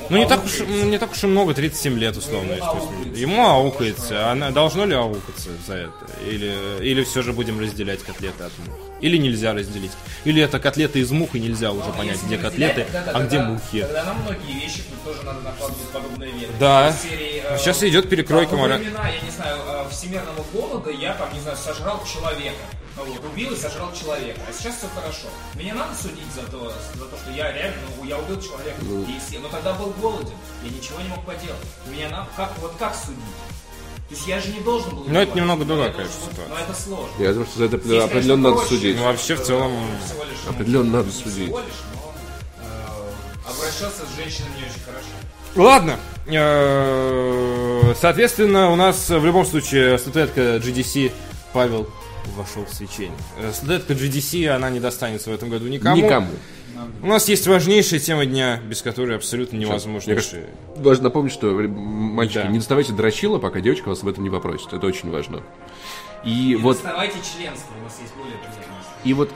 ну, 0.00 0.06
ну 0.10 0.16
не 0.18 0.26
так, 0.26 0.44
уж, 0.44 0.58
не 0.60 0.98
так 0.98 1.12
уж 1.12 1.24
и 1.24 1.26
много, 1.26 1.54
37 1.54 1.98
лет 1.98 2.16
условно. 2.16 2.52
ему 2.52 2.60
возьмем. 2.66 2.76
аукается. 2.76 3.20
Ему 3.20 3.46
аукается. 3.46 4.30
Она, 4.30 4.50
должно 4.50 4.84
ли 4.86 4.94
аукаться 4.94 5.50
за 5.66 5.74
это? 5.74 5.92
Или, 6.26 6.54
или 6.82 7.04
все 7.04 7.22
же 7.22 7.32
будем 7.32 7.58
разделять 7.60 8.02
котлеты 8.02 8.44
от 8.44 8.52
мух? 8.66 8.76
Или 9.00 9.16
нельзя 9.16 9.54
разделить? 9.54 9.92
Или 10.24 10.42
это 10.42 10.58
котлеты 10.58 10.98
из 10.98 11.10
мух, 11.10 11.34
и 11.34 11.40
нельзя 11.40 11.72
уже 11.72 11.88
Но 11.88 11.92
понять, 11.94 12.14
если 12.16 12.26
где 12.26 12.38
котлеты, 12.38 12.86
тогда- 12.92 13.12
а 13.12 13.22
где 13.22 13.38
мухи? 13.38 13.80
Тогда 13.82 14.04
на 14.04 14.14
многие 14.14 14.52
вещи 14.60 14.82
тоже 15.04 15.22
надо 15.22 15.40
накладывать 15.40 15.88
подобные 15.88 16.32
вещи. 16.32 16.48
Да. 16.58 16.92
Серии, 16.92 17.42
э, 17.48 17.58
Сейчас 17.58 17.82
идет 17.82 18.08
перекройка 18.08 18.54
во 18.56 18.66
времена, 18.66 19.08
я 19.08 19.20
не 19.20 19.30
знаю, 19.30 19.58
э, 19.66 19.90
всемирного 19.90 20.44
голода 20.52 20.90
я 20.90 21.14
там, 21.14 21.32
не 21.32 21.40
знаю, 21.40 21.56
сожрал 21.56 22.02
человека. 22.04 22.56
Ну 22.96 23.04
вот, 23.06 23.24
убил 23.24 23.52
и 23.52 23.56
сожрал 23.56 23.92
человека. 23.92 24.40
А 24.48 24.52
сейчас 24.52 24.76
все 24.76 24.86
хорошо. 24.94 25.26
Меня 25.54 25.74
надо 25.74 25.94
судить 26.00 26.30
за 26.34 26.42
то, 26.50 26.72
за 26.94 27.04
то 27.04 27.16
что 27.16 27.30
я 27.32 27.52
реально, 27.52 27.76
ну, 27.98 28.04
я 28.04 28.18
убил 28.18 28.40
человека. 28.40 28.76
Если- 29.08 29.38
но 29.38 29.48
тогда 29.48 29.72
был 29.72 29.92
голоден. 30.00 30.34
Я 30.62 30.70
ничего 30.70 31.00
не 31.00 31.08
мог 31.08 31.24
поделать. 31.24 31.56
Меня 31.88 32.08
надо, 32.10 32.28
как, 32.36 32.52
вот 32.60 32.72
как 32.78 32.94
судить? 32.94 33.18
То 34.08 34.14
есть 34.14 34.26
я 34.28 34.38
же 34.38 34.50
не 34.50 34.60
должен 34.60 34.94
был... 34.94 35.04
Ну, 35.08 35.18
это 35.18 35.34
немного 35.36 35.64
другая, 35.64 35.90
конечно, 35.90 36.14
ситуация. 36.20 36.48
Но 36.48 36.58
это 36.58 36.74
сложно. 36.74 37.08
Я 37.18 37.32
думаю, 37.32 37.46
что 37.46 37.58
за 37.58 37.64
это 37.64 37.78
Здесь, 37.78 38.02
определенно 38.02 38.42
конечно, 38.50 38.60
надо 38.62 38.68
судить. 38.68 38.96
Ну, 38.96 39.04
вообще, 39.04 39.34
в 39.34 39.42
целом, 39.42 39.72
лишь, 39.72 40.38
ну, 40.44 40.50
Определенно 40.52 40.90
надо 40.92 41.06
не 41.06 41.12
судить. 41.12 41.44
Всего 41.46 41.58
лишь, 41.60 41.80
но 41.94 42.12
э, 42.62 43.50
обращаться 43.50 44.02
с 44.06 44.16
женщинами 44.16 44.58
не 44.58 44.64
очень 44.64 44.82
хорошо. 44.84 45.08
Ладно. 45.56 45.98
Э, 46.26 47.94
Соответственно, 48.00 48.70
у 48.70 48.76
нас 48.76 49.08
в 49.08 49.24
любом 49.24 49.46
случае 49.46 49.98
статуэтка 49.98 50.56
GDC 50.58 51.12
Павел 51.52 51.88
вошел 52.36 52.64
в 52.64 52.72
свечение. 52.72 53.16
Статуэтка 53.52 53.92
GDC, 53.94 54.48
она 54.48 54.70
не 54.70 54.80
достанется 54.80 55.30
в 55.30 55.34
этом 55.34 55.48
году 55.50 55.68
никому. 55.68 55.96
Никому. 55.96 56.28
У 57.02 57.06
нас 57.06 57.28
есть 57.28 57.46
важнейшая 57.46 58.00
тема 58.00 58.26
дня, 58.26 58.60
без 58.68 58.82
которой 58.82 59.16
абсолютно 59.16 59.56
невозможно. 59.56 60.14
кажется, 60.14 60.40
важно 60.76 61.04
напомнить, 61.04 61.32
что, 61.32 61.52
мальчики, 61.52 62.38
Да. 62.38 62.48
не 62.48 62.58
доставайте 62.58 62.92
дрочила, 62.92 63.38
пока 63.38 63.60
девочка 63.60 63.88
вас 63.88 64.02
об 64.02 64.08
этом 64.08 64.24
не 64.24 64.30
попросит. 64.30 64.72
Это 64.72 64.86
очень 64.86 65.10
важно. 65.10 65.42
И 66.24 66.52
И 66.52 66.56
вот 66.56 66.76
доставайте 66.76 67.16
членство, 67.36 67.72
у 67.80 67.84
нас 67.84 67.98
есть 68.00 68.14
более. 68.14 68.36
И 69.04 69.12
вот, 69.12 69.30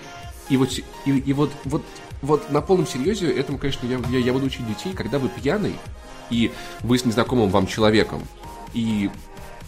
и 0.48 0.56
вот, 0.56 0.70
и, 1.04 1.10
и 1.10 1.32
вот, 1.32 1.50
вот, 1.64 1.82
вот 2.22 2.50
на 2.50 2.60
полном 2.60 2.86
серьезе 2.86 3.30
этому, 3.30 3.58
конечно, 3.58 3.86
я, 3.86 4.00
я, 4.10 4.18
я 4.18 4.32
буду 4.32 4.46
учить 4.46 4.66
детей, 4.66 4.92
когда 4.94 5.18
вы 5.18 5.28
пьяный, 5.28 5.74
и 6.30 6.50
вы 6.80 6.98
с 6.98 7.04
незнакомым 7.04 7.50
вам 7.50 7.66
человеком, 7.66 8.22
и 8.74 9.10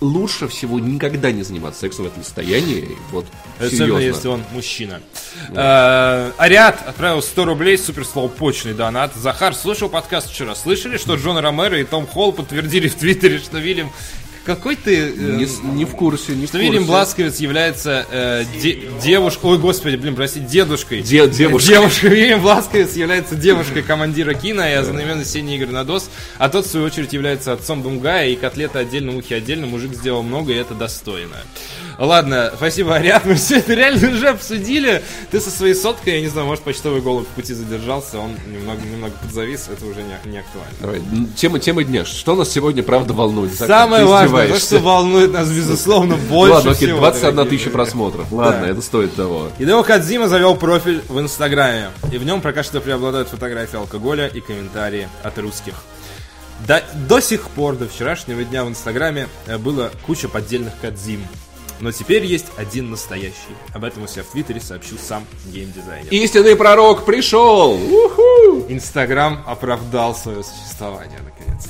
лучше 0.00 0.48
всего 0.48 0.78
никогда 0.78 1.30
не 1.30 1.42
заниматься 1.42 1.80
сексом 1.80 2.06
в 2.06 2.08
этом 2.08 2.24
состоянии, 2.24 2.96
вот, 3.10 3.26
Особенно 3.58 3.70
серьезно. 3.70 3.98
если 3.98 4.28
он 4.28 4.42
мужчина. 4.52 5.00
Э, 5.50 6.32
Ариат 6.38 6.86
отправил 6.86 7.22
100 7.22 7.44
рублей, 7.44 7.78
супер 7.78 8.04
почный 8.38 8.74
донат. 8.74 9.14
Захар 9.14 9.54
слушал 9.54 9.88
подкаст 9.88 10.30
вчера. 10.30 10.54
Слышали, 10.54 10.96
что 10.96 11.14
Джон 11.16 11.38
Ромеро 11.38 11.78
и 11.78 11.84
Том 11.84 12.06
Холл 12.06 12.32
подтвердили 12.32 12.88
в 12.88 12.94
Твиттере, 12.94 13.38
что 13.38 13.58
Вильям 13.58 13.92
какой 14.44 14.76
ты... 14.76 14.96
э, 14.96 15.46
Не, 15.74 15.84
в 15.84 15.94
курсе, 15.94 16.32
не 16.34 16.46
в 16.46 16.48
Что 16.48 16.58
курсе. 16.58 16.70
Вильям 16.70 16.86
Бласковец 16.86 17.38
является 17.38 18.06
э, 18.10 18.44
де- 18.60 18.80
девушкой... 19.02 19.46
Ой, 19.52 19.58
господи, 19.58 19.96
блин, 19.96 20.14
прости, 20.14 20.40
дедушкой. 20.40 21.02
Де- 21.02 21.28
девушкой. 21.28 21.68
Девушка. 21.68 22.08
Вильям 22.08 22.40
Бласковец 22.42 22.94
является 22.96 23.34
девушкой 23.36 23.82
командира 23.82 24.34
кино 24.34 24.66
и 24.66 24.72
ознаменован 24.72 25.24
синий 25.24 25.56
Игорь 25.56 25.70
Надос. 25.70 26.10
А 26.38 26.48
тот, 26.48 26.66
в 26.66 26.70
свою 26.70 26.86
очередь, 26.86 27.12
является 27.12 27.52
отцом 27.52 27.82
Думгая, 27.82 28.28
и 28.28 28.36
котлета 28.36 28.80
отдельно, 28.80 29.16
ухи 29.16 29.34
отдельно. 29.34 29.66
Мужик 29.66 29.94
сделал 29.94 30.22
много, 30.22 30.52
и 30.52 30.56
это 30.56 30.74
достойно. 30.74 31.36
Ладно, 32.00 32.50
спасибо, 32.56 32.96
Ариат, 32.96 33.26
мы 33.26 33.34
все 33.34 33.58
это 33.58 33.74
реально 33.74 34.08
уже 34.12 34.28
обсудили. 34.28 35.02
Ты 35.30 35.38
со 35.38 35.50
своей 35.50 35.74
соткой, 35.74 36.14
я 36.14 36.20
не 36.22 36.28
знаю, 36.28 36.46
может, 36.46 36.64
почтовый 36.64 37.02
голубь 37.02 37.26
в 37.26 37.30
пути 37.32 37.52
задержался, 37.52 38.18
он 38.18 38.30
немного, 38.50 38.80
немного 38.80 39.12
подзавис, 39.20 39.68
это 39.70 39.84
уже 39.84 40.00
не, 40.02 40.30
не 40.30 40.38
актуально. 40.38 40.72
Давай, 40.80 41.02
тема, 41.36 41.58
тема 41.58 41.84
дня. 41.84 42.06
Что 42.06 42.36
нас 42.36 42.48
сегодня, 42.50 42.82
правда, 42.82 43.12
волнует? 43.12 43.54
Самое 43.54 44.06
важное, 44.06 44.48
то, 44.48 44.58
что 44.58 44.78
волнует 44.78 45.30
нас, 45.30 45.50
безусловно, 45.50 46.16
больше 46.16 46.54
Ладно, 46.54 46.70
окей, 46.70 46.88
всего. 46.88 47.00
21 47.00 47.36
дорогие 47.36 47.58
тысяча 47.58 47.70
просмотров. 47.70 48.32
Ладно, 48.32 48.62
Да. 48.62 48.68
это 48.68 48.80
стоит 48.80 49.14
того. 49.14 49.50
Хидео 49.58 49.82
Кадзима 49.82 50.26
завел 50.26 50.56
профиль 50.56 51.02
в 51.06 51.20
Инстаграме, 51.20 51.90
и 52.10 52.16
в 52.16 52.24
нем 52.24 52.40
пока 52.40 52.62
что 52.62 52.80
преобладают 52.80 53.28
фотографии 53.28 53.76
алкоголя 53.76 54.26
и 54.26 54.40
комментарии 54.40 55.06
от 55.22 55.38
русских. 55.38 55.74
До, 56.66 56.82
до 57.08 57.20
сих 57.20 57.42
пор, 57.50 57.76
до 57.76 57.86
вчерашнего 57.88 58.42
дня 58.42 58.64
в 58.64 58.70
Инстаграме 58.70 59.28
э, 59.46 59.58
было 59.58 59.90
куча 60.06 60.28
поддельных 60.28 60.72
Кадзим. 60.80 61.20
Но 61.80 61.92
теперь 61.92 62.24
есть 62.24 62.46
один 62.56 62.90
настоящий. 62.90 63.56
Об 63.72 63.84
этом 63.84 64.02
у 64.02 64.06
себя 64.06 64.22
в 64.22 64.26
Твиттере 64.26 64.60
сообщил 64.60 64.98
сам 64.98 65.24
геймдизайнер. 65.46 66.12
Истинный 66.12 66.54
пророк 66.56 67.04
пришел! 67.06 67.72
Уху! 67.72 68.66
Инстаграм 68.68 69.42
оправдал 69.46 70.14
свое 70.14 70.42
существование, 70.44 71.18
наконец. 71.24 71.68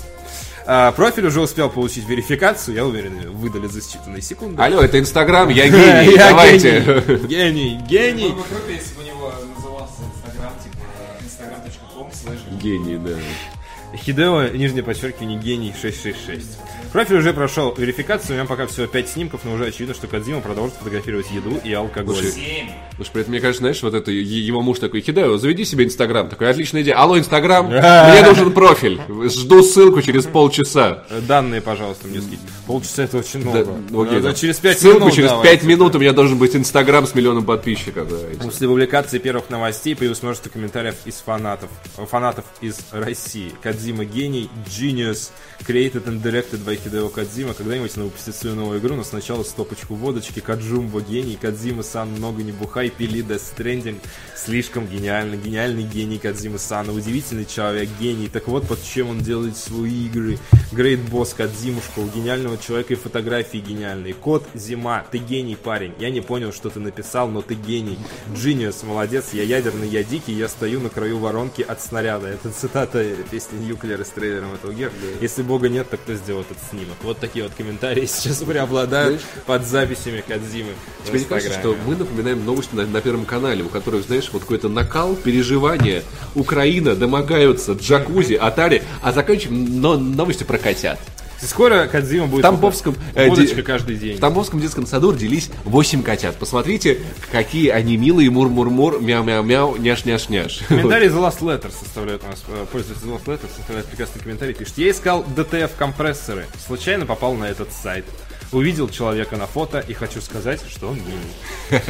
А, 0.66 0.92
профиль 0.92 1.26
уже 1.26 1.40
успел 1.40 1.70
получить 1.70 2.08
верификацию, 2.08 2.76
я 2.76 2.84
уверен, 2.84 3.32
выдали 3.32 3.66
за 3.66 3.78
считанные 3.78 4.20
секунды. 4.20 4.60
Алло, 4.62 4.80
это 4.80 4.98
Инстаграм, 4.98 5.48
я 5.48 5.68
гений, 5.68 6.14
Я 6.16 6.30
давайте. 6.30 6.80
Гений, 6.80 7.26
гений, 7.26 7.80
гений. 7.88 8.28
Было 8.28 8.34
бы 8.36 8.42
круто, 8.42 8.70
если 8.70 8.94
бы 8.94 9.02
у 9.02 9.06
него 9.06 9.32
назывался 9.56 10.02
Инстаграм, 10.14 10.52
типа 10.62 11.24
instagram.com 11.24 12.08
slash 12.08 12.58
Гений, 12.60 12.98
да. 12.98 13.96
Хидео, 13.96 14.48
нижнее 14.48 14.84
подчеркивание, 14.84 15.38
гений 15.38 15.74
666. 15.80 16.58
Профиль 16.92 17.18
уже 17.18 17.32
прошел 17.32 17.72
верификацию, 17.76 18.32
у 18.32 18.38
меня 18.38 18.46
пока 18.48 18.66
всего 18.66 18.86
5 18.88 19.08
снимков, 19.08 19.42
но 19.44 19.52
уже 19.52 19.66
очевидно, 19.66 19.94
что 19.94 20.08
Кадзима 20.08 20.40
продолжит 20.40 20.74
фотографировать 20.76 21.30
еду 21.30 21.60
и 21.62 21.72
алкоголь. 21.72 22.16
Потому 22.16 23.04
что 23.04 23.12
при 23.12 23.20
этом, 23.22 23.30
мне 23.30 23.40
кажется, 23.40 23.60
знаешь, 23.60 23.80
вот 23.82 23.94
это, 23.94 24.10
его 24.10 24.60
муж 24.60 24.80
такой, 24.80 25.00
Хидео, 25.00 25.36
заведи 25.38 25.64
себе 25.64 25.84
Инстаграм. 25.84 26.28
Такой, 26.28 26.50
отличная 26.50 26.82
идея. 26.82 26.96
Алло, 26.98 27.16
Инстаграм, 27.16 27.66
мне 27.68 28.22
нужен 28.26 28.52
профиль. 28.52 29.00
Жду 29.28 29.62
ссылку 29.62 30.02
через 30.02 30.24
полчаса. 30.26 31.04
Данные, 31.28 31.60
пожалуйста, 31.60 32.08
мне 32.08 32.20
скинь. 32.20 32.40
Полчаса 32.66 33.04
это 33.04 33.18
очень 33.18 33.44
Да, 33.44 33.50
много. 33.50 33.76
ну, 33.90 34.02
окей, 34.02 34.20
да. 34.20 34.34
через 34.34 34.56
5 34.58 34.78
Ссылку 34.80 35.00
минут 35.00 35.14
через 35.14 35.30
давайте. 35.30 35.56
5 35.58 35.64
минут 35.68 35.94
у 35.94 35.98
меня 36.00 36.12
должен 36.12 36.38
быть 36.38 36.56
Инстаграм 36.56 37.06
с 37.06 37.14
миллионом 37.14 37.44
подписчиков. 37.44 38.08
Давайте. 38.08 38.40
После 38.42 38.66
публикации 38.66 39.18
первых 39.18 39.48
новостей 39.48 39.94
появилось 39.94 40.22
множество 40.22 40.50
комментариев 40.50 40.96
из 41.04 41.14
фанатов. 41.14 41.70
Фанатов 41.96 42.44
из 42.60 42.78
России. 42.90 43.52
Кадзима 43.62 44.04
гений, 44.04 44.50
genius, 44.66 45.30
created 45.66 46.04
and 46.06 46.20
directed 46.22 46.64
by 46.64 46.79
Хидео 46.82 47.08
Кадзима. 47.08 47.54
Когда-нибудь 47.54 47.92
она 47.96 48.04
выпустит 48.06 48.34
свою 48.34 48.56
новую 48.56 48.80
игру, 48.80 48.96
но 48.96 49.04
сначала 49.04 49.42
стопочку 49.42 49.94
водочки. 49.94 50.40
Каджумбо 50.40 51.00
гений, 51.00 51.38
Кадзима-сан, 51.40 52.08
много 52.10 52.42
не 52.42 52.52
бухай, 52.52 52.90
пили 52.90 53.22
Death 53.24 53.42
Stranding. 53.56 53.98
Слишком 54.36 54.86
гениально. 54.86 55.36
Гениальный 55.36 55.82
гений 55.82 56.18
Кадзима-сана. 56.18 56.92
Удивительный 56.92 57.44
человек, 57.44 57.88
гений. 58.00 58.28
Так 58.28 58.48
вот, 58.48 58.66
под 58.66 58.82
чем 58.82 59.10
он 59.10 59.20
делает 59.20 59.56
свои 59.56 60.06
игры. 60.06 60.38
Great 60.72 61.08
Boss 61.10 61.34
Кадзимушка. 61.36 62.00
У 62.00 62.06
гениального 62.08 62.56
человека 62.56 62.94
и 62.94 62.96
фотографии 62.96 63.58
гениальные. 63.58 64.14
Кот 64.14 64.46
Зима. 64.54 65.04
Ты 65.10 65.18
гений, 65.18 65.56
парень. 65.56 65.94
Я 65.98 66.10
не 66.10 66.20
понял, 66.20 66.52
что 66.52 66.70
ты 66.70 66.80
написал, 66.80 67.28
но 67.28 67.42
ты 67.42 67.54
гений. 67.54 67.98
Genius, 68.34 68.86
молодец. 68.86 69.30
Я 69.32 69.42
ядерный, 69.42 69.88
я 69.88 70.02
дикий. 70.02 70.32
Я 70.32 70.48
стою 70.48 70.80
на 70.80 70.88
краю 70.88 71.18
воронки 71.18 71.62
от 71.62 71.82
снаряда. 71.82 72.28
Это 72.28 72.50
цитата 72.50 73.04
песни 73.30 73.58
Ньюклера 73.58 74.04
с 74.04 74.08
трейлером 74.08 74.52
Metal 74.52 74.74
Gear. 74.74 74.90
Если 75.20 75.42
бога 75.42 75.68
нет, 75.68 75.90
то 75.90 75.96
кто 75.96 76.14
сделал 76.14 76.42
этот 76.42 76.58
снимок? 76.70 76.96
Вот 77.02 77.18
такие 77.18 77.44
вот 77.44 77.54
комментарии 77.54 78.06
сейчас 78.06 78.38
преобладают 78.38 79.20
под 79.46 79.66
записями 79.66 80.22
Кадзимы. 80.26 80.72
Тебе 81.04 81.20
не 81.20 81.24
кажется, 81.24 81.58
что 81.58 81.76
мы 81.86 81.96
напоминаем 81.96 82.44
новости 82.44 82.74
на, 82.74 82.86
на 82.86 83.00
Первом 83.00 83.24
канале, 83.24 83.62
у 83.62 83.68
которых, 83.68 84.06
знаешь, 84.06 84.30
вот 84.32 84.42
какой-то 84.42 84.68
накал, 84.68 85.14
переживания, 85.16 86.02
Украина, 86.34 86.94
домогаются, 86.94 87.72
джакузи, 87.72 88.34
Атари, 88.34 88.82
а 89.02 89.12
заканчиваем 89.12 89.80
но, 89.80 89.96
новости 89.96 90.44
про 90.44 90.58
котят. 90.58 90.98
Скоро 91.42 91.86
Кадзима 91.86 92.26
будет 92.26 92.40
В 92.40 92.42
Тамбовском, 92.42 92.94
э, 93.14 93.28
водочка 93.28 93.56
де- 93.56 93.62
каждый 93.62 93.96
день. 93.96 94.16
В 94.16 94.20
Тамбовском 94.20 94.60
детском 94.60 94.86
саду 94.86 95.12
родились 95.12 95.50
8 95.64 96.02
котят. 96.02 96.36
Посмотрите, 96.36 96.98
какие 97.32 97.68
они 97.70 97.96
милые, 97.96 98.30
мур-мур-мур, 98.30 99.00
мяу-мяу-мяу, 99.00 99.76
няш-няш-няш. 99.76 100.64
Комментарий 100.68 101.08
The 101.08 101.18
Last 101.18 101.40
Letter 101.40 101.72
составляет 101.72 102.22
у 102.24 102.26
нас, 102.26 102.42
э, 102.48 102.66
пользователь 102.70 103.06
The 103.06 103.14
Last 103.16 103.24
Letter 103.26 103.48
составляет 103.56 103.86
прекрасный 103.86 104.20
комментарий, 104.20 104.54
пишет, 104.54 104.76
я 104.78 104.90
искал 104.90 105.24
DTF 105.36 105.70
компрессоры, 105.78 106.46
случайно 106.66 107.06
попал 107.06 107.34
на 107.34 107.46
этот 107.46 107.72
сайт. 107.72 108.04
Увидел 108.52 108.88
человека 108.88 109.36
на 109.36 109.46
фото 109.46 109.78
и 109.78 109.92
хочу 109.94 110.20
сказать, 110.20 110.60
что 110.68 110.88
он 110.88 110.96
гений. 110.96 111.80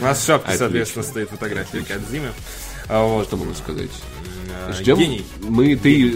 У 0.00 0.04
нас 0.04 0.20
в 0.20 0.24
шапке, 0.24 0.56
соответственно, 0.56 1.04
стоит 1.04 1.28
фотография 1.30 1.80
Кадзимы. 1.80 2.28
А 2.88 3.04
вот, 3.04 3.26
Что 3.26 3.36
могу 3.36 3.54
сказать? 3.54 3.90
э, 4.68 4.72
Ждем. 4.72 4.96
гений. 4.98 5.24
Мы, 5.42 5.74
ты, 5.76 6.10
э, 6.10 6.12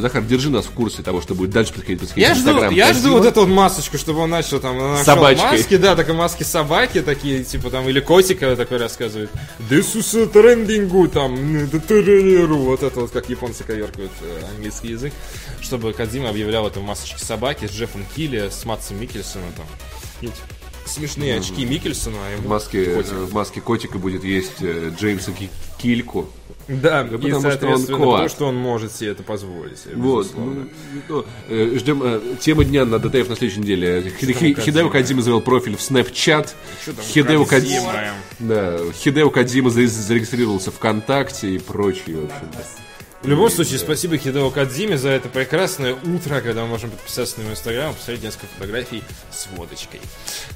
Захар, 0.00 0.22
держи 0.22 0.50
нас 0.50 0.66
в 0.66 0.70
курсе 0.70 1.02
того, 1.02 1.20
что 1.20 1.34
будет 1.34 1.50
дальше 1.50 1.72
происходить. 1.72 1.98
происходить 1.98 2.28
Я 2.28 2.34
жду, 2.34 2.70
я 2.70 2.92
жду 2.92 3.12
вот 3.12 3.24
эту 3.26 3.40
вот 3.40 3.48
масочку, 3.48 3.98
чтобы 3.98 4.20
он 4.20 4.30
начал 4.30 4.60
там 4.60 4.76
нашел 4.78 5.04
Собачкой. 5.04 5.50
маски, 5.58 5.76
да, 5.76 5.96
такие 5.96 6.14
маски 6.14 6.42
собаки, 6.42 7.02
такие, 7.02 7.44
типа 7.44 7.70
там, 7.70 7.88
или 7.88 8.00
котика 8.00 8.54
такой 8.56 8.78
рассказывает. 8.78 9.30
Десуса 9.70 10.26
трендингу, 10.26 11.08
там, 11.08 11.34
м, 11.34 11.68
да 11.70 11.78
тренеру, 11.80 12.58
вот 12.58 12.82
это 12.82 13.00
вот, 13.00 13.10
как 13.10 13.28
японцы 13.28 13.64
коверкают 13.64 14.12
э, 14.22 14.42
английский 14.54 14.88
язык, 14.88 15.12
чтобы 15.60 15.92
Кадзима 15.92 16.30
объявлял 16.30 16.66
это 16.66 16.80
в 16.80 16.84
масочке 16.84 17.24
собаки 17.24 17.66
с 17.66 17.70
Джеффом 17.72 18.04
Килли, 18.16 18.48
с 18.50 18.64
Матсом 18.64 19.00
Микельсоном, 19.00 19.52
там, 19.56 19.66
какие-нибудь 20.14 20.40
смешные 20.86 21.38
очки 21.38 21.64
Микельсона, 21.66 22.16
а 22.16 22.40
В 22.40 22.46
маске, 22.46 22.84
котик. 22.94 23.12
э, 23.12 23.16
в 23.16 23.34
маске 23.34 23.60
котика 23.60 23.98
будет 23.98 24.24
есть 24.24 24.52
э, 24.60 24.90
Джеймса 24.98 25.32
Кильку. 25.78 26.28
Да, 26.68 27.00
и, 27.02 27.16
потому 27.16 27.50
что 27.50 27.66
он 27.68 27.86
коат. 27.86 27.98
потому 27.98 28.28
что 28.28 28.46
он 28.48 28.56
может 28.56 28.92
себе 28.94 29.12
это 29.12 29.22
позволить. 29.22 29.78
Вот. 29.94 30.24
безусловно. 30.26 30.68
ну, 30.92 31.00
ну, 31.08 31.24
э, 31.48 31.78
Ждем 31.78 32.02
э, 32.04 32.20
тема 32.40 32.64
дня 32.64 32.84
на 32.84 32.98
ДТФ 32.98 33.26
на 33.30 33.36
следующей 33.36 33.60
неделе. 33.60 34.12
Хи- 34.20 34.32
Хи- 34.34 34.54
Хидео 34.60 34.90
Кадзима 34.90 35.22
завел 35.22 35.40
профиль 35.40 35.76
в 35.76 35.80
Snapchat. 35.80 36.48
Хидео 37.04 37.46
Кадзима? 37.46 37.92
Да, 38.38 38.78
Хидео 38.92 39.30
Кадзима 39.30 39.70
за- 39.70 39.86
зарегистрировался 39.86 40.70
ВКонтакте 40.70 41.54
и 41.54 41.58
прочее, 41.58 42.16
в 42.16 42.24
общем-то. 42.24 42.58
В 43.20 43.26
любом 43.26 43.50
случае, 43.50 43.80
спасибо 43.80 44.16
Хидео 44.16 44.48
Кадзиме 44.48 44.96
за 44.96 45.08
это 45.08 45.28
прекрасное 45.28 45.92
утро, 45.94 46.40
когда 46.40 46.62
мы 46.62 46.68
можем 46.68 46.90
подписаться 46.92 47.38
на 47.38 47.42
его 47.42 47.52
инстаграм, 47.52 47.92
посмотреть 47.92 48.22
несколько 48.22 48.46
фотографий 48.54 49.02
с 49.32 49.48
водочкой. 49.56 50.00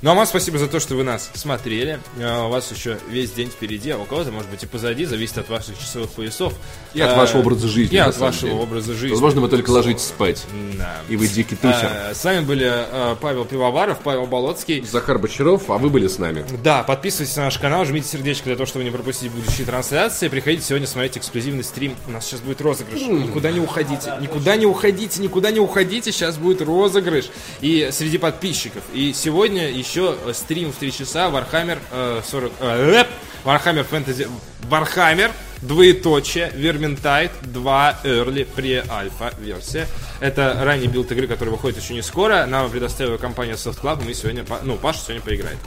Ну 0.01 0.13
а 0.13 0.15
вам 0.15 0.27
спасибо 0.27 0.59
за 0.59 0.69
то, 0.69 0.79
что 0.79 0.95
вы 0.95 1.03
нас 1.03 1.29
смотрели. 1.35 1.99
А, 2.21 2.47
У 2.47 2.51
вас 2.51 2.71
еще 2.71 2.99
весь 3.11 3.33
день 3.33 3.49
впереди, 3.49 3.91
а 3.91 3.99
у 3.99 4.05
кого-то, 4.05 4.31
может 4.31 4.49
быть, 4.49 4.63
и 4.63 4.67
позади, 4.67 5.07
зависит 5.07 5.39
от 5.39 5.49
ваших 5.49 5.77
часовых 5.77 6.11
поясов. 6.11 6.55
И 6.95 7.01
от 7.01 7.11
А, 7.11 7.17
вашего 7.17 7.41
образа 7.41 7.67
жизни, 7.67 7.97
И 7.97 7.99
от 7.99 8.17
вашего 8.19 8.51
деле. 8.53 8.63
образа 8.63 8.95
жизни. 8.95 9.11
Возможно, 9.13 9.41
вы 9.41 9.49
только 9.49 9.71
ложитесь 9.71 10.05
спать. 10.05 10.47
Да. 10.79 11.01
И 11.09 11.17
вы 11.17 11.27
дикий 11.27 11.57
тусер. 11.57 11.89
А, 11.91 12.15
С 12.15 12.23
вами 12.23 12.45
были 12.45 12.69
а, 12.71 13.17
Павел 13.17 13.45
Пивоваров, 13.45 13.99
Павел 14.05 14.27
Болоцкий. 14.27 14.85
Захар 14.85 15.19
Бочаров, 15.19 15.69
а 15.69 15.79
вы 15.79 15.91
были 15.91 16.07
с 16.07 16.19
нами. 16.19 16.47
Да, 16.63 16.85
подписывайтесь 16.85 17.35
на 17.37 17.47
наш 17.47 17.59
канал, 17.59 17.85
жмите 17.87 18.07
сердечко 18.07 18.45
для 18.45 18.55
того, 18.55 18.67
чтобы 18.67 18.85
не 18.85 18.93
пропустить 18.93 19.33
будущие 19.33 19.67
трансляции. 19.67 20.29
Приходите 20.29 20.63
сегодня 20.65 20.87
смотреть 20.87 21.19
эксклюзивный 21.19 21.65
стрим. 21.65 21.97
У 22.07 22.13
нас 22.13 22.25
сейчас 22.25 22.39
будет 22.39 22.52
розыгрыш. 22.61 23.01
Никуда 23.01 23.51
не 23.51 23.61
уходите. 23.61 24.13
Никуда 24.21 24.57
не 24.57 24.67
уходите, 24.67 25.23
никуда 25.23 25.51
не 25.51 25.61
уходите. 25.61 26.13
Сейчас 26.13 26.37
будет 26.37 26.63
розыгрыш. 26.63 27.31
И 27.61 27.89
среди 27.93 28.19
подписчиков. 28.19 28.83
И 28.93 29.13
сегодня 29.13 29.71
еще 29.71 30.17
стрим 30.33 30.73
в 30.73 30.77
3 30.77 30.93
часа. 30.93 31.31
Warhammer 31.31 31.79
э, 31.91 32.21
40... 32.29 32.53
э, 32.61 33.05
Warhammer 33.45 33.85
Fantasy... 33.85 34.29
Warhammer 34.69 35.33
двоеточие, 35.63 36.51
Vermintide 36.55 37.31
2 37.43 38.01
Early 38.05 38.45
пре-альфа 38.45 39.33
версия. 39.39 39.87
Это 40.21 40.59
ранний 40.63 40.89
билд 40.89 41.11
игры, 41.13 41.27
который 41.27 41.51
выходит 41.51 41.81
еще 41.81 41.95
не 41.95 42.03
скоро. 42.03 42.47
Нам 42.47 42.71
предоставила 42.71 43.17
компания 43.17 43.53
Soft 43.53 43.81
Club, 43.81 44.03
и 44.03 44.09
мы 44.09 44.15
сегодня, 44.15 44.45
ну, 44.63 44.77
Паша 44.77 45.01
сегодня 45.01 45.23
поиграет. 45.23 45.59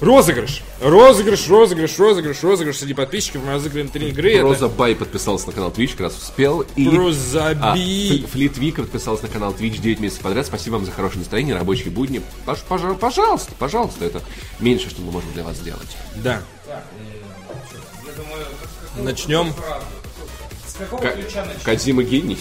Розыгрыш. 0.00 0.62
Розыгрыш, 0.82 1.48
розыгрыш, 1.48 1.98
розыгрыш, 1.98 2.42
розыгрыш 2.42 2.76
среди 2.78 2.92
подписчиков. 2.94 3.42
Мы 3.44 3.52
разыграем 3.52 3.88
три 3.88 4.08
игры. 4.10 4.32
Это 4.34 4.42
Роза 4.42 4.68
Бай 4.68 4.94
подписался 4.94 5.46
на 5.46 5.52
канал 5.54 5.70
Twitch, 5.70 5.92
как 5.92 6.00
раз 6.00 6.16
успел. 6.18 6.66
И... 6.76 6.86
Просто 6.88 7.56
А, 7.62 7.74
Флит 7.74 8.58
Вика 8.58 8.82
подписался 8.82 9.22
на 9.24 9.28
канал 9.30 9.54
Twitch 9.58 9.78
9 9.78 10.00
месяцев 10.00 10.22
подряд. 10.22 10.44
Спасибо 10.46 10.74
вам 10.74 10.84
за 10.84 10.92
хорошее 10.92 11.20
настроение, 11.20 11.54
рабочие 11.54 11.90
будни. 11.90 12.20
Пож- 12.44 12.58
пожа- 12.68 12.94
пожалуйста, 12.94 13.52
пожалуйста, 13.58 14.04
это 14.04 14.20
меньше, 14.60 14.90
что 14.90 15.00
мы 15.00 15.12
можем 15.12 15.32
для 15.32 15.44
вас 15.44 15.56
сделать. 15.56 15.96
Да. 16.16 16.42
Начнем. 18.98 19.52
С 20.66 20.74
какого 20.78 21.00
Ка- 21.00 21.12
ключа 21.12 21.44
начать? 21.46 21.62
Кодзима 21.62 22.02
гений. 22.02 22.38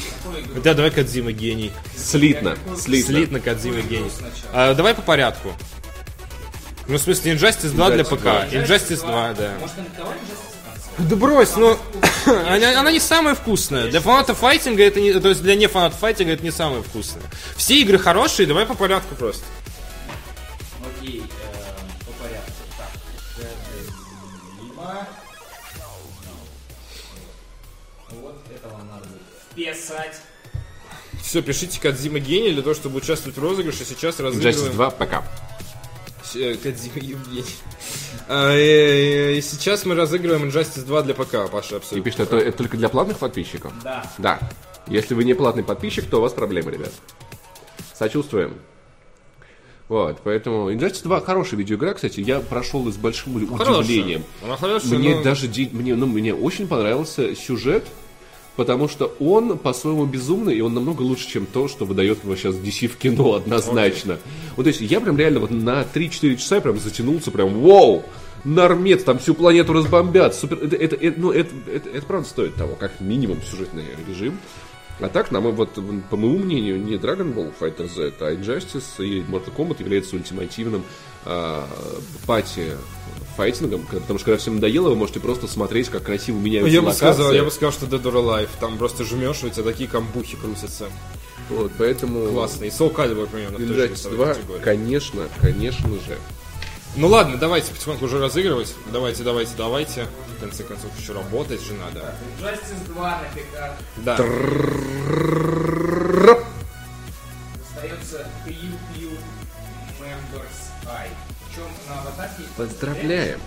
Да, 0.61 0.73
давай 0.73 0.91
Кадзима 0.91 1.31
гений. 1.31 1.71
Слитно, 1.97 2.57
слитно. 2.77 3.13
Слитно 3.13 3.39
Кадзима 3.39 3.79
гений. 3.81 4.09
сначала? 4.09 4.51
А, 4.71 4.73
давай 4.73 4.93
по 4.93 5.01
порядку. 5.01 5.53
Ну, 6.87 6.97
в 6.97 7.01
смысле, 7.01 7.33
Injustice 7.33 7.69
2 7.69 7.89
для 7.91 8.03
Injustice 8.03 8.15
ПК. 8.15 8.23
2. 8.23 8.45
Injustice 8.47 8.99
2, 8.99 9.33
да. 9.33 9.53
Injustice? 9.53 10.55
Да 10.97 11.15
брось, 11.17 11.55
ну, 11.57 11.77
она, 12.25 12.79
она 12.79 12.91
не 12.91 12.99
самая 12.99 13.35
вкусная. 13.35 13.89
Для 13.89 13.99
фанатов 13.99 14.37
файтинга 14.37 14.83
это 14.83 15.01
не, 15.01 15.13
то 15.19 15.27
есть 15.27 15.41
для 15.41 15.55
не 15.55 15.67
фанатов 15.67 15.99
файтинга 15.99 16.33
это 16.33 16.43
не 16.43 16.51
самое 16.51 16.83
вкусное. 16.83 17.23
Все 17.57 17.81
игры 17.81 17.99
хорошие, 17.99 18.47
давай 18.47 18.65
по 18.65 18.75
порядку 18.75 19.13
просто. 19.15 19.43
Окей, 20.99 21.19
эм, 21.19 21.25
по 22.05 22.23
порядку. 22.23 22.51
Так, 22.77 22.87
Кодзима. 24.55 25.07
Вот 28.11 28.37
это 28.55 28.69
вам 28.69 28.87
надо 28.87 29.05
будет 29.07 29.75
писать. 29.75 30.15
Все, 31.21 31.41
пишите 31.41 31.81
Кадзима 31.81 32.19
гений 32.19 32.53
для 32.53 32.61
того, 32.61 32.73
чтобы 32.73 32.97
участвовать 32.97 33.37
в 33.37 33.41
розыгрыше. 33.41 33.83
Сейчас 33.83 34.19
Injustice 34.19 34.23
разыгрываем 34.23 34.73
2 34.73 34.89
ПК. 34.91 35.23
Кодзима 36.33 36.95
Евгений. 36.97 37.45
А, 38.27 38.51
э, 38.53 39.39
Сейчас 39.41 39.85
мы 39.85 39.95
разыгрываем 39.95 40.45
Injustice 40.49 40.85
2 40.85 41.01
для 41.03 41.13
ПК, 41.13 41.49
Паша, 41.51 41.75
И 41.75 41.77
абсолютно. 41.77 42.01
пишет, 42.01 42.19
это, 42.21 42.37
это 42.37 42.57
только 42.57 42.77
для 42.77 42.89
платных 42.89 43.19
подписчиков? 43.19 43.71
Да. 43.83 44.05
Да. 44.17 44.39
Если 44.87 45.13
вы 45.13 45.23
не 45.23 45.33
платный 45.33 45.63
подписчик, 45.63 46.05
то 46.09 46.17
у 46.17 46.21
вас 46.21 46.33
проблемы, 46.33 46.71
ребят. 46.71 46.91
Сочувствуем. 47.93 48.55
Вот, 49.87 50.19
поэтому 50.23 50.71
Injustice 50.71 51.03
2 51.03 51.21
хорошая 51.21 51.59
видеоигра, 51.59 51.93
кстати, 51.93 52.19
я 52.19 52.39
прошел 52.39 52.87
и 52.87 52.91
с 52.91 52.95
большим 52.97 53.35
удивлением. 53.35 54.23
Она 54.43 54.57
хорошая, 54.57 54.97
Мне 54.97 55.15
но- 55.15 55.23
даже 55.23 55.47
ди- 55.47 55.69
мне, 55.71 55.93
ну, 55.95 56.07
мне 56.07 56.33
очень 56.33 56.67
понравился 56.67 57.35
сюжет, 57.35 57.85
потому 58.55 58.87
что 58.87 59.13
он 59.19 59.57
по-своему 59.57 60.05
безумный, 60.05 60.55
и 60.57 60.61
он 60.61 60.73
намного 60.73 61.01
лучше, 61.01 61.27
чем 61.27 61.45
то, 61.45 61.67
что 61.67 61.85
выдает 61.85 62.23
его 62.23 62.35
сейчас 62.35 62.55
DC 62.55 62.87
в 62.87 62.97
кино, 62.97 63.33
однозначно. 63.35 64.19
Вот, 64.55 64.63
то 64.63 64.69
есть 64.69 64.81
я 64.81 64.99
прям 65.01 65.17
реально 65.17 65.39
вот 65.41 65.51
на 65.51 65.81
3-4 65.83 66.35
часа 66.37 66.61
прям 66.61 66.79
затянулся, 66.79 67.31
прям 67.31 67.59
вау! 67.61 68.03
Нормец, 68.43 69.03
там 69.03 69.17
всю 69.17 69.33
планету 69.33 69.73
разбомбят. 69.73 70.35
Супер. 70.35 70.59
Это, 70.63 70.75
это, 70.75 70.95
это- 70.95 71.19
ну, 71.19 71.31
это, 71.31 71.49
это, 71.67 71.89
это 71.89 72.05
правда 72.05 72.27
стоит 72.29 72.53
того, 72.53 72.75
как 72.75 72.99
минимум 72.99 73.41
сюжетный 73.41 73.85
режим. 74.07 74.37
А 75.01 75.09
так, 75.09 75.31
нам 75.31 75.49
вот, 75.51 75.71
по 76.09 76.15
моему 76.15 76.37
мнению, 76.37 76.79
не 76.79 76.93
Dragon 76.93 77.33
Ball 77.33 77.51
Fighter 77.59 77.87
Z, 77.93 78.13
а 78.21 78.33
Injustice 78.33 79.03
и 79.05 79.21
Mortal 79.21 79.53
Kombat 79.55 79.79
является 79.81 80.15
ультимативным 80.15 80.83
пати 82.25 82.71
файтингом, 83.35 83.81
потому 83.85 84.17
что 84.19 84.25
когда 84.25 84.37
всем 84.37 84.55
надоело, 84.55 84.89
вы 84.89 84.95
можете 84.95 85.19
просто 85.19 85.47
смотреть, 85.47 85.89
как 85.89 86.03
красиво 86.03 86.37
меняются 86.37 86.73
Я 86.73 86.81
бы 86.81 86.85
локации. 86.85 86.97
сказал, 87.05 87.33
я 87.33 87.43
бы 87.43 87.51
сказал, 87.51 87.71
что 87.73 87.85
Dead 87.85 88.01
or 88.01 88.13
Alive. 88.13 88.49
Там 88.61 88.77
просто 88.77 89.03
жмешь, 89.03 89.43
у 89.43 89.49
тебя 89.49 89.63
такие 89.63 89.89
камбухи 89.89 90.37
крутятся. 90.37 90.85
Вот, 91.49 91.71
поэтому 91.77 92.27
Классно. 92.31 92.63
И 92.65 92.69
Soul 92.69 92.93
Calibur 92.95 93.27
примерно 93.27 93.57
Injustice 93.57 93.89
весовой 93.89 94.17
2, 94.17 94.25
категории. 94.33 94.61
конечно, 94.61 95.23
конечно 95.41 95.89
же. 95.89 96.17
Ну 96.95 97.07
ладно, 97.07 97.37
давайте 97.37 97.71
потихоньку 97.73 98.05
уже 98.05 98.19
разыгрывать. 98.19 98.73
Давайте, 98.93 99.23
давайте, 99.23 99.51
давайте. 99.57 100.07
В 100.37 100.41
конце 100.41 100.63
концов, 100.63 100.89
еще 100.97 101.11
работать 101.13 101.61
же 101.61 101.73
надо. 101.73 102.15
Injustice 102.39 102.87
2 102.93 103.09
на 103.09 103.17
ПК. 103.35 103.77
Да. 103.97 104.17
Остается 107.75 108.27
Поздравляем. 112.57 113.39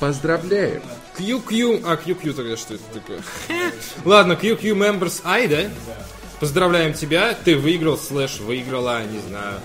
Поздравляем. 0.00 0.82
QQ... 1.18 1.82
А, 1.86 1.96
QQ 1.96 2.32
тогда 2.34 2.56
что 2.56 2.74
это 2.74 2.84
такое? 2.92 3.20
Ладно, 4.04 4.32
QQ 4.32 4.60
Members 4.60 5.20
I, 5.24 5.48
да? 5.48 5.70
Поздравляем 6.40 6.92
тебя, 6.94 7.34
ты 7.34 7.56
выиграл, 7.56 7.96
слэш, 7.96 8.40
выиграла, 8.40 9.04
не 9.04 9.20
знаю, 9.20 9.60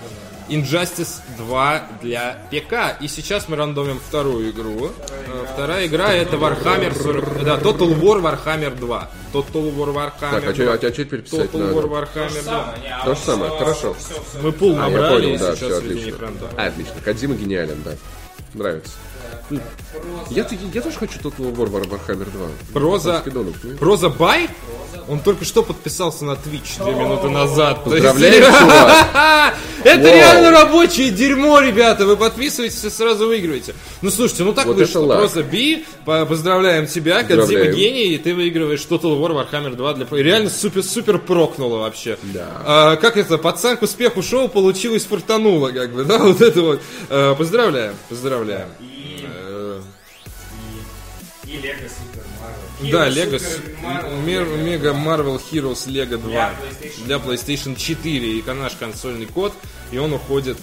Injustice 0.50 1.20
2 1.38 1.82
для 2.02 2.38
ПК. 2.50 3.00
И 3.00 3.08
сейчас 3.08 3.48
мы 3.48 3.56
рандомим 3.56 4.00
вторую 4.00 4.50
игру. 4.50 4.90
Э, 5.08 5.46
Вторая 5.52 5.86
игра 5.86 6.12
это 6.12 6.36
Warhammer 6.36 6.94
40... 7.00 7.44
Да, 7.44 7.56
Total 7.58 7.88
War 8.00 8.20
Warhammer 8.20 8.76
2. 8.78 9.10
Total 9.32 9.74
War 9.76 9.94
Warhammer 9.94 10.12
Так, 10.20 10.44
а 10.44 10.52
2. 10.52 10.54
что 10.54 10.72
а 10.72 10.78
чё 10.78 10.90
теперь 10.90 11.22
писать 11.22 11.50
Total 11.50 11.72
War 11.72 11.88
надо? 11.88 12.08
Warhammer 12.20 12.42
2. 12.44 13.02
То 13.04 13.14
же 13.14 13.20
самое, 13.20 13.50
хорошо. 13.58 13.96
Мы 14.42 14.52
пул 14.52 14.72
А, 14.78 14.88
я 14.88 14.90
набрали, 14.90 15.22
понял, 15.26 15.38
да, 15.38 15.54
сейчас 15.54 15.56
все 15.56 15.80
среди 15.80 16.10
отлично. 16.10 16.28
А, 16.56 16.66
отлично. 16.66 16.94
Кодзима 17.04 17.34
гениален, 17.36 17.82
да. 17.84 17.92
Нравится. 18.54 18.92
Я, 20.30 20.46
я 20.74 20.80
тоже 20.82 20.96
хочу 20.96 21.18
Total 21.18 21.52
War 21.54 21.68
War- 21.68 21.88
Warhammer 21.88 22.30
2. 22.30 22.48
Проза... 22.72 23.22
Проза 23.78 24.08
Бай? 24.08 24.48
Он 25.08 25.18
только 25.20 25.44
что 25.44 25.62
подписался 25.64 26.24
на 26.24 26.32
Twitch 26.32 26.82
две 26.84 26.92
минуты 26.94 27.28
назад. 27.30 27.82
Чувак. 27.84 29.54
Это 29.82 30.02
реально 30.14 30.50
рабочее 30.50 31.10
дерьмо, 31.10 31.58
ребята. 31.60 32.06
Вы 32.06 32.16
подписываетесь 32.16 32.84
и 32.84 32.90
сразу 32.90 33.26
выигрываете. 33.26 33.74
Ну 34.02 34.10
слушайте, 34.10 34.44
ну 34.44 34.52
так 34.52 34.66
Вот 34.66 34.76
вышло. 34.76 35.16
Просто 35.16 35.42
Би, 35.42 35.84
по- 36.04 36.26
поздравляем 36.26 36.86
тебя, 36.86 37.22
Кодзима 37.22 37.40
Поздравляем. 37.40 37.76
гений, 37.76 38.14
и 38.14 38.18
ты 38.18 38.34
выигрываешь 38.34 38.86
Total 38.88 39.18
War 39.18 39.32
Warhammer 39.50 39.74
2 39.74 39.94
для... 39.94 40.06
Реально 40.10 40.50
супер-супер 40.50 41.18
прокнуло 41.18 41.78
вообще. 41.78 42.16
Да. 42.22 42.46
А, 42.64 42.96
как 42.96 43.16
это, 43.16 43.38
пацан 43.38 43.78
к 43.78 43.82
успеху 43.82 44.22
шоу 44.22 44.48
получилось 44.48 45.04
фартануло, 45.06 45.70
как 45.70 45.92
бы, 45.92 46.04
да, 46.04 46.18
вот 46.24 46.40
это 46.40 46.60
вот. 46.60 46.80
А, 47.08 47.34
поздравляем, 47.34 47.94
поздравляем. 48.08 48.68
И, 48.80 48.99
Lego 51.62 51.88
Super 51.88 52.24
Mario. 52.40 52.90
Да, 52.92 53.08
Lego. 53.08 53.38
Мега 54.56 54.90
Marvel 54.92 55.40
Heroes 55.50 55.86
Lego 55.86 56.18
2 56.18 56.30
Для 56.30 56.50
PlayStation. 56.52 57.04
для 57.04 57.16
PlayStation 57.16 57.76
4 57.76 58.38
и 58.38 58.42
наш 58.54 58.72
консольный 58.74 59.26
код, 59.26 59.52
и 59.92 59.98
он 59.98 60.12
уходит. 60.12 60.56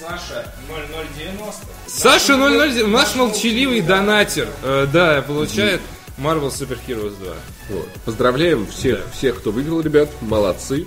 Саша 0.00 0.52
0090. 0.68 1.54
Саша 1.86 2.36
Наш 2.36 2.52
00, 2.52 2.86
наш 2.88 3.14
мол- 3.14 3.28
молчаливый 3.28 3.80
донатер, 3.80 4.48
э, 4.62 4.86
да, 4.92 5.22
получает 5.22 5.80
Marvel 6.18 6.50
Super 6.50 6.78
Heroes 6.86 7.16
2. 7.18 7.34
Вот. 7.70 7.88
Поздравляем 8.04 8.66
всех, 8.66 9.00
всех, 9.12 9.38
кто 9.38 9.50
выиграл, 9.50 9.80
ребят. 9.80 10.08
Молодцы. 10.20 10.86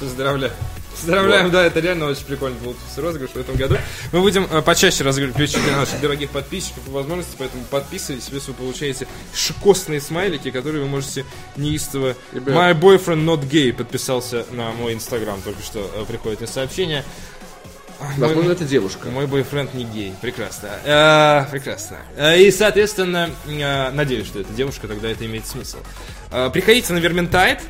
Поздравляю. 0.00 0.52
Поздравляем, 1.00 1.50
да, 1.50 1.64
это 1.64 1.80
реально 1.80 2.06
очень 2.06 2.24
прикольно 2.24 2.56
получился 2.56 3.00
розыгрыш 3.00 3.30
в 3.30 3.36
этом 3.36 3.56
году. 3.56 3.76
Мы 4.12 4.20
будем 4.20 4.46
э, 4.50 4.62
почаще 4.62 5.04
разыгрывать 5.04 5.34
для 5.36 5.76
наших 5.76 6.00
дорогих 6.00 6.30
подписчиков 6.30 6.82
по 6.84 6.92
возможности, 6.92 7.34
поэтому 7.38 7.64
подписывайтесь, 7.64 8.28
если 8.30 8.50
вы 8.50 8.56
получаете 8.56 9.06
шикосные 9.34 10.00
смайлики, 10.00 10.50
которые 10.50 10.82
вы 10.82 10.88
можете 10.88 11.24
неистово... 11.56 12.14
Ребят. 12.32 12.54
My 12.54 12.78
boyfriend 12.78 13.24
not 13.24 13.48
gay 13.48 13.72
подписался 13.72 14.46
на 14.50 14.72
мой 14.72 14.94
инстаграм, 14.94 15.40
только 15.42 15.62
что 15.62 15.90
э, 15.94 16.04
приходит 16.06 16.40
мне 16.40 16.48
сообщение. 16.48 17.04
Возможно, 18.18 18.52
это 18.52 18.64
девушка. 18.64 19.08
Мой 19.08 19.26
бойфренд 19.26 19.74
не 19.74 19.84
гей. 19.84 20.14
Прекрасно. 20.20 20.68
Э, 20.84 21.44
прекрасно. 21.50 21.98
Э, 22.16 22.38
и, 22.40 22.50
соответственно, 22.50 23.30
э, 23.46 23.90
надеюсь, 23.90 24.26
что 24.26 24.40
это 24.40 24.52
девушка, 24.52 24.88
тогда 24.88 25.10
это 25.10 25.24
имеет 25.26 25.46
смысл. 25.46 25.78
Приходите 26.52 26.92
на 26.92 26.98
Верментайт, 26.98 27.60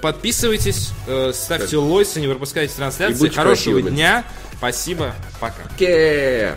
подписывайтесь, 0.00 0.90
ставьте 1.32 1.76
лойсы, 1.76 2.20
не 2.20 2.28
пропускайте 2.28 2.72
трансляции. 2.74 3.28
Хорошего 3.28 3.74
красивыми. 3.74 3.90
дня. 3.90 4.24
Спасибо. 4.58 5.12
Пока. 5.40 5.62
Ке. 5.76 6.56